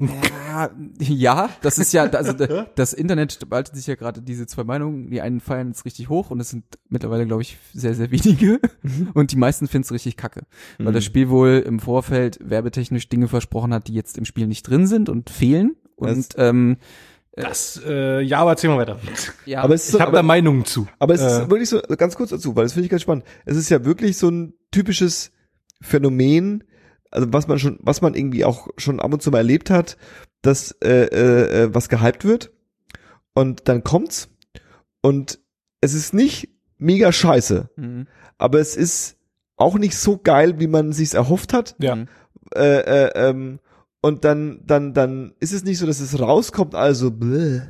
Ja, 0.00 0.70
ja, 1.00 1.50
das 1.62 1.78
ist 1.78 1.92
ja, 1.92 2.04
also 2.04 2.32
da- 2.32 2.66
das 2.74 2.92
Internet 2.92 3.32
spaltet 3.32 3.74
sich 3.76 3.86
ja 3.86 3.94
gerade 3.94 4.22
diese 4.22 4.46
zwei 4.46 4.64
Meinungen. 4.64 5.10
Die 5.10 5.20
einen 5.20 5.40
feiern 5.40 5.70
es 5.70 5.84
richtig 5.84 6.08
hoch 6.08 6.30
und 6.30 6.40
es 6.40 6.50
sind 6.50 6.64
mittlerweile, 6.88 7.26
glaube 7.26 7.42
ich, 7.42 7.58
sehr, 7.74 7.94
sehr 7.94 8.10
wenige. 8.10 8.60
Und 9.14 9.32
die 9.32 9.36
meisten 9.36 9.66
finden 9.68 9.84
es 9.84 9.92
richtig 9.92 10.16
kacke. 10.16 10.42
Weil 10.78 10.88
Mhm. 10.88 10.94
das 10.94 11.04
Spiel 11.04 11.28
wohl 11.30 11.62
im 11.66 11.80
Vorfeld 11.80 12.38
werbetechnisch 12.42 13.08
Dinge 13.08 13.28
versprochen 13.28 13.72
hat, 13.74 13.88
die 13.88 13.94
jetzt 13.94 14.18
im 14.18 14.24
Spiel 14.24 14.46
nicht 14.46 14.62
drin 14.68 14.86
sind 14.86 15.08
und 15.08 15.30
fehlen. 15.30 15.76
Und 15.96 16.28
ähm, 16.36 16.76
Das, 17.32 17.80
äh, 17.86 18.20
ja, 18.20 18.40
aber 18.40 18.50
erzähl 18.52 18.70
mal 18.70 18.78
weiter. 18.78 18.98
ja, 19.46 19.62
Aber 19.62 19.74
es 19.74 19.88
ist 19.88 19.94
Ich 19.94 20.00
habe 20.00 20.12
da 20.12 20.22
Meinungen 20.22 20.64
zu. 20.64 20.88
aber 20.98 21.14
es 21.14 21.20
ist 21.20 21.38
äh, 21.38 21.50
wirklich 21.50 21.68
so, 21.68 21.80
ganz 21.96 22.16
kurz 22.16 22.30
dazu, 22.30 22.56
weil 22.56 22.64
das 22.64 22.72
finde 22.72 22.86
ich 22.86 22.90
ganz 22.90 23.02
spannend. 23.02 23.24
Es 23.44 23.56
ist 23.56 23.68
ja 23.68 23.84
wirklich 23.84 24.16
so 24.16 24.28
ein 24.28 24.54
typisches 24.72 25.30
Phänomen, 25.80 26.64
also 27.10 27.32
was 27.32 27.48
man 27.48 27.58
schon, 27.58 27.78
was 27.80 28.00
man 28.00 28.14
irgendwie 28.14 28.44
auch 28.44 28.68
schon 28.76 29.00
ab 29.00 29.12
und 29.12 29.22
zu 29.22 29.30
mal 29.30 29.38
erlebt 29.38 29.70
hat, 29.70 29.96
dass 30.42 30.72
äh, 30.82 31.04
äh, 31.06 31.62
äh, 31.64 31.74
was 31.74 31.88
gehypt 31.88 32.24
wird 32.24 32.52
und 33.34 33.68
dann 33.68 33.82
kommt's 33.84 34.28
und 35.00 35.38
es 35.80 35.94
ist 35.94 36.12
nicht 36.14 36.48
mega 36.78 37.12
scheiße, 37.12 37.70
Mhm. 37.76 38.06
aber 38.36 38.60
es 38.60 38.76
ist 38.76 39.16
auch 39.56 39.76
nicht 39.78 39.96
so 39.96 40.18
geil, 40.18 40.60
wie 40.60 40.68
man 40.68 40.92
sich's 40.92 41.14
erhofft 41.14 41.52
hat. 41.52 41.74
Ja. 41.80 41.96
Mhm. 41.96 42.08
Äh, 42.54 42.78
äh, 42.80 43.10
ähm, 43.28 43.58
und 44.00 44.24
dann, 44.24 44.60
dann, 44.64 44.94
dann 44.94 45.34
ist 45.40 45.52
es 45.52 45.64
nicht 45.64 45.78
so, 45.78 45.86
dass 45.86 45.98
es 46.00 46.20
rauskommt, 46.20 46.74
also 46.76 47.10
bläh. 47.10 47.62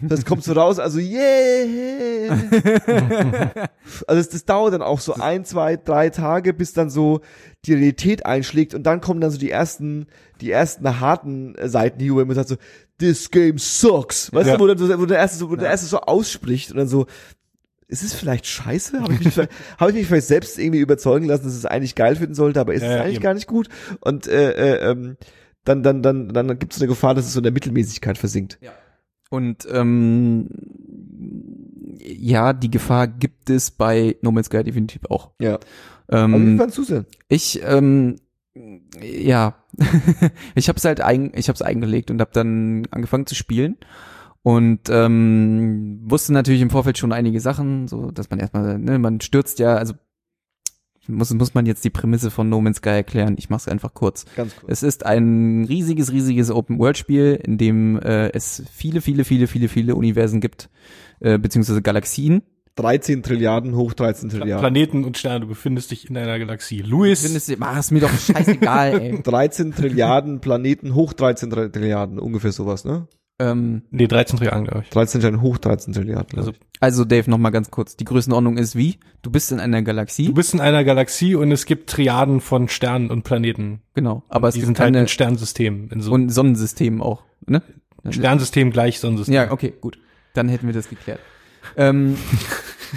Das 0.00 0.24
kommt 0.24 0.44
so 0.44 0.52
raus, 0.52 0.78
also 0.78 0.98
yeah. 0.98 2.38
Also 4.06 4.20
das, 4.20 4.28
das 4.30 4.44
dauert 4.44 4.72
dann 4.72 4.82
auch 4.82 5.00
so 5.00 5.14
ein, 5.14 5.44
zwei, 5.44 5.76
drei 5.76 6.08
Tage, 6.10 6.54
bis 6.54 6.72
dann 6.72 6.88
so 6.90 7.20
die 7.66 7.72
Realität 7.74 8.26
einschlägt 8.26 8.74
und 8.74 8.82
dann 8.84 9.00
kommen 9.00 9.20
dann 9.20 9.30
so 9.30 9.38
die 9.38 9.50
ersten, 9.50 10.06
die 10.40 10.50
ersten 10.50 11.00
harten 11.00 11.54
äh, 11.56 11.68
Seiten 11.68 12.00
hier, 12.00 12.14
wo 12.14 12.24
man 12.24 12.34
sagt 12.34 12.48
so, 12.48 12.56
this 12.98 13.30
game 13.30 13.58
sucks. 13.58 14.32
Weißt 14.32 14.48
Ja. 14.48 14.56
du, 14.56 14.62
wo, 14.62 14.66
dann, 14.66 14.78
so- 14.78 14.98
wo 15.00 15.06
der 15.06 15.18
erste 15.18 15.38
so, 15.38 15.50
wo 15.50 15.56
der 15.56 15.70
erste 15.70 15.86
so 15.86 16.00
ausspricht 16.00 16.70
und 16.70 16.76
dann 16.78 16.88
so, 16.88 17.06
ist 17.88 18.02
es 18.02 18.14
vielleicht 18.14 18.46
scheiße? 18.46 19.00
Habe 19.00 19.12
ich, 19.14 19.20
mich 19.24 19.34
vielleicht- 19.34 19.52
hab 19.78 19.88
ich 19.88 19.94
mich 19.94 20.06
vielleicht 20.06 20.26
selbst 20.26 20.58
irgendwie 20.58 20.80
überzeugen 20.80 21.26
lassen, 21.26 21.44
dass 21.44 21.54
es 21.54 21.66
eigentlich 21.66 21.94
geil 21.94 22.16
finden 22.16 22.34
sollte, 22.34 22.60
aber 22.60 22.74
ist 22.74 22.82
Ja, 22.82 22.88
es 22.88 22.94
ja, 22.96 23.00
eigentlich 23.02 23.14
eben. 23.16 23.22
gar 23.22 23.34
nicht 23.34 23.46
gut? 23.46 23.68
Und 24.00 24.26
äh, 24.26 24.52
äh, 24.52 24.90
ähm, 24.90 25.16
dann, 25.64 25.82
dann, 25.82 26.02
dann, 26.02 26.28
dann 26.28 26.58
gibt 26.58 26.74
es 26.74 26.80
eine 26.80 26.88
Gefahr, 26.88 27.14
dass 27.14 27.26
es 27.26 27.32
so 27.32 27.38
in 27.40 27.44
der 27.44 27.52
Mittelmäßigkeit 27.52 28.18
versinkt. 28.18 28.58
Und 29.30 29.66
ähm, 29.72 30.48
ja, 31.98 32.52
die 32.52 32.70
Gefahr 32.70 33.06
gibt 33.08 33.50
es 33.50 33.70
bei 33.70 34.16
No 34.22 34.30
Man's 34.30 34.46
Sky 34.46 34.62
definitiv 34.62 35.02
auch. 35.08 35.30
Ja. 35.40 35.58
Aber 36.08 36.32
wie 36.32 36.50
Ähm, 36.50 36.58
fandst 36.58 36.78
du 36.78 36.84
denn? 36.84 37.06
ich, 37.28 37.60
ähm, 37.64 38.16
ja, 39.02 39.54
ich 40.54 40.68
habe 40.68 40.76
es 40.76 40.84
halt 40.84 41.00
eigen, 41.00 41.32
ich 41.34 41.48
habe 41.48 41.54
es 41.54 41.62
eingelegt 41.62 42.10
und 42.10 42.20
habe 42.20 42.30
dann 42.32 42.86
angefangen 42.90 43.26
zu 43.26 43.34
spielen 43.34 43.76
und 44.42 44.80
ähm, 44.90 46.00
wusste 46.04 46.32
natürlich 46.32 46.60
im 46.62 46.70
Vorfeld 46.70 46.98
schon 46.98 47.12
einige 47.12 47.40
Sachen, 47.40 47.88
so 47.88 48.10
dass 48.10 48.30
man 48.30 48.38
erstmal, 48.38 48.78
ne, 48.78 48.98
man 48.98 49.20
stürzt 49.20 49.58
ja, 49.58 49.74
also 49.76 49.94
muss 51.06 51.34
muss 51.34 51.52
man 51.52 51.66
jetzt 51.66 51.84
die 51.84 51.90
Prämisse 51.90 52.30
von 52.30 52.48
No 52.48 52.60
Man's 52.62 52.78
Sky 52.78 52.90
erklären. 52.90 53.34
Ich 53.38 53.50
mache 53.50 53.60
es 53.60 53.68
einfach 53.68 53.92
kurz. 53.92 54.24
Ganz 54.36 54.56
kurz. 54.56 54.72
Es 54.72 54.82
ist 54.82 55.04
ein 55.04 55.66
riesiges, 55.68 56.12
riesiges 56.12 56.50
Open-World-Spiel, 56.50 57.40
in 57.44 57.58
dem 57.58 57.98
äh, 57.98 58.28
es 58.30 58.62
viele, 58.72 59.02
viele, 59.02 59.24
viele, 59.24 59.46
viele, 59.46 59.68
viele 59.68 59.96
Universen 59.96 60.40
gibt, 60.40 60.70
äh, 61.20 61.38
beziehungsweise 61.38 61.82
Galaxien. 61.82 62.42
13 62.76 63.22
Trilliarden 63.22 63.76
hoch 63.76 63.92
13 63.92 64.30
Trilliarden. 64.30 64.58
Planeten 64.60 65.04
und 65.04 65.16
Sterne, 65.16 65.40
du 65.40 65.46
befindest 65.46 65.90
dich 65.90 66.10
in 66.10 66.16
einer 66.16 66.38
Galaxie. 66.38 66.80
Louis, 66.82 67.22
Findest 67.22 67.48
du, 67.48 67.56
mach 67.58 67.78
es 67.78 67.90
mir 67.90 68.00
doch 68.00 68.10
scheißegal, 68.18 69.00
ey. 69.00 69.22
13 69.24 69.74
Trilliarden 69.74 70.40
Planeten 70.40 70.94
hoch 70.94 71.12
13 71.12 71.50
Tri- 71.50 71.68
Trilliarden, 71.70 72.18
ungefähr 72.18 72.52
sowas, 72.52 72.84
ne? 72.84 73.06
ähm, 73.40 73.82
nee, 73.90 74.06
13 74.06 74.38
Triangeln, 74.38 74.64
glaube 74.66 74.82
ich. 74.84 74.90
13 74.90 75.20
Trilliarden 75.20 75.42
hoch 75.42 75.58
13 75.58 75.92
Trilliarden. 75.92 76.38
Also, 76.38 76.52
also 76.80 77.04
Dave, 77.04 77.28
noch 77.30 77.38
mal 77.38 77.50
ganz 77.50 77.70
kurz. 77.70 77.96
Die 77.96 78.04
Größenordnung 78.04 78.58
ist 78.58 78.76
wie? 78.76 78.98
Du 79.22 79.30
bist 79.30 79.50
in 79.52 79.58
einer 79.60 79.82
Galaxie. 79.82 80.26
du 80.26 80.34
bist 80.34 80.54
in 80.54 80.60
einer 80.60 80.84
Galaxie 80.84 81.34
und 81.34 81.50
es 81.52 81.66
gibt 81.66 81.90
Triaden 81.90 82.40
von 82.40 82.68
Sternen 82.68 83.10
und 83.10 83.22
Planeten. 83.24 83.80
genau. 83.94 84.22
Aber 84.28 84.48
es 84.48 84.54
die 84.54 84.60
gibt 84.60 84.66
sind 84.66 84.78
halt 84.78 84.86
keine 84.88 85.00
in 85.02 85.08
Sternsystemen. 85.08 85.90
In 85.90 86.00
so, 86.00 86.12
und 86.12 86.28
Sonnensystemen 86.30 87.00
auch, 87.00 87.22
ne? 87.46 87.62
Sternsystem 88.10 88.70
gleich 88.70 89.00
Sonnensystem. 89.00 89.34
Ja, 89.34 89.50
okay, 89.50 89.72
gut. 89.80 89.98
Dann 90.34 90.48
hätten 90.48 90.66
wir 90.66 90.74
das 90.74 90.88
geklärt. 90.88 91.20
Ähm, 91.76 92.16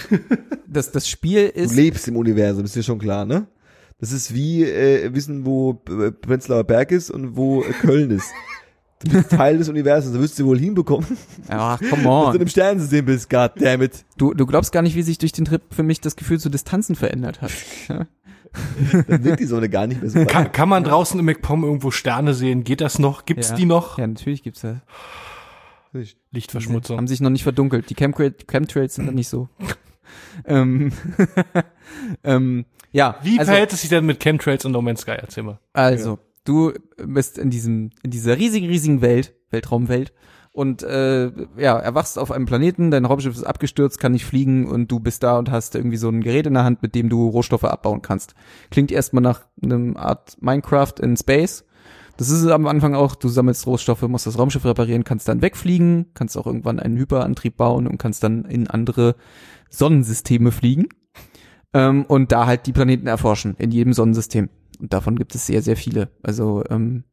das, 0.67 0.91
das 0.91 1.07
Spiel 1.09 1.49
Du 1.55 1.61
ist. 1.61 1.75
lebst 1.75 2.07
im 2.07 2.15
Universum, 2.17 2.65
ist 2.65 2.75
dir 2.75 2.83
schon 2.83 2.99
klar, 2.99 3.25
ne? 3.25 3.47
Das 3.99 4.11
ist 4.11 4.33
wie 4.33 4.63
äh, 4.63 5.13
wissen, 5.13 5.45
wo 5.45 5.73
B- 5.73 6.11
Prenzlauer 6.11 6.63
Berg 6.63 6.91
ist 6.91 7.09
und 7.09 7.35
wo 7.35 7.63
äh, 7.63 7.71
Köln 7.73 8.11
ist. 8.11 8.29
Du 9.03 9.11
bist 9.11 9.29
Teil 9.31 9.57
des 9.57 9.69
Universums, 9.69 10.15
da 10.15 10.21
wirst 10.21 10.37
du 10.39 10.45
wohl 10.45 10.59
hinbekommen, 10.59 11.05
Ach, 11.49 11.79
come 11.79 11.91
dass 11.91 12.01
du 12.03 12.09
on. 12.09 12.35
im 12.41 12.47
Sternensystem 12.47 13.05
bist, 13.05 13.29
goddammit. 13.29 14.05
Du, 14.17 14.33
du 14.33 14.45
glaubst 14.45 14.71
gar 14.71 14.81
nicht, 14.83 14.95
wie 14.95 15.01
sich 15.03 15.17
durch 15.17 15.31
den 15.31 15.45
Trip 15.45 15.61
für 15.71 15.83
mich 15.83 15.99
das 16.01 16.15
Gefühl 16.15 16.39
zu 16.39 16.49
Distanzen 16.49 16.95
verändert 16.95 17.41
hat. 17.41 17.51
Dann 19.07 19.23
wird 19.23 19.39
die 19.39 19.45
Sonne 19.45 19.69
gar 19.69 19.85
nicht 19.87 20.01
mehr 20.01 20.09
so. 20.09 20.25
Kann, 20.25 20.51
kann 20.51 20.69
man 20.69 20.83
draußen 20.83 21.19
im 21.19 21.25
MacPom 21.25 21.63
irgendwo 21.63 21.91
Sterne 21.91 22.33
sehen? 22.33 22.63
Geht 22.63 22.81
das 22.81 22.97
noch? 22.97 23.25
Gibt's 23.25 23.49
Ja. 23.49 23.55
die 23.55 23.65
noch? 23.65 23.97
Ja, 23.99 24.07
natürlich 24.07 24.41
gibt's 24.41 24.61
das. 24.61 24.77
Lichtverschmutzung. 26.31 26.97
Haben 26.97 27.07
sich 27.07 27.21
noch 27.21 27.29
nicht 27.29 27.43
verdunkelt. 27.43 27.89
Die 27.89 27.95
Chemtra 27.95 28.29
Chemtrails 28.47 28.95
sind 28.95 29.05
noch 29.05 29.13
nicht 29.13 29.29
so. 29.29 29.49
ähm, 30.45 30.91
ähm, 32.23 32.65
ja. 32.91 33.17
Wie 33.23 33.39
also, 33.39 33.51
verhält 33.51 33.73
es 33.73 33.81
sich 33.81 33.89
denn 33.89 34.05
mit 34.05 34.19
Chemtrails 34.19 34.65
und 34.65 34.71
No 34.71 34.81
Man's 34.81 35.01
Sky? 35.01 35.17
Erzähl 35.19 35.43
mal. 35.43 35.59
Also, 35.73 36.19
du 36.43 36.73
bist 36.97 37.37
in 37.37 37.49
diesem, 37.49 37.91
in 38.03 38.11
dieser 38.11 38.37
riesigen, 38.37 38.67
riesigen 38.67 39.01
Welt, 39.01 39.35
Weltraumwelt, 39.49 40.13
und 40.57 40.81
äh, 40.81 41.31
ja, 41.55 41.77
erwachst 41.77 42.17
auf 42.17 42.31
einem 42.31 42.47
Planeten, 42.47 42.89
dein 42.89 43.05
Raumschiff 43.05 43.35
ist 43.35 43.43
abgestürzt, 43.43 43.99
kann 43.99 44.13
nicht 44.13 44.25
fliegen 44.25 44.65
und 44.67 44.91
du 44.91 44.99
bist 44.99 45.21
da 45.21 45.37
und 45.37 45.51
hast 45.51 45.75
irgendwie 45.75 45.97
so 45.97 46.09
ein 46.09 46.21
Gerät 46.21 46.47
in 46.47 46.55
der 46.55 46.63
Hand, 46.63 46.81
mit 46.81 46.95
dem 46.95 47.09
du 47.09 47.29
Rohstoffe 47.29 47.63
abbauen 47.63 48.01
kannst. 48.01 48.33
Klingt 48.71 48.91
erstmal 48.91 49.21
nach 49.21 49.41
einem 49.61 49.95
Art 49.95 50.35
Minecraft 50.41 50.95
in 50.99 51.15
Space. 51.15 51.63
Das 52.17 52.31
ist 52.31 52.45
am 52.47 52.65
Anfang 52.65 52.95
auch, 52.95 53.15
du 53.15 53.29
sammelst 53.29 53.67
Rohstoffe, 53.67 54.01
musst 54.01 54.25
das 54.25 54.39
Raumschiff 54.39 54.65
reparieren, 54.65 55.03
kannst 55.03 55.27
dann 55.27 55.43
wegfliegen, 55.43 56.07
kannst 56.15 56.35
auch 56.35 56.47
irgendwann 56.47 56.79
einen 56.79 56.97
Hyperantrieb 56.97 57.57
bauen 57.57 57.87
und 57.87 57.99
kannst 57.99 58.23
dann 58.23 58.43
in 58.45 58.67
andere 58.67 59.15
Sonnensysteme 59.69 60.51
fliegen 60.51 60.87
ähm, 61.73 62.05
und 62.05 62.31
da 62.31 62.47
halt 62.47 62.65
die 62.65 62.73
Planeten 62.73 63.07
erforschen, 63.07 63.55
in 63.59 63.71
jedem 63.71 63.93
Sonnensystem. 63.93 64.49
Und 64.79 64.93
davon 64.93 65.17
gibt 65.17 65.35
es 65.35 65.45
sehr, 65.45 65.61
sehr 65.61 65.77
viele. 65.77 66.09
Also 66.23 66.63
ähm, 66.69 67.03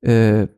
äh, 0.00 0.48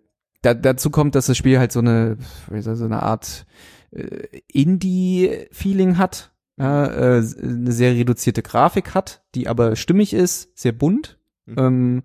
da, 0.42 0.54
dazu 0.54 0.90
kommt, 0.90 1.14
dass 1.14 1.26
das 1.26 1.36
Spiel 1.36 1.58
halt 1.58 1.72
so 1.72 1.80
eine, 1.80 2.16
wie 2.50 2.60
soll 2.62 2.74
ich 2.74 2.78
so 2.78 2.84
eine 2.86 3.02
Art 3.02 3.46
äh, 3.90 4.40
Indie-Feeling 4.52 5.98
hat, 5.98 6.32
ja, 6.58 6.86
äh, 6.86 7.22
eine 7.42 7.72
sehr 7.72 7.92
reduzierte 7.92 8.42
Grafik 8.42 8.94
hat, 8.94 9.22
die 9.34 9.48
aber 9.48 9.76
stimmig 9.76 10.14
ist, 10.14 10.56
sehr 10.58 10.72
bunt. 10.72 11.18
Mhm. 11.44 11.54
Ähm, 11.58 12.02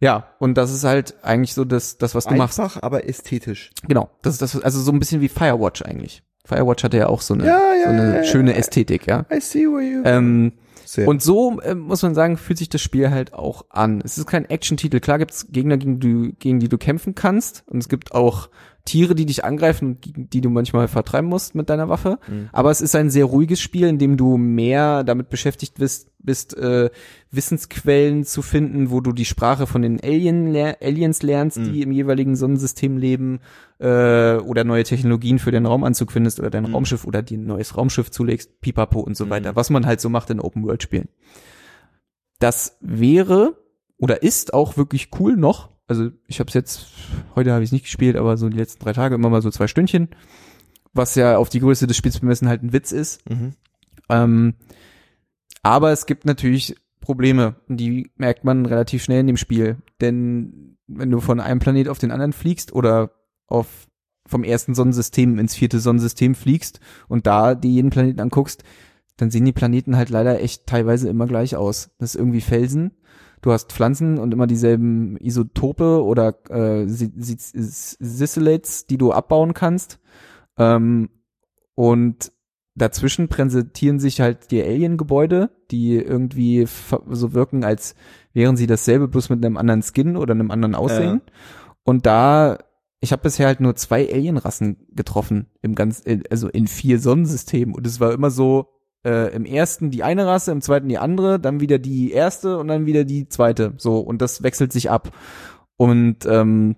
ja, 0.00 0.28
und 0.38 0.54
das 0.54 0.72
ist 0.72 0.84
halt 0.84 1.16
eigentlich 1.22 1.54
so 1.54 1.64
das, 1.64 1.98
das 1.98 2.14
was 2.14 2.26
du 2.26 2.34
machst. 2.34 2.60
Einfach, 2.60 2.82
aber 2.82 3.08
ästhetisch. 3.08 3.70
Genau, 3.86 4.10
das 4.22 4.34
ist 4.34 4.42
das, 4.42 4.62
also 4.62 4.80
so 4.80 4.92
ein 4.92 4.98
bisschen 4.98 5.20
wie 5.20 5.28
Firewatch 5.28 5.82
eigentlich. 5.82 6.22
Firewatch 6.44 6.84
hatte 6.84 6.96
ja 6.96 7.08
auch 7.08 7.20
so 7.20 7.34
eine, 7.34 7.46
Ja, 7.46 7.74
ja, 7.74 7.84
so 7.84 7.90
eine 7.90 8.16
ja, 8.16 8.24
schöne. 8.24 8.54
Ästhetik, 8.54 9.06
ja. 9.06 9.26
I 9.32 9.40
see 9.40 9.66
where 9.66 9.82
you 9.82 10.02
Ähm, 10.04 10.52
Sehr. 10.84 11.06
und 11.06 11.22
so 11.22 11.60
äh, 11.60 11.74
muss 11.74 12.02
man 12.02 12.14
sagen, 12.14 12.36
fühlt 12.36 12.58
sich 12.58 12.68
das 12.70 12.80
Spiel 12.80 13.10
halt 13.10 13.34
auch 13.34 13.66
an. 13.70 14.00
Es 14.04 14.16
ist 14.16 14.26
kein 14.26 14.48
Action-Titel. 14.48 15.00
Klar 15.00 15.18
gibt's 15.18 15.48
Gegner, 15.50 15.76
gegen, 15.76 16.00
du, 16.00 16.32
gegen 16.38 16.60
die 16.60 16.68
du 16.68 16.78
kämpfen 16.78 17.14
kannst. 17.14 17.64
Und 17.66 17.78
es 17.78 17.88
gibt 17.88 18.12
auch 18.12 18.48
Tiere, 18.88 19.14
die 19.14 19.26
dich 19.26 19.44
angreifen 19.44 19.98
und 20.16 20.32
die 20.32 20.40
du 20.40 20.48
manchmal 20.48 20.88
vertreiben 20.88 21.28
musst 21.28 21.54
mit 21.54 21.68
deiner 21.68 21.90
Waffe. 21.90 22.18
Mhm. 22.26 22.48
Aber 22.52 22.70
es 22.70 22.80
ist 22.80 22.94
ein 22.96 23.10
sehr 23.10 23.26
ruhiges 23.26 23.60
Spiel, 23.60 23.86
in 23.86 23.98
dem 23.98 24.16
du 24.16 24.38
mehr 24.38 25.04
damit 25.04 25.28
beschäftigt 25.28 25.74
bist, 25.78 26.10
bist 26.18 26.56
äh, 26.56 26.88
Wissensquellen 27.30 28.24
zu 28.24 28.40
finden, 28.40 28.90
wo 28.90 29.00
du 29.00 29.12
die 29.12 29.26
Sprache 29.26 29.66
von 29.66 29.82
den 29.82 30.00
Alien 30.02 30.50
ler 30.50 30.78
Aliens 30.82 31.22
lernst, 31.22 31.58
die 31.58 31.82
im 31.82 31.92
jeweiligen 31.92 32.34
Sonnensystem 32.34 32.96
leben, 32.96 33.40
äh, 33.78 34.36
oder 34.36 34.64
neue 34.64 34.84
Technologien 34.84 35.38
für 35.38 35.50
den 35.50 35.66
Raumanzug 35.66 36.10
findest 36.10 36.40
oder 36.40 36.50
dein 36.50 36.64
Raumschiff 36.64 37.04
oder 37.04 37.22
dir 37.22 37.38
ein 37.38 37.46
neues 37.46 37.76
Raumschiff 37.76 38.10
zulegst, 38.10 38.60
pipapo 38.60 39.00
und 39.00 39.16
so 39.16 39.28
weiter, 39.28 39.54
was 39.54 39.68
man 39.70 39.84
halt 39.84 40.00
so 40.00 40.08
macht 40.08 40.30
in 40.30 40.40
Open-World-Spielen. 40.40 41.08
Das 42.38 42.78
wäre 42.80 43.56
oder 43.98 44.22
ist 44.22 44.54
auch 44.54 44.76
wirklich 44.76 45.10
cool 45.18 45.36
noch. 45.36 45.70
Also 45.88 46.10
ich 46.26 46.38
habe 46.38 46.48
es 46.48 46.54
jetzt, 46.54 46.86
heute 47.34 47.52
habe 47.52 47.64
ich 47.64 47.68
es 47.68 47.72
nicht 47.72 47.84
gespielt, 47.84 48.16
aber 48.16 48.36
so 48.36 48.48
die 48.48 48.58
letzten 48.58 48.84
drei 48.84 48.92
Tage 48.92 49.14
immer 49.14 49.30
mal 49.30 49.42
so 49.42 49.50
zwei 49.50 49.66
Stündchen, 49.66 50.08
was 50.92 51.14
ja 51.14 51.38
auf 51.38 51.48
die 51.48 51.60
Größe 51.60 51.86
des 51.86 51.96
Spiels 51.96 52.20
bemessen 52.20 52.48
halt 52.48 52.62
ein 52.62 52.72
Witz 52.72 52.92
ist. 52.92 53.28
Mhm. 53.28 53.54
Ähm, 54.10 54.54
aber 55.62 55.90
es 55.90 56.06
gibt 56.06 56.26
natürlich 56.26 56.76
Probleme, 57.00 57.56
die 57.68 58.10
merkt 58.16 58.44
man 58.44 58.66
relativ 58.66 59.02
schnell 59.02 59.20
in 59.20 59.26
dem 59.26 59.36
Spiel. 59.38 59.78
Denn 60.00 60.76
wenn 60.86 61.10
du 61.10 61.20
von 61.20 61.40
einem 61.40 61.60
Planet 61.60 61.88
auf 61.88 61.98
den 61.98 62.10
anderen 62.10 62.32
fliegst 62.32 62.72
oder 62.72 63.12
auf 63.46 63.88
vom 64.26 64.44
ersten 64.44 64.74
Sonnensystem 64.74 65.38
ins 65.38 65.54
vierte 65.54 65.80
Sonnensystem 65.80 66.34
fliegst 66.34 66.80
und 67.08 67.26
da 67.26 67.54
dir 67.54 67.70
jeden 67.70 67.88
Planeten 67.88 68.20
anguckst, 68.20 68.62
dann 69.16 69.30
sehen 69.30 69.46
die 69.46 69.52
Planeten 69.52 69.96
halt 69.96 70.10
leider 70.10 70.40
echt 70.40 70.66
teilweise 70.66 71.08
immer 71.08 71.26
gleich 71.26 71.56
aus. 71.56 71.90
Das 71.98 72.14
ist 72.14 72.20
irgendwie 72.20 72.42
Felsen. 72.42 72.92
Du 73.40 73.52
hast 73.52 73.72
Pflanzen 73.72 74.18
und 74.18 74.32
immer 74.32 74.46
dieselben 74.46 75.16
Isotope 75.18 76.02
oder 76.02 76.34
äh, 76.50 76.86
Si- 76.88 77.12
Si- 77.16 77.36
Sisylates, 78.00 78.86
die 78.86 78.98
du 78.98 79.12
abbauen 79.12 79.54
kannst. 79.54 80.00
Ähm, 80.56 81.10
und 81.74 82.32
dazwischen 82.74 83.28
präsentieren 83.28 84.00
sich 84.00 84.20
halt 84.20 84.50
die 84.50 84.62
Alien-Gebäude, 84.62 85.50
die 85.70 85.96
irgendwie 85.96 86.66
so 86.66 87.32
wirken, 87.32 87.64
als 87.64 87.94
wären 88.32 88.56
sie 88.56 88.66
dasselbe, 88.66 89.08
bloß 89.08 89.30
mit 89.30 89.44
einem 89.44 89.56
anderen 89.56 89.82
Skin 89.82 90.16
oder 90.16 90.32
einem 90.32 90.50
anderen 90.50 90.74
Aussehen. 90.74 91.20
Und 91.82 92.06
da, 92.06 92.58
ich 93.00 93.12
habe 93.12 93.22
bisher 93.22 93.46
halt 93.46 93.60
nur 93.60 93.74
zwei 93.76 94.12
Alien-Rassen 94.12 94.86
getroffen, 94.92 95.46
im 95.62 95.74
ganz, 95.74 96.04
äh, 96.06 96.20
also 96.30 96.48
in 96.48 96.66
vier 96.66 96.98
Sonnensystemen. 96.98 97.74
Und 97.74 97.86
es 97.86 98.00
war 98.00 98.12
immer 98.12 98.30
so, 98.30 98.68
äh, 99.08 99.34
im 99.34 99.46
ersten 99.46 99.90
die 99.90 100.02
eine 100.02 100.26
Rasse, 100.26 100.52
im 100.52 100.60
zweiten 100.60 100.88
die 100.88 100.98
andere, 100.98 101.40
dann 101.40 101.60
wieder 101.60 101.78
die 101.78 102.12
erste 102.12 102.58
und 102.58 102.68
dann 102.68 102.84
wieder 102.84 103.04
die 103.04 103.28
zweite. 103.28 103.72
So, 103.78 103.98
und 104.00 104.20
das 104.20 104.42
wechselt 104.42 104.72
sich 104.72 104.90
ab. 104.90 105.10
Und 105.76 106.26
ähm, 106.26 106.76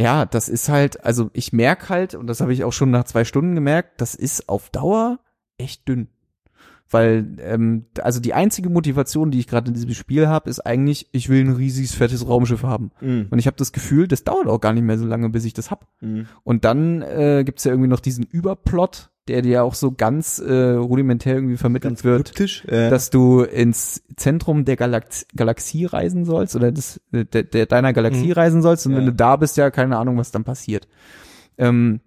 ja, 0.00 0.24
das 0.24 0.48
ist 0.48 0.70
halt, 0.70 1.04
also 1.04 1.28
ich 1.34 1.52
merk 1.52 1.90
halt, 1.90 2.14
und 2.14 2.26
das 2.26 2.40
habe 2.40 2.54
ich 2.54 2.64
auch 2.64 2.72
schon 2.72 2.90
nach 2.90 3.04
zwei 3.04 3.24
Stunden 3.24 3.54
gemerkt, 3.54 4.00
das 4.00 4.14
ist 4.14 4.48
auf 4.48 4.70
Dauer 4.70 5.18
echt 5.58 5.86
dünn. 5.86 6.08
Weil, 6.92 7.36
ähm, 7.40 7.84
also 8.02 8.18
die 8.18 8.34
einzige 8.34 8.70
Motivation, 8.70 9.30
die 9.30 9.38
ich 9.38 9.46
gerade 9.46 9.68
in 9.68 9.74
diesem 9.74 9.92
Spiel 9.94 10.26
habe, 10.26 10.50
ist 10.50 10.60
eigentlich, 10.60 11.08
ich 11.12 11.28
will 11.28 11.44
ein 11.44 11.52
riesiges, 11.52 11.94
fettes 11.94 12.26
Raumschiff 12.26 12.64
haben. 12.64 12.90
Mhm. 13.00 13.28
Und 13.30 13.38
ich 13.38 13.46
habe 13.46 13.56
das 13.56 13.72
Gefühl, 13.72 14.08
das 14.08 14.24
dauert 14.24 14.48
auch 14.48 14.60
gar 14.60 14.72
nicht 14.72 14.82
mehr 14.82 14.98
so 14.98 15.06
lange, 15.06 15.28
bis 15.28 15.44
ich 15.44 15.52
das 15.52 15.70
hab. 15.70 15.86
Mhm. 16.00 16.26
Und 16.42 16.64
dann 16.64 17.02
äh, 17.02 17.44
gibt's 17.44 17.62
ja 17.62 17.70
irgendwie 17.70 17.90
noch 17.90 18.00
diesen 18.00 18.24
Überplot, 18.24 19.10
der 19.30 19.42
dir 19.42 19.64
auch 19.64 19.74
so 19.74 19.92
ganz 19.92 20.38
äh, 20.38 20.72
rudimentär 20.72 21.34
irgendwie 21.36 21.56
vermittelt 21.56 21.92
Ganz 21.94 22.04
wird 22.04 22.26
kryptisch. 22.26 22.64
Äh, 22.66 22.90
dass 22.90 23.10
du 23.10 23.42
ins 23.42 24.02
Zentrum 24.16 24.64
der 24.64 24.76
Galax 24.76 25.26
Galaxie 25.34 25.86
reisen 25.86 26.24
sollst 26.24 26.54
oder 26.56 26.70
des, 26.72 27.00
der, 27.12 27.24
der 27.44 27.66
deiner 27.66 27.92
Galaxie 27.92 28.26
Mhm. 28.26 28.32
reisen 28.32 28.62
sollst 28.62 28.86
und 28.86 28.92
Ja. 28.92 28.98
wenn 28.98 29.06
du 29.06 29.12
da 29.12 29.36
bist, 29.36 29.56
ja 29.56 29.70
keine 29.70 29.96
Ahnung, 29.96 30.16
was 30.18 30.30
dann 30.30 30.44
passiert. 30.44 30.86
Ähm, 31.58 32.00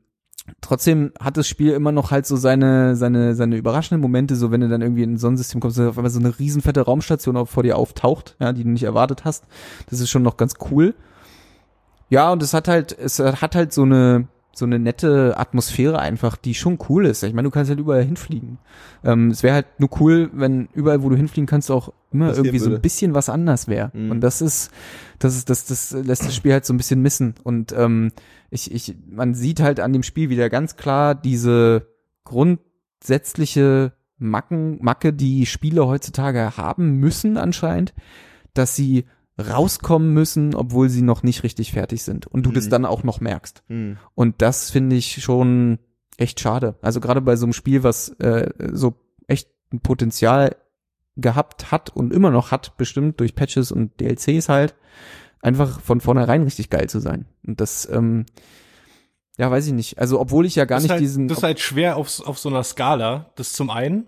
trotzdem 0.62 1.12
hat 1.20 1.38
das 1.38 1.48
Spiel 1.48 1.72
immer 1.72 1.92
noch 1.92 2.12
halt 2.12 2.26
so 2.26 2.36
seine 2.36 2.96
seine 2.96 3.34
seine 3.36 3.56
überraschenden 3.56 4.02
Momente, 4.02 4.36
so 4.36 4.52
wenn 4.52 4.62
du 4.62 4.68
dann 4.70 4.82
irgendwie 4.82 5.04
in 5.04 5.14
ein 5.14 5.18
Sonnensystem 5.18 5.62
kommst, 5.62 5.80
auf 5.80 5.98
einmal 5.98 6.12
so 6.12 6.20
eine 6.20 6.38
riesenfette 6.38 6.82
Raumstation 6.82 7.38
auch 7.38 7.48
vor 7.48 7.64
dir 7.64 7.78
auftaucht, 7.78 8.36
ja, 8.40 8.52
die 8.52 8.64
du 8.64 8.70
nicht 8.70 8.84
erwartet 8.84 9.24
hast. 9.26 9.46
Das 9.90 10.00
ist 10.00 10.10
schon 10.10 10.24
noch 10.24 10.36
ganz 10.38 10.56
cool. 10.72 10.96
Ja, 12.10 12.32
und 12.32 12.44
es 12.44 12.54
hat 12.54 12.68
halt 12.68 12.92
es 12.98 13.20
hat 13.20 13.56
halt 13.56 13.72
so 13.74 13.84
eine 13.84 14.28
so 14.56 14.66
eine 14.66 14.78
nette 14.78 15.34
Atmosphäre 15.38 15.98
einfach, 15.98 16.38
die 16.38 16.54
schon 16.54 16.78
cool 16.88 17.08
ist. 17.08 17.24
Ich 17.24 17.34
meine, 17.34 17.48
du 17.48 17.52
kannst 17.52 17.70
halt 17.70 17.80
überall 17.80 18.04
hinfliegen. 18.04 18.60
Ähm, 19.04 19.32
es 19.32 19.42
wäre 19.42 19.56
halt 19.56 19.80
nur 19.80 19.90
cool, 20.00 20.30
wenn 20.34 20.70
überall, 20.74 21.02
wo 21.02 21.10
du 21.10 21.16
hinfliegen 21.16 21.48
kannst, 21.48 21.72
auch 21.72 21.92
immer 22.12 22.28
Passieren 22.28 22.46
irgendwie 22.46 22.64
so 22.64 22.70
ein 22.70 22.82
bisschen 22.82 23.16
was 23.16 23.30
anders 23.30 23.68
wäre. 23.68 23.92
Mhm. 23.94 24.12
Und 24.12 24.22
das 24.22 24.42
ist, 24.42 24.72
das 25.18 25.36
ist, 25.36 25.50
das, 25.50 25.66
das 25.66 25.92
lässt 25.92 26.26
das 26.26 26.36
Spiel 26.36 26.54
halt 26.54 26.66
so 26.66 26.74
ein 26.74 26.78
bisschen 26.78 27.02
missen. 27.02 27.34
Und 27.44 27.74
ähm, 27.76 28.12
ich, 28.52 28.72
ich, 28.72 28.96
man 29.10 29.34
sieht 29.34 29.60
halt 29.60 29.80
an 29.80 29.92
dem 29.92 30.04
Spiel 30.04 30.30
wieder 30.30 30.52
ganz 30.52 30.76
klar 30.76 31.16
diese 31.16 31.88
grundsätzliche 32.24 33.94
Macken, 34.20 34.78
Macke, 34.84 35.14
die 35.14 35.48
Spiele 35.48 35.88
heutzutage 35.88 36.58
haben 36.58 36.98
müssen 36.98 37.38
anscheinend, 37.38 37.96
dass 38.54 38.76
sie 38.76 39.06
rauskommen 39.40 40.14
müssen, 40.14 40.54
obwohl 40.56 40.90
sie 40.90 41.02
noch 41.02 41.24
nicht 41.24 41.44
richtig 41.44 41.72
fertig 41.72 42.04
sind. 42.04 42.28
Und 42.28 42.46
du 42.46 42.52
das 42.52 42.66
Mhm. 42.66 42.70
dann 42.70 42.86
auch 42.86 43.04
noch 43.04 43.20
merkst. 43.20 43.64
Mhm. 43.68 43.98
Und 44.16 44.42
das 44.42 44.70
finde 44.70 44.96
ich 44.96 45.24
schon 45.24 45.80
echt 46.18 46.40
schade. 46.40 46.76
Also 46.82 47.00
gerade 47.00 47.22
bei 47.22 47.36
so 47.36 47.46
einem 47.46 47.54
Spiel, 47.54 47.84
was 47.84 48.10
äh, 48.20 48.50
so 48.72 48.94
echt 49.28 49.50
ein 49.72 49.80
Potenzial 49.80 50.56
gehabt 51.16 51.72
hat 51.72 51.90
und 51.96 52.14
immer 52.14 52.30
noch 52.32 52.52
hat, 52.52 52.78
bestimmt 52.78 53.20
durch 53.20 53.36
Patches 53.36 53.72
und 53.72 54.00
DLCs 54.00 54.50
halt, 54.50 54.76
einfach 55.42 55.80
von 55.82 56.00
vornherein 56.02 56.44
richtig 56.44 56.70
geil 56.70 56.88
zu 56.90 57.00
sein. 57.00 57.26
Und 57.46 57.60
das, 57.60 57.88
ähm, 57.92 58.26
ja, 59.38 59.50
weiß 59.50 59.66
ich 59.68 59.74
nicht. 59.74 59.98
Also 60.00 60.20
obwohl 60.20 60.46
ich 60.46 60.56
ja 60.56 60.66
gar 60.66 60.76
das 60.78 60.84
nicht 60.84 60.92
halt, 60.92 61.02
diesen. 61.02 61.28
das 61.28 61.40
ist 61.40 61.44
halt 61.44 61.60
schwer 61.60 61.98
auf, 61.98 62.20
auf 62.26 62.38
so 62.38 62.50
einer 62.50 62.64
Skala, 62.64 63.32
das 63.36 63.54
zum 63.54 63.70
einen. 63.72 64.08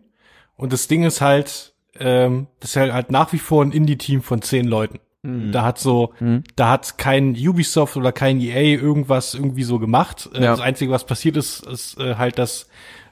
Und 0.56 0.72
das 0.72 0.88
Ding 0.88 1.04
ist 1.04 1.22
halt, 1.22 1.74
ähm, 2.00 2.48
das 2.60 2.72
ist 2.72 2.76
halt, 2.78 2.94
halt 2.94 3.12
nach 3.12 3.34
wie 3.34 3.40
vor 3.40 3.64
ein 3.64 3.72
Indie-Team 3.72 4.22
von 4.22 4.42
zehn 4.42 4.66
Leuten. 4.68 5.00
Mhm. 5.26 5.52
Da 5.52 5.64
hat 5.64 5.80
so, 5.80 6.14
Mhm. 6.20 6.44
da 6.56 6.70
hat 6.72 6.98
kein 6.98 7.36
Ubisoft 7.36 7.98
oder 7.98 8.12
kein 8.12 8.40
EA 8.40 8.78
irgendwas 8.80 9.34
irgendwie 9.34 9.64
so 9.64 9.80
gemacht. 9.80 10.30
Äh, 10.34 10.44
Ja. 10.44 10.52
Das 10.52 10.62
Einzige, 10.62 10.92
was 10.92 11.06
passiert 11.06 11.38
ist, 11.38 11.66
ist 11.66 12.00
äh, 12.00 12.16
halt, 12.16 12.38
dass 12.40 12.70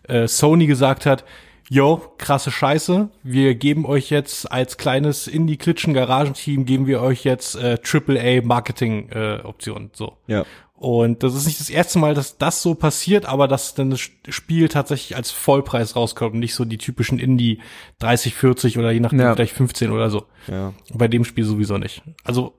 äh, 0.08 0.28
Sony 0.28 0.68
gesagt 0.68 1.06
hat, 1.06 1.24
yo, 1.70 2.02
krasse 2.18 2.52
Scheiße, 2.52 3.10
wir 3.24 3.56
geben 3.56 3.86
euch 3.86 4.10
jetzt 4.10 4.52
als 4.52 4.78
kleines 4.78 5.28
Indie-Klitschen-Garagenteam, 5.28 6.66
geben 6.66 6.88
wir 6.88 7.02
euch 7.02 7.24
jetzt 7.24 7.56
äh, 7.56 7.78
AAA-Marketing-Optionen. 7.82 9.92
so. 9.94 10.14
Ja. 10.28 10.44
Und 10.84 11.24
das 11.24 11.34
ist 11.34 11.46
nicht 11.46 11.62
das 11.62 11.70
erste 11.70 11.98
Mal, 11.98 12.14
dass 12.14 12.38
das 12.38 12.62
so 12.62 12.76
passiert, 12.76 13.26
aber 13.26 13.48
dass 13.48 13.74
dann 13.74 13.90
das 13.90 14.02
Spiel 14.02 14.68
tatsächlich 14.68 15.16
als 15.16 15.32
Vollpreis 15.32 15.96
rauskommt 15.96 16.34
und 16.34 16.42
nicht 16.42 16.56
so 16.56 16.66
die 16.66 16.78
typischen 16.78 17.20
Indie 17.20 17.62
30, 18.00 18.34
40 18.36 18.78
oder 18.78 18.92
je 18.92 19.00
nachdem 19.00 19.22
Ja. 19.22 19.34
vielleicht 19.34 19.54
15 19.56 19.92
oder 19.92 20.10
so. 20.10 20.26
Ja. 20.48 20.74
Bei 20.94 21.08
dem 21.08 21.24
Spiel 21.24 21.46
sowieso 21.46 21.78
nicht. 21.78 22.02
Also 22.26 22.54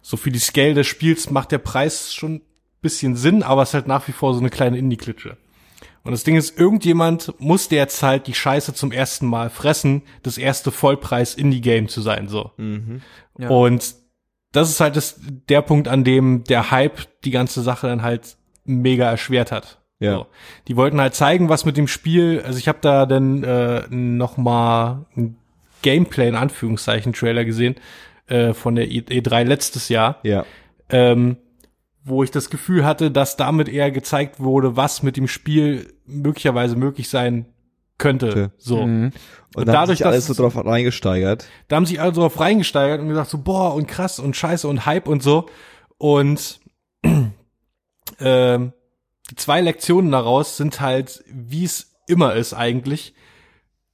so 0.00 0.16
für 0.16 0.30
die 0.30 0.38
Scale 0.38 0.72
des 0.72 0.86
Spiels 0.86 1.28
macht 1.28 1.52
der 1.52 1.58
Preis 1.58 2.14
schon 2.14 2.36
ein 2.36 2.42
bisschen 2.80 3.14
Sinn, 3.14 3.42
aber 3.42 3.60
es 3.60 3.68
ist 3.70 3.74
halt 3.74 3.88
nach 3.88 4.08
wie 4.08 4.12
vor 4.12 4.32
so 4.32 4.40
eine 4.40 4.48
kleine 4.48 4.78
Indie-Klitsche. 4.78 5.36
Und 6.02 6.12
das 6.12 6.24
Ding 6.24 6.36
ist, 6.36 6.58
irgendjemand 6.58 7.34
jetzt 7.70 8.02
halt 8.02 8.26
die 8.26 8.32
Scheiße 8.32 8.72
zum 8.72 8.90
ersten 8.90 9.26
Mal 9.26 9.50
fressen, 9.50 10.00
das 10.22 10.38
erste 10.38 10.70
Vollpreis-Indie-Game 10.70 11.88
zu 11.88 12.00
sein, 12.00 12.28
so. 12.28 12.52
Mhm. 12.56 13.02
Ja. 13.38 13.50
Und 13.50 13.96
das 14.56 14.70
ist 14.70 14.80
halt 14.80 14.96
das, 14.96 15.20
der 15.48 15.62
Punkt, 15.62 15.88
an 15.88 16.04
dem 16.04 16.44
der 16.44 16.70
Hype 16.70 17.06
die 17.24 17.30
ganze 17.30 17.62
Sache 17.62 17.86
dann 17.86 18.02
halt 18.02 18.36
mega 18.64 19.08
erschwert 19.10 19.52
hat. 19.52 19.78
Ja. 19.98 20.12
So. 20.18 20.26
Die 20.68 20.76
wollten 20.76 21.00
halt 21.00 21.14
zeigen, 21.14 21.48
was 21.48 21.64
mit 21.64 21.76
dem 21.76 21.88
Spiel, 21.88 22.42
also 22.44 22.58
ich 22.58 22.68
habe 22.68 22.78
da 22.80 23.06
dann 23.06 23.42
äh, 23.44 23.84
noch 23.90 24.36
mal 24.36 25.06
ein 25.16 25.36
Gameplay 25.82 26.28
in 26.28 26.34
Anführungszeichen 26.34 27.12
Trailer 27.12 27.44
gesehen 27.44 27.76
äh, 28.26 28.52
von 28.52 28.74
der 28.74 28.86
E3 28.88 29.44
letztes 29.44 29.88
Jahr, 29.88 30.18
Ja. 30.22 30.44
ähm, 30.90 31.36
wo 32.04 32.22
ich 32.22 32.30
das 32.30 32.50
Gefühl 32.50 32.84
hatte, 32.84 33.10
dass 33.10 33.36
damit 33.36 33.68
eher 33.68 33.90
gezeigt 33.90 34.38
wurde, 34.40 34.76
was 34.76 35.02
mit 35.02 35.16
dem 35.16 35.28
Spiel 35.28 35.92
möglicherweise 36.06 36.76
möglich 36.76 37.08
sein 37.08 37.46
könnte. 37.98 38.52
So. 38.58 38.86
Mhm. 38.86 39.12
Und, 39.54 39.62
Und 39.62 39.66
dadurch, 39.68 39.98
sich 39.98 40.06
alles 40.06 40.26
dass- 40.26 40.36
so 40.36 40.42
drauf 40.42 40.56
reingesteigert. 40.64 41.46
Da 41.68 41.76
haben 41.76 41.86
sich 41.86 42.00
alle 42.00 42.12
drauf 42.12 42.38
reingesteigert 42.38 43.00
und 43.00 43.08
gesagt 43.08 43.30
so, 43.30 43.38
boah, 43.38 43.74
und 43.74 43.86
krass 43.86 44.18
und 44.18 44.36
scheiße 44.36 44.68
und 44.68 44.84
Hype 44.86 45.08
und 45.08 45.22
so. 45.22 45.46
Und 45.98 46.60
die 48.20 48.70
zwei 49.36 49.60
Lektionen 49.60 50.10
daraus 50.12 50.56
sind 50.56 50.80
halt, 50.80 51.22
wie 51.32 51.64
es 51.64 51.94
immer 52.06 52.34
ist 52.34 52.54
eigentlich, 52.54 53.14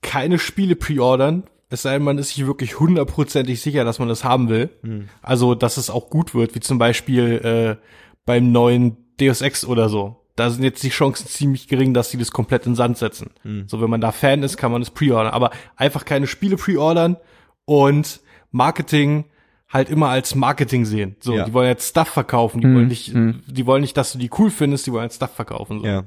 keine 0.02 0.38
Spiele 0.38 0.76
preordern, 0.76 1.44
es 1.70 1.82
sei 1.82 1.94
denn, 1.94 2.02
man 2.02 2.18
ist 2.18 2.30
sich 2.34 2.46
wirklich 2.46 2.78
hundertprozentig 2.80 3.62
sicher, 3.62 3.84
dass 3.84 3.98
man 3.98 4.08
das 4.08 4.24
haben 4.24 4.50
will. 4.50 4.68
Also, 5.22 5.54
dass 5.54 5.78
es 5.78 5.88
auch 5.88 6.10
gut 6.10 6.34
wird, 6.34 6.54
wie 6.54 6.60
zum 6.60 6.76
Beispiel 6.78 7.78
äh, 7.80 7.86
beim 8.26 8.52
neuen 8.52 8.98
Deus 9.18 9.40
Ex 9.40 9.64
oder 9.64 9.88
so. 9.88 10.22
Da 10.36 10.48
sind 10.50 10.62
jetzt 10.64 10.82
die 10.82 10.88
Chancen 10.88 11.26
ziemlich 11.26 11.68
gering, 11.68 11.92
dass 11.94 12.10
sie 12.10 12.16
das 12.18 12.30
komplett 12.32 12.64
in 12.66 12.72
den 12.72 12.76
Sand 12.76 12.96
setzen. 12.98 13.30
So, 13.66 13.80
wenn 13.82 13.90
man 13.90 14.00
da 14.00 14.12
Fan 14.12 14.42
ist, 14.42 14.56
kann 14.56 14.72
man 14.72 14.80
es 14.82 14.90
preordern. 14.90 15.32
Aber 15.32 15.50
einfach 15.76 16.04
keine 16.06 16.26
Spiele 16.26 16.56
preordern 16.56 17.16
und 17.66 18.20
Marketing 18.50 19.24
halt 19.68 19.88
immer 19.90 20.09
als 20.09 20.34
Marketing 20.34 20.84
sehen. 20.84 21.16
So, 21.20 21.34
Ja. 21.34 21.44
die 21.44 21.52
wollen 21.54 21.68
jetzt 21.68 21.88
Stuff 21.90 22.09
verkaufen, 22.09 22.60
die 22.60 22.66
wollen 22.74 22.88
nicht, 22.88 23.12
die 23.14 23.66
wollen 23.66 23.80
nicht, 23.80 23.96
dass 23.96 24.12
du 24.12 24.18
die 24.18 24.30
cool 24.38 24.50
findest, 24.50 24.86
die 24.86 24.92
wollen 24.92 25.04
jetzt 25.04 25.16
Stuff 25.16 25.34
verkaufen. 25.34 25.80
So. 25.80 25.86
Ja. 25.86 26.04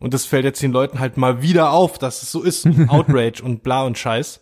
Und 0.00 0.12
das 0.14 0.24
fällt 0.26 0.44
jetzt 0.44 0.60
den 0.62 0.72
Leuten 0.72 0.98
halt 0.98 1.16
mal 1.16 1.40
wieder 1.40 1.70
auf, 1.70 1.98
dass 1.98 2.22
es 2.22 2.30
so 2.32 2.42
ist. 2.42 2.66
Outrage 2.88 3.42
und 3.42 3.62
bla 3.62 3.84
und 3.84 3.96
Scheiß. 3.98 4.40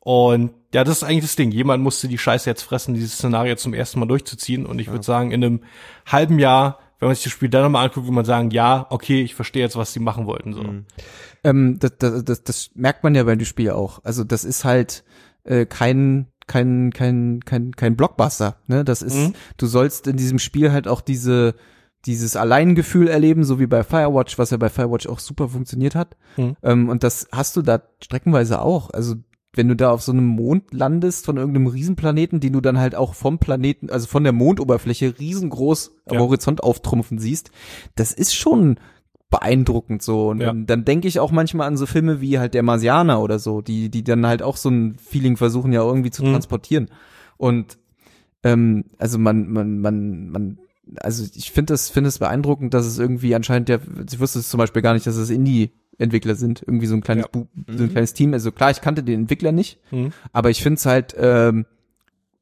Und 0.00 0.52
ja, 0.74 0.84
das 0.84 0.98
ist 0.98 1.02
eigentlich 1.04 1.24
das 1.24 1.36
Ding. 1.36 1.50
Jemand 1.50 1.82
musste 1.82 2.08
die 2.08 2.18
Scheiße 2.18 2.48
jetzt 2.48 2.62
fressen, 2.62 2.94
dieses 2.94 3.14
Szenario 3.14 3.56
zum 3.56 3.74
ersten 3.74 4.00
Mal 4.00 4.06
durchzuziehen. 4.06 4.66
Und 4.66 4.78
ich 4.80 4.88
würde 4.88 5.04
sagen, 5.04 5.30
in 5.32 5.44
einem 5.44 5.60
halben 6.06 6.38
Jahr, 6.38 6.78
wenn 7.02 7.08
man 7.08 7.16
sich 7.16 7.24
das 7.24 7.32
Spiel 7.32 7.48
dann 7.48 7.64
nochmal 7.64 7.84
anguckt, 7.84 8.06
würde 8.06 8.14
man 8.14 8.24
sagen, 8.24 8.52
ja, 8.52 8.86
okay, 8.90 9.22
ich 9.22 9.34
verstehe 9.34 9.64
jetzt, 9.64 9.74
was 9.74 9.92
sie 9.92 9.98
machen 9.98 10.26
wollten. 10.26 10.52
So. 10.52 10.64
Ähm, 11.42 11.80
das, 11.80 11.98
das, 11.98 12.24
das, 12.24 12.44
das 12.44 12.70
merkt 12.76 13.02
man 13.02 13.16
ja 13.16 13.24
bei 13.24 13.34
dem 13.34 13.44
Spiel 13.44 13.72
auch. 13.72 13.98
Also 14.04 14.22
das 14.22 14.44
ist 14.44 14.64
halt 14.64 15.02
äh, 15.42 15.66
kein 15.66 16.28
kein 16.46 16.92
kein 16.92 17.40
kein 17.44 17.72
kein 17.72 17.96
Blockbuster. 17.96 18.54
Ne, 18.68 18.84
das 18.84 19.02
ist. 19.02 19.16
Mhm. 19.16 19.32
Du 19.56 19.66
sollst 19.66 20.06
in 20.06 20.16
diesem 20.16 20.38
Spiel 20.38 20.70
halt 20.70 20.86
auch 20.86 21.00
diese 21.00 21.56
dieses 22.06 22.36
Alleingefühl 22.36 23.08
erleben, 23.08 23.42
so 23.42 23.58
wie 23.58 23.66
bei 23.66 23.82
Firewatch, 23.82 24.38
was 24.38 24.50
ja 24.50 24.56
bei 24.56 24.68
Firewatch 24.68 25.08
auch 25.08 25.18
super 25.18 25.48
funktioniert 25.48 25.96
hat. 25.96 26.16
Mhm. 26.36 26.56
Ähm, 26.62 26.88
und 26.88 27.02
das 27.02 27.26
hast 27.32 27.56
du 27.56 27.62
da 27.62 27.82
streckenweise 28.00 28.62
auch. 28.62 28.90
Also 28.90 29.16
wenn 29.54 29.68
du 29.68 29.76
da 29.76 29.90
auf 29.90 30.02
so 30.02 30.12
einem 30.12 30.26
Mond 30.26 30.72
landest 30.72 31.26
von 31.26 31.36
irgendeinem 31.36 31.66
Riesenplaneten, 31.66 32.40
den 32.40 32.52
du 32.54 32.60
dann 32.60 32.78
halt 32.78 32.94
auch 32.94 33.14
vom 33.14 33.38
Planeten, 33.38 33.90
also 33.90 34.06
von 34.06 34.24
der 34.24 34.32
Mondoberfläche 34.32 35.18
riesengroß 35.18 35.92
am 36.06 36.14
Ja. 36.16 36.20
Horizont 36.20 36.62
auftrumpfen 36.62 37.18
siehst, 37.18 37.50
das 37.94 38.12
ist 38.12 38.34
schon 38.34 38.76
beeindruckend 39.30 40.02
so. 40.02 40.28
Und 40.30 40.40
Ja. 40.40 40.52
dann, 40.52 40.84
denke 40.84 41.08
ich 41.08 41.18
auch 41.20 41.32
manchmal 41.32 41.66
an 41.66 41.76
so 41.76 41.86
Filme 41.86 42.20
wie 42.20 42.38
halt 42.38 42.54
der 42.54 42.62
Marsianer 42.62 43.20
oder 43.22 43.38
so, 43.38 43.60
die, 43.62 43.88
die 43.90 44.04
dann 44.04 44.26
halt 44.26 44.42
auch 44.42 44.56
so 44.56 44.68
ein 44.70 44.94
Feeling 44.96 45.36
versuchen 45.36 45.72
ja 45.72 45.82
irgendwie 45.82 46.10
zu 46.10 46.22
Mhm. 46.24 46.32
transportieren. 46.32 46.90
Und 47.38 47.78
ähm, 48.44 48.84
also 48.98 49.18
man, 49.18 49.48
man, 49.50 49.78
man, 49.80 50.28
man, 50.30 50.58
also 51.00 51.24
ich 51.34 51.52
finde 51.52 51.72
das, 51.72 51.90
finde 51.90 52.08
es 52.08 52.18
beeindruckend, 52.18 52.74
dass 52.74 52.86
es 52.86 52.98
irgendwie 52.98 53.34
anscheinend 53.34 53.68
ja, 53.68 53.78
ich 54.10 54.18
wusste 54.20 54.38
es 54.40 54.48
zum 54.48 54.58
Beispiel 54.58 54.82
gar 54.82 54.94
nicht, 54.94 55.06
dass 55.06 55.16
es 55.16 55.30
Indie-Entwickler 55.30 56.34
sind, 56.34 56.62
irgendwie 56.62 56.86
so 56.86 56.94
ein 56.94 57.00
kleines, 57.02 57.24
Ja. 57.26 57.28
Bu 57.32 57.46
so 57.68 57.84
ein 57.84 57.90
kleines 57.90 58.14
Team. 58.14 58.32
Also 58.32 58.50
klar, 58.52 58.70
ich 58.70 58.80
kannte 58.80 59.02
den 59.02 59.20
Entwickler 59.20 59.52
nicht, 59.52 59.78
Mhm. 59.90 60.12
aber 60.32 60.50
ich 60.50 60.62
finde 60.62 60.78
es 60.78 60.86
halt 60.86 61.14
ähm, 61.18 61.66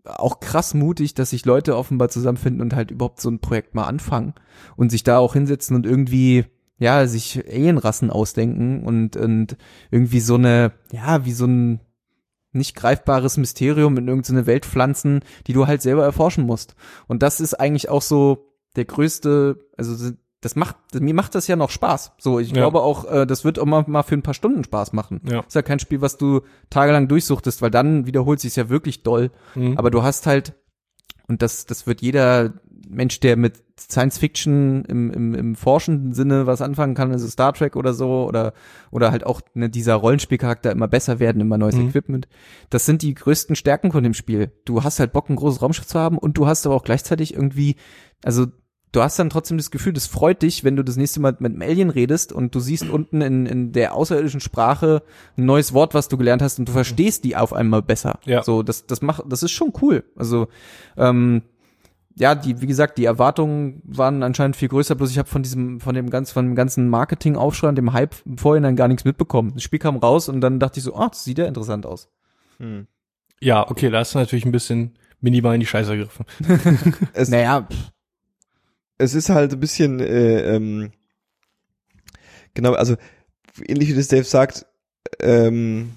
auch 0.04 0.40
krass 0.40 0.72
mutig, 0.74 1.14
dass 1.14 1.30
sich 1.30 1.44
Leute 1.44 1.76
offenbar 1.76 2.08
zusammenfinden 2.08 2.62
und 2.62 2.74
halt 2.74 2.90
überhaupt 2.90 3.20
so 3.20 3.30
ein 3.30 3.38
Projekt 3.40 3.74
mal 3.74 3.84
anfangen 3.84 4.34
und 4.76 4.90
sich 4.90 5.02
da 5.04 5.18
auch 5.18 5.34
hinsetzen 5.34 5.76
und 5.76 5.84
irgendwie 5.86 6.46
ja, 6.78 7.06
sich 7.06 7.44
Alienrassen 7.46 8.08
ausdenken 8.08 8.84
und, 8.84 9.14
und 9.14 9.58
irgendwie 9.90 10.20
so 10.20 10.36
eine, 10.36 10.72
ja, 10.90 11.26
wie 11.26 11.32
so 11.32 11.44
ein 11.44 11.80
nicht 12.52 12.74
greifbares 12.76 13.36
Mysterium 13.36 13.96
in 13.96 14.08
irgendeine 14.08 14.46
Welt 14.46 14.66
pflanzen, 14.66 15.20
die 15.46 15.52
du 15.52 15.66
halt 15.66 15.82
selber 15.82 16.04
erforschen 16.04 16.44
musst. 16.46 16.74
Und 17.06 17.22
das 17.22 17.40
ist 17.40 17.54
eigentlich 17.54 17.88
auch 17.88 18.02
so 18.02 18.48
der 18.76 18.84
größte, 18.84 19.58
also 19.76 20.10
das 20.40 20.56
macht, 20.56 20.76
mir 20.94 21.12
macht 21.14 21.34
das 21.34 21.46
ja 21.48 21.56
noch 21.56 21.70
Spaß. 21.70 22.12
So, 22.18 22.38
ich 22.38 22.48
Ja. 22.48 22.54
glaube 22.54 22.80
auch, 22.80 23.04
äh, 23.10 23.26
das 23.26 23.44
wird 23.44 23.58
auch 23.58 23.66
mal, 23.66 23.84
mal 23.86 24.02
für 24.02 24.14
ein 24.14 24.22
paar 24.22 24.34
Stunden 24.34 24.64
Spaß 24.64 24.92
machen. 24.94 25.20
Ja. 25.30 25.40
Ist 25.40 25.54
ja 25.54 25.62
kein 25.62 25.78
Spiel, 25.80 26.00
was 26.00 26.16
du 26.16 26.40
tagelang 26.70 27.08
durchsuchtest, 27.08 27.60
weil 27.62 27.70
dann 27.70 28.06
wiederholt 28.06 28.40
sich 28.40 28.56
ja 28.56 28.68
wirklich 28.70 29.02
doll. 29.02 29.30
Mhm. 29.54 29.76
Aber 29.76 29.90
du 29.90 30.02
hast 30.02 30.26
halt, 30.26 30.54
und 31.28 31.42
das, 31.42 31.66
das 31.66 31.86
wird 31.86 32.00
jeder 32.00 32.54
Mensch, 32.90 33.20
der 33.20 33.36
mit 33.36 33.62
Science 33.78 34.18
Fiction 34.18 34.84
im, 34.84 35.10
im, 35.10 35.34
im 35.34 35.54
forschenden 35.54 36.12
Sinne 36.12 36.46
was 36.46 36.60
anfangen 36.60 36.94
kann, 36.94 37.12
also 37.12 37.26
Star 37.28 37.52
Trek 37.52 37.76
oder 37.76 37.94
so, 37.94 38.26
oder, 38.26 38.52
oder 38.90 39.10
halt 39.10 39.24
auch 39.24 39.40
ne, 39.54 39.70
dieser 39.70 39.94
Rollenspielcharakter 39.94 40.70
immer 40.72 40.88
besser 40.88 41.18
werden, 41.20 41.40
immer 41.40 41.56
neues 41.56 41.76
Mhm. 41.76 41.88
Equipment. 41.88 42.28
Das 42.68 42.84
sind 42.86 43.02
die 43.02 43.14
größten 43.14 43.56
Stärken 43.56 43.92
von 43.92 44.02
dem 44.02 44.14
Spiel. 44.14 44.52
Du 44.64 44.84
hast 44.84 45.00
halt 45.00 45.12
Bock, 45.12 45.30
ein 45.30 45.36
großes 45.36 45.62
Raumschiff 45.62 45.86
zu 45.86 45.98
haben 45.98 46.18
und 46.18 46.36
du 46.36 46.46
hast 46.46 46.66
aber 46.66 46.74
auch 46.74 46.84
gleichzeitig 46.84 47.32
irgendwie, 47.34 47.76
also 48.24 48.46
du 48.92 49.02
hast 49.02 49.18
dann 49.18 49.30
trotzdem 49.30 49.56
das 49.56 49.70
Gefühl, 49.70 49.92
das 49.92 50.06
freut 50.08 50.42
dich, 50.42 50.64
wenn 50.64 50.76
du 50.76 50.82
das 50.82 50.96
nächste 50.96 51.20
Mal 51.20 51.36
mit 51.38 51.52
einem 51.52 51.62
Alien 51.62 51.90
redest 51.90 52.32
und 52.32 52.54
du 52.54 52.60
siehst 52.60 52.88
unten 52.90 53.20
in, 53.20 53.46
in 53.46 53.72
der 53.72 53.94
außerirdischen 53.94 54.40
Sprache 54.40 55.02
ein 55.36 55.44
neues 55.44 55.72
Wort, 55.72 55.94
was 55.94 56.08
du 56.08 56.18
gelernt 56.18 56.42
hast 56.42 56.58
und 56.58 56.68
du 56.68 56.72
verstehst 56.72 57.24
die 57.24 57.36
auf 57.36 57.52
einmal 57.52 57.82
besser. 57.82 58.18
Ja. 58.24 58.42
So, 58.42 58.62
das, 58.62 58.86
das 58.86 59.00
macht, 59.00 59.22
das 59.28 59.42
ist 59.42 59.52
schon 59.52 59.72
cool. 59.80 60.04
Also, 60.16 60.48
ähm, 60.96 61.42
ja, 62.20 62.34
die, 62.34 62.60
wie 62.60 62.66
gesagt, 62.66 62.98
die 62.98 63.06
Erwartungen 63.06 63.80
waren 63.82 64.22
anscheinend 64.22 64.54
viel 64.54 64.68
größer, 64.68 64.94
bloß 64.94 65.10
ich 65.10 65.18
habe 65.18 65.28
von 65.28 65.42
diesem, 65.42 65.80
von 65.80 65.94
dem 65.94 66.10
ganz, 66.10 66.30
von 66.30 66.44
dem 66.44 66.54
ganzen 66.54 66.86
Marketing-Aufschrei 66.90 67.70
und 67.70 67.76
dem 67.76 67.94
Hype 67.94 68.14
im 68.26 68.36
Vorhinein 68.36 68.76
gar 68.76 68.88
nichts 68.88 69.06
mitbekommen. 69.06 69.52
Das 69.54 69.62
Spiel 69.62 69.78
kam 69.78 69.96
raus 69.96 70.28
und 70.28 70.42
dann 70.42 70.60
dachte 70.60 70.78
ich 70.78 70.84
so, 70.84 70.94
ah, 70.94 71.08
das 71.08 71.24
sieht 71.24 71.38
ja 71.38 71.46
interessant 71.46 71.86
aus. 71.86 72.10
Hm. 72.58 72.86
Ja, 73.40 73.68
okay, 73.70 73.88
da 73.88 74.02
ist 74.02 74.14
natürlich 74.14 74.44
ein 74.44 74.52
bisschen 74.52 74.98
minimal 75.22 75.54
in 75.54 75.60
die 75.60 75.66
Scheiße 75.66 75.96
gegriffen. 75.96 76.26
Es, 77.14 77.30
Naja, 77.30 77.62
pff, 77.62 77.90
es 78.98 79.14
ist 79.14 79.30
halt 79.30 79.54
ein 79.54 79.60
bisschen, 79.60 79.98
äh, 80.00 80.56
ähm, 80.56 80.92
genau, 82.52 82.74
also 82.74 82.96
ähnlich 83.66 83.88
wie 83.88 83.94
das 83.94 84.08
Dave 84.08 84.24
sagt, 84.24 84.66
ähm, 85.20 85.92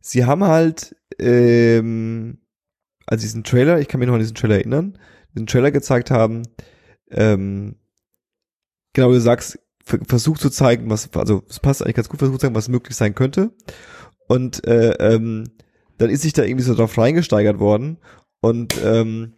sie 0.00 0.26
haben 0.26 0.44
halt, 0.44 0.94
ähm, 1.18 2.40
also 3.06 3.22
diesen 3.22 3.42
Trailer, 3.42 3.80
ich 3.80 3.88
kann 3.88 4.00
mich 4.00 4.06
noch 4.06 4.14
an 4.14 4.20
diesen 4.20 4.34
Trailer 4.34 4.56
erinnern, 4.56 4.98
den 5.34 5.46
Trailer 5.46 5.70
gezeigt 5.70 6.10
haben, 6.10 6.42
ähm, 7.10 7.76
genau, 8.92 9.10
wie 9.10 9.14
du 9.14 9.20
sagst, 9.20 9.58
ver- 9.84 10.00
versucht 10.06 10.40
zu 10.40 10.50
zeigen, 10.50 10.90
was, 10.90 11.12
also 11.14 11.42
es 11.48 11.60
passt 11.60 11.82
eigentlich 11.82 11.96
ganz 11.96 12.08
gut, 12.08 12.18
versucht 12.18 12.40
zu 12.40 12.46
zeigen, 12.46 12.54
was 12.54 12.68
möglich 12.68 12.96
sein 12.96 13.14
könnte. 13.14 13.52
Und 14.28 14.64
äh, 14.66 14.92
ähm, 15.14 15.44
dann 15.98 16.10
ist 16.10 16.22
sich 16.22 16.32
da 16.32 16.44
irgendwie 16.44 16.64
so 16.64 16.74
drauf 16.74 16.96
reingesteigert 16.96 17.58
worden 17.58 17.98
und 18.40 18.74
ähm, 18.84 19.34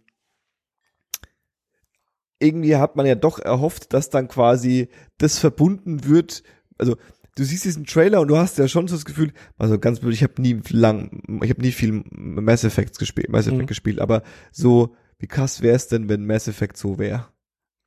irgendwie 2.39 2.75
hat 2.75 2.95
man 2.95 3.05
ja 3.05 3.15
doch 3.15 3.39
erhofft, 3.39 3.93
dass 3.93 4.09
dann 4.09 4.27
quasi 4.27 4.89
das 5.17 5.39
verbunden 5.39 6.05
wird, 6.05 6.43
also 6.77 6.97
du 7.35 7.43
siehst 7.43 7.65
diesen 7.65 7.85
Trailer 7.85 8.21
und 8.21 8.27
du 8.27 8.37
hast 8.37 8.57
ja 8.57 8.67
schon 8.67 8.87
so 8.87 8.95
das 8.95 9.05
Gefühl, 9.05 9.33
also 9.57 9.79
ganz 9.79 9.99
blöd, 9.99 10.13
ich 10.13 10.23
habe 10.23 10.41
nie 10.41 10.59
lang, 10.69 11.21
ich 11.43 11.49
habe 11.49 11.61
nie 11.61 11.71
viel 11.71 12.03
Mass 12.11 12.63
Effect 12.63 12.99
gespielt, 12.99 13.29
Mass 13.29 13.47
Effect 13.47 13.61
Mhm. 13.63 13.67
gespielt, 13.67 13.99
aber 13.99 14.23
so, 14.51 14.95
wie 15.23 15.27
krass 15.27 15.61
wär's 15.61 15.87
denn, 15.87 16.09
wenn 16.09 16.25
Mass 16.25 16.49
Effect 16.49 16.75
so 16.75 16.99
wäre? 16.99 17.27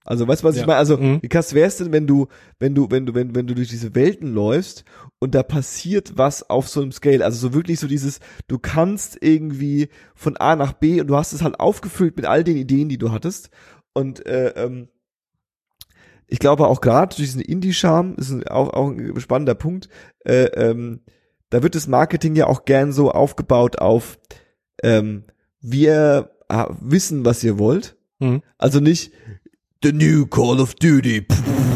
Also, 0.07 0.27
weißt 0.27 0.43
du, 0.43 0.49
was 0.49 0.57
Ja. 0.57 0.63
ich 0.63 0.67
meine? 0.67 0.79
Also, 0.79 0.97
Mhm. 0.97 1.19
wie 1.21 1.29
krass 1.29 1.53
wär's 1.53 1.77
denn, 1.77 1.93
wenn 1.93 2.07
du, 2.07 2.29
wenn 2.59 2.75
du, 2.75 2.91
wenn 2.91 3.05
du, 3.05 3.15
wenn, 3.15 3.35
wenn 3.35 3.47
du 3.47 3.55
durch 3.55 3.69
diese 3.69 3.95
Welten 3.95 4.33
läufst 4.33 4.85
und 5.19 5.35
da 5.35 5.43
passiert 5.43 6.17
was 6.17 6.49
auf 6.49 6.67
so 6.67 6.81
einem 6.81 6.93
Scale? 6.93 7.23
Also 7.23 7.37
so 7.49 7.53
wirklich 7.53 7.79
so 7.79 7.89
dieses, 7.89 8.21
du 8.49 8.59
kannst 8.59 9.19
irgendwie 9.21 9.91
von 10.15 10.39
A 10.39 10.57
nach 10.57 10.73
B 10.73 10.99
und 10.99 11.09
du 11.09 11.17
hast 11.17 11.35
es 11.35 11.43
halt 11.43 11.61
aufgefüllt 11.61 12.17
mit 12.17 12.25
all 12.25 12.43
den 12.43 12.57
Ideen, 12.57 12.89
die 12.89 12.97
du 12.97 13.13
hattest. 13.13 13.51
Und 13.93 14.25
äh, 14.25 14.55
ähm, 14.57 14.89
ich 16.29 16.39
glaube 16.39 16.69
auch 16.69 16.81
gerade 16.81 17.15
durch 17.15 17.29
diesen 17.29 17.43
Indie-Charme 17.43 18.15
ist 18.17 18.31
ein, 18.31 18.49
auch, 18.49 18.71
auch 18.71 18.89
ein 18.89 19.21
spannender 19.21 19.55
Punkt. 19.55 19.91
Äh, 20.25 20.45
ähm, 20.55 21.03
da 21.51 21.63
wird 21.63 21.75
das 21.75 21.87
Marketing 21.87 22.35
ja 22.35 22.47
auch 22.47 22.65
gern 22.65 22.93
so 22.93 23.11
aufgebaut 23.11 23.77
auf 23.79 24.19
ähm, 24.83 25.25
wir 25.61 26.31
wissen, 26.49 27.25
was 27.25 27.43
ihr 27.45 27.59
wollt. 27.59 27.97
Mhm. 28.19 28.43
Also 28.59 28.81
nicht 28.81 29.13
The 29.83 29.93
New 29.93 30.27
Call 30.27 30.61
of 30.61 30.75
Duty, 30.75 31.27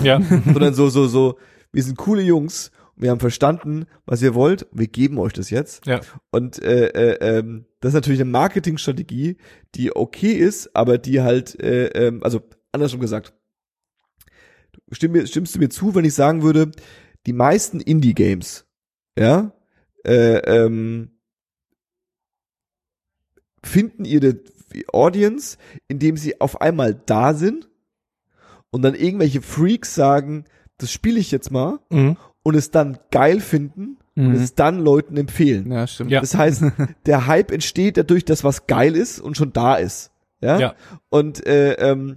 Ja. 0.03 0.21
sondern 0.45 0.75
so, 0.75 0.89
so, 0.89 1.07
so, 1.07 1.39
wir 1.73 1.83
sind 1.83 1.99
coole 1.99 2.23
Jungs, 2.23 2.71
wir 2.97 3.11
haben 3.11 3.21
verstanden, 3.21 3.87
was 4.05 4.23
ihr 4.23 4.35
wollt, 4.35 4.67
wir 4.73 4.87
geben 4.87 5.19
euch 5.19 5.33
das 5.33 5.51
jetzt. 5.51 5.87
Ja. 5.87 6.01
Und 6.31 6.63
äh, 6.63 6.89
äh, 6.89 7.39
ähm, 7.39 7.67
das 7.81 7.91
ist 7.91 7.95
natürlich 7.95 8.21
eine 8.21 8.31
Marketingstrategie, 8.31 9.37
die 9.75 9.95
okay 9.95 10.33
ist, 10.33 10.75
aber 10.75 10.99
die 10.99 11.21
halt, 11.21 11.59
äh, 11.63 11.87
ähm, 11.89 12.23
also 12.23 12.43
andersrum 12.73 13.01
gesagt, 13.01 13.33
stimm 14.93 15.27
stimmst 15.27 15.55
du 15.55 15.59
mir 15.59 15.71
zu, 15.71 15.95
wenn 15.95 16.05
ich 16.05 16.15
sagen 16.15 16.43
würde, 16.43 16.73
die 17.27 17.33
meisten 17.33 17.81
Indie-Games, 17.81 18.67
ja, 19.19 19.53
äh, 20.05 20.39
ähm, 20.39 21.11
finden 23.63 24.05
ihre 24.05 24.41
Audience, 24.93 25.57
indem 25.89 26.17
sie 26.17 26.41
auf 26.41 26.61
einmal 26.61 26.95
da 27.07 27.35
sind 27.35 27.69
und 28.71 28.83
dann 28.83 28.95
irgendwelche 28.95 29.43
Freaks 29.43 29.95
sagen, 29.95 30.45
das 30.79 30.91
spiele 30.93 31.19
ich 31.19 31.31
jetzt 31.31 31.51
mal 31.51 31.79
Mhm. 31.91 32.17
und 32.43 32.55
es 32.57 32.71
dann 32.71 32.99
geil 33.11 33.41
finden 33.41 33.99
und 34.17 34.29
Mhm. 34.29 34.35
es 34.35 34.55
dann 34.55 34.79
Leuten 34.81 35.17
empfehlen. 35.17 35.71
Ja, 35.71 35.87
stimmt. 35.87 36.11
Ja. 36.11 36.21
Das 36.21 36.35
heißt, 36.35 36.63
der 37.07 37.27
Hype 37.27 37.51
entsteht 37.53 37.97
dadurch, 37.97 38.25
dass 38.25 38.45
was 38.45 38.67
geil 38.67 38.97
ist 38.97 39.21
und 39.21 39.37
schon 39.37 39.53
da 39.53 39.75
ist. 39.77 40.11
Ja. 40.41 40.59
Ja. 40.59 40.75
Und 41.11 41.47
äh, 41.47 41.73
ähm, 41.75 42.17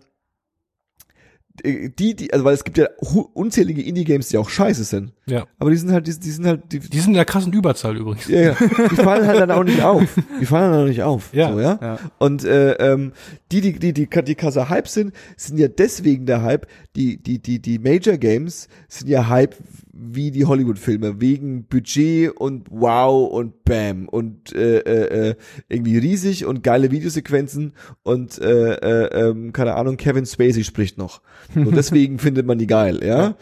die, 1.62 2.16
die, 2.16 2.34
also 2.34 2.46
weil 2.46 2.56
es 2.56 2.64
gibt 2.64 2.80
ja 2.80 2.88
unzählige 3.34 3.84
Indie-Games, 3.84 4.30
die 4.30 4.38
auch 4.38 4.50
scheiße 4.50 4.84
sind. 4.84 5.14
Ja. 5.28 5.46
Aber 5.60 5.70
die 5.70 5.78
sind 5.78 5.92
halt, 5.92 6.08
die, 6.08 6.20
die 6.20 6.32
sind 6.32 6.48
halt, 6.48 6.72
die, 6.72 6.80
Die 6.80 7.00
sind 7.00 7.10
in 7.10 7.14
der 7.14 7.26
krassen 7.26 7.54
Überzahl 7.54 7.96
übrigens. 7.96 8.28
ja, 8.28 8.40
ja, 8.42 8.56
die 8.60 8.96
fallen 8.96 9.28
halt 9.28 9.40
dann 9.40 9.52
auch 9.52 9.64
nicht 9.64 9.82
auf. 9.84 10.04
Die 10.42 10.46
fallen 10.48 10.72
dann 10.72 10.82
auch 10.82 10.88
nicht 10.88 11.04
auf. 11.04 11.32
Ja. 11.32 11.54
So, 11.54 11.60
ja? 11.60 11.80
Ja. 11.80 12.00
Und 12.18 12.44
äh, 12.44 12.74
ähm, 12.74 13.14
die, 13.52 13.62
die, 13.62 13.78
die, 13.78 13.94
die, 13.94 14.08
die 14.08 14.36
Kasse 14.36 14.70
Hype 14.70 14.88
sind, 14.88 15.14
sind 15.38 15.60
ja 15.60 15.68
deswegen 15.68 16.26
der 16.26 16.42
Hype. 16.42 16.66
Die, 16.96 17.18
die, 17.22 17.38
die, 17.38 17.60
die 17.60 17.78
Major 17.78 18.18
Games 18.18 18.68
sind 18.88 19.10
ja 19.10 19.28
Hype 19.30 19.56
wie 19.96 20.32
die 20.32 20.46
Hollywood-Filme, 20.46 21.22
wegen 21.22 21.66
Budget 21.68 22.32
und 22.36 22.68
wow 22.72 23.30
und 23.32 23.64
bam 23.64 24.10
und 24.10 24.52
äh, 24.56 24.80
äh, 24.80 25.30
äh, 25.30 25.36
irgendwie 25.70 26.00
riesig 26.00 26.46
und 26.46 26.64
geile 26.64 26.90
Videosequenzen 26.90 27.74
und 28.02 28.40
äh, 28.42 28.74
äh, 28.74 29.30
ähm, 29.30 29.54
keine 29.54 29.76
Ahnung, 29.76 29.98
Kevin 29.98 30.26
Spacey 30.26 30.64
spricht 30.64 30.98
noch. 30.98 31.22
So, 31.54 31.70
deswegen 31.72 32.18
findet 32.18 32.48
man 32.48 32.58
die 32.58 32.68
geil, 32.68 33.02
ja. 33.04 33.20
Ja. 33.24 33.38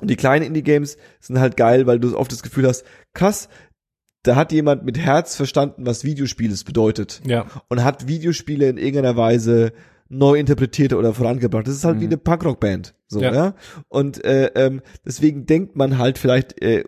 Und 0.00 0.10
die 0.10 0.16
kleinen 0.16 0.44
Indie-Games 0.44 0.96
sind 1.20 1.38
halt 1.38 1.56
geil, 1.56 1.86
weil 1.86 2.00
du 2.00 2.16
oft 2.18 2.32
das 2.32 2.42
Gefühl 2.42 2.66
hast, 2.66 2.84
krass, 3.14 3.48
da 4.24 4.34
hat 4.36 4.50
jemand 4.52 4.84
mit 4.84 4.98
Herz 4.98 5.36
verstanden, 5.36 5.86
was 5.86 6.02
Videospieles 6.02 6.64
bedeutet 6.64 7.22
Ja. 7.26 7.46
und 7.68 7.84
hat 7.84 8.08
Videospiele 8.08 8.68
in 8.68 8.76
irgendeiner 8.76 9.16
Weise 9.16 9.72
neu 10.08 10.34
interpretiert 10.38 10.92
oder 10.94 11.14
vorangebracht. 11.14 11.66
Das 11.68 11.74
ist 11.76 11.84
halt 11.84 11.96
wie 12.00 12.04
Mhm. 12.06 12.10
eine 12.12 12.16
Punkrock-Band, 12.18 12.94
so, 13.14 13.22
ja. 13.22 13.32
Ja. 13.32 13.54
Und 13.88 14.24
äh, 14.24 14.50
ähm, 14.54 14.82
deswegen 15.06 15.46
denkt 15.46 15.76
man 15.76 15.98
halt 15.98 16.18
vielleicht 16.18 16.62
äh, 16.62 16.80
äh, 16.80 16.86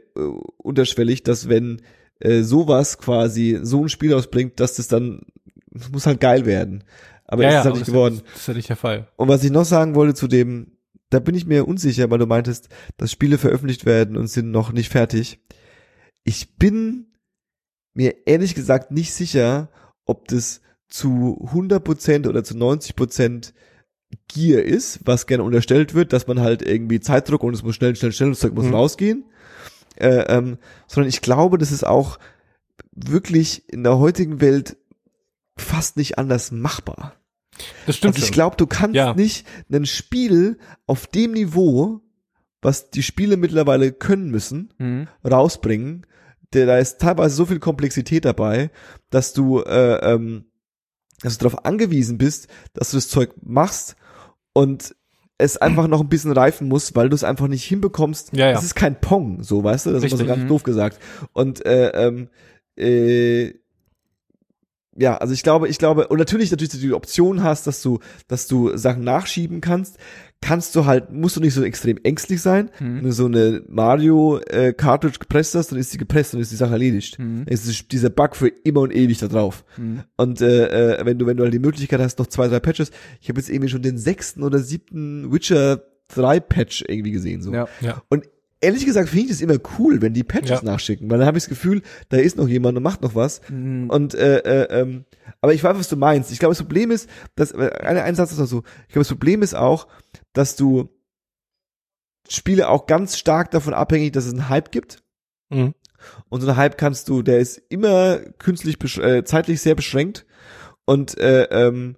unterschwellig, 0.58 1.22
dass 1.22 1.48
wenn 1.48 1.82
äh, 2.20 2.42
sowas 2.42 2.98
quasi 2.98 3.58
so 3.62 3.82
ein 3.82 3.88
Spiel 3.88 4.14
ausbringt, 4.14 4.60
dass 4.60 4.74
das 4.76 4.88
dann 4.88 5.22
das 5.70 5.90
muss 5.90 6.06
halt 6.06 6.20
geil 6.20 6.46
werden. 6.46 6.84
Aber 7.26 7.42
ja, 7.42 7.48
es 7.48 7.54
ja, 7.54 7.60
ist 7.60 7.64
halt 7.64 7.74
nicht 7.74 7.88
das 7.88 7.92
geworden. 7.92 8.20
Das 8.32 8.40
ist 8.40 8.48
ja 8.48 8.54
nicht 8.54 8.68
der 8.68 8.76
Fall. 8.76 9.08
Und 9.16 9.28
was 9.28 9.44
ich 9.44 9.50
noch 9.50 9.64
sagen 9.64 9.94
wollte 9.94 10.14
zu 10.14 10.28
dem, 10.28 10.78
da 11.10 11.18
bin 11.18 11.34
ich 11.34 11.46
mir 11.46 11.66
unsicher, 11.66 12.10
weil 12.10 12.18
du 12.18 12.26
meintest, 12.26 12.68
dass 12.96 13.12
Spiele 13.12 13.38
veröffentlicht 13.38 13.86
werden 13.86 14.16
und 14.16 14.28
sind 14.28 14.50
noch 14.50 14.72
nicht 14.72 14.90
fertig. 14.90 15.40
Ich 16.24 16.56
bin 16.56 17.12
mir 17.94 18.26
ehrlich 18.26 18.54
gesagt 18.54 18.90
nicht 18.90 19.12
sicher, 19.12 19.70
ob 20.04 20.28
das 20.28 20.60
zu 20.88 21.38
100% 21.52 22.28
oder 22.28 22.44
zu 22.44 22.54
90% 22.54 23.52
Gier 24.28 24.64
ist, 24.64 25.00
was 25.04 25.26
gerne 25.26 25.42
unterstellt 25.44 25.94
wird, 25.94 26.12
dass 26.12 26.26
man 26.26 26.40
halt 26.40 26.62
irgendwie 26.62 27.00
Zeitdruck 27.00 27.42
und 27.42 27.54
es 27.54 27.62
muss 27.62 27.74
schnell, 27.74 27.94
schnell, 27.96 28.12
schnell, 28.12 28.30
das 28.30 28.40
Zeug 28.40 28.54
muss 28.54 28.66
Mhm. 28.66 28.74
rausgehen. 28.74 29.24
Äh, 29.96 30.24
ähm, 30.28 30.58
sondern 30.86 31.08
ich 31.08 31.22
glaube, 31.22 31.56
das 31.58 31.72
ist 31.72 31.86
auch 31.86 32.18
wirklich 32.92 33.68
in 33.72 33.82
der 33.82 33.98
heutigen 33.98 34.40
Welt 34.40 34.76
fast 35.56 35.96
nicht 35.96 36.18
anders 36.18 36.50
machbar. 36.52 37.14
Das 37.86 37.96
stimmt 37.96 38.14
Also 38.16 38.26
ich 38.26 38.32
glaube, 38.32 38.56
du 38.56 38.66
kannst 38.66 38.94
Ja. 38.96 39.14
nicht 39.14 39.46
ein 39.72 39.86
Spiel 39.86 40.58
auf 40.86 41.06
dem 41.06 41.32
Niveau, 41.32 42.02
was 42.60 42.90
die 42.90 43.02
Spiele 43.02 43.36
mittlerweile 43.38 43.92
können 43.92 44.30
müssen, 44.30 44.72
Mhm. 44.78 45.08
rausbringen. 45.24 46.06
Da 46.50 46.78
ist 46.78 47.00
teilweise 47.00 47.34
so 47.34 47.46
viel 47.46 47.58
Komplexität 47.58 48.24
dabei, 48.24 48.70
dass 49.10 49.32
du, 49.32 49.60
äh, 49.62 50.12
ähm, 50.14 50.44
dass 51.22 51.38
du 51.38 51.44
darauf 51.44 51.64
angewiesen 51.64 52.18
bist, 52.18 52.48
dass 52.74 52.90
du 52.90 52.98
das 52.98 53.08
Zeug 53.08 53.32
machst 53.42 53.96
und 54.56 54.96
es 55.36 55.58
einfach 55.58 55.86
noch 55.86 56.00
ein 56.00 56.08
bisschen 56.08 56.32
reifen 56.32 56.66
muss, 56.66 56.94
weil 56.96 57.10
du 57.10 57.14
es 57.14 57.22
einfach 57.22 57.46
nicht 57.46 57.64
hinbekommst. 57.64 58.34
Ja, 58.34 58.46
ja. 58.46 58.52
Das 58.54 58.64
ist 58.64 58.74
kein 58.74 58.98
Pong, 58.98 59.42
so 59.42 59.62
weißt 59.62 59.84
du, 59.84 59.90
das 59.92 60.02
ist 60.02 60.10
immer 60.10 60.18
so 60.18 60.24
ganz 60.24 60.44
Mhm. 60.44 60.48
doof 60.48 60.62
gesagt. 60.62 60.98
Und 61.34 61.64
äh, 61.66 61.88
ähm, 61.90 62.28
äh, 62.78 63.52
ja, 64.98 65.18
also 65.18 65.34
ich 65.34 65.42
glaube, 65.42 65.68
ich 65.68 65.76
glaube, 65.76 66.08
und 66.08 66.16
natürlich, 66.18 66.50
natürlich, 66.50 66.70
dass 66.70 66.80
du 66.80 66.86
die 66.86 66.94
Option 66.94 67.42
hast, 67.42 67.66
dass 67.66 67.82
du, 67.82 67.98
dass 68.28 68.46
du 68.46 68.74
Sachen 68.78 69.04
nachschieben 69.04 69.60
kannst, 69.60 69.98
kannst 70.40 70.76
du 70.76 70.86
halt, 70.86 71.10
musst 71.10 71.36
du 71.36 71.40
nicht 71.40 71.54
so 71.54 71.62
extrem 71.62 71.98
ängstlich 72.04 72.40
sein. 72.40 72.70
Mhm. 72.78 72.96
Wenn 72.96 73.04
du 73.04 73.12
so 73.12 73.26
eine 73.26 73.62
Mario 73.68 74.38
äh, 74.38 74.72
Cartridge 74.72 75.18
gepresst 75.18 75.54
hast, 75.54 75.72
dann 75.72 75.78
ist 75.78 75.92
die 75.92 75.98
gepresst 75.98 76.34
und 76.34 76.40
ist 76.40 76.52
die 76.52 76.56
Sache 76.56 76.72
erledigt. 76.72 77.18
Mhm. 77.18 77.44
Dann 77.46 77.54
ist 77.54 77.92
dieser 77.92 78.10
Bug 78.10 78.36
für 78.36 78.48
immer 78.48 78.80
und 78.80 78.94
ewig 78.94 79.18
da 79.18 79.28
drauf. 79.28 79.64
Mhm. 79.76 80.02
Und 80.16 80.40
äh, 80.40 80.98
äh, 80.98 81.06
wenn 81.06 81.18
du, 81.18 81.26
wenn 81.26 81.36
du 81.36 81.44
halt 81.44 81.54
die 81.54 81.58
Möglichkeit 81.58 82.00
hast, 82.00 82.18
noch 82.18 82.26
zwei, 82.26 82.48
drei 82.48 82.60
Patches, 82.60 82.90
ich 83.20 83.28
habe 83.28 83.40
jetzt 83.40 83.48
irgendwie 83.48 83.70
schon 83.70 83.82
den 83.82 83.98
sechsten 83.98 84.42
oder 84.42 84.58
siebten 84.58 85.32
Witcher 85.32 85.82
3 86.08 86.40
Patch 86.40 86.84
irgendwie 86.86 87.12
gesehen. 87.12 87.42
So. 87.42 87.52
Ja. 87.52 87.68
Ja. 87.80 88.02
Und 88.08 88.28
ehrlich 88.60 88.86
gesagt 88.86 89.08
finde 89.08 89.24
ich 89.24 89.30
das 89.30 89.40
immer 89.40 89.58
cool, 89.78 90.00
wenn 90.02 90.14
die 90.14 90.24
Patches 90.24 90.62
Ja. 90.62 90.64
nachschicken, 90.64 91.10
weil 91.10 91.18
dann 91.18 91.26
habe 91.26 91.38
ich 91.38 91.44
das 91.44 91.48
Gefühl, 91.50 91.82
da 92.08 92.16
ist 92.16 92.36
noch 92.36 92.48
jemand 92.48 92.76
und 92.76 92.82
macht 92.82 93.02
noch 93.02 93.14
was. 93.14 93.40
Mhm. 93.48 93.90
Und 93.90 94.14
äh, 94.14 94.38
äh, 94.38 94.80
ähm, 94.80 95.04
aber 95.40 95.54
ich 95.54 95.62
weiß, 95.62 95.76
was 95.76 95.88
du 95.88 95.96
meinst. 95.96 96.32
Ich 96.32 96.38
glaube, 96.38 96.54
das 96.54 96.62
Problem 96.62 96.90
ist, 96.90 97.08
dass 97.34 97.52
äh, 97.52 97.70
ein, 97.80 97.98
ein 97.98 98.14
Satz 98.14 98.32
ist 98.32 98.38
noch 98.38 98.46
so. 98.46 98.62
Ich 98.88 98.92
glaube, 98.94 99.00
das 99.00 99.08
Problem 99.08 99.42
ist 99.42 99.54
auch, 99.54 99.86
dass 100.32 100.56
du 100.56 100.88
Spiele 102.28 102.68
auch 102.68 102.86
ganz 102.86 103.16
stark 103.18 103.50
davon 103.50 103.74
abhängig, 103.74 104.12
dass 104.12 104.26
es 104.26 104.32
einen 104.32 104.48
Hype 104.48 104.72
gibt. 104.72 105.02
Mhm. 105.50 105.74
Und 106.28 106.40
so 106.40 106.48
ein 106.48 106.56
Hype 106.56 106.78
kannst 106.78 107.08
du, 107.08 107.22
der 107.22 107.38
ist 107.38 107.60
immer 107.68 108.18
künstlich 108.38 108.78
äh, 108.98 109.24
zeitlich 109.24 109.60
sehr 109.60 109.74
beschränkt 109.74 110.26
und 110.84 111.18
äh, 111.18 111.44
ähm, 111.44 111.96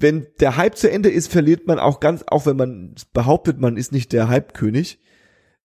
wenn 0.00 0.26
der 0.40 0.56
Hype 0.56 0.76
zu 0.76 0.90
Ende 0.90 1.10
ist, 1.10 1.30
verliert 1.30 1.66
man 1.66 1.78
auch 1.78 2.00
ganz, 2.00 2.24
auch 2.26 2.46
wenn 2.46 2.56
man 2.56 2.94
behauptet, 3.12 3.58
man 3.60 3.76
ist 3.76 3.92
nicht 3.92 4.12
der 4.12 4.28
Hype-König, 4.28 4.98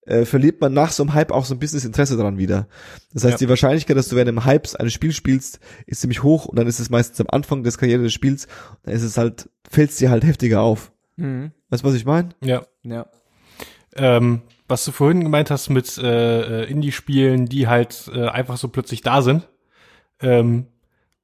äh, 0.05 0.25
verliert 0.25 0.61
man 0.61 0.73
nach 0.73 0.91
so 0.91 1.03
einem 1.03 1.13
Hype 1.13 1.31
auch 1.31 1.45
so 1.45 1.55
ein 1.55 1.59
bisschen 1.59 1.77
das 1.77 1.85
Interesse 1.85 2.15
daran 2.17 2.37
wieder. 2.37 2.67
Das 3.13 3.23
heißt, 3.23 3.33
Ja. 3.33 3.37
die 3.45 3.49
Wahrscheinlichkeit, 3.49 3.97
dass 3.97 4.07
du 4.09 4.15
während 4.15 4.29
einem 4.29 4.45
Hype 4.45 4.67
eines 4.75 4.93
Spiels 4.93 5.15
spielst, 5.15 5.59
ist 5.87 6.01
ziemlich 6.01 6.21
hoch 6.21 6.45
und 6.45 6.59
dann 6.59 6.67
ist 6.67 6.79
es 6.79 6.89
meistens 6.89 7.19
am 7.21 7.27
Anfang 7.29 7.63
des 7.63 7.77
Karriere 7.77 8.03
des 8.03 8.13
Spiels, 8.13 8.47
dann 8.83 8.93
ist 8.93 9.03
es 9.03 9.17
halt, 9.17 9.49
fällt 9.69 9.89
es 9.89 9.97
dir 9.97 10.11
halt 10.11 10.23
heftiger 10.23 10.61
auf. 10.61 10.91
Mhm. 11.15 11.51
Weißt 11.69 11.83
du, 11.83 11.87
was 11.87 11.95
ich 11.95 12.05
meine? 12.05 12.29
Ja. 12.43 12.65
Ja. 12.83 13.07
Ähm, 13.95 14.41
was 14.67 14.83
du 14.85 14.91
vorhin 14.91 15.21
gemeint 15.23 15.49
hast 15.51 15.69
mit 15.69 15.97
äh, 15.97 16.63
äh, 16.63 16.69
Indie-Spielen, 16.69 17.45
die 17.47 17.67
halt 17.67 18.09
äh, 18.13 18.27
einfach 18.27 18.57
so 18.57 18.67
plötzlich 18.67 19.01
da 19.01 19.21
sind, 19.21 19.47
ähm, 20.19 20.67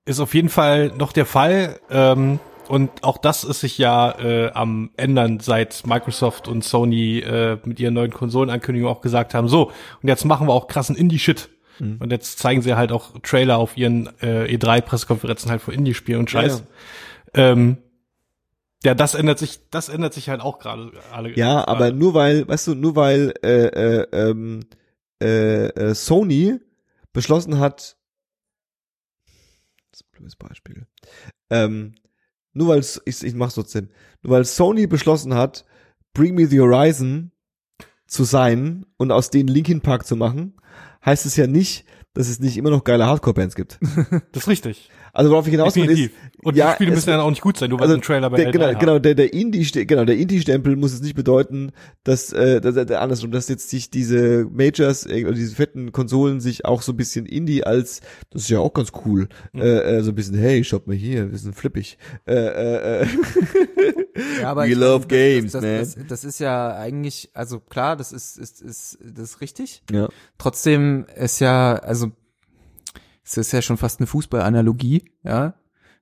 ist 0.05 0.19
auf 0.19 0.33
jeden 0.33 0.49
Fall 0.49 0.88
noch 0.97 1.11
der 1.13 1.25
Fall. 1.25 1.79
Ähm, 1.89 2.39
und 2.72 3.03
auch 3.03 3.18
das 3.18 3.43
ist 3.43 3.60
sich 3.60 3.77
ja 3.77 4.18
äh, 4.18 4.52
am 4.53 4.91
ändern, 4.95 5.41
seit 5.41 5.85
Microsoft 5.85 6.48
und 6.48 6.64
Sony 6.64 7.19
äh, 7.19 7.57
mit 7.65 7.81
ihren 7.81 7.93
neuen 7.93 8.11
Konsolenankündigungen 8.11 8.95
auch 8.95 9.02
gesagt 9.02 9.34
haben, 9.34 9.49
so, 9.49 9.72
und 10.02 10.07
jetzt 10.07 10.23
machen 10.23 10.48
wir 10.48 10.53
auch 10.53 10.68
krassen 10.68 10.95
Indie-Shit. 10.95 11.49
Mhm. 11.80 11.98
Und 11.99 12.11
jetzt 12.11 12.39
zeigen 12.39 12.61
sie 12.61 12.76
halt 12.76 12.93
auch 12.93 13.19
Trailer 13.23 13.57
auf 13.57 13.76
ihren 13.76 14.07
äh, 14.22 14.45
E3-Pressekonferenzen 14.56 15.49
halt 15.49 15.61
vor 15.61 15.73
Indie-Spielen 15.73 16.19
und 16.19 16.30
Scheiß. 16.30 16.64
Ja, 17.35 17.52
Ähm, 17.52 17.77
Ja, 18.85 18.95
das 18.95 19.15
ändert 19.15 19.38
sich, 19.38 19.69
das 19.69 19.89
ändert 19.89 20.14
sich 20.14 20.30
halt 20.30 20.39
auch 20.39 20.57
gerade 20.57 20.93
alle. 21.11 21.35
Ja, 21.38 21.68
aber 21.68 21.88
gerade. 21.88 21.98
nur 21.98 22.14
weil, 22.14 22.48
weißt 22.48 22.68
du, 22.68 22.76
nur 22.76 22.95
weil 22.95 23.34
äh, 23.43 23.65
äh, 23.65 24.07
ähm, 24.14 24.61
äh, 25.22 25.68
äh, 25.68 25.93
Sony 25.93 26.57
beschlossen 27.11 27.60
hat, 27.60 27.98
das 29.91 29.99
ist 29.99 30.06
ein 30.06 30.11
blödes 30.14 30.35
Beispiel, 30.38 30.88
ähm, 31.49 31.95
nur 32.53 32.69
weil 32.69 32.81
ich, 33.05 33.23
ich 33.23 33.33
mach's 33.33 33.55
trotzdem, 33.55 33.89
nur 34.21 34.33
weil 34.33 34.45
Sony 34.45 34.87
beschlossen 34.87 35.33
hat, 35.33 35.65
Bring 36.13 36.35
Me 36.35 36.47
the 36.47 36.59
Horizon 36.59 37.31
zu 38.07 38.23
sein 38.23 38.85
und 38.97 39.11
aus 39.11 39.29
denen 39.29 39.47
Linkin 39.47 39.81
Park 39.81 40.05
zu 40.05 40.15
machen, 40.15 40.55
heißt 41.05 41.25
es 41.25 41.37
ja 41.37 41.47
nicht, 41.47 41.85
dass 42.13 42.27
es 42.27 42.39
nicht 42.39 42.57
immer 42.57 42.69
noch 42.69 42.83
geile 42.83 43.05
Hardcore-Bands 43.05 43.55
gibt. 43.55 43.79
das 44.31 44.43
ist 44.43 44.49
richtig. 44.49 44.89
Also 45.13 45.31
worauf 45.31 45.45
ich 45.47 45.51
hinaus 45.51 45.75
will, 45.75 45.89
ist. 45.89 46.11
Und 46.43 46.55
ja, 46.55 46.69
die 46.69 46.75
Spiele 46.75 46.91
müssen 46.91 47.09
dann 47.09 47.19
auch 47.19 47.29
nicht 47.29 47.41
gut 47.41 47.57
sein, 47.57 47.69
nur 47.69 47.79
weil 47.79 47.83
also 47.83 47.93
einen 47.93 48.01
Trailer 48.01 48.29
bei 48.29 48.38
der, 48.38 48.47
L3 48.47 48.51
genau, 48.51 48.79
genau, 48.79 48.99
der, 48.99 49.15
der 49.15 49.33
Indie, 49.33 49.85
genau, 49.85 50.05
der 50.05 50.17
Indie-Stempel 50.17 50.75
muss 50.75 50.93
es 50.93 51.01
nicht 51.01 51.15
bedeuten, 51.15 51.71
dass, 52.03 52.31
äh, 52.33 52.61
dass, 52.61 52.75
dass, 52.75 52.91
andersrum, 52.91 53.31
dass 53.31 53.47
jetzt 53.49 53.69
sich 53.69 53.89
diese 53.89 54.45
Majors, 54.51 55.05
äh, 55.05 55.23
oder 55.25 55.33
diese 55.35 55.55
fetten 55.55 55.91
Konsolen 55.91 56.39
sich 56.39 56.65
auch 56.65 56.81
so 56.81 56.93
ein 56.93 56.97
bisschen 56.97 57.25
Indie 57.25 57.63
als, 57.63 58.01
das 58.31 58.43
ist 58.43 58.49
ja 58.49 58.59
auch 58.59 58.73
ganz 58.73 58.91
cool, 59.05 59.27
Mhm. 59.53 59.61
äh, 59.61 59.79
äh, 59.97 60.01
so 60.03 60.11
ein 60.11 60.15
bisschen, 60.15 60.38
hey, 60.38 60.63
schaut 60.63 60.88
mal 60.88 60.95
hier, 60.95 61.31
wir 61.31 61.38
sind 61.38 61.55
flippig. 61.55 61.97
Äh, 62.25 62.33
äh, 62.35 63.01
äh. 63.01 63.07
Ja, 64.41 64.51
aber 64.51 64.63
We 64.63 64.69
ich 64.71 64.75
love 64.77 65.07
games, 65.07 65.53
das, 65.53 65.61
man. 65.63 65.77
das, 65.77 65.95
das, 65.95 66.07
das 66.07 66.23
ist 66.25 66.39
ja 66.39 66.75
eigentlich, 66.75 67.29
also 67.33 67.59
klar, 67.59 67.95
das 67.95 68.11
ist, 68.11 68.38
ist, 68.38 68.61
ist, 68.61 68.97
das 69.03 69.31
ist 69.31 69.41
richtig. 69.41 69.83
ja. 69.91 70.09
Trotzdem 70.38 71.05
ist 71.15 71.39
ja, 71.39 71.75
also 71.75 72.11
es 73.23 73.38
ist 73.38 73.52
ja 73.52 73.61
schon 73.61 73.77
fast 73.77 73.99
eine 73.99 74.07
Fußballanalogie, 74.07 75.06
ja. 75.23 75.53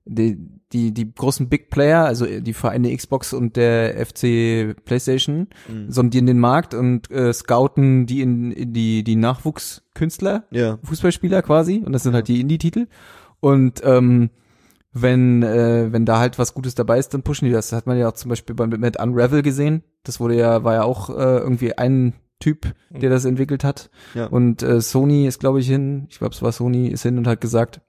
Die, 0.05 0.37
die, 0.73 0.91
die 0.91 1.13
großen 1.13 1.49
Big 1.49 1.69
Player, 1.69 2.05
also 2.05 2.25
die 2.25 2.53
Vereine 2.53 2.95
Xbox 2.95 3.31
und 3.33 3.55
der 3.57 4.03
FC 4.03 4.73
PlayStation, 4.85 5.47
Mhm. 5.67 5.91
sondieren 5.91 6.25
den 6.25 6.39
Markt 6.39 6.73
und 6.73 7.11
äh, 7.11 7.31
scouten 7.31 8.07
die 8.07 8.21
in, 8.21 8.51
in 8.51 8.73
die, 8.73 9.03
die 9.03 9.15
Nachwuchskünstler, 9.15 10.45
Ja. 10.51 10.79
Fußballspieler 10.83 11.41
quasi, 11.43 11.83
und 11.85 11.91
das 11.93 12.03
sind 12.03 12.13
halt 12.13 12.27
die 12.27 12.39
Indie-Titel. 12.41 12.87
Und 13.39 13.81
ähm, 13.83 14.31
wenn, 14.93 15.43
äh, 15.43 15.91
wenn 15.91 16.05
da 16.05 16.17
halt 16.17 16.39
was 16.39 16.55
Gutes 16.55 16.73
dabei 16.73 16.97
ist, 16.97 17.13
dann 17.13 17.21
pushen 17.21 17.45
die 17.47 17.51
das. 17.53 17.69
Das 17.69 17.77
hat 17.77 17.85
man 17.85 17.97
ja 17.99 18.09
auch 18.09 18.13
zum 18.13 18.29
Beispiel 18.29 18.55
beim 18.55 18.69
mit 18.69 18.99
Unravel 18.99 19.43
gesehen. 19.43 19.83
Das 20.03 20.19
wurde 20.19 20.35
ja, 20.37 20.63
war 20.63 20.73
ja 20.73 20.83
auch 20.83 21.09
äh, 21.11 21.13
irgendwie 21.37 21.77
ein 21.77 22.13
Typ, 22.39 22.73
der 22.89 23.09
das 23.09 23.25
entwickelt 23.25 23.63
hat. 23.63 23.89
Ja. 24.13 24.27
Und 24.27 24.63
äh, 24.63 24.79
Sony 24.81 25.27
ist, 25.27 25.39
glaube 25.39 25.59
ich, 25.59 25.67
hin, 25.67 26.07
ich 26.09 26.19
glaube, 26.19 26.33
es 26.33 26.41
war 26.41 26.51
Sony, 26.51 26.87
ist 26.87 27.03
hin 27.03 27.17
und 27.17 27.27
hat 27.27 27.41
gesagt, 27.41 27.81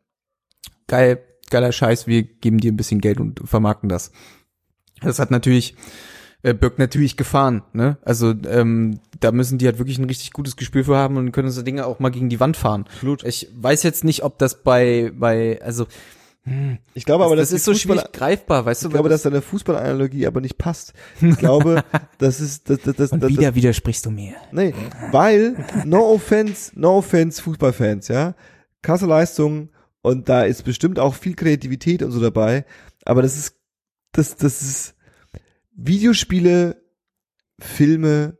geil, 0.89 1.23
geiler 1.51 1.73
Scheiß, 1.73 2.07
wir 2.07 2.23
geben 2.23 2.59
dir 2.59 2.73
ein 2.73 2.77
bisschen 2.77 3.01
Geld 3.01 3.21
und 3.21 3.41
vermarkten 3.45 3.89
das. 3.89 4.13
Das 5.01 5.19
hat 5.19 5.31
natürlich, 5.31 5.77
äh, 6.43 6.53
birgt 6.53 6.79
natürlich 6.79 7.17
Gefahren, 7.17 7.63
ne? 7.73 7.99
Also 8.03 8.35
ähm, 8.49 9.01
da 9.21 9.33
müssen 9.33 9.59
die 9.59 9.67
halt 9.67 9.79
wirklich 9.79 9.99
ein 9.99 10.05
richtig 10.05 10.33
gutes 10.33 10.57
Gespür 10.57 10.85
für 10.85 10.97
haben 10.97 11.17
und 11.17 11.33
können 11.33 11.51
so 11.51 11.63
Dinge 11.63 11.87
auch 11.87 12.01
mal 12.01 12.11
gegen 12.11 12.29
die 12.29 12.41
Wand 12.41 12.57
fahren. 12.57 12.85
Absolut. 12.95 13.25
Ich 13.25 13.49
weiß 13.55 13.83
jetzt 13.83 14.05
nicht, 14.05 14.25
ob 14.25 14.39
das 14.39 14.63
bei, 14.63 15.13
bei, 15.15 15.61
also 15.63 15.87
Ich 16.95 17.05
glaube 17.05 17.25
aber, 17.25 17.37
das, 17.37 17.51
dass 17.51 17.59
ist 17.59 17.65
so 17.65 17.73
Fußball- 17.73 17.77
schwierig 17.77 18.13
greifbar, 18.13 18.65
weißt 18.65 18.83
du? 18.85 18.89
Ich 18.89 18.95
glaube, 18.95 19.09
dass 19.09 19.23
deine 19.23 19.43
Fußballanalogie 19.43 20.27
aber 20.27 20.41
nicht 20.41 20.57
passt. 20.57 20.95
Ich 21.21 21.37
glaube, 21.37 21.85
das 22.19 22.41
ist, 22.41 22.71
das, 22.71 22.81
das, 22.81 22.97
das, 22.97 23.13
und 23.13 23.23
das, 23.23 23.31
wieder 23.31 23.55
widersprichst 23.55 24.07
du 24.07 24.11
mir. 24.11 24.35
Nee, 24.51 24.75
weil, 25.11 25.65
no 25.85 26.13
offense, 26.13 26.73
no 26.75 26.97
offense, 26.99 27.43
Fußballfans, 27.43 28.09
ja. 28.09 28.35
Krasse 28.83 29.07
Leistung 29.07 29.69
und 30.03 30.29
da 30.31 30.45
ist 30.45 30.65
bestimmt 30.65 30.99
auch 30.99 31.15
viel 31.15 31.35
Kreativität 31.35 32.03
und 32.03 32.11
so 32.11 32.21
dabei, 32.21 32.65
aber 33.05 33.21
das 33.21 33.37
ist, 33.37 33.57
das, 34.13 34.37
das 34.37 34.63
ist 34.63 34.95
Videospiele, 35.73 36.83
Filme, 37.61 38.39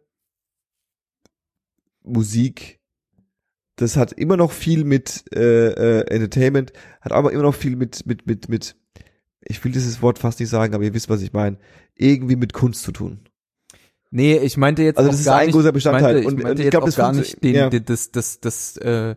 Musik, 2.03 2.80
das 3.81 3.97
hat 3.97 4.13
immer 4.13 4.37
noch 4.37 4.53
viel 4.53 4.85
mit 4.85 5.25
äh, 5.35 5.69
äh, 6.01 6.01
Entertainment, 6.15 6.73
hat 7.01 7.13
aber 7.13 7.33
immer 7.33 7.43
noch 7.43 7.55
viel 7.55 7.77
mit, 7.77 8.05
mit, 8.07 8.27
mit, 8.27 8.49
mit, 8.49 8.77
ich 9.43 9.63
will 9.65 9.73
dieses 9.73 10.03
Wort 10.03 10.19
fast 10.19 10.41
nicht 10.41 10.49
sagen, 10.49 10.75
aber 10.75 10.85
ihr 10.85 10.95
wisst, 10.95 11.09
was 11.09 11.23
ich 11.23 11.33
meine, 11.33 11.59
irgendwie 11.97 12.37
mit 12.37 12.53
Kunst 12.53 12.83
zu 12.83 12.93
tun. 12.93 13.21
Nee, 14.11 14.39
ich 14.39 14.57
meinte 14.57 14.83
jetzt 14.83 14.99
Also 14.99 15.09
auch 15.09 15.13
das 15.13 15.21
ist 15.21 15.27
gar 15.27 15.39
ein 15.39 15.47
nicht, 15.47 15.55
großer 15.55 15.73
Bestandteil. 15.73 16.19
Ich 16.19 16.25
meinte, 16.25 16.29
Und- 16.29 16.33
ich 16.33 16.39
und 16.39 16.43
meinte 16.43 16.63
ich 16.63 16.65
jetzt 16.67 16.71
glaub, 16.73 16.83
auch 16.83 16.87
das 16.87 16.97
gar 16.97 17.13
nicht 17.13 17.45
den, 17.45 17.55
ja. 17.55 17.69
den 17.71 17.85
das, 17.85 18.11
das, 18.11 18.41
das, 18.41 18.77
äh, 18.79 18.83
der, 18.83 19.17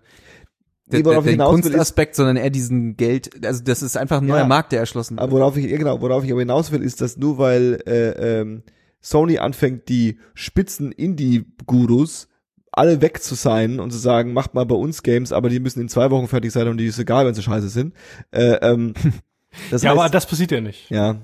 der, 0.87 0.99
ich 0.99 1.03
den 1.03 1.25
will, 1.25 1.33
ist- 1.33 1.39
Kunstaspekt, 1.49 2.15
sondern 2.15 2.37
eher 2.37 2.49
diesen 2.51 2.95
Geld, 2.95 3.45
also 3.45 3.63
das 3.63 3.81
ist 3.81 3.97
einfach 3.97 4.19
ein 4.21 4.27
neuer 4.27 4.39
Ja. 4.41 4.45
Markt, 4.47 4.71
der 4.71 4.79
erschlossen 4.81 5.17
Aber 5.17 5.31
wird. 5.31 5.39
worauf 5.41 5.57
ich, 5.57 5.67
genau, 5.67 5.99
worauf 6.01 6.23
ich 6.23 6.31
aber 6.31 6.41
hinaus 6.41 6.71
will, 6.71 6.83
ist, 6.83 7.01
dass 7.01 7.17
nur 7.17 7.37
weil 7.39 7.81
äh, 7.87 8.41
ähm, 8.41 8.63
Sony 9.01 9.39
anfängt, 9.39 9.89
die 9.89 10.19
spitzen 10.35 10.91
Indie-Gurus 10.91 12.27
alle 12.73 13.01
weg 13.01 13.21
zu 13.21 13.35
sein 13.35 13.79
und 13.79 13.91
zu 13.91 13.97
sagen, 13.97 14.33
macht 14.33 14.53
mal 14.53 14.65
bei 14.65 14.75
uns 14.75 15.03
Games, 15.03 15.31
aber 15.31 15.49
die 15.49 15.59
müssen 15.59 15.81
in 15.81 15.89
zwei 15.89 16.09
Wochen 16.11 16.27
fertig 16.27 16.51
sein 16.51 16.67
und 16.67 16.77
die 16.77 16.85
ist 16.85 16.99
egal, 16.99 17.25
wenn 17.25 17.33
sie 17.33 17.43
scheiße 17.43 17.69
sind. 17.69 17.93
Äh, 18.31 18.55
ähm, 18.61 18.93
das 19.71 19.83
ja, 19.83 19.91
heißt, 19.91 19.99
aber 19.99 20.09
das 20.09 20.25
passiert 20.25 20.51
ja 20.51 20.61
nicht. 20.61 20.89
ja, 20.89 21.15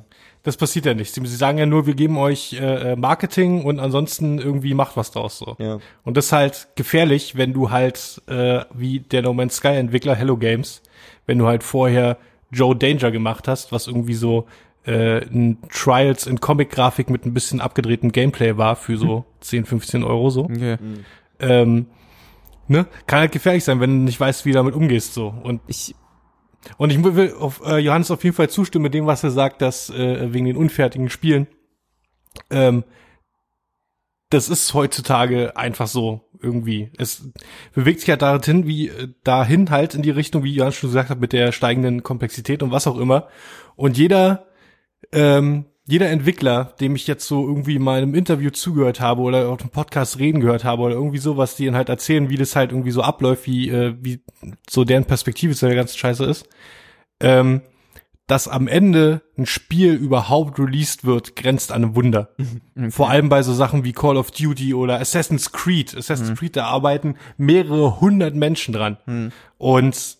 Das 0.43 0.57
passiert 0.57 0.85
ja 0.85 0.93
nicht. 0.93 1.13
Sie, 1.13 1.25
sie 1.25 1.35
sagen 1.35 1.57
ja 1.57 1.65
nur, 1.65 1.87
wir 1.87 1.95
geben 1.95 2.17
euch 2.17 2.53
äh, 2.53 2.91
äh, 2.91 2.95
Marketing 2.95 3.63
und 3.63 3.79
ansonsten 3.79 4.37
irgendwie 4.39 4.73
macht 4.73 4.95
was 4.95 5.11
draus 5.11 5.39
so. 5.39 5.55
ja, 5.59 5.79
Und 6.03 6.17
das 6.17 6.27
ist 6.27 6.31
halt 6.31 6.67
gefährlich, 6.75 7.35
wenn 7.35 7.53
du 7.53 7.71
halt, 7.71 8.21
äh, 8.27 8.61
wie 8.73 8.99
der 8.99 9.23
No 9.23 9.33
Man's 9.33 9.55
Sky 9.57 9.69
Entwickler 9.69 10.15
Hello 10.15 10.37
Games, 10.37 10.81
wenn 11.25 11.39
du 11.39 11.47
halt 11.47 11.63
vorher 11.63 12.17
Joe 12.51 12.75
Danger 12.75 13.11
gemacht 13.11 13.47
hast, 13.47 13.71
was 13.71 13.87
irgendwie 13.87 14.15
so 14.15 14.47
äh, 14.85 15.19
ein 15.25 15.57
Trials 15.71 16.25
in 16.25 16.39
Comic-Grafik 16.39 17.09
mit 17.09 17.25
ein 17.25 17.33
bisschen 17.33 17.59
abgedrehtem 17.61 18.11
Gameplay 18.11 18.57
war 18.57 18.75
für 18.75 18.97
so 18.97 19.25
10, 19.41 19.65
15 19.65 20.03
Euro 20.03 20.29
so. 20.29 20.45
Okay. 20.45 20.77
Ähm, 21.39 21.87
ne? 22.67 22.87
Kann 23.07 23.19
halt 23.19 23.31
gefährlich 23.31 23.63
sein, 23.63 23.79
wenn 23.79 23.99
du 23.99 24.05
nicht 24.05 24.19
weißt, 24.19 24.45
wie 24.45 24.51
du 24.51 24.55
damit 24.55 24.75
umgehst 24.75 25.13
so. 25.13 25.27
Und 25.27 25.61
Ich, 25.67 25.95
und 26.77 26.91
ich 26.91 27.03
will 27.03 27.33
auf 27.39 27.61
äh, 27.65 27.77
Johannes 27.77 28.11
auf 28.11 28.23
jeden 28.23 28.35
Fall 28.35 28.49
zustimmen 28.49 28.83
mit 28.83 28.93
dem, 28.93 29.05
was 29.05 29.23
er 29.23 29.31
sagt, 29.31 29.61
dass 29.61 29.89
äh, 29.89 30.33
wegen 30.33 30.45
den 30.45 30.57
unfertigen 30.57 31.09
Spielen. 31.09 31.47
Ähm, 32.49 32.83
das 34.29 34.49
ist 34.49 34.73
heutzutage 34.73 35.57
einfach 35.57 35.87
so 35.87 36.29
irgendwie. 36.41 36.91
Es 36.97 37.31
bewegt 37.73 38.01
sich 38.01 38.09
halt 38.09 38.21
dahin, 38.21 38.67
wie 38.67 38.89
äh, 38.89 39.07
dahin 39.23 39.69
halt 39.71 39.95
in 39.95 40.03
die 40.03 40.11
Richtung, 40.11 40.43
wie 40.43 40.53
Johannes 40.53 40.75
schon 40.75 40.89
gesagt 40.89 41.09
hat, 41.09 41.19
mit 41.19 41.33
der 41.33 41.51
steigenden 41.51 42.03
Komplexität 42.03 42.61
und 42.61 42.71
was 42.71 42.87
auch 42.87 42.97
immer. 42.97 43.27
Und 43.75 43.97
jeder 43.97 44.47
ähm, 45.11 45.65
jeder 45.89 46.09
Entwickler, 46.09 46.75
dem 46.79 46.95
ich 46.95 47.07
jetzt 47.07 47.27
so 47.27 47.47
irgendwie 47.47 47.79
mal 47.79 48.03
im 48.03 48.13
Interview 48.13 48.51
zugehört 48.51 48.99
habe 48.99 49.23
oder 49.23 49.49
auf 49.49 49.57
dem 49.57 49.71
Podcast 49.71 50.19
reden 50.19 50.39
gehört 50.39 50.63
habe 50.63 50.83
oder 50.83 50.93
irgendwie 50.93 51.17
sowas, 51.17 51.55
die 51.55 51.65
dann 51.65 51.75
halt 51.75 51.89
erzählen, 51.89 52.29
wie 52.29 52.37
das 52.37 52.55
halt 52.55 52.71
irgendwie 52.71 52.91
so 52.91 53.01
abläuft, 53.01 53.47
wie, 53.47 53.69
äh, 53.69 53.95
wie 53.99 54.21
so 54.69 54.83
deren 54.83 55.05
Perspektive 55.05 55.55
zu 55.55 55.65
der 55.65 55.75
ganzen 55.75 55.97
Scheiße 55.97 56.25
ist, 56.25 56.47
ähm, 57.21 57.61
dass 58.27 58.47
am 58.47 58.67
Ende 58.67 59.23
ein 59.35 59.47
Spiel 59.47 59.93
überhaupt 59.93 60.59
released 60.59 61.05
wird, 61.05 61.35
grenzt 61.35 61.71
an 61.71 61.83
ein 61.83 61.95
Wunder. 61.95 62.35
Vor 62.91 63.09
allem 63.09 63.27
bei 63.27 63.41
so 63.41 63.55
Sachen 63.55 63.83
wie 63.83 63.91
Call 63.91 64.17
of 64.17 64.29
Duty 64.29 64.75
oder 64.75 64.99
Assassin's 64.99 65.51
Creed. 65.51 65.97
Assassin's 65.97 66.37
Creed, 66.37 66.55
da 66.55 66.65
arbeiten 66.65 67.15
mehrere 67.37 67.99
hundert 67.99 68.35
Menschen 68.35 68.75
dran. 68.75 69.31
Und 69.57 70.17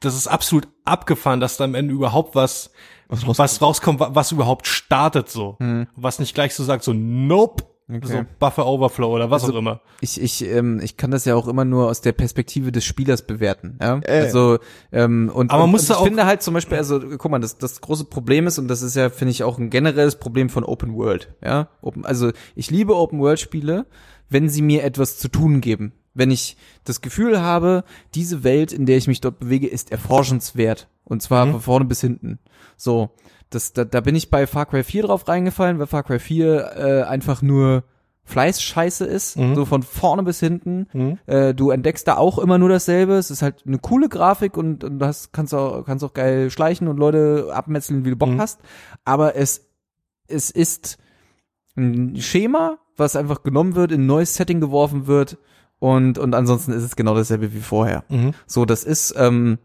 das 0.00 0.14
ist 0.14 0.26
absolut 0.26 0.68
abgefahren, 0.84 1.40
dass 1.40 1.56
da 1.56 1.64
am 1.64 1.74
Ende 1.74 1.94
überhaupt 1.94 2.34
was, 2.34 2.72
Was 3.08 3.26
was 3.38 3.60
rauskommt, 3.62 4.00
wa- 4.00 4.10
was 4.14 4.32
überhaupt 4.32 4.66
startet 4.66 5.28
so. 5.28 5.56
Was 5.96 6.18
nicht 6.18 6.34
gleich 6.34 6.54
so 6.54 6.64
sagt, 6.64 6.84
so 6.84 6.92
nope, 6.92 7.64
Okay. 7.86 8.06
so 8.06 8.20
Buffer 8.38 8.66
Overflow 8.66 9.14
oder 9.14 9.30
was 9.30 9.42
Also- 9.42 9.52
auch 9.54 9.58
immer. 9.58 9.82
ich, 10.00 10.18
ich, 10.18 10.42
ähm, 10.46 10.80
ich 10.82 10.96
kann 10.96 11.10
das 11.10 11.26
ja 11.26 11.34
auch 11.34 11.46
immer 11.46 11.66
nur 11.66 11.88
aus 11.90 12.00
der 12.00 12.12
Perspektive 12.12 12.72
des 12.72 12.82
Spielers 12.86 13.26
bewerten. 13.26 13.78
Ja? 13.78 14.00
Äh. 14.04 14.20
Also 14.22 14.58
ähm, 14.90 15.30
und, 15.34 15.50
Aber 15.50 15.58
man 15.58 15.64
und, 15.66 15.70
muss 15.72 15.82
und 15.82 15.90
ich 15.90 15.96
auch- 16.00 16.04
finde 16.04 16.24
halt 16.24 16.42
zum 16.42 16.54
Beispiel, 16.54 16.78
also 16.78 16.98
guck 17.18 17.30
mal, 17.30 17.40
das, 17.40 17.58
das 17.58 17.82
große 17.82 18.06
Problem 18.06 18.46
ist 18.46 18.58
und 18.58 18.68
das 18.68 18.80
ist 18.80 18.96
ja, 18.96 19.10
finde 19.10 19.32
ich, 19.32 19.42
auch 19.44 19.58
ein 19.58 19.68
generelles 19.68 20.16
Problem 20.16 20.48
von 20.48 20.64
Open 20.64 20.94
World. 20.96 21.34
Ja, 21.44 21.68
Open, 21.82 22.06
also 22.06 22.30
ich 22.56 22.70
liebe 22.70 22.96
Open 22.96 23.20
World 23.20 23.38
Spiele, 23.40 23.84
wenn 24.30 24.48
sie 24.48 24.62
mir 24.62 24.82
etwas 24.82 25.18
zu 25.18 25.28
tun 25.28 25.60
geben. 25.60 25.92
Wenn 26.14 26.30
ich 26.30 26.56
das 26.84 27.02
Gefühl 27.02 27.42
habe, 27.42 27.84
diese 28.14 28.44
Welt, 28.44 28.72
in 28.72 28.86
der 28.86 28.96
ich 28.96 29.08
mich 29.08 29.20
dort 29.20 29.40
bewege, 29.40 29.66
ist 29.66 29.92
erforschenswert. 29.92 30.88
Und 31.04 31.20
zwar 31.22 31.46
von 31.50 31.60
vorne 31.60 31.84
bis 31.84 32.00
hinten. 32.00 32.38
So, 32.76 33.10
das, 33.50 33.72
da, 33.72 33.84
da 33.84 34.00
bin 34.00 34.14
ich 34.16 34.30
bei 34.30 34.46
Far 34.46 34.66
Cry 34.66 34.82
4 34.82 35.04
drauf 35.04 35.28
reingefallen, 35.28 35.78
weil 35.78 35.86
Far 35.86 36.02
Cry 36.02 36.18
4 36.18 36.72
äh, 36.76 37.02
einfach 37.02 37.42
nur 37.42 37.84
Fleißscheiße 38.26 39.04
ist, 39.04 39.36
Mhm. 39.36 39.54
so 39.54 39.64
von 39.66 39.82
vorne 39.82 40.22
bis 40.22 40.40
hinten. 40.40 40.86
Mhm. 40.94 41.18
Äh, 41.26 41.54
du 41.54 41.70
entdeckst 41.70 42.08
da 42.08 42.16
auch 42.16 42.38
immer 42.38 42.56
nur 42.58 42.70
dasselbe. 42.70 43.14
Es 43.14 43.30
ist 43.30 43.42
halt 43.42 43.62
eine 43.66 43.78
coole 43.78 44.08
Grafik 44.08 44.56
und, 44.56 44.82
und 44.82 44.98
du 44.98 45.06
hast, 45.06 45.32
kannst 45.32 45.52
auch, 45.54 45.84
kannst 45.84 46.02
auch 46.04 46.14
geil 46.14 46.50
schleichen 46.50 46.88
und 46.88 46.96
Leute 46.96 47.50
abmetzeln, 47.52 48.04
wie 48.04 48.10
du 48.10 48.16
Bock 48.16 48.30
Mhm. 48.30 48.40
hast. 48.40 48.60
Aber 49.04 49.36
es, 49.36 49.66
es 50.26 50.50
ist 50.50 50.96
ein 51.76 52.16
Schema, 52.20 52.78
was 52.96 53.14
einfach 53.16 53.42
genommen 53.42 53.74
wird, 53.74 53.92
in 53.92 54.02
ein 54.02 54.06
neues 54.06 54.34
Setting 54.36 54.60
geworfen 54.60 55.06
wird 55.06 55.36
und, 55.78 56.18
und 56.18 56.34
ansonsten 56.34 56.72
ist 56.72 56.82
es 56.84 56.96
genau 56.96 57.14
dasselbe 57.14 57.52
wie 57.52 57.60
vorher. 57.60 58.04
Mhm. 58.08 58.32
So, 58.46 58.64
das 58.64 58.84
ist, 58.84 59.14
ähm, 59.18 59.58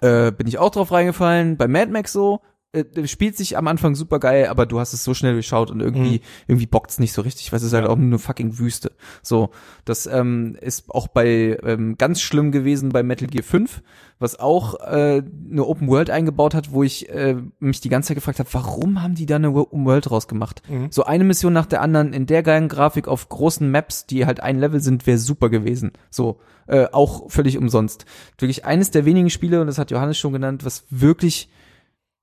äh, 0.00 0.32
bin 0.32 0.46
ich 0.46 0.58
auch 0.58 0.70
drauf 0.70 0.92
reingefallen, 0.92 1.56
bei 1.56 1.68
Mad 1.68 1.90
Max 1.90 2.12
so, 2.12 2.40
äh, 2.76 3.06
spielt 3.06 3.36
sich 3.36 3.56
am 3.56 3.66
Anfang 3.66 3.94
super 3.94 4.20
geil, 4.20 4.46
aber 4.46 4.66
du 4.66 4.78
hast 4.78 4.92
es 4.92 5.04
so 5.04 5.14
schnell 5.14 5.32
durchschaut 5.32 5.70
und 5.70 5.80
irgendwie, 5.80 6.20
irgendwie 6.46 6.66
bockt's 6.66 6.98
nicht 6.98 7.12
so 7.12 7.22
richtig, 7.22 7.50
weil 7.52 7.58
es 7.58 7.62
ist 7.62 7.72
halt 7.72 7.86
auch 7.86 7.96
nur 7.96 8.06
eine 8.06 8.18
fucking 8.18 8.58
Wüste. 8.58 8.92
So, 9.22 9.50
das 9.84 10.06
ähm, 10.06 10.56
ist 10.60 10.90
auch 10.90 11.08
bei 11.08 11.58
ähm, 11.62 11.96
ganz 11.98 12.20
schlimm 12.20 12.52
gewesen 12.52 12.90
bei 12.90 13.02
Metal 13.02 13.28
Gear 13.28 13.44
5, 13.44 13.82
was 14.18 14.38
auch 14.38 14.74
äh, 14.80 15.22
eine 15.50 15.64
Open 15.64 15.88
World 15.88 16.10
eingebaut 16.10 16.54
hat, 16.54 16.72
wo 16.72 16.82
ich 16.82 17.08
äh, 17.08 17.36
mich 17.58 17.80
die 17.80 17.88
ganze 17.88 18.08
Zeit 18.08 18.16
gefragt 18.16 18.38
habe, 18.38 18.48
warum 18.52 19.02
haben 19.02 19.14
die 19.14 19.26
da 19.26 19.36
eine 19.36 19.50
Open 19.50 19.84
World 19.84 20.10
draus 20.10 20.28
gemacht? 20.28 20.62
Mhm. 20.68 20.88
So 20.90 21.04
eine 21.04 21.24
Mission 21.24 21.52
nach 21.52 21.66
der 21.66 21.82
anderen 21.82 22.12
in 22.12 22.26
der 22.26 22.42
geilen 22.42 22.68
Grafik 22.68 23.08
auf 23.08 23.28
großen 23.28 23.70
Maps, 23.70 24.06
die 24.06 24.26
halt 24.26 24.40
ein 24.40 24.58
Level 24.58 24.80
sind, 24.80 25.06
wäre 25.06 25.18
super 25.18 25.48
gewesen. 25.50 25.92
So, 26.10 26.40
äh, 26.66 26.86
auch 26.92 27.30
völlig 27.30 27.58
umsonst. 27.58 28.06
Wirklich 28.38 28.64
eines 28.64 28.90
der 28.90 29.04
wenigen 29.04 29.30
Spiele, 29.30 29.60
und 29.60 29.66
das 29.66 29.78
hat 29.78 29.90
Johannes 29.90 30.18
schon 30.18 30.32
genannt, 30.32 30.64
was 30.64 30.84
wirklich 30.90 31.48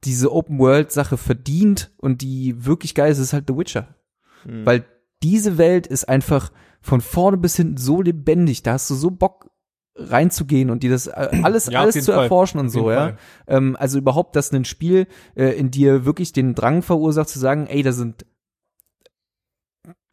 diese 0.06 0.32
Open 0.32 0.60
World 0.60 0.92
Sache 0.92 1.18
verdient 1.18 1.92
und 1.98 2.22
die 2.22 2.66
wirklich 2.66 2.96
geil 2.96 3.12
ist, 3.12 3.20
ist 3.20 3.34
halt 3.34 3.46
The 3.48 3.58
Witcher. 3.58 3.96
Mhm. 4.46 4.66
Weil 4.66 4.86
diese 5.22 5.58
Welt 5.58 5.88
ist 5.88 6.10
einfach 6.10 6.52
von 6.82 7.00
vorne 7.02 7.38
bis 7.38 7.56
hinten 7.56 7.78
so 7.78 8.02
lebendig, 8.02 8.62
da 8.64 8.74
hast 8.74 8.90
du 8.90 8.96
so 8.96 9.10
Bock 9.12 9.50
reinzugehen 9.96 10.70
und 10.72 10.84
dir 10.84 10.90
das 10.90 11.08
äh, 11.08 11.30
alles 11.44 11.68
Ja, 11.68 11.82
alles 11.82 12.04
zu 12.04 12.12
Fall. 12.12 12.24
erforschen 12.24 12.60
und 12.60 12.68
Auf 12.68 12.74
so, 12.74 12.92
ja. 12.92 12.98
Fall. 12.98 13.18
Ähm, 13.48 13.78
also 13.80 13.98
überhaupt, 14.00 14.36
dass 14.36 14.52
ein 14.52 14.66
Spiel 14.66 15.08
äh, 15.36 15.50
in 15.52 15.72
dir 15.72 16.04
wirklich 16.06 16.34
den 16.34 16.56
Drang 16.56 16.82
verursacht 16.82 17.30
zu 17.30 17.40
sagen, 17.40 17.68
ey, 17.68 17.84
da 17.84 17.92
sind 17.94 18.26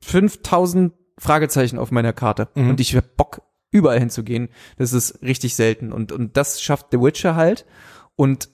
5000 0.03 0.93
Fragezeichen 1.19 1.79
auf 1.79 1.91
meiner 1.91 2.13
Karte 2.13 2.49
Mhm. 2.55 2.71
und 2.71 2.81
ich 2.81 2.97
hab 2.97 3.17
Bock 3.17 3.43
überall 3.71 3.99
hinzugehen. 3.99 4.49
Das 4.79 4.93
ist 4.93 5.23
richtig 5.23 5.55
selten 5.55 5.93
und 5.93 6.13
und 6.13 6.37
das 6.37 6.61
schafft 6.63 6.87
The 6.93 7.01
Witcher 7.01 7.37
halt 7.37 7.67
und 8.17 8.49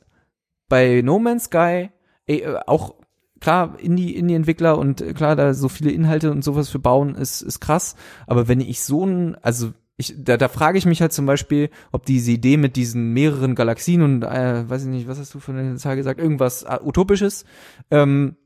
bei 0.69 1.03
No 1.03 1.19
Man's 1.19 1.45
Sky 1.45 1.91
ey, 2.27 2.41
äh, 2.41 2.59
auch 2.67 2.95
klar 3.41 3.79
Indie 3.79 4.17
Indie 4.17 4.35
Entwickler 4.35 4.79
und 4.79 5.01
äh, 5.01 5.13
klar 5.13 5.37
da 5.37 5.55
so 5.55 5.69
viele 5.69 5.91
Inhalte 5.91 6.31
und 6.31 6.43
sowas 6.43 6.69
für 6.69 6.79
bauen 6.79 7.15
ist 7.15 7.43
ist 7.43 7.61
krass, 7.61 7.95
aber 8.27 8.49
wenn 8.49 8.61
ich 8.61 8.81
so 8.83 9.05
ein 9.05 9.37
also 9.43 9.73
ich, 9.99 10.15
da, 10.19 10.37
da 10.37 10.49
frage 10.49 10.77
ich 10.77 10.85
mich 10.85 11.01
halt 11.01 11.15
zum 11.15 11.25
Beispiel, 11.25 11.71
ob 11.91 12.05
diese 12.05 12.31
Idee 12.31 12.59
mit 12.59 12.77
diesen 12.77 13.15
mehreren 13.15 13.55
Galaxien 13.55 14.03
und 14.03 14.23
äh, 14.25 14.69
weiß 14.69 14.83
ich 14.83 14.89
nicht, 14.89 15.09
was 15.09 15.19
hast 15.19 15.33
du 15.33 15.41
für 15.41 15.53
eine 15.53 15.77
Zahl 15.77 15.97
gesagt, 15.97 16.21
irgendwas 16.21 16.65
äh, 16.65 16.79
utopisches, 16.85 17.47
ähm, 17.91 18.37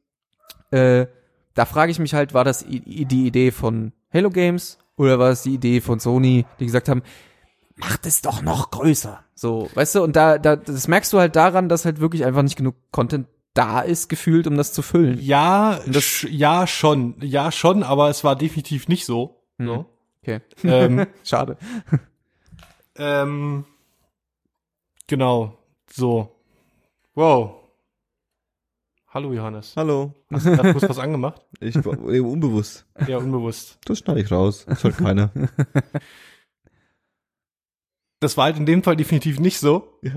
äh, 0.71 1.07
da 1.55 1.65
frage 1.65 1.91
ich 1.91 1.99
mich 1.99 2.15
halt, 2.15 2.35
war 2.35 2.45
das 2.45 2.63
i- 2.65 3.05
die 3.05 3.27
Idee 3.27 3.51
von 3.51 3.93
Halo 4.15 4.31
Games 4.31 4.79
oder 4.97 5.19
war 5.19 5.31
es 5.31 5.43
die 5.43 5.55
Idee 5.55 5.81
von 5.81 5.99
Sony, 5.99 6.47
die 6.61 6.67
gesagt 6.67 6.89
haben, 6.89 7.03
macht 7.75 8.07
es 8.07 8.23
doch 8.23 8.43
noch 8.43 8.71
größer. 8.71 9.25
So, 9.43 9.71
weißt 9.73 9.95
du, 9.95 10.03
und 10.03 10.17
da, 10.17 10.37
da, 10.37 10.55
das 10.55 10.87
merkst 10.87 11.11
du 11.15 11.19
halt 11.19 11.35
daran, 11.35 11.71
dass 11.71 11.87
halt 11.87 11.99
wirklich 11.99 12.27
einfach 12.27 12.43
nicht 12.43 12.57
genug 12.57 12.75
Content 12.93 13.27
da 13.55 13.81
ist, 13.81 14.11
gefühlt, 14.11 14.47
um 14.47 14.55
das 14.55 14.75
zu 14.75 14.83
füllen. 14.83 15.19
Ja, 15.19 15.81
das- 15.87 16.05
sch- 16.05 16.29
ja 16.29 16.67
schon, 16.67 17.15
ja 17.23 17.51
schon, 17.51 17.83
aber 17.83 18.11
es 18.11 18.23
war 18.23 18.37
definitiv 18.37 18.87
nicht 18.87 19.07
so. 19.07 19.43
Mhm. 19.57 19.67
so. 19.67 19.87
Okay. 20.21 20.41
Ähm, 20.63 21.07
Schade. 21.25 21.57
ähm, 22.97 23.65
genau, 25.07 25.57
so. 25.91 26.37
Wow. 27.15 27.55
Hallo 29.09 29.33
Johannes. 29.33 29.73
Hallo. 29.75 30.13
Hast 30.31 30.45
du 30.45 30.51
gerade 30.55 30.73
kurz 30.75 30.87
was 30.91 30.99
angemacht? 30.99 31.41
Ich 31.61 31.83
war 31.83 31.95
eben 32.11 32.31
unbewusst. 32.31 32.85
Ja, 33.09 33.17
unbewusst. 33.17 33.79
Das 33.87 34.01
schneide 34.01 34.21
ich 34.21 34.31
raus. 34.31 34.67
Das 34.69 34.85
hört 34.85 34.99
keiner. 34.99 35.31
Das 38.21 38.37
war 38.37 38.45
halt 38.45 38.57
in 38.59 38.67
dem 38.67 38.83
Fall 38.83 38.97
definitiv 38.97 39.41
nicht 39.41 39.59
so. 39.59 39.89
Ja. 40.03 40.13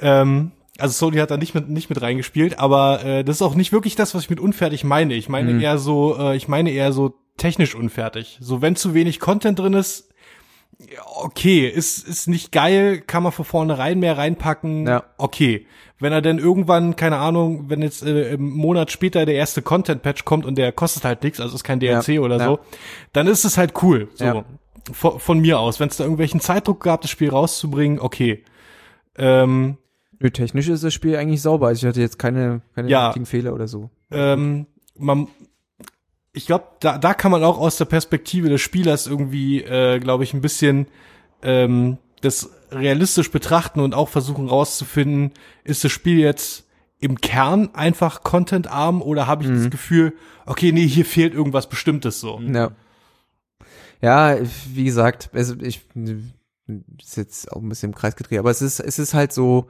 Ähm, 0.00 0.52
also 0.78 0.92
Sony 0.92 1.18
hat 1.18 1.30
da 1.30 1.36
nicht 1.36 1.54
mit 1.54 1.68
nicht 1.68 1.90
mit 1.90 2.00
reingespielt, 2.02 2.58
aber 2.58 3.04
äh, 3.04 3.24
das 3.24 3.36
ist 3.36 3.42
auch 3.42 3.54
nicht 3.54 3.72
wirklich 3.72 3.94
das, 3.94 4.14
was 4.14 4.22
ich 4.24 4.30
mit 4.30 4.40
unfertig 4.40 4.84
meine. 4.84 5.14
Ich 5.14 5.28
meine 5.28 5.52
Mhm. 5.54 5.60
eher 5.60 5.78
so, 5.78 6.16
äh, 6.18 6.36
ich 6.36 6.48
meine 6.48 6.70
eher 6.70 6.92
so 6.92 7.14
technisch 7.36 7.74
unfertig. 7.74 8.38
So 8.40 8.62
wenn 8.62 8.74
zu 8.76 8.94
wenig 8.94 9.20
Content 9.20 9.58
drin 9.58 9.74
ist, 9.74 10.08
okay, 11.16 11.68
ist 11.68 12.06
ist 12.08 12.26
nicht 12.28 12.50
geil, 12.52 13.00
kann 13.00 13.22
man 13.22 13.32
von 13.32 13.44
vornherein 13.44 14.00
mehr 14.00 14.18
reinpacken. 14.18 14.86
Ja. 14.86 15.04
Okay, 15.18 15.66
wenn 16.00 16.12
er 16.12 16.22
denn 16.22 16.38
irgendwann, 16.38 16.96
keine 16.96 17.18
Ahnung, 17.18 17.68
wenn 17.68 17.82
jetzt 17.82 18.02
äh, 18.02 18.32
im 18.32 18.50
Monat 18.50 18.90
später 18.90 19.24
der 19.26 19.34
erste 19.36 19.62
Content 19.62 20.02
Patch 20.02 20.24
kommt 20.24 20.46
und 20.46 20.56
der 20.56 20.72
kostet 20.72 21.04
halt 21.04 21.22
nichts, 21.22 21.38
also 21.38 21.54
ist 21.54 21.64
kein 21.64 21.78
DLC 21.80 22.08
Ja. 22.14 22.20
oder 22.22 22.38
Ja. 22.38 22.44
so, 22.46 22.58
dann 23.12 23.26
ist 23.28 23.44
es 23.44 23.56
halt 23.56 23.74
cool. 23.82 24.08
So. 24.14 24.44
Von, 24.92 25.20
von 25.20 25.38
mir 25.40 25.60
aus, 25.60 25.78
wenn 25.78 25.88
es 25.88 25.96
da 25.96 26.04
irgendwelchen 26.04 26.40
Zeitdruck 26.40 26.80
gab, 26.82 27.02
das 27.02 27.10
Spiel 27.10 27.30
rauszubringen, 27.30 28.00
okay. 28.00 28.42
Ähm, 29.16 29.76
Nö, 30.18 30.30
technisch 30.30 30.68
ist 30.68 30.82
das 30.84 30.94
Spiel 30.94 31.16
eigentlich 31.16 31.42
sauber. 31.42 31.68
Also 31.68 31.84
ich 31.84 31.88
hatte 31.88 32.00
jetzt 32.00 32.18
keine, 32.18 32.62
keine 32.74 32.88
Ja. 32.88 33.06
richtigen 33.06 33.26
Fehler 33.26 33.54
oder 33.54 33.68
so. 33.68 33.90
ähm, 34.10 34.66
man, 34.96 35.28
ich 36.32 36.46
glaube, 36.46 36.64
da, 36.80 36.98
da 36.98 37.12
kann 37.14 37.30
man 37.32 37.42
auch 37.44 37.58
aus 37.58 37.76
der 37.76 37.84
Perspektive 37.86 38.48
des 38.48 38.60
Spielers 38.60 39.06
irgendwie, 39.06 39.62
äh, 39.62 39.98
glaube 39.98 40.24
ich, 40.24 40.32
ein 40.34 40.40
bisschen 40.40 40.86
ähm, 41.42 41.98
das 42.20 42.50
realistisch 42.70 43.30
betrachten 43.30 43.80
und 43.80 43.94
auch 43.94 44.08
versuchen 44.08 44.48
rauszufinden, 44.48 45.32
ist 45.64 45.82
das 45.84 45.92
Spiel 45.92 46.18
jetzt 46.18 46.64
im 47.00 47.20
Kern 47.20 47.70
einfach 47.74 48.22
contentarm 48.22 49.02
oder 49.02 49.26
habe 49.26 49.42
ich 49.42 49.50
Mhm. 49.50 49.56
das 49.56 49.70
Gefühl, 49.70 50.12
okay, 50.46 50.70
nee, 50.72 50.86
hier 50.86 51.04
fehlt 51.04 51.34
irgendwas 51.34 51.68
Bestimmtes 51.68 52.20
so. 52.20 52.40
Ja. 52.40 52.70
Ja, 54.02 54.36
wie 54.74 54.84
gesagt, 54.84 55.30
also 55.32 55.54
ich 55.60 55.82
ist 57.00 57.16
jetzt 57.16 57.52
auch 57.52 57.60
ein 57.62 57.68
bisschen 57.68 57.90
im 57.90 57.94
Kreis 57.94 58.16
gedreht, 58.16 58.38
aber 58.38 58.50
es 58.50 58.62
ist 58.62 58.80
es 58.80 58.98
ist 58.98 59.14
halt 59.14 59.32
so 59.32 59.68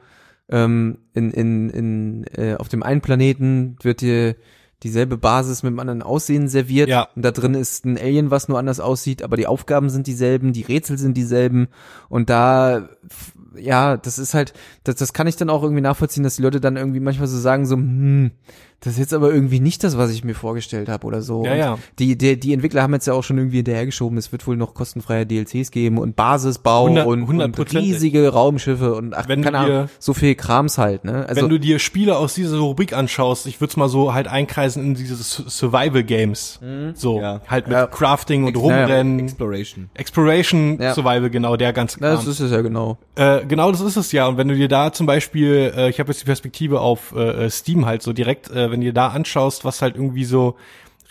ähm, 0.49 0.99
in 1.15 1.31
in 1.31 1.71
in 1.71 2.25
äh, 2.37 2.57
auf 2.57 2.69
dem 2.69 2.83
einen 2.83 3.01
Planeten 3.01 3.77
wird 3.83 4.01
dir 4.01 4.37
dieselbe 4.83 5.17
Basis 5.17 5.63
mit 5.63 5.71
einem 5.71 5.79
anderen 5.81 6.03
Aussehen 6.03 6.49
serviert 6.49 6.89
Ja. 6.89 7.09
und 7.15 7.23
da 7.25 7.31
drin 7.31 7.55
ist 7.55 7.85
ein 7.85 7.97
Alien, 7.99 8.31
was 8.33 8.49
nur 8.49 8.59
anders 8.59 8.81
aussieht, 8.81 9.23
aber 9.23 9.37
die 9.37 9.47
Aufgaben 9.47 9.91
sind 9.91 10.07
dieselben, 10.09 10.53
die 10.53 10.63
Rätsel 10.63 10.99
sind 10.99 11.17
dieselben 11.17 11.69
und 12.09 12.31
da 12.31 12.89
ja, 13.55 13.97
das 13.99 14.19
ist 14.19 14.33
halt, 14.35 14.55
das, 14.83 14.97
das 14.97 15.13
kann 15.13 15.27
ich 15.27 15.37
dann 15.37 15.51
auch 15.51 15.63
irgendwie 15.63 15.83
nachvollziehen, 15.83 16.23
dass 16.25 16.37
die 16.37 16.43
Leute 16.43 16.61
dann 16.61 16.77
irgendwie 16.79 17.01
manchmal 17.01 17.29
so 17.29 17.39
sagen, 17.39 17.67
so, 17.67 17.77
hm, 17.77 18.31
das 18.83 18.95
ist 18.95 18.99
jetzt 18.99 19.15
aber 19.15 19.33
irgendwie 19.33 19.61
nicht 19.61 19.83
das, 19.85 19.97
was 19.97 20.11
ich 20.11 20.25
mir 20.25 20.35
vorgestellt 20.35 20.89
habe 20.89 21.07
oder 21.07 21.23
so. 21.23 21.45
Ja, 21.45 21.53
und 21.53 21.59
ja. 21.59 21.79
Die, 21.99 22.19
die, 22.19 22.39
die 22.39 22.53
Entwickler 22.53 22.83
haben 22.83 22.93
jetzt 22.93 23.07
ja 23.07 23.15
auch 23.15 23.23
schon 23.25 23.39
irgendwie 23.39 23.57
hinterhergeschoben, 23.59 24.19
es 24.19 24.33
wird 24.33 24.47
wohl 24.47 24.57
noch 24.57 24.75
kostenfreie 24.75 25.25
DLCs 25.27 25.71
geben 25.71 25.99
und 25.99 26.17
Basisbau 26.17 26.85
100 26.87 27.07
und, 27.07 27.23
und 27.23 27.57
100%. 27.57 27.79
riesige 27.79 28.29
Raumschiffe 28.29 28.95
und 28.95 29.15
ach, 29.15 29.29
Wenn 29.29 29.41
du 29.41 29.45
keine 29.47 29.59
Ahnung, 29.59 29.71
dir- 29.87 29.89
so 29.99 30.13
viel 30.15 30.35
Krams 30.35 30.79
halt, 30.79 31.05
ne? 31.05 31.27
Also, 31.29 31.43
Wenn 31.43 31.49
du 31.49 31.59
dir 31.59 31.79
Spiele 31.79 32.17
aus 32.17 32.35
dieser 32.35 32.59
Rubrik 32.59 32.93
anschaust, 32.93 33.47
ich 33.47 33.61
würde 33.61 33.71
es 33.71 33.77
mal 33.77 33.89
so 33.89 34.13
halt 34.15 34.29
einkreisen 34.29 34.85
in 34.85 34.95
diese 34.95 35.17
Su- 35.17 35.49
Survival 35.49 36.03
Games. 36.05 36.61
So, 36.95 37.21
Ja. 37.21 37.41
halt 37.49 37.69
mit 37.69 37.77
Ja. 37.77 37.87
Crafting 37.87 38.45
und 38.45 38.51
Ex- 38.57 38.61
ja, 38.61 38.69
ja. 38.71 38.83
Rumrennen. 38.85 39.21
Exploration. 39.21 39.91
Exploration, 39.95 40.79
Ja. 40.81 40.95
Survival, 40.95 41.31
genau, 41.31 41.57
der 41.57 41.73
ganze 41.73 41.99
Kram. 41.99 42.15
das 42.17 42.27
ist 42.27 42.41
es 42.41 42.51
ja 42.51 42.61
genau. 42.61 42.99
Äh, 43.15 43.45
genau 43.47 43.71
das 43.71 43.81
ist 43.81 43.97
es 43.97 44.13
ja. 44.13 44.27
Und 44.27 44.37
wenn 44.37 44.49
du 44.49 44.55
dir 44.57 44.69
da 44.69 44.93
zum 44.93 45.07
Beispiel, 45.07 45.73
äh, 45.77 45.89
ich 45.91 45.99
habe 46.01 46.11
jetzt 46.11 46.21
die 46.23 46.25
Perspektive 46.27 46.81
auf 46.81 47.15
äh, 47.15 47.49
Steam 47.51 47.87
halt 47.87 48.03
so 48.03 48.13
direkt, 48.13 48.51
äh, 48.51 48.72
wenn 48.73 48.81
dir 48.81 48.93
da 48.93 49.09
anschaust, 49.09 49.65
was 49.65 49.81
halt 49.83 49.95
irgendwie 49.95 50.25
so 50.25 50.57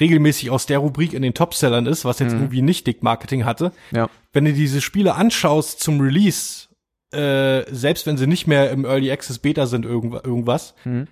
regelmäßig 0.01 0.49
aus 0.49 0.65
der 0.65 0.79
Rubrik 0.79 1.13
in 1.13 1.21
den 1.21 1.33
Topsellern 1.33 1.85
ist, 1.85 2.03
was 2.03 2.19
jetzt 2.19 2.33
irgendwie 2.33 2.61
nicht 2.61 2.87
Dick 2.87 3.03
Marketing 3.03 3.45
hatte, 3.45 3.71
Ja. 3.91 4.09
wenn 4.33 4.43
du 4.45 4.51
diese 4.53 4.81
Spiele 4.81 5.15
anschaust 5.15 5.79
zum 5.79 6.01
Release, 6.01 6.67
äh, 7.13 7.63
selbst 7.73 8.05
wenn 8.07 8.17
sie 8.17 8.27
nicht 8.27 8.47
mehr 8.47 8.71
im 8.71 8.83
Early 8.83 9.11
Access 9.11 9.39
Beta 9.39 9.67
sind, 9.67 9.85
irgendwa- 9.85 10.25
irgendwas, 10.25 10.73
Mhm. 10.85 11.07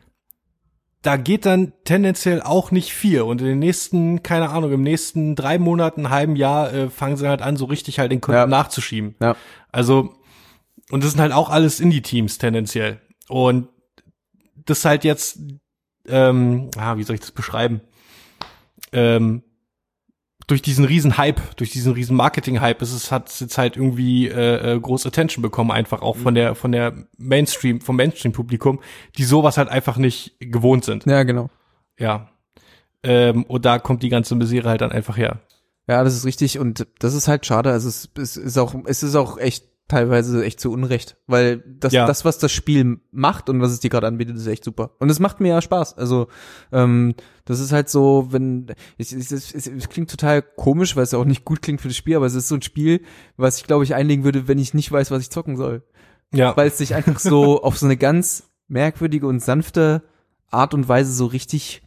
da 1.01 1.17
geht 1.17 1.45
dann 1.45 1.71
tendenziell 1.85 2.41
auch 2.41 2.71
nicht 2.71 2.91
viel. 2.93 3.21
Und 3.21 3.41
in 3.41 3.47
den 3.47 3.59
nächsten, 3.59 4.23
keine 4.23 4.49
Ahnung, 4.49 4.71
im 4.73 4.81
nächsten 4.81 5.35
drei 5.35 5.57
Monaten, 5.59 6.09
halben 6.09 6.35
Jahr 6.35 6.73
äh, 6.73 6.89
fangen 6.89 7.15
sie 7.15 7.27
halt 7.27 7.41
an, 7.41 7.57
so 7.57 7.65
richtig 7.65 7.99
halt 7.99 8.11
den 8.11 8.21
Kunden 8.21 8.39
Ja. 8.39 8.47
nachzuschieben. 8.47 9.15
Ja. 9.21 9.35
Also, 9.71 10.13
und 10.89 11.03
das 11.03 11.11
sind 11.11 11.21
halt 11.21 11.31
auch 11.33 11.49
alles 11.49 11.79
Indie-Teams 11.79 12.37
tendenziell. 12.39 12.99
Und 13.27 13.67
das 14.65 14.83
halt 14.85 15.03
jetzt, 15.03 15.39
ähm, 16.09 16.69
ah, 16.77 16.97
wie 16.97 17.03
soll 17.03 17.15
ich 17.15 17.21
das 17.21 17.31
beschreiben? 17.31 17.81
Ähm, 18.91 19.43
durch 20.47 20.61
diesen 20.63 20.83
riesen 20.83 21.17
Hype, 21.17 21.55
durch 21.57 21.69
diesen 21.69 21.93
riesen 21.93 22.15
Marketing-Hype 22.15 22.81
ist 22.81 22.91
es, 22.91 23.11
hat 23.11 23.29
es 23.29 23.39
jetzt 23.39 23.57
halt 23.59 23.77
irgendwie 23.77 24.27
äh, 24.27 24.75
äh, 24.75 24.79
groß 24.79 25.05
Attention 25.05 25.43
bekommen, 25.43 25.69
einfach 25.69 26.01
auch 26.01 26.15
von 26.15 26.33
der, 26.33 26.55
von 26.55 26.71
der 26.71 26.93
Mainstream, 27.17 27.81
vom 27.81 27.95
Mainstream-Publikum, 27.95 28.79
die 29.17 29.25
sowas 29.25 29.57
halt 29.57 29.69
einfach 29.69 29.97
nicht 29.97 30.37
gewohnt 30.39 30.85
sind. 30.85 31.05
Ja, 31.05 31.21
genau. 31.21 31.51
Ja. 31.99 32.29
Ähm, 33.03 33.43
und 33.43 33.65
da 33.65 33.77
kommt 33.77 34.01
die 34.01 34.09
ganze 34.09 34.35
Misere 34.35 34.69
halt 34.69 34.81
dann 34.81 34.91
einfach 34.91 35.17
her. 35.17 35.39
Ja, 35.87 36.03
das 36.03 36.15
ist 36.15 36.25
richtig 36.25 36.57
und 36.57 36.87
das 36.99 37.13
ist 37.13 37.27
halt 37.27 37.45
schade. 37.45 37.71
Also 37.71 37.87
es, 37.87 38.09
es 38.17 38.35
ist 38.35 38.57
auch, 38.57 38.73
es 38.85 39.03
ist 39.03 39.15
auch 39.15 39.37
echt 39.37 39.65
teilweise 39.89 40.45
echt 40.45 40.61
zu 40.61 40.71
Unrecht, 40.71 41.17
weil 41.27 41.61
das, 41.79 41.91
Ja. 41.91 42.05
das, 42.07 42.23
was 42.23 42.37
das 42.37 42.51
Spiel 42.53 43.01
macht 43.11 43.49
und 43.49 43.59
was 43.59 43.71
es 43.71 43.81
dir 43.81 43.89
gerade 43.89 44.07
anbietet, 44.07 44.37
ist 44.37 44.47
echt 44.47 44.63
super. 44.63 44.91
Und 44.99 45.09
es 45.09 45.19
macht 45.19 45.41
mir 45.41 45.49
ja 45.49 45.61
Spaß. 45.61 45.97
Also 45.97 46.27
ähm, 46.71 47.15
das 47.43 47.59
ist 47.59 47.73
halt 47.73 47.89
so, 47.89 48.27
wenn 48.29 48.67
es, 48.97 49.11
es, 49.11 49.31
es, 49.31 49.53
es, 49.53 49.67
es 49.67 49.89
klingt 49.89 50.09
total 50.09 50.41
komisch, 50.41 50.95
weil 50.95 51.03
es 51.03 51.11
ja 51.11 51.19
auch 51.19 51.25
nicht 51.25 51.43
gut 51.43 51.61
klingt 51.61 51.81
für 51.81 51.89
das 51.89 51.97
Spiel, 51.97 52.15
aber 52.15 52.27
es 52.27 52.35
ist 52.35 52.47
so 52.47 52.55
ein 52.55 52.61
Spiel, 52.61 53.01
was 53.35 53.57
ich 53.57 53.65
glaube 53.65 53.83
ich 53.83 53.95
einlegen 53.95 54.23
würde, 54.23 54.47
wenn 54.47 54.59
ich 54.59 54.73
nicht 54.73 54.89
weiß, 54.91 55.11
was 55.11 55.23
ich 55.23 55.31
zocken 55.31 55.57
soll, 55.57 55.83
Ja. 56.33 56.55
weil 56.55 56.67
es 56.69 56.77
sich 56.77 56.95
einfach 56.95 57.19
so 57.19 57.61
auf 57.63 57.77
so 57.77 57.85
eine 57.87 57.97
ganz 57.97 58.43
merkwürdige 58.67 59.27
und 59.27 59.41
sanfte 59.41 60.03
Art 60.51 60.73
und 60.73 60.87
Weise 60.87 61.11
so 61.11 61.25
richtig 61.25 61.81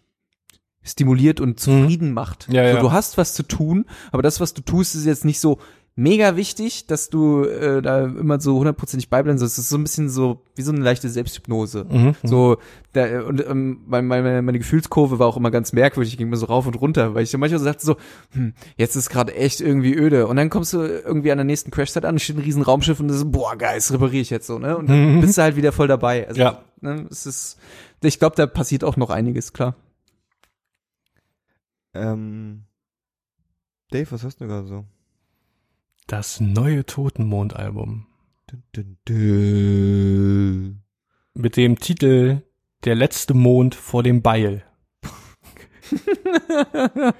stimuliert 0.82 1.40
und 1.40 1.60
zufrieden 1.60 2.12
macht. 2.12 2.48
Ja, 2.50 2.68
so, 2.68 2.74
ja. 2.76 2.80
Du 2.80 2.90
hast 2.90 3.16
was 3.16 3.34
zu 3.34 3.44
tun, 3.44 3.86
aber 4.10 4.22
das, 4.22 4.40
was 4.40 4.52
du 4.54 4.62
tust, 4.62 4.96
ist 4.96 5.04
jetzt 5.06 5.24
nicht 5.24 5.38
so 5.38 5.58
mega 5.94 6.36
wichtig, 6.36 6.86
dass 6.86 7.10
du 7.10 7.44
äh, 7.44 7.82
da 7.82 8.04
immer 8.06 8.40
so 8.40 8.56
hundertprozentig 8.58 9.10
beibleiben 9.10 9.38
sollst. 9.38 9.58
Es 9.58 9.64
ist 9.64 9.70
so 9.70 9.76
ein 9.76 9.82
bisschen 9.82 10.08
so 10.08 10.42
wie 10.54 10.62
so 10.62 10.72
eine 10.72 10.80
leichte 10.80 11.08
Selbsthypnose. 11.10 11.84
Mhm. 11.84 12.14
So, 12.22 12.56
da, 12.94 13.22
und 13.22 13.46
ähm, 13.46 13.80
meine, 13.86 14.06
meine, 14.06 14.42
meine 14.42 14.58
Gefühlskurve 14.58 15.18
war 15.18 15.26
auch 15.26 15.36
immer 15.36 15.50
ganz 15.50 15.72
merkwürdig, 15.74 16.16
ging 16.16 16.30
mir 16.30 16.36
so 16.38 16.46
rauf 16.46 16.66
und 16.66 16.74
runter, 16.80 17.14
weil 17.14 17.24
ich 17.24 17.30
so 17.30 17.36
manchmal 17.38 17.58
so 17.58 17.66
dachte 17.66 17.84
so, 17.84 17.96
hm, 18.32 18.54
jetzt 18.76 18.96
ist 18.96 19.10
gerade 19.10 19.34
echt 19.34 19.60
irgendwie 19.60 19.94
öde. 19.94 20.26
Und 20.28 20.36
dann 20.36 20.48
kommst 20.48 20.72
du 20.72 20.78
irgendwie 20.80 21.30
an 21.30 21.38
der 21.38 21.44
nächsten 21.44 21.70
Crash-Site 21.70 22.08
an, 22.08 22.18
steht 22.18 22.36
ein 22.36 22.42
riesen 22.42 22.62
Raumschiff 22.62 22.98
und 22.98 23.08
du 23.08 23.14
so, 23.14 23.30
boah, 23.30 23.56
geil, 23.56 23.74
das 23.76 23.92
repariere 23.92 24.22
ich 24.22 24.30
jetzt 24.30 24.46
so, 24.46 24.58
ne? 24.58 24.76
Und 24.78 24.88
dann 24.88 25.16
Mhm. 25.16 25.20
bist 25.20 25.36
du 25.36 25.42
halt 25.42 25.56
wieder 25.56 25.72
voll 25.72 25.88
dabei. 25.88 26.26
Also, 26.26 26.40
Ja. 26.40 26.62
ne, 26.80 27.06
es 27.10 27.26
ist, 27.26 27.58
ich 28.02 28.18
glaube, 28.18 28.36
da 28.36 28.46
passiert 28.46 28.82
auch 28.82 28.96
noch 28.96 29.10
einiges, 29.10 29.52
klar. 29.52 29.76
Ähm, 31.94 32.62
Dave, 33.90 34.10
was 34.10 34.22
hörst 34.22 34.40
du 34.40 34.46
gerade 34.46 34.66
so? 34.66 34.84
Das 36.06 36.40
neue 36.40 36.84
Totenmond-Album. 36.84 38.06
Mit 41.34 41.56
dem 41.56 41.78
Titel 41.78 42.42
Der 42.84 42.94
letzte 42.94 43.34
Mond 43.34 43.74
vor 43.74 44.02
dem 44.02 44.22
Beil. 44.22 44.64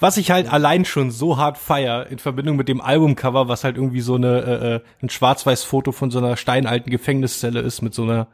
was 0.00 0.16
ich 0.16 0.30
halt 0.30 0.52
allein 0.52 0.84
schon 0.84 1.10
so 1.10 1.36
hart 1.36 1.58
feier 1.58 2.06
in 2.08 2.18
Verbindung 2.18 2.56
mit 2.56 2.68
dem 2.68 2.80
Albumcover, 2.80 3.48
was 3.48 3.64
halt 3.64 3.76
irgendwie 3.76 4.00
so 4.00 4.16
eine 4.16 4.40
äh, 4.40 4.74
äh, 4.74 4.80
ein 5.00 5.10
Schwarz-Weiß-Foto 5.10 5.92
von 5.92 6.10
so 6.10 6.18
einer 6.18 6.36
steinalten 6.36 6.90
Gefängniszelle 6.90 7.60
ist 7.60 7.82
mit 7.82 7.94
so 7.94 8.02
einer 8.02 8.28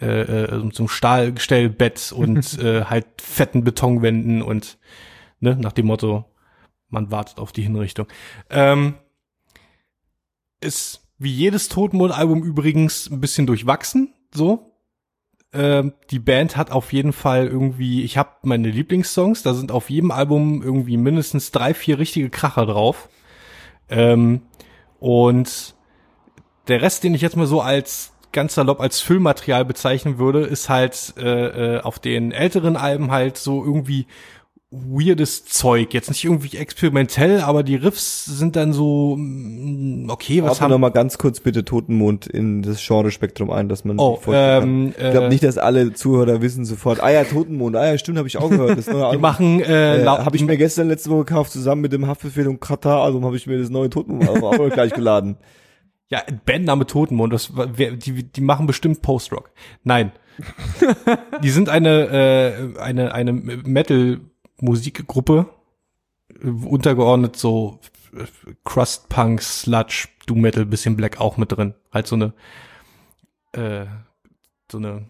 äh, 0.00 0.22
äh, 0.22 0.70
so 0.72 0.82
einem 0.82 0.88
Stahlgestellbett 0.88 2.12
und 2.16 2.58
äh, 2.58 2.84
halt 2.84 3.06
fetten 3.20 3.64
Betonwänden 3.64 4.42
und 4.42 4.78
ne, 5.40 5.56
nach 5.56 5.72
dem 5.72 5.86
Motto, 5.86 6.24
man 6.88 7.10
wartet 7.10 7.38
auf 7.38 7.52
die 7.52 7.62
Hinrichtung. 7.62 8.06
Ähm, 8.50 8.94
ist 10.60 11.02
wie 11.18 11.32
jedes 11.32 11.68
Totenmond-Album 11.68 12.42
übrigens 12.42 13.10
ein 13.10 13.20
bisschen 13.20 13.46
durchwachsen, 13.46 14.14
so. 14.32 14.72
Ähm, 15.52 15.94
die 16.10 16.18
Band 16.18 16.56
hat 16.56 16.70
auf 16.70 16.92
jeden 16.92 17.12
Fall 17.12 17.46
irgendwie, 17.46 18.02
ich 18.02 18.18
habe 18.18 18.30
meine 18.42 18.70
Lieblingssongs, 18.70 19.42
da 19.42 19.54
sind 19.54 19.72
auf 19.72 19.88
jedem 19.88 20.10
Album 20.10 20.62
irgendwie 20.62 20.98
mindestens 20.98 21.50
drei, 21.50 21.72
vier 21.72 21.98
richtige 21.98 22.28
Kracher 22.28 22.66
drauf. 22.66 23.08
Ähm, 23.88 24.42
und 25.00 25.74
der 26.68 26.82
Rest, 26.82 27.02
den 27.02 27.14
ich 27.14 27.22
jetzt 27.22 27.36
mal 27.36 27.46
so 27.46 27.62
als 27.62 28.12
ganz 28.30 28.54
salopp 28.54 28.80
als 28.80 29.00
Füllmaterial 29.00 29.64
bezeichnen 29.64 30.18
würde, 30.18 30.40
ist 30.40 30.68
halt 30.68 31.14
äh, 31.16 31.76
äh, 31.76 31.80
auf 31.80 31.98
den 31.98 32.30
älteren 32.30 32.76
Alben 32.76 33.10
halt 33.10 33.38
so 33.38 33.64
irgendwie 33.64 34.06
weirdes 34.70 35.46
Zeug. 35.46 35.94
Jetzt 35.94 36.10
nicht 36.10 36.22
irgendwie 36.24 36.56
experimentell, 36.58 37.40
aber 37.40 37.62
die 37.62 37.76
Riffs 37.76 38.26
sind 38.26 38.54
dann 38.54 38.74
so, 38.74 39.16
mm, 39.16 40.10
okay, 40.10 40.42
was 40.42 40.50
Ordne 40.50 40.62
haben 40.64 40.70
noch 40.72 40.78
mal 40.78 40.90
ganz 40.90 41.16
kurz 41.16 41.40
bitte 41.40 41.64
Totenmond 41.64 42.26
in 42.26 42.60
das 42.60 42.84
Genre-Spektrum 42.86 43.50
ein, 43.50 43.70
dass 43.70 43.86
man 43.86 43.98
Oh, 43.98 44.16
die 44.18 44.24
vorstellen 44.24 44.60
kann. 44.60 44.68
ähm, 44.68 44.88
Ich 45.06 45.10
glaube 45.12 45.26
äh, 45.26 45.28
nicht, 45.30 45.42
dass 45.42 45.56
alle 45.56 45.94
Zuhörer 45.94 46.42
wissen 46.42 46.66
sofort, 46.66 47.02
ah 47.02 47.10
ja, 47.10 47.24
Totenmond, 47.24 47.76
ah 47.76 47.86
ja, 47.86 47.96
stimmt, 47.96 48.18
habe 48.18 48.28
ich 48.28 48.36
auch 48.36 48.50
gehört. 48.50 48.76
Das 48.76 48.86
neue 48.88 48.96
Die 48.98 49.04
Album. 49.04 49.22
machen 49.22 49.60
äh, 49.62 50.02
äh, 50.02 50.06
habe 50.06 50.36
ich 50.36 50.44
mir 50.44 50.58
gestern 50.58 50.88
letzte 50.88 51.08
Woche 51.10 51.24
gekauft, 51.24 51.52
zusammen 51.52 51.80
mit 51.80 51.92
dem 51.94 52.06
Haftbefehl 52.06 52.46
und 52.46 52.60
Katar-Album 52.60 53.24
habe 53.24 53.36
ich 53.36 53.46
mir 53.46 53.58
das 53.58 53.70
neue 53.70 53.88
Totenmond 53.88 54.28
auch 54.42 54.68
gleich 54.70 54.92
geladen. 54.92 55.38
ja 56.10 56.20
Bandname 56.44 56.84
Totenmond, 56.86 57.32
das 57.32 57.52
die 57.78 58.22
die 58.24 58.40
machen 58.42 58.66
bestimmt 58.66 59.00
Post-Rock. 59.00 59.50
Nein. 59.82 60.12
die 61.42 61.50
sind 61.50 61.68
eine 61.68 62.74
äh, 62.76 62.80
eine 62.80 63.12
eine 63.14 63.32
Metal 63.32 64.20
Musikgruppe 64.60 65.46
äh, 66.42 66.48
untergeordnet 66.48 67.36
so 67.36 67.80
äh, 68.14 68.24
Crust 68.64 69.08
Punk, 69.08 69.42
Sludge, 69.42 70.08
Doom 70.26 70.40
Metal, 70.40 70.64
bisschen 70.66 70.96
Black 70.96 71.20
auch 71.20 71.36
mit 71.36 71.52
drin. 71.52 71.74
Halt 71.92 72.06
so 72.06 72.16
eine 72.16 72.32
äh, 73.52 73.86
so 74.70 74.78
eine 74.78 75.06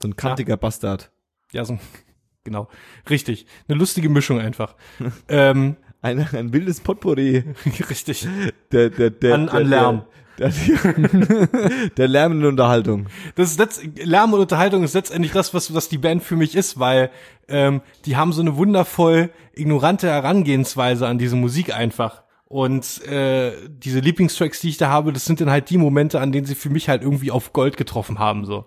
So 0.00 0.08
ein 0.08 0.16
kantiger 0.16 0.56
Bastard. 0.56 1.10
ja 1.52 1.64
so 1.64 1.74
ein, 1.74 1.80
genau, 2.44 2.68
richtig, 3.10 3.46
eine 3.68 3.78
lustige 3.78 4.08
Mischung 4.08 4.38
einfach. 4.40 4.74
ähm, 5.28 5.76
Ein, 6.00 6.20
ein 6.34 6.52
wildes 6.52 6.80
Potpourri 6.80 7.44
richtig. 7.90 8.26
der, 8.72 8.90
der, 8.90 9.10
der, 9.10 9.34
An- 9.34 9.46
der, 9.46 9.54
an 9.54 9.66
Lärm. 9.66 10.04
Der, 10.38 10.48
der, 10.48 11.88
der 11.96 12.08
lärmenden 12.08 12.48
Unterhaltung. 12.48 13.06
Das 13.36 13.52
ist 13.52 13.58
letzt, 13.60 13.82
Lärm 14.02 14.32
und 14.32 14.40
Unterhaltung 14.40 14.82
ist 14.82 14.94
letztendlich 14.94 15.30
das, 15.30 15.54
was, 15.54 15.72
was 15.72 15.88
die 15.88 15.98
Band 15.98 16.24
für 16.24 16.34
mich 16.34 16.56
ist, 16.56 16.80
weil 16.80 17.10
ähm, 17.46 17.82
die 18.04 18.16
haben 18.16 18.32
so 18.32 18.40
eine 18.40 18.56
wundervoll 18.56 19.30
ignorante 19.54 20.08
Herangehensweise 20.08 21.06
an 21.06 21.18
diese 21.18 21.36
Musik 21.36 21.72
einfach. 21.72 22.24
Und 22.46 23.06
äh, 23.06 23.52
diese 23.68 24.00
Lieblingstracks, 24.00 24.60
die 24.60 24.70
ich 24.70 24.76
da 24.76 24.88
habe, 24.88 25.12
das 25.12 25.24
sind 25.24 25.40
dann 25.40 25.50
halt 25.50 25.70
die 25.70 25.78
Momente, 25.78 26.20
an 26.20 26.32
denen 26.32 26.46
sie 26.46 26.54
für 26.54 26.70
mich 26.70 26.88
halt 26.88 27.02
irgendwie 27.02 27.30
auf 27.30 27.52
Gold 27.52 27.76
getroffen 27.76 28.18
haben. 28.18 28.44
so. 28.44 28.66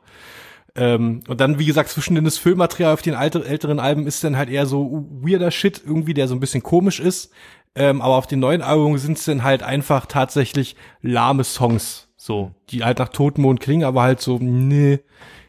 Ähm, 0.78 1.22
und 1.28 1.42
dann, 1.42 1.58
wie 1.58 1.66
gesagt, 1.66 1.90
zwischen 1.90 2.24
das 2.24 2.38
Füllmaterial 2.38 2.94
auf 2.94 3.02
den 3.02 3.16
alter, 3.16 3.44
älteren 3.46 3.80
Alben 3.80 4.06
ist 4.06 4.24
dann 4.24 4.38
halt 4.38 4.50
eher 4.50 4.68
so 4.68 5.08
weirder 5.10 5.50
Shit 5.50 5.82
irgendwie, 5.84 6.14
der 6.14 6.28
so 6.28 6.36
ein 6.36 6.40
bisschen 6.40 6.62
komisch 6.62 7.00
ist. 7.00 7.32
Ähm, 7.78 8.02
aber 8.02 8.16
auf 8.16 8.26
den 8.26 8.40
neuen 8.40 8.64
Alben 8.64 8.98
sind 8.98 9.20
es 9.20 9.26
dann 9.26 9.44
halt 9.44 9.62
einfach 9.62 10.08
tatsächlich 10.08 10.76
lahme 11.04 11.44
Songs, 11.44 12.08
so, 12.18 12.52
die 12.72 12.84
halt 12.84 12.98
nach 12.98 13.10
Totenmond 13.10 13.60
klingen, 13.60 13.84
aber 13.84 14.02
halt 14.02 14.20
so, 14.20 14.40
nee, 14.42 15.00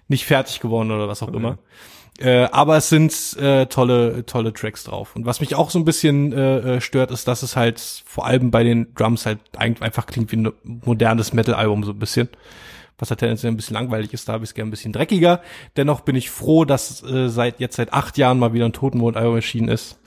nicht 0.08 0.26
fertig 0.26 0.60
geworden 0.60 0.90
oder 0.90 1.08
was 1.08 1.22
auch 1.22 1.32
immer. 1.32 1.56
Äh, 2.18 2.48
aber 2.52 2.76
es 2.76 2.90
sind 2.90 3.14
äh, 3.40 3.64
tolle, 3.66 4.26
tolle 4.26 4.52
Tracks 4.52 4.84
drauf. 4.84 5.16
Und 5.16 5.24
was 5.24 5.40
mich 5.40 5.54
auch 5.54 5.70
so 5.70 5.78
ein 5.78 5.86
bisschen 5.86 6.34
äh, 6.34 6.58
äh, 6.58 6.80
stört, 6.82 7.12
ist, 7.12 7.28
dass 7.28 7.42
es 7.42 7.56
halt 7.56 7.80
vor 8.04 8.26
allem 8.26 8.50
bei 8.50 8.62
den 8.62 8.92
Drums 8.94 9.24
halt 9.24 9.38
eigentlich 9.56 9.82
einfach 9.82 10.04
klingt 10.04 10.30
wie 10.30 10.36
ein 10.36 10.52
modernes 10.64 11.32
Metal-Album 11.32 11.82
so 11.84 11.92
ein 11.92 11.98
bisschen. 11.98 12.28
Was 12.98 13.08
halt 13.08 13.20
tendenziell 13.20 13.52
ein 13.52 13.56
bisschen 13.56 13.74
langweilig 13.74 14.12
ist, 14.12 14.28
da 14.28 14.34
habe 14.34 14.44
ich 14.44 14.50
es 14.50 14.54
gerne 14.54 14.68
ein 14.68 14.72
bisschen 14.72 14.92
dreckiger. 14.92 15.40
Dennoch 15.78 16.00
bin 16.00 16.16
ich 16.16 16.28
froh, 16.28 16.66
dass 16.66 17.02
äh, 17.04 17.28
seit 17.28 17.58
jetzt 17.58 17.76
seit 17.76 17.94
acht 17.94 18.18
Jahren 18.18 18.38
mal 18.38 18.52
wieder 18.52 18.66
ein 18.66 18.72
Totenmond-Album 18.74 19.36
erschienen 19.36 19.68
ist 19.68 19.98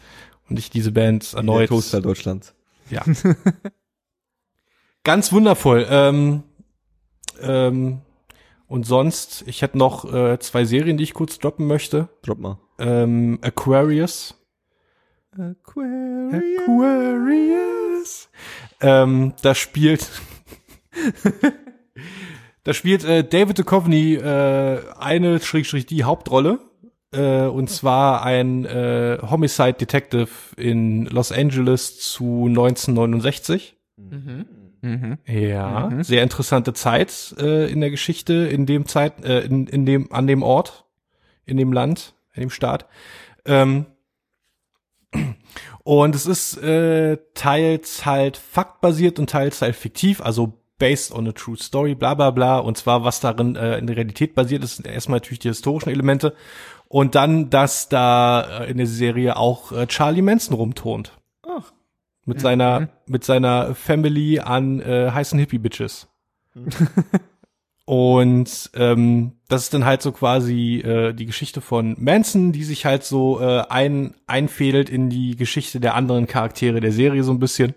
und 0.52 0.60
ich 0.60 0.70
diese 0.70 0.92
Band 0.92 1.32
Der 1.32 1.38
erneut 1.38 1.70
Toaster 1.70 2.02
Deutschlands. 2.02 2.54
ja. 2.90 3.04
Ganz 5.04 5.32
wundervoll. 5.32 5.88
Ähm, 5.90 6.44
ähm, 7.42 8.02
und 8.68 8.86
sonst, 8.86 9.44
ich 9.48 9.64
hätte 9.64 9.78
noch 9.78 10.14
äh, 10.14 10.38
zwei 10.40 10.66
Serien, 10.66 10.98
die 10.98 11.04
ich 11.06 11.14
kurz 11.14 11.40
droppen 11.40 11.66
möchte. 11.66 12.10
Drop 12.22 12.38
mal. 12.38 12.60
Ähm, 12.78 13.40
Aquarius. 13.42 14.36
Aquarius. 15.32 16.44
Aquarius. 16.62 18.30
Ähm, 18.82 19.34
da 19.42 19.56
spielt 19.56 20.08
da 22.64 22.74
spielt 22.74 23.06
äh, 23.06 23.24
David 23.24 23.58
Duchovny 23.58 24.16
äh, 24.16 24.82
eine 25.00 25.40
Schrägstrich 25.40 25.86
die 25.86 26.04
Hauptrolle 26.04 26.60
äh, 27.14 27.44
und 27.46 27.70
zwar 27.70 28.24
ein 28.24 28.66
äh, 28.66 29.18
Homicide 29.22 29.74
Detective 29.74 30.30
in 30.58 31.06
Los 31.06 31.32
Angeles 31.32 32.00
zu 32.00 32.46
1969. 32.48 33.76
Mhm. 33.98 34.46
Mhm. 34.82 35.18
Ja, 35.28 35.90
Mhm. 35.90 36.04
sehr 36.04 36.24
interessante 36.24 36.74
Zeit 36.74 37.36
äh, 37.40 37.72
in 37.72 37.82
der 37.82 37.92
Geschichte, 37.92 38.34
in 38.34 38.66
dem 38.66 38.88
Zeit, 38.88 39.24
äh, 39.24 39.42
in, 39.42 39.68
in 39.68 39.86
dem, 39.86 40.12
an 40.12 40.26
dem 40.26 40.42
Ort, 40.42 40.86
in 41.46 41.58
dem 41.58 41.72
Land, 41.72 42.16
in 42.34 42.42
dem 42.42 42.50
Staat. 42.50 42.88
Ähm, 43.46 43.86
und 45.84 46.16
es 46.16 46.26
ist 46.26 46.58
äh, 46.64 47.18
teils 47.34 48.06
halt 48.06 48.38
faktbasiert 48.38 49.20
und 49.20 49.30
teils 49.30 49.62
halt 49.62 49.76
fiktiv, 49.76 50.22
also 50.22 50.58
based 50.78 51.12
on 51.14 51.28
a 51.28 51.32
true 51.32 51.58
story, 51.58 51.96
bla 51.96 52.14
bla 52.14 52.32
bla. 52.32 52.60
Und 52.60 52.78
zwar, 52.78 53.04
was 53.04 53.20
darin 53.20 53.56
äh, 53.56 53.78
in 53.78 53.88
der 53.88 53.98
Realität 53.98 54.34
basiert 54.36 54.64
ist, 54.64 54.78
sind 54.78 54.88
erstmal 54.88 55.18
natürlich 55.18 55.40
die 55.40 55.50
historischen 55.50 55.90
Elemente. 55.90 56.34
Und 56.92 57.16
dann, 57.16 57.50
dass 57.50 57.88
da 57.88 58.64
äh, 58.64 58.70
in 58.72 58.78
der 58.78 58.86
Serie 58.86 59.38
auch 59.38 59.72
äh, 59.72 59.88
Charlie 59.88 60.22
Manson 60.22 60.54
rumtont. 60.56 61.18
Ach. 61.48 61.72
Mit 62.26 62.42
seiner, 62.42 62.82
Mhm. 62.82 62.90
mit 63.08 63.24
seiner 63.24 63.74
Family 63.76 64.40
an 64.40 64.82
äh, 64.82 65.10
heißen 65.12 65.40
Hippie-Bitches. 65.40 66.08
Und 67.86 68.70
ähm, 68.76 69.34
das 69.50 69.64
ist 69.64 69.74
dann 69.74 69.86
halt 69.86 70.02
so 70.02 70.12
quasi 70.12 70.78
äh, 70.80 71.14
die 71.14 71.26
Geschichte 71.26 71.62
von 71.62 71.96
Manson, 72.00 72.52
die 72.52 72.64
sich 72.64 72.86
halt 72.86 73.04
so 73.04 73.42
äh, 73.42 73.64
ein, 73.70 74.14
einfädelt 74.28 74.90
in 74.90 75.10
die 75.10 75.36
Geschichte 75.36 75.80
der 75.80 75.96
anderen 75.96 76.28
Charaktere 76.28 76.80
der 76.80 76.92
Serie 76.92 77.24
so 77.24 77.32
ein 77.32 77.40
bisschen. 77.40 77.74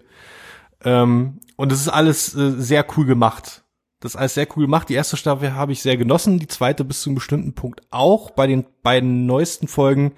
Ähm, 0.84 1.40
und 1.56 1.72
das 1.72 1.80
ist 1.80 1.88
alles 1.88 2.34
äh, 2.34 2.50
sehr 2.52 2.84
cool 2.96 3.06
gemacht. 3.06 3.63
Das 4.04 4.16
alles 4.16 4.34
sehr 4.34 4.46
cool 4.54 4.66
gemacht. 4.66 4.90
Die 4.90 4.94
erste 4.94 5.16
Staffel 5.16 5.54
habe 5.54 5.72
ich 5.72 5.80
sehr 5.80 5.96
genossen, 5.96 6.38
die 6.38 6.46
zweite 6.46 6.84
bis 6.84 7.00
zu 7.00 7.08
einem 7.08 7.14
bestimmten 7.14 7.54
Punkt 7.54 7.80
auch. 7.90 8.32
Bei 8.32 8.46
den 8.46 8.66
beiden 8.82 9.24
neuesten 9.24 9.66
Folgen 9.66 10.12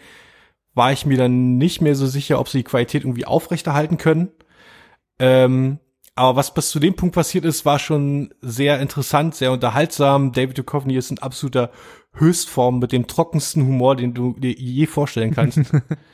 war 0.75 0.91
ich 0.91 1.07
mir 1.07 1.17
dann 1.17 1.57
nicht 1.57 1.81
mehr 1.81 1.95
so 1.95 2.05
sicher, 2.09 2.41
ob 2.41 2.49
sie 2.49 2.59
die 2.59 2.65
Qualität 2.65 3.05
irgendwie 3.05 3.27
aufrechterhalten 3.27 3.97
können. 3.97 4.33
Ähm, 5.21 5.79
aber 6.17 6.35
was 6.35 6.53
bis 6.53 6.71
zu 6.71 6.81
dem 6.81 6.97
Punkt 6.97 7.15
passiert 7.15 7.45
ist, 7.45 7.65
war 7.65 7.79
schon 7.79 8.35
sehr 8.41 8.81
interessant, 8.81 9.37
sehr 9.37 9.53
unterhaltsam. 9.53 10.33
David 10.33 10.59
Duchovny 10.59 10.97
ist 10.97 11.13
in 11.13 11.21
absoluter 11.21 11.71
Höchstform 12.13 12.81
mit 12.81 12.91
dem 12.91 13.07
trockensten 13.07 13.65
Humor, 13.65 13.95
den 13.95 14.15
du 14.15 14.33
dir 14.33 14.51
je 14.51 14.87
vorstellen 14.87 15.33
kannst. 15.33 15.61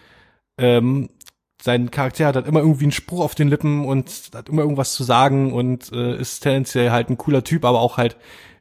ähm, 0.58 1.08
sein 1.62 1.92
Charakter 1.92 2.26
hat 2.26 2.34
halt 2.34 2.46
immer 2.46 2.60
irgendwie 2.60 2.84
einen 2.84 2.92
Spruch 2.92 3.20
auf 3.22 3.34
den 3.36 3.48
Lippen 3.48 3.84
und 3.84 4.30
hat 4.34 4.48
immer 4.48 4.62
irgendwas 4.62 4.94
zu 4.94 5.04
sagen 5.04 5.52
und 5.52 5.92
äh, 5.92 6.16
ist 6.16 6.40
tendenziell 6.40 6.90
halt 6.90 7.08
ein 7.08 7.18
cooler 7.18 7.44
Typ, 7.44 7.64
aber 7.64 7.80
auch 7.80 7.98
halt, 7.98 8.16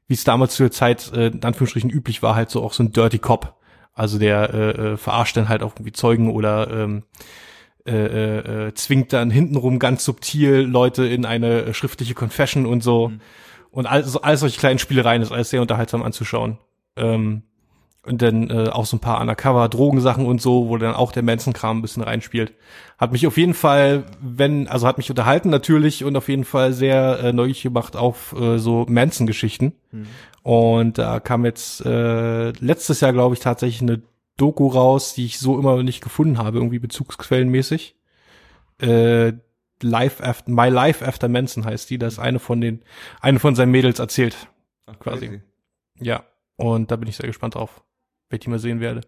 wie 0.08 0.14
es 0.14 0.24
damals 0.24 0.56
zur 0.56 0.70
Zeit 0.70 1.12
äh, 1.14 1.28
in 1.28 1.44
Anführungsstrichen 1.44 1.90
üblich 1.90 2.22
war, 2.22 2.36
halt 2.36 2.52
so 2.52 2.62
auch 2.64 2.74
so 2.74 2.84
ein 2.84 2.92
Dirty 2.92 3.18
Cop. 3.18 3.56
Also 3.94 4.20
der 4.20 4.54
äh, 4.54 4.70
äh, 4.70 4.98
verarscht 4.98 5.36
dann 5.36 5.50
halt 5.50 5.64
auch 5.64 5.74
irgendwie 5.74 5.94
Zeugen 5.94 6.30
oder 6.32 6.70
ähm, 6.72 7.04
äh, 7.88 7.92
äh, 7.94 8.68
äh, 8.68 8.74
zwingt 8.76 9.12
dann 9.12 9.32
hintenrum 9.32 9.80
ganz 9.80 10.06
subtil 10.06 10.60
Leute 10.60 11.06
in 11.08 11.26
eine 11.26 11.64
äh, 11.64 11.74
schriftliche 11.74 12.14
Confession 12.14 12.68
und 12.68 12.84
so. 12.84 13.10
Mhm. 13.10 13.22
Und 13.72 13.88
all, 13.88 14.04
so, 14.04 14.22
all 14.22 14.38
solche 14.38 14.60
kleinen 14.60 14.78
Spielereien 14.78 15.24
ist 15.24 15.32
alles 15.32 15.50
sehr 15.50 15.62
unterhaltsam 15.62 16.04
anzuschauen. 16.04 16.60
Ähm, 16.96 17.44
und 18.04 18.22
dann 18.22 18.50
äh, 18.50 18.70
auch 18.70 18.86
so 18.86 18.98
ein 18.98 19.00
paar 19.00 19.22
Undercover-Drogensachen 19.22 20.26
und 20.26 20.42
so, 20.42 20.70
wo 20.70 20.78
dann 20.78 20.96
auch 20.96 21.12
der 21.12 21.24
Manson-Kram 21.24 21.78
ein 21.78 21.82
bisschen 21.82 22.02
reinspielt. 22.02 22.54
Hat 22.98 23.12
mich 23.12 23.28
auf 23.28 23.38
jeden 23.38 23.54
Fall, 23.54 24.06
wenn, 24.20 24.68
also 24.68 24.88
hat 24.88 24.98
mich 24.98 25.10
unterhalten 25.10 25.50
natürlich 25.50 26.04
und 26.04 26.16
auf 26.16 26.28
jeden 26.28 26.46
Fall 26.46 26.74
sehr 26.74 27.20
äh, 27.20 27.34
neugierig 27.34 27.64
gemacht 27.64 27.96
auf 27.96 28.34
äh, 28.40 28.58
so 28.58 28.86
Manson-Geschichten. 28.90 29.74
Mhm. 29.92 30.08
Und 30.44 30.98
da 30.98 31.20
kam 31.20 31.46
jetzt 31.46 31.86
äh, 31.86 32.50
letztes 32.52 33.02
Jahr, 33.02 33.14
glaube 33.14 33.36
ich, 33.36 33.40
tatsächlich 33.40 33.82
eine 33.82 34.02
Doku 34.38 34.68
raus, 34.68 35.14
die 35.14 35.26
ich 35.26 35.38
so 35.38 35.60
immer 35.60 35.84
nicht 35.84 36.02
gefunden 36.02 36.40
habe, 36.40 36.58
irgendwie 36.58 36.80
bezugsquellenmäßig. 36.80 37.96
Äh, 38.80 39.34
Life 39.84 40.24
after, 40.24 40.52
My 40.52 40.70
Life 40.70 41.06
After 41.06 41.28
Manson 41.28 41.66
heißt 41.66 41.90
die, 41.90 41.98
das 41.98 42.14
ist 42.14 42.20
eine 42.20 42.40
von 42.40 42.62
den, 42.62 42.82
eine 43.20 43.40
von 43.40 43.56
seinen 43.56 43.72
Mädels 43.72 44.00
erzählt. 44.00 44.48
Ach, 44.88 44.98
Quasi. 45.00 45.28
crazy. 45.28 45.42
Ja, 46.00 46.24
und 46.56 46.92
da 46.92 46.96
bin 46.96 47.08
ich 47.08 47.18
sehr 47.18 47.28
gespannt 47.28 47.56
drauf, 47.56 47.84
wenn 48.32 48.38
ich 48.38 48.44
die 48.44 48.50
mal 48.50 48.60
sehen 48.60 48.80
werde. 48.80 49.02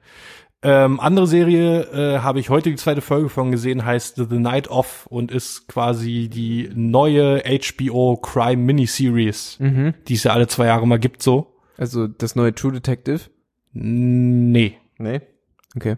Ähm, 0.65 0.99
andere 1.01 1.27
Serie 1.27 1.81
äh, 1.91 2.19
habe 2.19 2.39
ich 2.39 2.49
heute 2.49 2.69
die 2.69 2.77
zweite 2.77 3.01
Folge 3.01 3.27
von 3.27 3.51
gesehen, 3.51 3.83
heißt 3.83 4.15
The 4.29 4.37
Night 4.39 4.69
Off 4.69 5.07
und 5.07 5.29
ist 5.29 5.67
quasi 5.67 6.29
die 6.31 6.69
neue 6.73 7.43
HBO 7.45 8.15
Crime 8.17 8.63
Miniseries, 8.63 9.57
Mhm. 9.59 9.93
die 10.07 10.13
es 10.13 10.23
ja 10.23 10.31
alle 10.31 10.47
zwei 10.47 10.67
Jahre 10.67 10.87
mal 10.87 10.99
gibt, 10.99 11.21
so. 11.21 11.55
Also 11.77 12.07
das 12.07 12.35
neue 12.37 12.53
True 12.55 12.71
Detective? 12.71 13.21
Nee. 13.73 14.77
Nee. 14.99 15.21
Okay. 15.75 15.97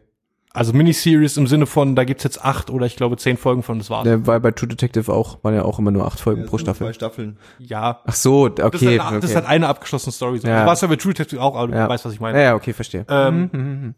Also 0.55 0.73
Miniseries 0.73 1.37
im 1.37 1.47
Sinne 1.47 1.65
von, 1.65 1.95
da 1.95 2.03
gibt's 2.05 2.23
jetzt 2.23 2.43
acht 2.43 2.69
oder 2.69 2.85
ich 2.85 2.95
glaube 2.95 3.17
zehn 3.17 3.37
Folgen 3.37 3.61
von, 3.61 3.77
das 3.77 3.89
war's. 3.89 4.03
Der 4.05 4.25
war 4.25 4.39
bei 4.39 4.51
True 4.51 4.69
Detective 4.69 5.11
auch, 5.13 5.43
waren 5.43 5.53
ja 5.53 5.63
auch 5.63 5.77
immer 5.79 5.91
nur 5.91 6.05
acht 6.05 6.19
Folgen 6.19 6.41
Ja, 6.43 6.47
pro 6.47 6.57
Staffel. 6.57 6.87
Zwei 6.87 6.93
Staffeln. 6.93 7.37
Ja. 7.59 7.99
Ach 8.05 8.13
so, 8.15 8.45
okay. 8.45 8.69
Das, 8.71 8.81
ist 8.81 8.87
halt, 8.87 9.01
okay. 9.01 9.19
das 9.19 9.35
halt 9.35 9.45
eine 9.45 9.67
abgeschlossene 9.67 10.11
Story. 10.13 10.39
So. 10.39 10.47
Ja. 10.47 10.61
Du 10.61 10.67
warst 10.67 10.81
ja 10.81 10.87
bei 10.87 10.95
True 10.95 11.13
Detective 11.13 11.41
auch, 11.41 11.55
aber 11.55 11.75
Ja. 11.75 11.83
du 11.83 11.89
weißt, 11.89 12.05
was 12.05 12.13
ich 12.13 12.19
meine. 12.19 12.37
ja, 12.37 12.43
ja, 12.45 12.55
okay, 12.55 12.73
verstehe. 12.73 13.05
Ähm, 13.09 13.49
Mhm. 13.51 13.95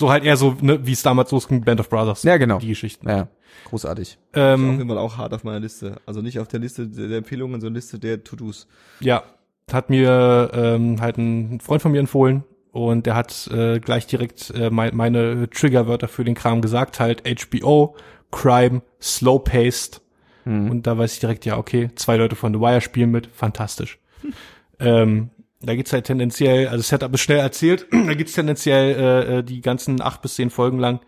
So 0.00 0.10
halt 0.10 0.24
eher 0.24 0.38
so, 0.38 0.56
ne, 0.62 0.84
wie 0.86 0.92
es 0.92 1.02
damals 1.02 1.30
losging, 1.30 1.62
Band 1.62 1.78
of 1.78 1.90
Brothers. 1.90 2.22
Ja, 2.22 2.38
genau. 2.38 2.58
Die 2.58 2.68
Geschichten. 2.68 3.06
Ja, 3.08 3.28
großartig. 3.66 4.08
Ist 4.08 4.18
auf 4.34 4.42
Ähm, 4.58 4.78
jeden 4.78 4.88
Fall 4.88 4.96
auch 4.98 5.18
hart 5.18 5.34
auf 5.34 5.44
meiner 5.44 5.60
Liste. 5.60 5.96
Also 6.06 6.22
nicht 6.22 6.40
auf 6.40 6.48
der 6.48 6.60
Liste 6.60 6.88
der 6.88 7.08
der 7.08 7.18
Empfehlungen, 7.18 7.60
sondern 7.60 7.74
Liste 7.74 7.98
der 7.98 8.24
To-Dos. 8.24 8.66
Ja, 9.00 9.22
hat 9.70 9.90
mir 9.90 10.50
ähm, 10.54 11.00
halt 11.02 11.18
ein 11.18 11.60
Freund 11.60 11.82
von 11.82 11.92
mir 11.92 12.00
empfohlen 12.00 12.42
und 12.72 13.06
der 13.06 13.14
hat 13.14 13.48
äh, 13.52 13.78
gleich 13.78 14.06
direkt 14.06 14.50
äh, 14.50 14.70
mein, 14.70 14.96
meine 14.96 15.48
Triggerwörter 15.48 16.08
für 16.08 16.24
den 16.24 16.34
Kram 16.34 16.60
gesagt, 16.60 16.98
halt 16.98 17.22
HBO, 17.24 17.94
Crime, 18.30 18.82
Slow-Paced 19.00 20.00
Mhm. 20.44 20.70
und 20.70 20.86
da 20.86 20.98
weiß 20.98 21.14
ich 21.14 21.20
direkt, 21.20 21.44
ja 21.44 21.56
okay, 21.56 21.90
zwei 21.94 22.16
Leute 22.16 22.36
von 22.36 22.52
The 22.52 22.60
Wire 22.60 22.80
spielen 22.80 23.10
mit, 23.10 23.28
fantastisch. 23.28 23.98
ähm, 24.80 25.30
da 25.60 25.74
geht's 25.76 25.92
halt 25.92 26.06
tendenziell, 26.06 26.68
also 26.68 26.82
Setup 26.82 27.14
ist 27.14 27.20
schnell 27.20 27.38
erzählt, 27.38 27.86
da 27.92 28.14
geht's 28.14 28.32
tendenziell 28.32 28.96
äh, 28.96 29.38
äh, 29.38 29.42
die 29.44 29.60
ganzen 29.60 30.00
acht 30.00 30.22
bis 30.22 30.34
zehn 30.34 30.50
Folgen 30.50 30.78
lang 30.78 31.00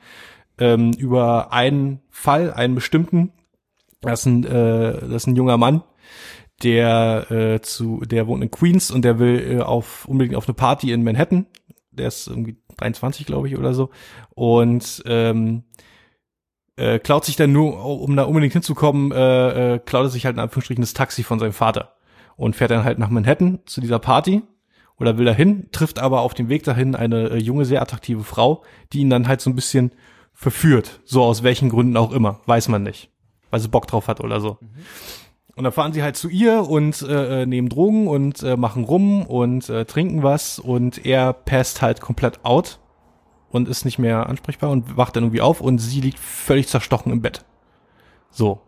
ähm, 0.59 0.93
über 0.93 1.53
einen 1.53 2.01
Fall, 2.11 2.53
einen 2.53 2.77
bestimmten. 2.77 3.33
Das 4.01 4.21
ist 4.21 4.27
ein, 4.27 4.45
äh, 4.45 5.01
das 5.01 5.23
ist 5.23 5.27
ein 5.27 5.37
junger 5.37 5.57
Mann, 5.57 5.83
der 6.63 7.31
äh, 7.31 7.61
zu, 7.61 8.01
der 8.01 8.27
wohnt 8.27 8.43
in 8.43 8.51
Queens 8.51 8.91
und 8.91 9.05
der 9.05 9.19
will 9.19 9.59
äh, 9.59 9.61
auf 9.61 10.07
unbedingt 10.07 10.37
auf 10.37 10.47
eine 10.47 10.55
Party 10.55 10.93
in 10.93 11.05
Manhattan. 11.05 11.47
Der 11.91 12.09
ist 12.09 12.27
irgendwie 12.27 12.57
23, 12.77 13.27
glaube 13.27 13.49
ich, 13.49 13.57
oder 13.57 13.75
so. 13.75 13.91
Und 14.31 15.03
ähm, 15.07 15.65
äh, 16.77 16.99
klaut 16.99 17.25
sich 17.25 17.37
dann 17.37 17.53
nur, 17.53 17.85
um 17.85 18.17
da 18.17 18.25
unbedingt 18.25 18.53
hinzukommen, 18.53 19.13
äh, 19.13 19.75
äh, 19.75 19.79
klaut 19.79 20.07
er 20.07 20.11
sich 20.11 20.27
halt 20.27 20.37
in 20.37 20.41
Anführungsstrichen 20.41 20.83
das 20.83 20.95
Taxi 20.95 21.23
von 21.23 21.39
seinem 21.39 21.53
Vater 21.53 21.95
und 22.37 22.57
fährt 22.57 22.71
dann 22.71 22.85
halt 22.85 22.99
nach 22.99 23.11
Manhattan 23.11 23.61
zu 23.65 23.81
dieser 23.81 23.99
Party 23.99 24.43
oder 24.99 25.19
will 25.19 25.25
dahin, 25.25 25.69
trifft 25.73 25.99
aber 25.99 26.21
auf 26.21 26.35
dem 26.35 26.49
Weg 26.49 26.65
dahin 26.65 26.95
eine 26.95 27.31
äh, 27.31 27.39
junge, 27.39 27.65
sehr 27.65 27.83
attraktive 27.83 28.25
Frau, 28.25 28.63
die 28.93 29.01
ihn 29.01 29.11
dann 29.11 29.29
halt 29.29 29.41
so 29.41 29.51
ein 29.51 29.57
bisschen 29.57 29.93
verführt. 30.33 31.01
So 31.05 31.23
aus 31.23 31.43
welchen 31.43 31.69
Gründen 31.69 31.97
auch 31.97 32.13
immer, 32.13 32.41
weiß 32.47 32.69
man 32.69 32.83
nicht. 32.83 33.11
Weil 33.51 33.61
sie 33.61 33.69
Bock 33.69 33.87
drauf 33.87 34.09
hat 34.09 34.21
oder 34.21 34.41
so. 34.41 34.59
Und 35.57 35.65
dann 35.65 35.73
fahren 35.73 35.93
sie 35.93 36.03
halt 36.03 36.17
zu 36.17 36.29
ihr 36.29 36.69
und 36.69 37.03
äh, 37.03 37.43
äh, 37.43 37.47
nehmen 37.47 37.69
Drogen 37.69 38.09
und 38.09 38.43
äh, 38.43 38.57
machen 38.57 38.85
rum 38.85 39.25
und 39.25 39.69
äh, 39.69 39.85
trinken 39.85 40.23
was 40.23 40.59
und 40.59 41.07
er 41.07 41.33
passt 41.33 41.81
halt 41.81 42.01
komplett 42.01 42.45
out 42.45 42.81
und 43.51 43.69
ist 43.69 43.85
nicht 43.85 44.01
mehr 44.01 44.29
ansprechbar 44.29 44.71
und 44.71 44.97
wacht 44.97 45.15
dann 45.15 45.23
irgendwie 45.23 45.41
auf 45.41 45.61
und 45.61 45.79
sie 45.79 46.01
liegt 46.01 46.19
völlig 46.19 46.67
zerstochen 46.67 47.13
im 47.13 47.23
Bett. 47.23 47.45
So. 48.31 48.63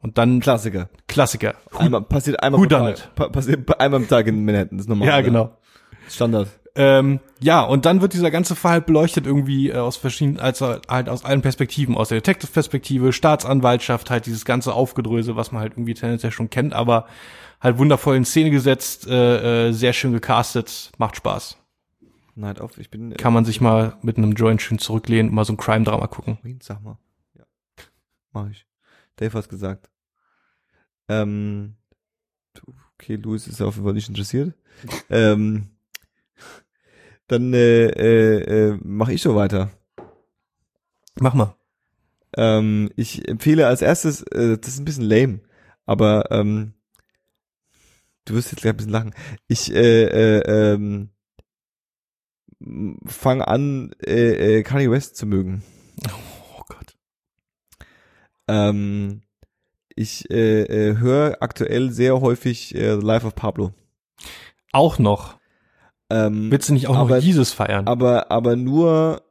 Und 0.00 0.16
dann 0.16 0.40
Klassiker. 0.40 0.88
Klassiker. 1.08 1.54
Einmal, 1.76 2.02
passiert 2.02 2.42
einmal 2.42 2.60
Who 2.60 2.66
done 2.66 2.94
Tag. 2.94 3.04
it? 3.04 3.14
Pa 3.14 3.28
passiert 3.28 3.80
einmal 3.80 4.00
am 4.00 4.08
Tag 4.08 4.26
in 4.26 4.44
Manhattan, 4.44 4.78
das 4.78 4.86
ist 4.86 4.88
normal. 4.88 5.08
Ja, 5.08 5.16
ne? 5.18 5.22
genau. 5.24 5.56
Standard. 6.08 6.48
Ähm, 6.76 7.20
ja, 7.40 7.62
und 7.62 7.84
dann 7.86 8.00
wird 8.00 8.14
dieser 8.14 8.32
ganze 8.32 8.56
Fall 8.56 8.72
halt 8.72 8.86
beleuchtet 8.86 9.26
irgendwie 9.26 9.70
äh, 9.70 9.76
aus 9.76 9.96
verschiedenen, 9.96 10.40
also 10.40 10.76
halt 10.88 11.08
aus 11.08 11.24
allen 11.24 11.40
Perspektiven, 11.40 11.96
aus 11.96 12.08
der 12.08 12.18
Detective-Perspektive, 12.18 13.12
Staatsanwaltschaft, 13.12 14.10
halt 14.10 14.26
dieses 14.26 14.44
ganze 14.44 14.74
Aufgedröse, 14.74 15.36
was 15.36 15.52
man 15.52 15.62
halt 15.62 15.74
irgendwie 15.74 15.94
tendenziell 15.94 16.32
schon 16.32 16.50
kennt, 16.50 16.72
aber 16.72 17.06
halt 17.60 17.78
wundervoll 17.78 18.16
in 18.16 18.24
Szene 18.24 18.50
gesetzt, 18.50 19.06
äh, 19.06 19.68
äh, 19.68 19.72
sehr 19.72 19.92
schön 19.92 20.12
gecastet, 20.12 20.90
macht 20.98 21.16
Spaß. 21.16 21.58
Night 22.34 22.60
off, 22.60 22.76
ich 22.78 22.90
bin. 22.90 23.12
äh, 23.12 23.14
Kann 23.14 23.32
man 23.32 23.44
sich 23.44 23.60
mal 23.60 23.96
mit 24.02 24.18
einem 24.18 24.32
Joint 24.32 24.60
schön 24.60 24.80
zurücklehnen 24.80 25.28
und 25.28 25.34
mal 25.36 25.44
so 25.44 25.52
ein 25.52 25.56
Crime-Drama 25.56 26.08
gucken. 26.08 26.38
Sag 26.60 26.82
mal. 26.82 26.98
Ja. 27.38 27.44
Mach 28.32 28.50
ich. 28.50 28.66
Dave 29.16 29.38
hat's 29.38 29.48
gesagt. 29.48 29.88
Ähm, 31.08 31.76
okay, 32.98 33.14
Louis 33.14 33.46
ist 33.46 33.62
auf 33.62 33.74
jeden 33.74 33.84
Fall 33.86 33.94
nicht 33.94 34.08
interessiert. 34.08 34.54
ähm, 35.10 35.68
dann 37.28 37.52
äh, 37.54 37.86
äh, 37.86 38.70
äh, 38.72 38.78
mache 38.82 39.12
ich 39.12 39.22
schon 39.22 39.36
weiter. 39.36 39.70
Mach 41.18 41.34
mal. 41.34 41.56
Ähm, 42.36 42.90
ich 42.96 43.28
empfehle 43.28 43.66
als 43.66 43.82
erstes, 43.82 44.22
äh, 44.22 44.58
das 44.58 44.74
ist 44.74 44.80
ein 44.80 44.84
bisschen 44.84 45.04
lame, 45.04 45.40
aber 45.86 46.30
ähm, 46.32 46.74
du 48.24 48.34
wirst 48.34 48.50
jetzt 48.50 48.62
gleich 48.62 48.72
ein 48.72 48.76
bisschen 48.76 48.92
lachen. 48.92 49.14
Ich 49.46 49.72
äh, 49.72 50.04
äh, 50.38 50.72
ähm, 50.72 51.10
fange 53.06 53.46
an, 53.46 53.92
äh, 54.04 54.58
äh, 54.58 54.62
Kanye 54.62 54.90
West 54.90 55.16
zu 55.16 55.26
mögen. 55.26 55.62
Oh 56.08 56.62
Gott. 56.66 56.96
Ähm, 58.48 59.22
ich 59.94 60.28
äh, 60.30 60.62
äh, 60.62 60.98
höre 60.98 61.36
aktuell 61.40 61.90
sehr 61.90 62.20
häufig 62.20 62.74
äh, 62.74 62.98
The 62.98 63.06
Life 63.06 63.26
of 63.26 63.34
Pablo. 63.34 63.72
Auch 64.72 64.98
noch. 64.98 65.38
Ähm, 66.10 66.50
Willst 66.50 66.68
du 66.68 66.74
nicht 66.74 66.86
auch 66.88 66.96
aber- 66.96 67.16
noch 67.16 67.22
Jesus 67.22 67.52
feiern? 67.52 67.86
aber 67.86 68.30
aber 68.30 68.56
nur 68.56 69.22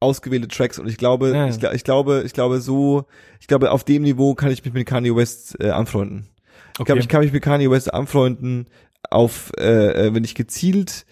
ausgewählte 0.00 0.48
Tracks. 0.48 0.78
Und 0.78 0.88
ich 0.88 0.98
glaube 0.98 1.30
Ja. 1.30 1.48
ich, 1.48 1.62
ich 1.62 1.84
glaube 1.84 2.22
ich 2.26 2.32
glaube 2.32 2.60
so 2.60 3.06
ich 3.40 3.46
glaube 3.46 3.70
auf 3.70 3.84
dem 3.84 4.02
Niveau 4.02 4.34
kann 4.34 4.50
ich 4.50 4.64
mich 4.64 4.74
mit 4.74 4.86
Kanye 4.86 5.14
West 5.16 5.56
äh, 5.60 5.70
anfreunden. 5.70 6.28
Ich 6.78 6.84
glaube 6.84 7.00
ich 7.00 7.08
kann 7.08 7.22
mich 7.22 7.32
mit 7.32 7.42
Kanye 7.42 7.70
West 7.70 7.92
anfreunden 7.94 8.66
auf 9.10 9.52
äh, 9.58 10.06
äh, 10.08 10.14
wenn 10.14 10.24
ich 10.24 10.34
gezielt 10.34 11.06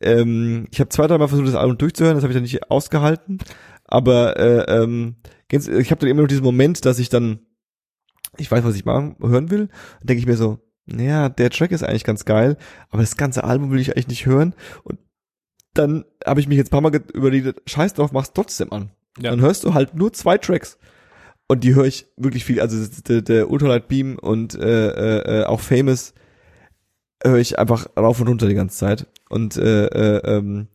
ähm, 0.00 0.66
ich 0.70 0.78
habe 0.80 0.88
zwei 0.88 1.06
dreimal 1.06 1.28
versucht 1.28 1.48
das 1.48 1.54
Album 1.56 1.76
durchzuhören 1.78 2.14
das 2.14 2.22
habe 2.22 2.32
ich 2.32 2.36
dann 2.36 2.44
nicht 2.44 2.70
ausgehalten. 2.70 3.38
Aber 3.84 4.38
äh, 4.38 4.82
ähm, 4.82 5.16
ich 5.50 5.90
habe 5.90 6.00
dann 6.00 6.08
immer 6.10 6.22
noch 6.22 6.28
diesen 6.28 6.44
Moment 6.44 6.84
dass 6.86 6.98
ich 7.00 7.08
dann 7.08 7.40
ich 8.38 8.50
weiß 8.50 8.64
was 8.64 8.76
ich 8.76 8.84
machen 8.84 9.16
hören 9.20 9.50
will. 9.50 9.62
Und 10.00 10.08
denke 10.08 10.20
ich 10.20 10.26
mir 10.26 10.36
so 10.36 10.58
naja, 10.92 11.28
der 11.28 11.50
Track 11.50 11.72
ist 11.72 11.82
eigentlich 11.82 12.04
ganz 12.04 12.24
geil, 12.24 12.56
aber 12.90 13.02
das 13.02 13.16
ganze 13.16 13.44
Album 13.44 13.70
will 13.70 13.80
ich 13.80 13.90
eigentlich 13.90 14.08
nicht 14.08 14.26
hören. 14.26 14.54
Und 14.82 14.98
dann 15.74 16.04
habe 16.26 16.40
ich 16.40 16.48
mich 16.48 16.58
jetzt 16.58 16.68
ein 16.68 16.70
paar 16.70 16.80
Mal 16.80 16.94
überlegt, 17.12 17.62
scheiß 17.68 17.94
drauf, 17.94 18.12
mach's 18.12 18.32
trotzdem 18.32 18.72
an. 18.72 18.90
Ja. 19.18 19.30
Dann 19.30 19.40
hörst 19.40 19.64
du 19.64 19.74
halt 19.74 19.94
nur 19.94 20.12
zwei 20.12 20.38
Tracks. 20.38 20.78
Und 21.48 21.64
die 21.64 21.74
höre 21.74 21.86
ich 21.86 22.06
wirklich 22.16 22.44
viel. 22.44 22.60
Also 22.60 22.86
der, 23.08 23.22
der 23.22 23.50
Ultralight 23.50 23.88
Beam 23.88 24.18
und 24.18 24.54
äh, 24.54 24.88
äh, 24.88 25.40
äh, 25.40 25.44
auch 25.44 25.60
Famous 25.60 26.14
höre 27.22 27.38
ich 27.38 27.58
einfach 27.58 27.88
rauf 27.96 28.20
und 28.20 28.28
runter 28.28 28.46
die 28.46 28.54
ganze 28.54 28.78
Zeit. 28.78 29.06
Und 29.28 29.56
äh, 29.56 29.86
äh, 29.86 30.36
ähm, 30.36 30.68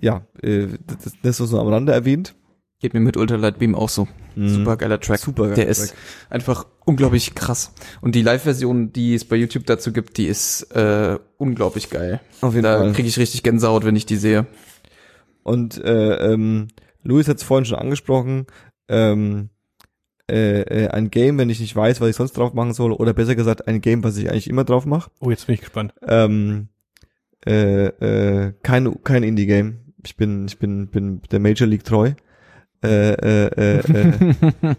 ja, 0.00 0.26
äh, 0.42 0.66
das, 0.86 1.14
das 1.22 1.40
ist 1.40 1.50
so 1.50 1.60
am 1.60 1.68
Rande 1.68 1.92
erwähnt. 1.92 2.34
Geht 2.80 2.94
mir 2.94 3.00
mit 3.00 3.16
Ultralight 3.18 3.58
Beam 3.58 3.74
auch 3.74 3.90
so. 3.90 4.08
Super 4.36 4.76
geiler 4.78 4.98
Track. 5.00 5.18
Super 5.20 5.42
geiler 5.44 5.54
Der 5.56 5.66
ist 5.68 5.88
Track. 5.90 5.98
einfach 6.30 6.66
unglaublich 6.86 7.34
krass. 7.34 7.72
Und 8.00 8.14
die 8.14 8.22
Live-Version, 8.22 8.92
die 8.92 9.14
es 9.14 9.24
bei 9.26 9.36
YouTube 9.36 9.66
dazu 9.66 9.92
gibt, 9.92 10.16
die 10.16 10.26
ist 10.26 10.62
äh, 10.74 11.18
unglaublich 11.36 11.90
geil. 11.90 12.20
Auf 12.40 12.54
jeden 12.54 12.62
Da 12.64 12.78
Fall. 12.78 12.92
kriege 12.92 13.06
ich 13.08 13.18
richtig 13.18 13.42
Gänsehaut, 13.42 13.84
wenn 13.84 13.96
ich 13.96 14.06
die 14.06 14.16
sehe. 14.16 14.46
Und 15.42 15.76
äh, 15.84 16.32
ähm, 16.32 16.68
Louis 17.02 17.28
hat 17.28 17.36
es 17.36 17.42
vorhin 17.42 17.66
schon 17.66 17.78
angesprochen. 17.78 18.46
Ähm, 18.88 19.50
äh, 20.30 20.60
äh, 20.62 20.88
ein 20.88 21.10
Game, 21.10 21.36
wenn 21.38 21.50
ich 21.50 21.60
nicht 21.60 21.76
weiß, 21.76 22.00
was 22.00 22.08
ich 22.08 22.16
sonst 22.16 22.32
drauf 22.36 22.54
machen 22.54 22.72
soll, 22.72 22.92
oder 22.92 23.12
besser 23.12 23.34
gesagt 23.34 23.68
ein 23.68 23.82
Game, 23.82 24.04
was 24.04 24.16
ich 24.16 24.30
eigentlich 24.30 24.48
immer 24.48 24.64
drauf 24.64 24.86
mache. 24.86 25.10
Oh, 25.20 25.28
jetzt 25.28 25.46
bin 25.46 25.54
ich 25.54 25.60
gespannt. 25.60 25.92
Ähm, 26.06 26.68
äh, 27.46 27.86
äh, 27.86 28.52
kein 28.62 29.02
kein 29.04 29.22
Indie-Game. 29.22 29.80
Ich 30.04 30.16
bin 30.16 30.46
ich 30.46 30.58
bin 30.58 30.86
bin 30.88 31.20
der 31.30 31.40
Major 31.40 31.66
League 31.68 31.84
treu. 31.84 32.12
Äh, 32.82 33.12
äh, 33.12 33.46
äh, 33.46 33.78
äh, 33.78 34.74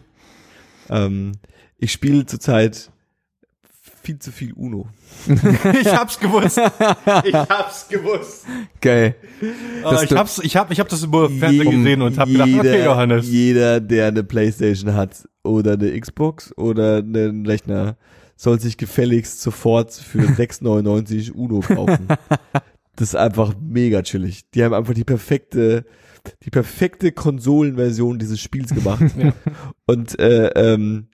ähm, 0.90 1.34
ich 1.78 1.92
spiele 1.92 2.26
zurzeit 2.26 2.92
viel 4.04 4.20
zu 4.20 4.32
viel 4.32 4.54
Uno. 4.54 4.88
ich 5.80 5.88
hab's 5.88 6.20
gewusst. 6.20 6.60
Ich 7.24 7.34
hab's 7.36 7.88
gewusst. 7.88 8.46
Geil. 8.80 9.16
Das 9.84 10.04
ich 10.04 10.12
hab's, 10.12 10.40
ich 10.40 10.56
hab, 10.58 10.72
ich 10.72 10.80
hab 10.80 10.90
das 10.90 11.04
über 11.04 11.30
Fernsehen 11.30 11.70
gesehen 11.70 12.02
und 12.02 12.18
hab 12.18 12.28
gedacht, 12.28 12.50
okay, 12.52 12.84
Johannes. 12.84 13.28
Jeder, 13.28 13.80
der 13.80 14.08
eine 14.08 14.24
Playstation 14.24 14.94
hat 14.96 15.28
oder 15.44 15.74
eine 15.74 16.00
Xbox 16.00 16.56
oder 16.58 16.98
einen 16.98 17.46
Rechner, 17.46 17.98
soll 18.36 18.60
sich 18.60 18.78
gefälligst 18.78 19.42
sofort 19.42 19.94
für 19.94 20.20
6,99 20.22 21.32
Uno 21.32 21.60
kaufen. 21.60 22.08
Das 22.96 23.10
ist 23.10 23.16
einfach 23.16 23.54
mega 23.62 24.02
chillig. 24.02 24.50
Die 24.52 24.64
haben 24.64 24.74
einfach 24.74 24.94
die 24.94 25.04
perfekte, 25.04 25.86
die 26.44 26.50
perfekte 26.50 27.12
Konsolenversion 27.12 28.20
dieses 28.20 28.40
Spiels 28.40 28.74
gemacht. 28.74 29.04
Ja. 29.18 29.34
Und 29.86 30.20
äh, 30.20 30.48
ähm, 30.56 31.08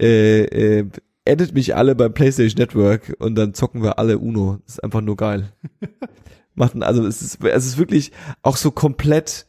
äh, 0.00 0.42
äh, 0.80 0.86
addet 1.28 1.54
mich 1.54 1.74
alle 1.76 1.94
beim 1.94 2.12
PlayStation 2.14 2.58
Network 2.60 3.14
und 3.18 3.34
dann 3.36 3.54
zocken 3.54 3.82
wir 3.82 3.98
alle 3.98 4.18
Uno. 4.18 4.58
Das 4.66 4.74
ist 4.76 4.84
einfach 4.84 5.00
nur 5.00 5.16
geil. 5.16 5.52
Macht 6.54 6.74
ein- 6.74 6.82
also 6.82 7.06
es 7.06 7.22
ist 7.22 7.42
es 7.44 7.66
ist 7.66 7.78
wirklich 7.78 8.12
auch 8.42 8.56
so 8.56 8.70
komplett 8.70 9.46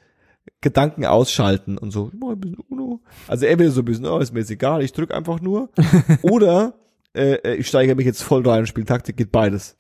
Gedanken 0.62 1.06
ausschalten 1.06 1.78
und 1.78 1.92
so 1.92 2.12
mal 2.18 2.34
ein 2.34 2.40
bisschen 2.40 2.60
Uno. 2.70 3.02
Also 3.28 3.46
entweder 3.46 3.72
so 3.72 3.82
ein 3.82 3.86
bisschen, 3.86 4.06
oh, 4.06 4.20
ist 4.20 4.34
mir 4.34 4.40
jetzt 4.40 4.52
egal, 4.52 4.82
ich 4.84 4.94
drück 4.94 5.14
einfach 5.14 5.42
nur, 5.42 5.70
oder 6.22 6.76
äh, 7.16 7.34
äh, 7.36 7.56
ich 7.56 7.68
steigere 7.68 7.96
mich 7.96 8.06
jetzt 8.06 8.24
voll 8.24 8.48
rein 8.48 8.62
und 8.62 8.68
spiele 8.68 8.86
Taktik, 8.86 9.18
geht 9.18 9.32
beides. 9.32 9.76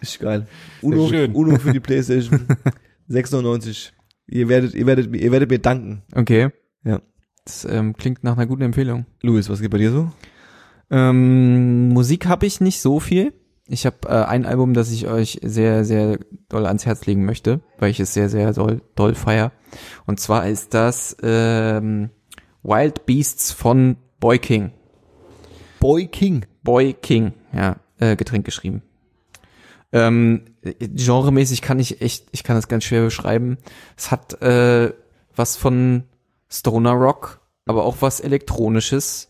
ist 0.00 0.18
geil. 0.20 0.46
Uno. 0.82 1.06
Uno 1.34 1.58
für 1.58 1.72
die 1.72 1.80
PlayStation 1.80 2.46
6,99. 3.10 3.92
Ihr 4.28 4.48
werdet, 4.48 4.74
ihr 4.74 4.86
werdet, 4.86 5.10
mir- 5.10 5.18
ihr 5.22 5.32
werdet 5.32 5.50
mir 5.50 5.58
danken. 5.58 6.02
Okay. 6.14 6.48
Ja. 6.84 7.00
Das 7.44 7.64
ähm, 7.64 7.94
klingt 7.96 8.24
nach 8.24 8.36
einer 8.36 8.46
guten 8.46 8.62
Empfehlung. 8.62 9.06
Louis, 9.22 9.48
was 9.48 9.60
geht 9.60 9.70
bei 9.70 9.78
dir 9.78 9.92
so? 9.92 10.10
Ähm, 10.90 11.88
Musik 11.90 12.26
habe 12.26 12.46
ich 12.46 12.60
nicht 12.60 12.80
so 12.80 13.00
viel. 13.00 13.32
Ich 13.68 13.84
habe 13.86 13.96
äh, 14.06 14.24
ein 14.24 14.46
Album, 14.46 14.74
das 14.74 14.92
ich 14.92 15.08
euch 15.08 15.40
sehr, 15.42 15.84
sehr 15.84 16.18
doll 16.48 16.66
ans 16.66 16.86
Herz 16.86 17.04
legen 17.06 17.24
möchte, 17.24 17.60
weil 17.78 17.90
ich 17.90 17.98
es 18.00 18.14
sehr, 18.14 18.28
sehr 18.28 18.52
doll, 18.52 18.80
doll 18.94 19.14
feier. 19.14 19.50
Und 20.06 20.20
zwar 20.20 20.46
ist 20.48 20.74
das 20.74 21.16
ähm, 21.22 22.10
Wild 22.62 23.06
Beasts 23.06 23.50
von 23.52 23.96
Boy 24.20 24.38
King. 24.38 24.70
Boy 25.80 26.06
King. 26.06 26.46
Boy 26.62 26.94
King, 26.94 27.32
ja, 27.52 27.76
äh, 27.98 28.16
Getränk 28.16 28.44
geschrieben. 28.44 28.82
Ähm, 29.96 30.42
äh, 30.62 30.74
genremäßig 30.88 31.62
kann 31.62 31.78
ich 31.78 32.00
echt, 32.00 32.26
ich 32.32 32.42
kann 32.42 32.56
das 32.56 32.68
ganz 32.68 32.84
schwer 32.84 33.02
beschreiben. 33.02 33.58
Es 33.96 34.10
hat 34.10 34.40
äh, 34.42 34.92
was 35.34 35.56
von 35.56 36.04
Stoner 36.50 36.92
Rock, 36.92 37.40
aber 37.66 37.84
auch 37.84 37.96
was 38.00 38.20
Elektronisches. 38.20 39.28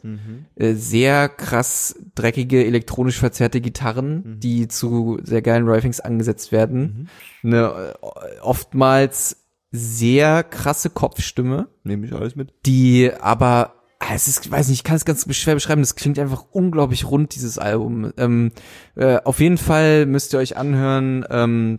Äh, 0.56 0.74
sehr 0.74 1.28
krass 1.28 1.96
dreckige, 2.14 2.64
elektronisch 2.64 3.18
verzerrte 3.18 3.60
Gitarren, 3.60 4.38
die 4.40 4.68
zu 4.68 5.18
sehr 5.22 5.42
geilen 5.42 5.68
Riffings 5.68 6.00
angesetzt 6.00 6.52
werden. 6.52 7.08
Eine 7.42 7.94
äh, 8.02 8.40
oftmals 8.40 9.44
sehr 9.72 10.42
krasse 10.44 10.90
Kopfstimme 10.90 11.68
Nehme 11.84 12.06
ich 12.06 12.12
alles 12.12 12.36
mit. 12.36 12.52
die 12.64 13.10
aber 13.20 13.75
es 14.14 14.28
ist, 14.28 14.46
ich 14.46 14.52
weiß 14.52 14.68
nicht, 14.68 14.78
ich 14.78 14.84
kann 14.84 14.96
es 14.96 15.04
ganz 15.04 15.26
schwer 15.34 15.54
beschreiben, 15.54 15.82
das 15.82 15.96
klingt 15.96 16.18
einfach 16.18 16.44
unglaublich 16.50 17.06
rund, 17.06 17.34
dieses 17.34 17.58
Album. 17.58 18.12
Ähm, 18.16 18.52
äh, 18.94 19.18
auf 19.24 19.40
jeden 19.40 19.58
Fall 19.58 20.06
müsst 20.06 20.32
ihr 20.32 20.38
euch 20.38 20.56
anhören, 20.56 21.24
ähm, 21.30 21.78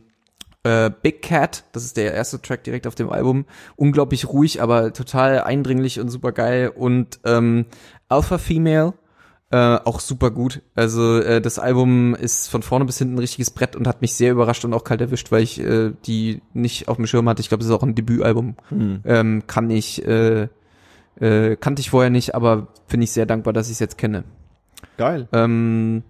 äh, 0.64 0.92
Big 1.02 1.22
Cat, 1.22 1.64
das 1.72 1.84
ist 1.86 1.98
der 1.98 2.14
erste 2.14 2.42
Track 2.42 2.64
direkt 2.64 2.88
auf 2.88 2.96
dem 2.96 3.10
Album, 3.10 3.46
unglaublich 3.76 4.28
ruhig, 4.28 4.62
aber 4.62 4.94
total 4.94 5.42
eindringlich 5.42 6.00
und 6.00 6.10
super 6.10 6.32
geil 6.32 6.72
und 6.76 7.20
ähm, 7.24 7.66
Alpha 8.10 8.38
Female, 8.38 8.94
äh, 9.50 9.78
auch 9.86 10.02
super 10.02 10.32
gut. 10.32 10.62
Also 10.76 11.20
äh, 11.20 11.40
das 11.40 11.58
Album 11.58 12.16
ist 12.16 12.50
von 12.50 12.64
vorne 12.64 12.84
bis 12.84 12.98
hinten 12.98 13.16
ein 13.16 13.20
richtiges 13.20 13.52
Brett 13.52 13.78
und 13.78 13.88
hat 13.88 14.02
mich 14.02 14.14
sehr 14.16 14.34
überrascht 14.34 14.66
und 14.66 14.74
auch 14.74 14.84
kalt 14.84 15.00
erwischt, 15.00 15.32
weil 15.32 15.44
ich 15.44 15.60
äh, 15.60 15.94
die 16.06 16.42
nicht 16.54 16.90
auf 16.90 16.98
dem 16.98 17.08
Schirm 17.08 17.30
hatte. 17.30 17.42
Ich 17.42 17.48
glaube, 17.48 17.60
das 17.60 17.70
ist 17.70 17.76
auch 17.76 17.84
ein 17.84 17.96
Debütalbum. 17.96 18.58
Ähm, 19.06 19.44
kann 19.48 19.70
ich, 19.70 20.06
äh, 20.06 20.50
äh, 21.20 21.56
kannte 21.56 21.80
ich 21.80 21.90
vorher 21.90 22.10
nicht, 22.10 22.36
aber 22.36 22.68
finde 22.88 23.06
ich 23.06 23.12
sehr 23.12 23.26
dankbar, 23.26 23.54
dass 23.54 23.68
ich 23.68 23.74
es 23.74 23.80
jetzt 23.80 23.98
kenne. 23.98 24.24
Geil. 24.98 25.28
Ähm, 25.34 26.04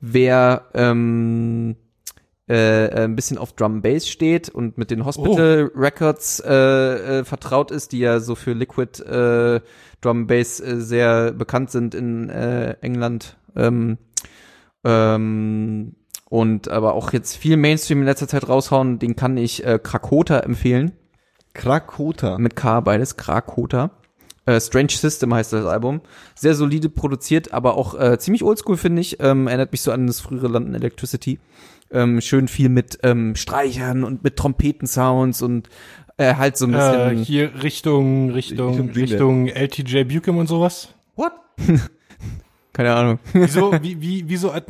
wer 0.00 0.66
ähm, 0.74 1.76
äh, 2.48 2.86
äh, 2.86 3.04
ein 3.04 3.16
bisschen 3.16 3.38
auf 3.38 3.54
Drum 3.54 3.80
Bass 3.80 4.06
steht 4.06 4.50
und 4.50 4.76
mit 4.76 4.90
den 4.90 5.06
Hospital 5.06 5.70
Records 5.74 6.40
äh, 6.40 7.20
äh, 7.20 7.24
vertraut 7.24 7.70
ist, 7.70 7.92
die 7.92 8.00
ja 8.00 8.20
so 8.20 8.34
für 8.34 8.52
Liquid 8.52 9.02
äh, 9.02 9.60
Drum 10.02 10.26
Bass 10.26 10.60
äh, 10.60 10.78
sehr 10.78 11.32
bekannt 11.32 11.70
sind 11.70 11.94
in 11.94 12.28
äh, 12.28 12.76
England. 12.82 13.38
Ähm, 13.56 13.96
ähm, 14.84 15.94
und 16.28 16.68
aber 16.68 16.94
auch 16.94 17.14
jetzt 17.14 17.36
viel 17.36 17.56
Mainstream 17.56 18.00
in 18.00 18.06
letzter 18.06 18.28
Zeit 18.28 18.46
raushauen, 18.46 18.98
den 18.98 19.16
kann 19.16 19.38
ich 19.38 19.64
äh, 19.64 19.78
Krakota 19.82 20.40
empfehlen. 20.40 20.92
Krakota. 21.54 22.38
Mit 22.38 22.56
K 22.56 22.80
beides, 22.80 23.16
Krakota. 23.16 23.90
Äh, 24.46 24.60
Strange 24.60 24.90
System 24.90 25.32
heißt 25.32 25.52
das 25.54 25.64
Album. 25.64 26.02
Sehr 26.34 26.54
solide 26.54 26.90
produziert, 26.90 27.52
aber 27.54 27.76
auch 27.76 27.98
äh, 27.98 28.18
ziemlich 28.18 28.42
oldschool, 28.44 28.76
finde 28.76 29.00
ich. 29.00 29.18
Ähm, 29.20 29.46
erinnert 29.46 29.72
mich 29.72 29.80
so 29.80 29.90
an 29.90 30.06
das 30.06 30.20
frühere 30.20 30.48
London 30.48 30.74
Electricity. 30.74 31.38
Ähm, 31.90 32.20
schön 32.20 32.48
viel 32.48 32.68
mit 32.68 32.98
ähm, 33.02 33.36
Streichern 33.36 34.04
und 34.04 34.22
mit 34.24 34.36
Trompetensounds 34.36 35.40
und 35.42 35.68
äh, 36.18 36.34
halt 36.34 36.56
so 36.58 36.66
ein 36.66 36.74
Äh, 36.74 36.76
bisschen. 36.76 37.18
hier 37.24 37.62
Richtung, 37.62 38.30
Richtung, 38.30 38.90
Richtung 38.90 38.90
Richtung 38.90 39.46
LTJ 39.48 40.04
Buchem 40.04 40.36
und 40.36 40.46
sowas. 40.48 40.88
What? 41.16 41.32
Keine 42.72 42.94
Ahnung. 42.94 43.18
Wieso, 43.32 43.72
wie, 43.82 44.00
wie, 44.02 44.24
wieso, 44.28 44.50
äh, 44.52 44.62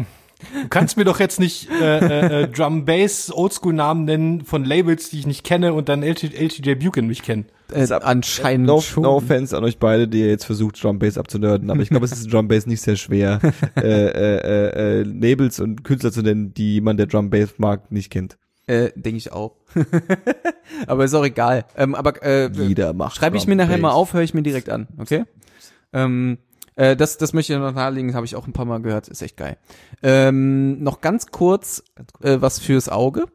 du 0.62 0.68
kannst 0.68 0.96
mir 0.96 1.04
doch 1.04 1.20
jetzt 1.20 1.40
nicht 1.40 1.68
äh, 1.70 1.98
äh, 1.98 2.42
äh, 2.42 2.48
Drum 2.48 2.84
Bass 2.84 3.32
Oldschool-Namen 3.32 4.04
nennen 4.04 4.44
von 4.44 4.64
Labels, 4.64 5.10
die 5.10 5.18
ich 5.20 5.26
nicht 5.26 5.44
kenne 5.44 5.74
und 5.74 5.88
dann 5.88 6.02
LT, 6.02 6.34
LTJ 6.34 6.74
Buchem 6.74 7.06
nicht 7.06 7.22
kennen. 7.22 7.46
Äh, 7.72 7.86
anscheinend 7.92 8.66
No, 8.66 8.80
schon. 8.80 9.04
no 9.04 9.16
offense 9.16 9.56
an 9.56 9.64
euch 9.64 9.78
beide, 9.78 10.06
die 10.06 10.20
ihr 10.20 10.28
jetzt 10.28 10.44
versucht, 10.44 10.82
Drum 10.82 10.98
Bass 10.98 11.16
abzunörden, 11.18 11.70
aber 11.70 11.80
ich 11.80 11.88
glaube, 11.88 12.04
es 12.04 12.12
ist 12.12 12.24
in 12.24 12.30
Drum 12.30 12.48
Bass 12.48 12.66
nicht 12.66 12.82
sehr 12.82 12.96
schwer, 12.96 13.40
äh, 13.76 13.80
äh, 13.80 14.36
äh, 14.36 15.00
äh, 15.00 15.02
Labels 15.02 15.60
und 15.60 15.82
Künstler 15.84 16.12
zu 16.12 16.22
nennen, 16.22 16.52
die 16.54 16.74
jemand, 16.74 17.00
der 17.00 17.06
Drum 17.06 17.30
Bass 17.30 17.54
mag, 17.58 17.90
nicht 17.90 18.10
kennt. 18.10 18.36
Äh, 18.66 18.90
Denke 18.96 19.18
ich 19.18 19.32
auch. 19.32 19.56
aber 20.86 21.04
ist 21.04 21.14
auch 21.14 21.24
egal. 21.24 21.66
Ähm, 21.76 21.94
aber 21.94 22.22
äh, 22.22 22.50
Jeder 22.52 22.92
macht 22.94 23.16
Schreibe 23.16 23.36
ich 23.36 23.46
mir 23.46 23.56
nachher 23.56 23.78
mal 23.78 23.90
auf, 23.90 24.14
höre 24.14 24.22
ich 24.22 24.34
mir 24.34 24.42
direkt 24.42 24.70
an, 24.70 24.88
okay? 24.98 25.24
Ähm, 25.92 26.38
äh, 26.76 26.96
das, 26.96 27.18
das 27.18 27.32
möchte 27.32 27.52
ich 27.52 27.58
noch 27.58 27.72
nahelegen, 27.72 28.14
habe 28.14 28.26
ich 28.26 28.36
auch 28.36 28.46
ein 28.46 28.52
paar 28.52 28.64
Mal 28.64 28.80
gehört, 28.82 29.08
ist 29.08 29.22
echt 29.22 29.36
geil. 29.36 29.56
Ähm, 30.02 30.82
noch 30.82 31.00
ganz 31.00 31.26
kurz, 31.28 31.82
Äh, 32.22 32.40
was 32.40 32.58
fürs 32.58 32.88
Auge. 32.88 33.26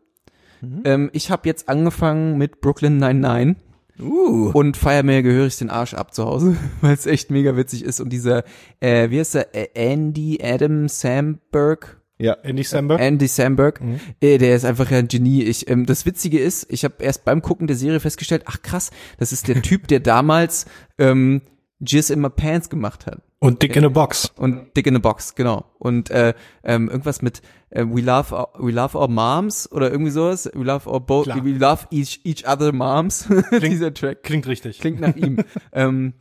Ähm, 0.84 1.10
ich 1.14 1.32
habe 1.32 1.48
jetzt 1.48 1.70
angefangen 1.70 2.38
mit 2.38 2.60
Brooklyn 2.62 2.98
99 2.98 3.56
Uh. 4.02 4.52
und 4.54 4.78
feier 4.78 5.04
mir 5.04 5.22
gehörig 5.24 5.58
den 5.58 5.70
Arsch 5.70 5.94
ab 5.94 6.14
zu 6.14 6.26
Hause, 6.26 6.56
weil 6.82 6.94
es 6.94 7.06
echt 7.06 7.32
mega 7.32 7.56
witzig 7.58 7.84
ist 7.84 8.00
und 8.00 8.10
dieser, 8.12 8.44
äh, 8.80 9.10
wie 9.10 9.20
heißt 9.20 9.36
der, 9.36 9.54
Äh, 9.56 9.68
Andy 9.74 10.40
Adam 10.42 10.88
Samberg, 10.88 12.02
Ja. 12.18 12.34
Andy 12.44 12.64
Samberg. 12.64 13.00
Andy 13.02 13.28
Samberg, 13.28 13.82
äh, 14.22 14.38
der 14.38 14.56
ist 14.56 14.64
einfach 14.66 14.90
ein 14.92 15.08
Genie. 15.10 15.44
Ich, 15.44 15.70
ähm, 15.70 15.86
das 15.86 16.06
Witzige 16.06 16.40
ist, 16.40 16.66
ich 16.70 16.84
habe 16.86 16.96
erst 17.00 17.26
beim 17.26 17.42
Gucken 17.42 17.68
der 17.68 17.76
Serie 17.78 18.00
festgestellt, 18.00 18.44
ach 18.46 18.62
krass, 18.62 18.92
das 19.18 19.32
ist 19.34 19.48
der 19.50 19.62
Typ, 19.62 19.88
der 19.90 20.00
damals 20.02 20.66
ähm, 20.98 21.42
Jizz 21.82 22.10
in 22.10 22.20
my 22.22 22.30
Pants 22.30 22.70
gemacht 22.70 23.06
hat. 23.06 23.22
Und 23.40 23.62
Dick 23.62 23.76
in 23.76 23.86
a 23.86 23.90
Box. 23.90 24.32
Und 24.36 24.76
Dick 24.76 24.86
in 24.86 24.96
a 24.96 25.00
Box, 25.00 25.34
genau. 25.34 25.66
Und 25.80 26.10
äh, 26.10 26.34
ähm, 26.64 26.90
irgendwas 26.90 27.22
mit 27.22 27.42
äh, 27.70 27.86
We 27.86 28.02
love 28.02 28.36
our, 28.36 28.50
We 28.60 28.72
love 28.72 28.98
our 28.98 29.08
moms 29.08 29.72
oder 29.72 29.90
irgendwie 29.92 30.12
sowas. 30.12 30.50
We 30.54 30.64
love 30.64 30.90
our 30.90 31.00
both. 31.00 31.24
Klar. 31.26 31.44
We 31.46 31.52
love 31.52 31.88
each 31.92 32.20
each 32.26 32.46
other 32.46 32.74
moms. 32.74 33.30
Dieser 33.62 33.94
Track 33.94 34.24
Klingt 34.24 34.46
richtig. 34.48 34.80
klingt 34.80 35.00
nach 35.00 35.16
ihm. 35.16 35.38
ähm, 35.72 36.14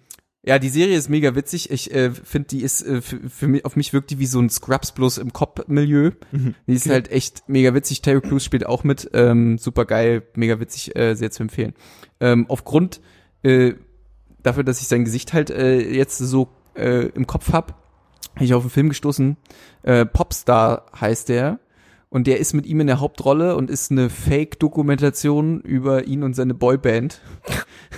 Ja, 0.44 0.60
die 0.60 0.68
Serie 0.68 0.96
ist 0.96 1.10
mega 1.10 1.34
witzig. 1.34 1.70
Ich 1.72 1.92
äh, 1.92 2.12
finde, 2.12 2.48
die 2.48 2.62
ist 2.62 2.82
äh, 2.82 3.02
für, 3.02 3.18
für 3.28 3.48
mich, 3.48 3.64
auf 3.64 3.74
mich 3.74 3.92
wirkt 3.92 4.10
die 4.10 4.20
wie 4.20 4.26
so 4.26 4.40
ein 4.40 4.48
Scrubs 4.48 4.92
bloß 4.92 5.18
im 5.18 5.32
Cop-Milieu. 5.32 6.12
Die 6.68 6.72
ist 6.72 6.88
halt 6.88 7.10
echt 7.10 7.48
mega 7.48 7.74
witzig. 7.74 8.00
Terry 8.00 8.20
Crews 8.20 8.44
spielt 8.44 8.64
auch 8.64 8.84
mit. 8.84 9.10
Ähm, 9.12 9.58
super 9.58 9.84
geil, 9.84 10.22
mega 10.34 10.60
witzig, 10.60 10.94
äh, 10.94 11.14
sehr 11.16 11.32
zu 11.32 11.42
empfehlen. 11.42 11.74
Ähm, 12.20 12.46
aufgrund 12.48 13.00
äh, 13.42 13.74
dafür, 14.42 14.62
dass 14.62 14.80
ich 14.80 14.86
sein 14.86 15.04
Gesicht 15.04 15.32
halt 15.32 15.50
äh, 15.50 15.80
jetzt 15.80 16.18
so 16.18 16.48
äh, 16.78 17.06
im 17.14 17.26
Kopf 17.26 17.52
hab, 17.52 17.82
bin 18.34 18.44
ich 18.44 18.54
auf 18.54 18.62
einen 18.62 18.70
Film 18.70 18.88
gestoßen. 18.88 19.36
Äh, 19.82 20.06
Popstar 20.06 20.86
heißt 20.98 21.28
der. 21.28 21.58
Und 22.10 22.26
der 22.26 22.38
ist 22.38 22.54
mit 22.54 22.64
ihm 22.64 22.80
in 22.80 22.86
der 22.86 23.00
Hauptrolle 23.00 23.54
und 23.54 23.68
ist 23.68 23.90
eine 23.90 24.08
Fake-Dokumentation 24.08 25.60
über 25.60 26.06
ihn 26.06 26.22
und 26.22 26.34
seine 26.34 26.54
Boyband, 26.54 27.20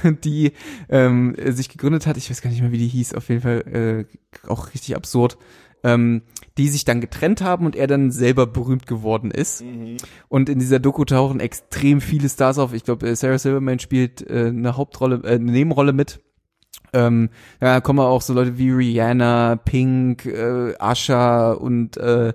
die 0.25 0.53
ähm, 0.89 1.37
sich 1.47 1.69
gegründet 1.69 2.07
hat. 2.07 2.17
Ich 2.17 2.29
weiß 2.29 2.43
gar 2.43 2.51
nicht 2.51 2.61
mehr, 2.61 2.73
wie 2.73 2.79
die 2.79 2.89
hieß. 2.89 3.15
Auf 3.15 3.29
jeden 3.29 3.43
Fall 3.43 4.07
äh, 4.09 4.49
auch 4.49 4.75
richtig 4.75 4.97
absurd. 4.97 5.39
Ähm, 5.83 6.23
die 6.59 6.69
sich 6.69 6.85
dann 6.85 7.01
getrennt 7.01 7.41
haben 7.41 7.65
und 7.65 7.75
er 7.75 7.87
dann 7.87 8.11
selber 8.11 8.47
berühmt 8.47 8.87
geworden 8.87 9.31
ist. 9.31 9.65
Und 10.29 10.51
in 10.51 10.59
dieser 10.59 10.79
Doku 10.79 11.07
tauchen 11.07 11.41
extrem 11.41 12.03
viele 12.03 12.29
Stars 12.29 12.59
auf. 12.59 12.75
Ich 12.75 12.85
glaube, 12.85 13.17
Sarah 13.17 13.39
Silverman 13.39 13.79
spielt 13.79 14.29
äh, 14.29 14.49
eine 14.49 14.77
Hauptrolle, 14.77 15.23
äh, 15.25 15.37
eine 15.37 15.53
Nebenrolle 15.53 15.95
mit. 15.95 16.21
Ähm, 16.93 17.31
ja, 17.61 17.81
kommen 17.81 18.01
auch 18.01 18.23
so 18.23 18.33
Leute 18.33 18.59
wie 18.59 18.71
Rihanna, 18.71 19.57
Pink, 19.57 20.27
äh, 20.27 20.75
Asha 20.79 21.53
und 21.53 21.97
äh, 21.97 22.33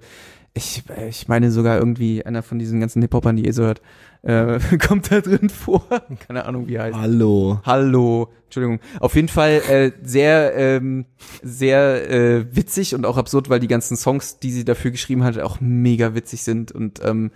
ich, 0.54 0.84
ich 1.10 1.28
meine 1.28 1.52
sogar 1.52 1.78
irgendwie 1.78 2.26
einer 2.26 2.42
von 2.42 2.60
diesen 2.60 2.80
ganzen 2.80 3.02
Hip-Hopern, 3.02 3.36
die 3.36 3.46
ihr 3.46 3.54
so 3.54 3.64
hört, 3.64 3.82
äh, 4.22 4.60
kommt 4.88 5.12
da 5.12 5.22
drin 5.22 5.50
vor. 5.50 5.86
Keine 6.28 6.46
Ahnung, 6.46 6.68
wie 6.68 6.76
er 6.76 6.84
heißt. 6.84 6.98
Hallo. 6.98 7.60
Hallo, 7.66 8.30
Entschuldigung. 8.46 8.80
Auf 9.00 9.16
jeden 9.16 9.28
Fall 9.28 9.62
äh, 9.70 9.92
sehr, 10.02 10.56
ähm, 10.56 11.06
sehr 11.44 12.10
äh, 12.10 12.56
witzig 12.56 12.96
und 12.96 13.06
auch 13.06 13.18
absurd, 13.18 13.50
weil 13.50 13.60
die 13.60 13.68
ganzen 13.68 13.98
Songs, 13.98 14.40
die 14.40 14.52
sie 14.52 14.64
dafür 14.64 14.92
geschrieben 14.92 15.24
hat, 15.24 15.38
auch 15.40 15.60
mega 15.60 16.16
witzig 16.16 16.44
sind 16.44 16.72
und 16.72 17.02
ähm, 17.04 17.32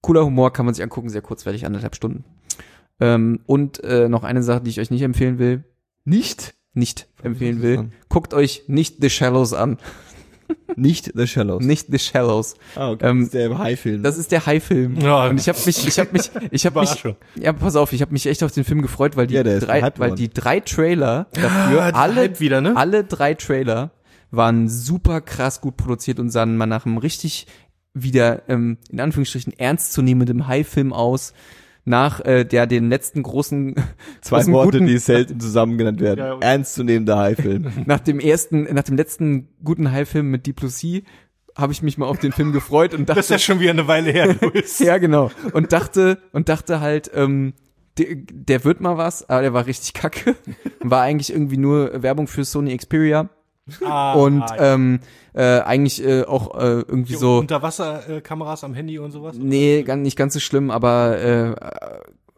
cooler 0.00 0.24
Humor 0.24 0.52
kann 0.52 0.64
man 0.64 0.74
sich 0.74 0.84
angucken, 0.84 1.08
sehr 1.08 1.22
kurzweilig, 1.22 1.66
anderthalb 1.66 1.96
Stunden. 1.96 2.24
Ähm, 3.00 3.40
und 3.46 3.82
äh, 3.82 4.08
noch 4.08 4.24
eine 4.24 4.42
Sache, 4.42 4.62
die 4.62 4.70
ich 4.70 4.80
euch 4.80 4.90
nicht 4.90 5.02
empfehlen 5.02 5.38
will, 5.38 5.64
Nicht? 6.04 6.54
Nicht 6.80 7.06
empfehlen 7.22 7.62
will, 7.62 7.90
guckt 8.08 8.34
euch 8.34 8.64
nicht 8.66 8.96
The 9.00 9.10
Shallows 9.10 9.52
an. 9.52 9.78
Nicht 10.74 11.12
The 11.14 11.28
Shallows. 11.28 11.62
Nicht 11.62 11.86
The 11.90 11.98
Shallows. 12.00 12.56
Ah, 12.74 12.90
okay. 12.90 13.08
Ähm, 13.08 13.20
das 13.20 13.26
ist 13.28 13.34
der 13.34 13.58
High-Film. 13.58 14.02
Das 14.02 14.18
ist 14.18 14.32
der 14.32 14.46
High-Film. 14.46 15.00
Ja, 15.00 15.28
Und 15.28 15.38
ich 15.40 15.48
habe 15.48 15.58
mich, 15.64 15.86
ich 15.86 15.98
habe 16.00 16.10
mich, 16.12 16.30
ich 16.50 16.66
habe 16.66 16.80
mich, 16.80 17.04
ja, 17.36 17.52
pass 17.52 17.76
auf, 17.76 17.92
ich 17.92 18.02
habe 18.02 18.12
mich 18.12 18.26
echt 18.26 18.42
auf 18.42 18.50
den 18.50 18.64
Film 18.64 18.82
gefreut, 18.82 19.16
weil 19.16 19.28
die 19.28 19.34
Ja, 19.34 19.42
drei, 19.44 19.92
weil 19.96 20.16
die 20.16 20.28
drei 20.28 20.58
Trailer 20.58 21.28
dafür 21.32 21.82
Ah, 21.82 21.90
die 21.92 21.96
alle, 21.96 22.40
wieder, 22.40 22.60
ne? 22.60 22.76
alle 22.76 23.04
drei 23.04 23.34
Trailer 23.34 23.92
waren 24.32 24.68
super 24.68 25.20
krass 25.20 25.60
gut 25.60 25.76
produziert 25.76 26.18
und 26.18 26.30
sahen 26.30 26.56
mal 26.56 26.66
nach 26.66 26.84
einem 26.86 26.98
richtig 26.98 27.46
wieder 27.94 28.48
ähm, 28.48 28.78
in 28.90 29.00
Anführungsstrichen 29.00 29.52
ernstzunehmendem 29.52 30.46
High-Film 30.48 30.92
aus. 30.92 31.32
Nach 31.84 32.20
äh, 32.24 32.44
der 32.44 32.66
den 32.66 32.88
letzten 32.88 33.22
großen 33.22 33.74
Zwei 34.20 34.36
großen 34.36 34.52
Worte, 34.52 34.78
guten, 34.78 34.86
die 34.86 34.98
selten 34.98 35.40
zusammen 35.40 35.78
genannt 35.78 36.00
werden. 36.00 36.20
Ja. 36.20 36.38
Ernstzunehmender 36.40 37.16
High-Film. 37.16 37.72
nach 37.86 38.00
dem 38.00 38.20
ersten, 38.20 38.64
nach 38.74 38.82
dem 38.82 38.96
letzten 38.96 39.48
guten 39.64 39.90
High-Film 39.90 40.30
mit 40.30 40.52
Sea 40.70 41.00
habe 41.56 41.72
ich 41.72 41.82
mich 41.82 41.98
mal 41.98 42.06
auf 42.06 42.18
den 42.18 42.32
Film 42.32 42.52
gefreut 42.52 42.94
und 42.94 43.08
dachte, 43.08 43.18
Das 43.18 43.26
ist 43.26 43.30
ja 43.30 43.38
schon 43.38 43.60
wieder 43.60 43.70
eine 43.70 43.88
Weile 43.88 44.10
her, 44.10 44.36
Louis. 44.40 44.78
Ja, 44.78 44.98
genau. 44.98 45.30
Und 45.52 45.72
dachte, 45.72 46.18
und 46.32 46.48
dachte 46.48 46.80
halt, 46.80 47.10
ähm, 47.14 47.54
der, 47.98 48.06
der 48.14 48.64
wird 48.64 48.80
mal 48.80 48.96
was, 48.96 49.28
aber 49.28 49.42
der 49.42 49.52
war 49.52 49.66
richtig 49.66 49.94
kacke. 49.94 50.36
War 50.80 51.02
eigentlich 51.02 51.32
irgendwie 51.32 51.58
nur 51.58 52.02
Werbung 52.02 52.28
für 52.28 52.44
Sony 52.44 52.76
Xperia. 52.76 53.28
Ah, 53.84 54.14
und 54.14 54.40
ja. 54.40 54.74
ähm, 54.74 55.00
äh, 55.32 55.60
eigentlich 55.60 56.04
äh, 56.04 56.24
auch 56.24 56.54
äh, 56.58 56.80
irgendwie 56.80 57.12
Die 57.12 57.18
so. 57.18 57.38
Unterwasserkameras 57.38 58.64
am 58.64 58.74
Handy 58.74 58.98
und 58.98 59.12
sowas? 59.12 59.36
Nee, 59.38 59.82
gar 59.82 59.96
nicht 59.96 60.16
ganz 60.16 60.34
so 60.34 60.40
schlimm, 60.40 60.70
aber 60.70 61.18
äh, 61.18 61.54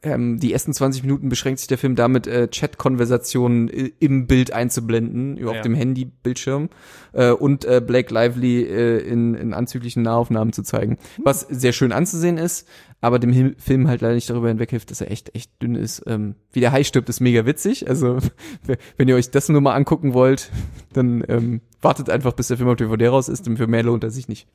ähm, 0.05 0.41
die 0.41 0.53
ersten 0.53 0.73
20 0.73 1.03
Minuten 1.03 1.29
beschränkt 1.29 1.61
sich 1.61 1.69
der 1.69 1.79
Film 1.79 1.95
damit, 1.95 2.27
äh, 2.27 2.49
Chat-Konversationen 2.49 3.69
i- 3.69 3.93
im 4.01 4.27
Bild 4.27 4.53
einzublenden, 4.53 5.37
über 5.37 5.53
Ja. 5.53 5.59
auf 5.59 5.62
dem 5.62 5.74
Handy-Bildschirm 5.74 6.70
äh, 7.12 7.31
und 7.31 7.65
äh, 7.65 7.81
Blake 7.81 8.12
Lively 8.12 8.62
äh, 8.65 8.99
in, 8.99 9.35
in 9.35 9.55
anzüglichen 9.55 10.03
Nahaufnahmen 10.03 10.53
zu 10.53 10.62
zeigen. 10.62 10.99
Was 11.23 11.43
sehr 11.43 11.73
schön 11.73 11.93
anzusehen 11.93 12.37
ist, 12.37 12.66
aber 13.01 13.19
dem 13.20 13.31
Hil- 13.33 13.55
Film 13.59 13.87
halt 13.87 14.01
leider 14.01 14.15
nicht 14.15 14.29
darüber 14.29 14.49
hinweghilft, 14.49 14.91
dass 14.91 15.01
er 15.01 15.11
echt, 15.11 15.35
echt 15.37 15.62
dünn 15.62 15.77
ist. 15.77 16.03
Ähm, 16.07 16.35
wie 16.53 16.61
der 16.61 16.73
Hai 16.73 16.83
stirbt, 16.85 17.09
ist 17.09 17.20
mega 17.20 17.47
witzig. 17.47 17.89
Also, 17.89 18.19
wenn 18.97 19.09
ihr 19.09 19.15
euch 19.16 19.31
das 19.31 19.49
nur 19.49 19.61
mal 19.61 19.74
angucken 19.74 20.15
wollt, 20.15 20.51
dann 20.95 21.24
ähm, 21.29 21.61
wartet 21.81 22.11
einfach, 22.11 22.33
bis 22.33 22.49
der 22.49 22.57
Film 22.57 22.69
auf 22.69 22.77
DVD 22.77 23.09
raus 23.09 23.29
ist, 23.29 23.47
denn 23.47 23.57
für 23.57 23.66
mehr 23.69 23.83
lohnt 23.85 24.03
er 24.05 24.11
sich 24.11 24.27
nicht. 24.29 24.49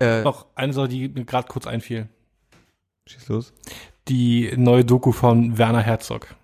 Äh, 0.00 0.22
Noch 0.22 0.46
eine 0.54 0.72
Sache, 0.74 0.88
die 0.88 1.08
mir 1.08 1.24
gerade 1.24 1.48
kurz 1.48 1.66
einfiel. 1.66 2.08
Schieß 3.06 3.28
los. 3.28 3.52
Die 4.08 4.52
neue 4.56 4.84
Doku 4.84 5.12
von 5.12 5.56
Werner 5.56 5.82
Herzog. 5.82 6.34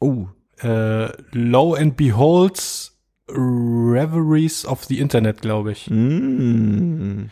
Oh. 0.00 0.28
Äh, 0.62 1.08
Low 1.32 1.74
and 1.74 1.96
Beholds 1.96 2.96
Reveries 3.28 4.66
of 4.66 4.84
the 4.84 4.98
Internet, 5.00 5.40
glaube 5.40 5.72
ich. 5.72 5.88
Mm. 5.90 7.24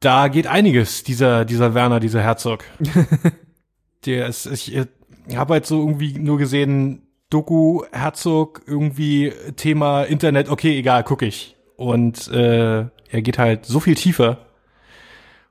Da 0.00 0.28
geht 0.28 0.46
einiges, 0.46 1.02
dieser, 1.02 1.44
dieser 1.44 1.74
Werner, 1.74 2.00
dieser 2.00 2.22
Herzog. 2.22 2.64
Der 4.06 4.28
ist, 4.28 4.46
ich, 4.46 4.74
ich 4.74 5.36
habe 5.36 5.54
halt 5.54 5.66
so 5.66 5.80
irgendwie 5.80 6.18
nur 6.18 6.38
gesehen, 6.38 7.02
Doku, 7.30 7.84
Herzog, 7.90 8.62
irgendwie 8.66 9.32
Thema 9.56 10.04
Internet, 10.04 10.48
okay, 10.50 10.78
egal, 10.78 11.04
guck 11.04 11.22
ich. 11.22 11.56
Und 11.76 12.28
äh, 12.28 12.80
er 12.80 13.22
geht 13.22 13.38
halt 13.38 13.66
so 13.66 13.80
viel 13.80 13.94
tiefer. 13.94 14.46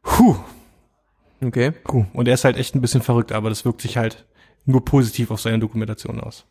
Puh, 0.01 0.37
okay. 1.43 1.71
Puh. 1.83 2.05
Und 2.13 2.27
er 2.27 2.33
ist 2.35 2.45
halt 2.45 2.57
echt 2.57 2.75
ein 2.75 2.81
bisschen 2.81 3.01
verrückt, 3.01 3.31
aber 3.31 3.49
das 3.49 3.65
wirkt 3.65 3.81
sich 3.81 3.97
halt 3.97 4.25
nur 4.65 4.83
positiv 4.85 5.31
auf 5.31 5.41
seine 5.41 5.59
Dokumentation 5.59 6.19
aus. 6.19 6.45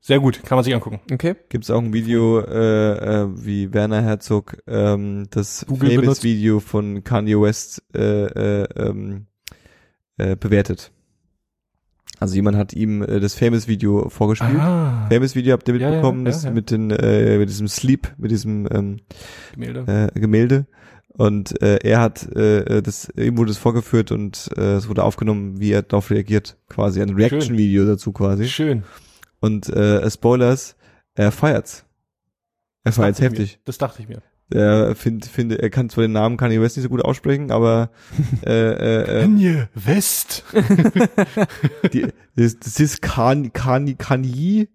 Sehr 0.00 0.20
gut, 0.20 0.42
kann 0.44 0.56
man 0.56 0.64
sich 0.64 0.74
angucken. 0.74 1.00
Okay. 1.12 1.34
Gibt's 1.48 1.70
auch 1.70 1.82
ein 1.82 1.92
Video, 1.92 2.40
äh, 2.40 3.22
äh, 3.22 3.28
wie 3.34 3.74
Werner 3.74 4.00
Herzog 4.00 4.56
ähm, 4.66 5.26
das 5.30 5.66
Google 5.68 5.90
Famous 5.90 6.02
benutzt. 6.02 6.24
Video 6.24 6.60
von 6.60 7.02
Kanye 7.02 7.40
West 7.40 7.82
äh, 7.94 8.62
äh, 8.62 8.68
ähm, 8.76 9.26
äh, 10.16 10.36
bewertet. 10.36 10.92
Also 12.20 12.34
jemand 12.36 12.56
hat 12.56 12.72
ihm 12.72 13.02
äh, 13.02 13.20
das 13.20 13.34
Famous 13.34 13.68
Video 13.68 14.08
vorgespielt. 14.08 14.58
Ah, 14.58 15.08
Famous 15.10 15.34
Video 15.34 15.52
habt 15.52 15.68
ihr 15.68 15.74
Ja, 15.74 15.80
ja, 15.80 15.90
mitbekommen, 15.90 16.20
ja, 16.20 16.32
das 16.32 16.44
ja. 16.44 16.50
mit 16.52 16.70
den 16.70 16.90
äh, 16.90 17.38
mit 17.38 17.48
diesem 17.48 17.68
Sleep, 17.68 18.14
mit 18.18 18.30
diesem 18.30 18.68
ähm, 18.72 19.00
Gemälde. 19.52 20.10
äh, 20.14 20.18
Gemälde. 20.18 20.66
Und 21.18 21.60
äh, 21.62 21.78
er 21.82 22.00
hat 22.00 22.30
äh, 22.36 22.80
das, 22.80 23.08
ihm 23.16 23.36
wurde 23.38 23.48
das 23.48 23.58
vorgeführt 23.58 24.12
und 24.12 24.50
äh, 24.56 24.74
es 24.74 24.88
wurde 24.88 25.02
aufgenommen, 25.02 25.58
wie 25.58 25.72
er 25.72 25.82
darauf 25.82 26.12
reagiert, 26.12 26.56
quasi 26.68 27.02
ein 27.02 27.10
Reaction-Video 27.10 27.84
dazu 27.86 28.12
quasi. 28.12 28.46
Schön. 28.46 28.84
Und 29.40 29.68
äh, 29.68 30.08
Spoilers, 30.08 30.76
er 31.16 31.32
feiert's. 31.32 31.84
Er 32.84 32.92
feiert's 32.92 33.20
heftig. 33.20 33.54
Mir. 33.56 33.62
Das 33.64 33.78
dachte 33.78 34.00
ich 34.00 34.08
mir. 34.08 34.22
Er 34.50 34.94
find, 34.94 35.26
finde, 35.26 35.60
er 35.60 35.70
kann 35.70 35.90
zwar 35.90 36.02
den 36.02 36.12
Namen 36.12 36.36
Kanye 36.36 36.60
West 36.60 36.76
nicht 36.76 36.84
so 36.84 36.88
gut 36.88 37.04
aussprechen, 37.04 37.50
aber 37.50 37.90
äh, 38.46 38.52
äh, 38.52 39.02
äh, 39.02 39.20
Kanye 39.22 39.68
West. 39.74 40.44
die, 41.92 42.06
das, 42.36 42.60
das 42.60 42.78
ist 42.78 43.02
Kan, 43.02 43.52
Kanye, 43.52 43.96
Kanye, 43.96 44.68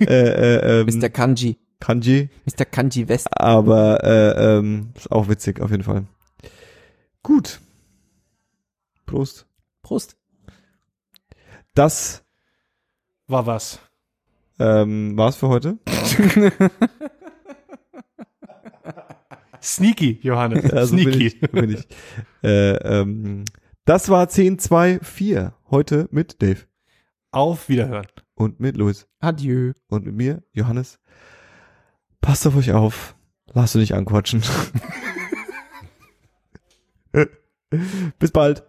äh, 0.00 0.04
äh, 0.04 0.80
ähm, 0.80 0.98
Mr. 0.98 1.08
Kanji. 1.08 1.56
Kanji, 1.86 2.30
Mr. 2.44 2.64
Kanji 2.64 3.08
West. 3.08 3.28
aber 3.40 4.02
äh, 4.02 4.58
ähm, 4.58 4.90
ist 4.96 5.12
auch 5.12 5.28
witzig 5.28 5.60
auf 5.60 5.70
jeden 5.70 5.84
Fall. 5.84 6.04
Gut. 7.22 7.60
Prost. 9.06 9.46
Prost. 9.82 10.16
Das 11.76 12.24
War 13.28 13.46
was. 13.46 13.78
ähm, 14.58 15.16
war's 15.16 15.36
für 15.36 15.46
heute. 15.48 15.78
Sneaky, 19.62 20.18
Johannes. 20.22 20.64
Ja, 20.72 20.86
so 20.86 20.96
bin 20.96 21.04
Sneaky. 21.12 21.26
ich, 21.26 21.36
so 21.40 21.46
bin 21.48 21.70
ich. 21.70 21.86
Äh, 22.42 22.76
ähm, 23.00 23.44
das 23.84 24.08
war 24.08 24.28
10, 24.28 24.58
2, 24.58 24.98
4. 25.00 25.54
Heute 25.70 26.08
mit 26.10 26.42
Dave 26.42 26.62
Auf 27.30 27.68
Wiederhören. 27.68 28.06
und 28.34 28.58
mit 28.60 28.76
Louis 28.76 29.06
Adieu. 29.20 29.72
und 29.88 30.04
mit 30.04 30.14
mir, 30.16 30.42
Johannes. 30.52 30.98
Passt 32.20 32.46
auf 32.46 32.56
euch 32.56 32.72
auf. 32.72 33.14
Lasst 33.52 33.76
euch 33.76 33.80
nicht 33.80 33.94
anquatschen. 33.94 34.42
Bis 38.18 38.30
bald. 38.30 38.64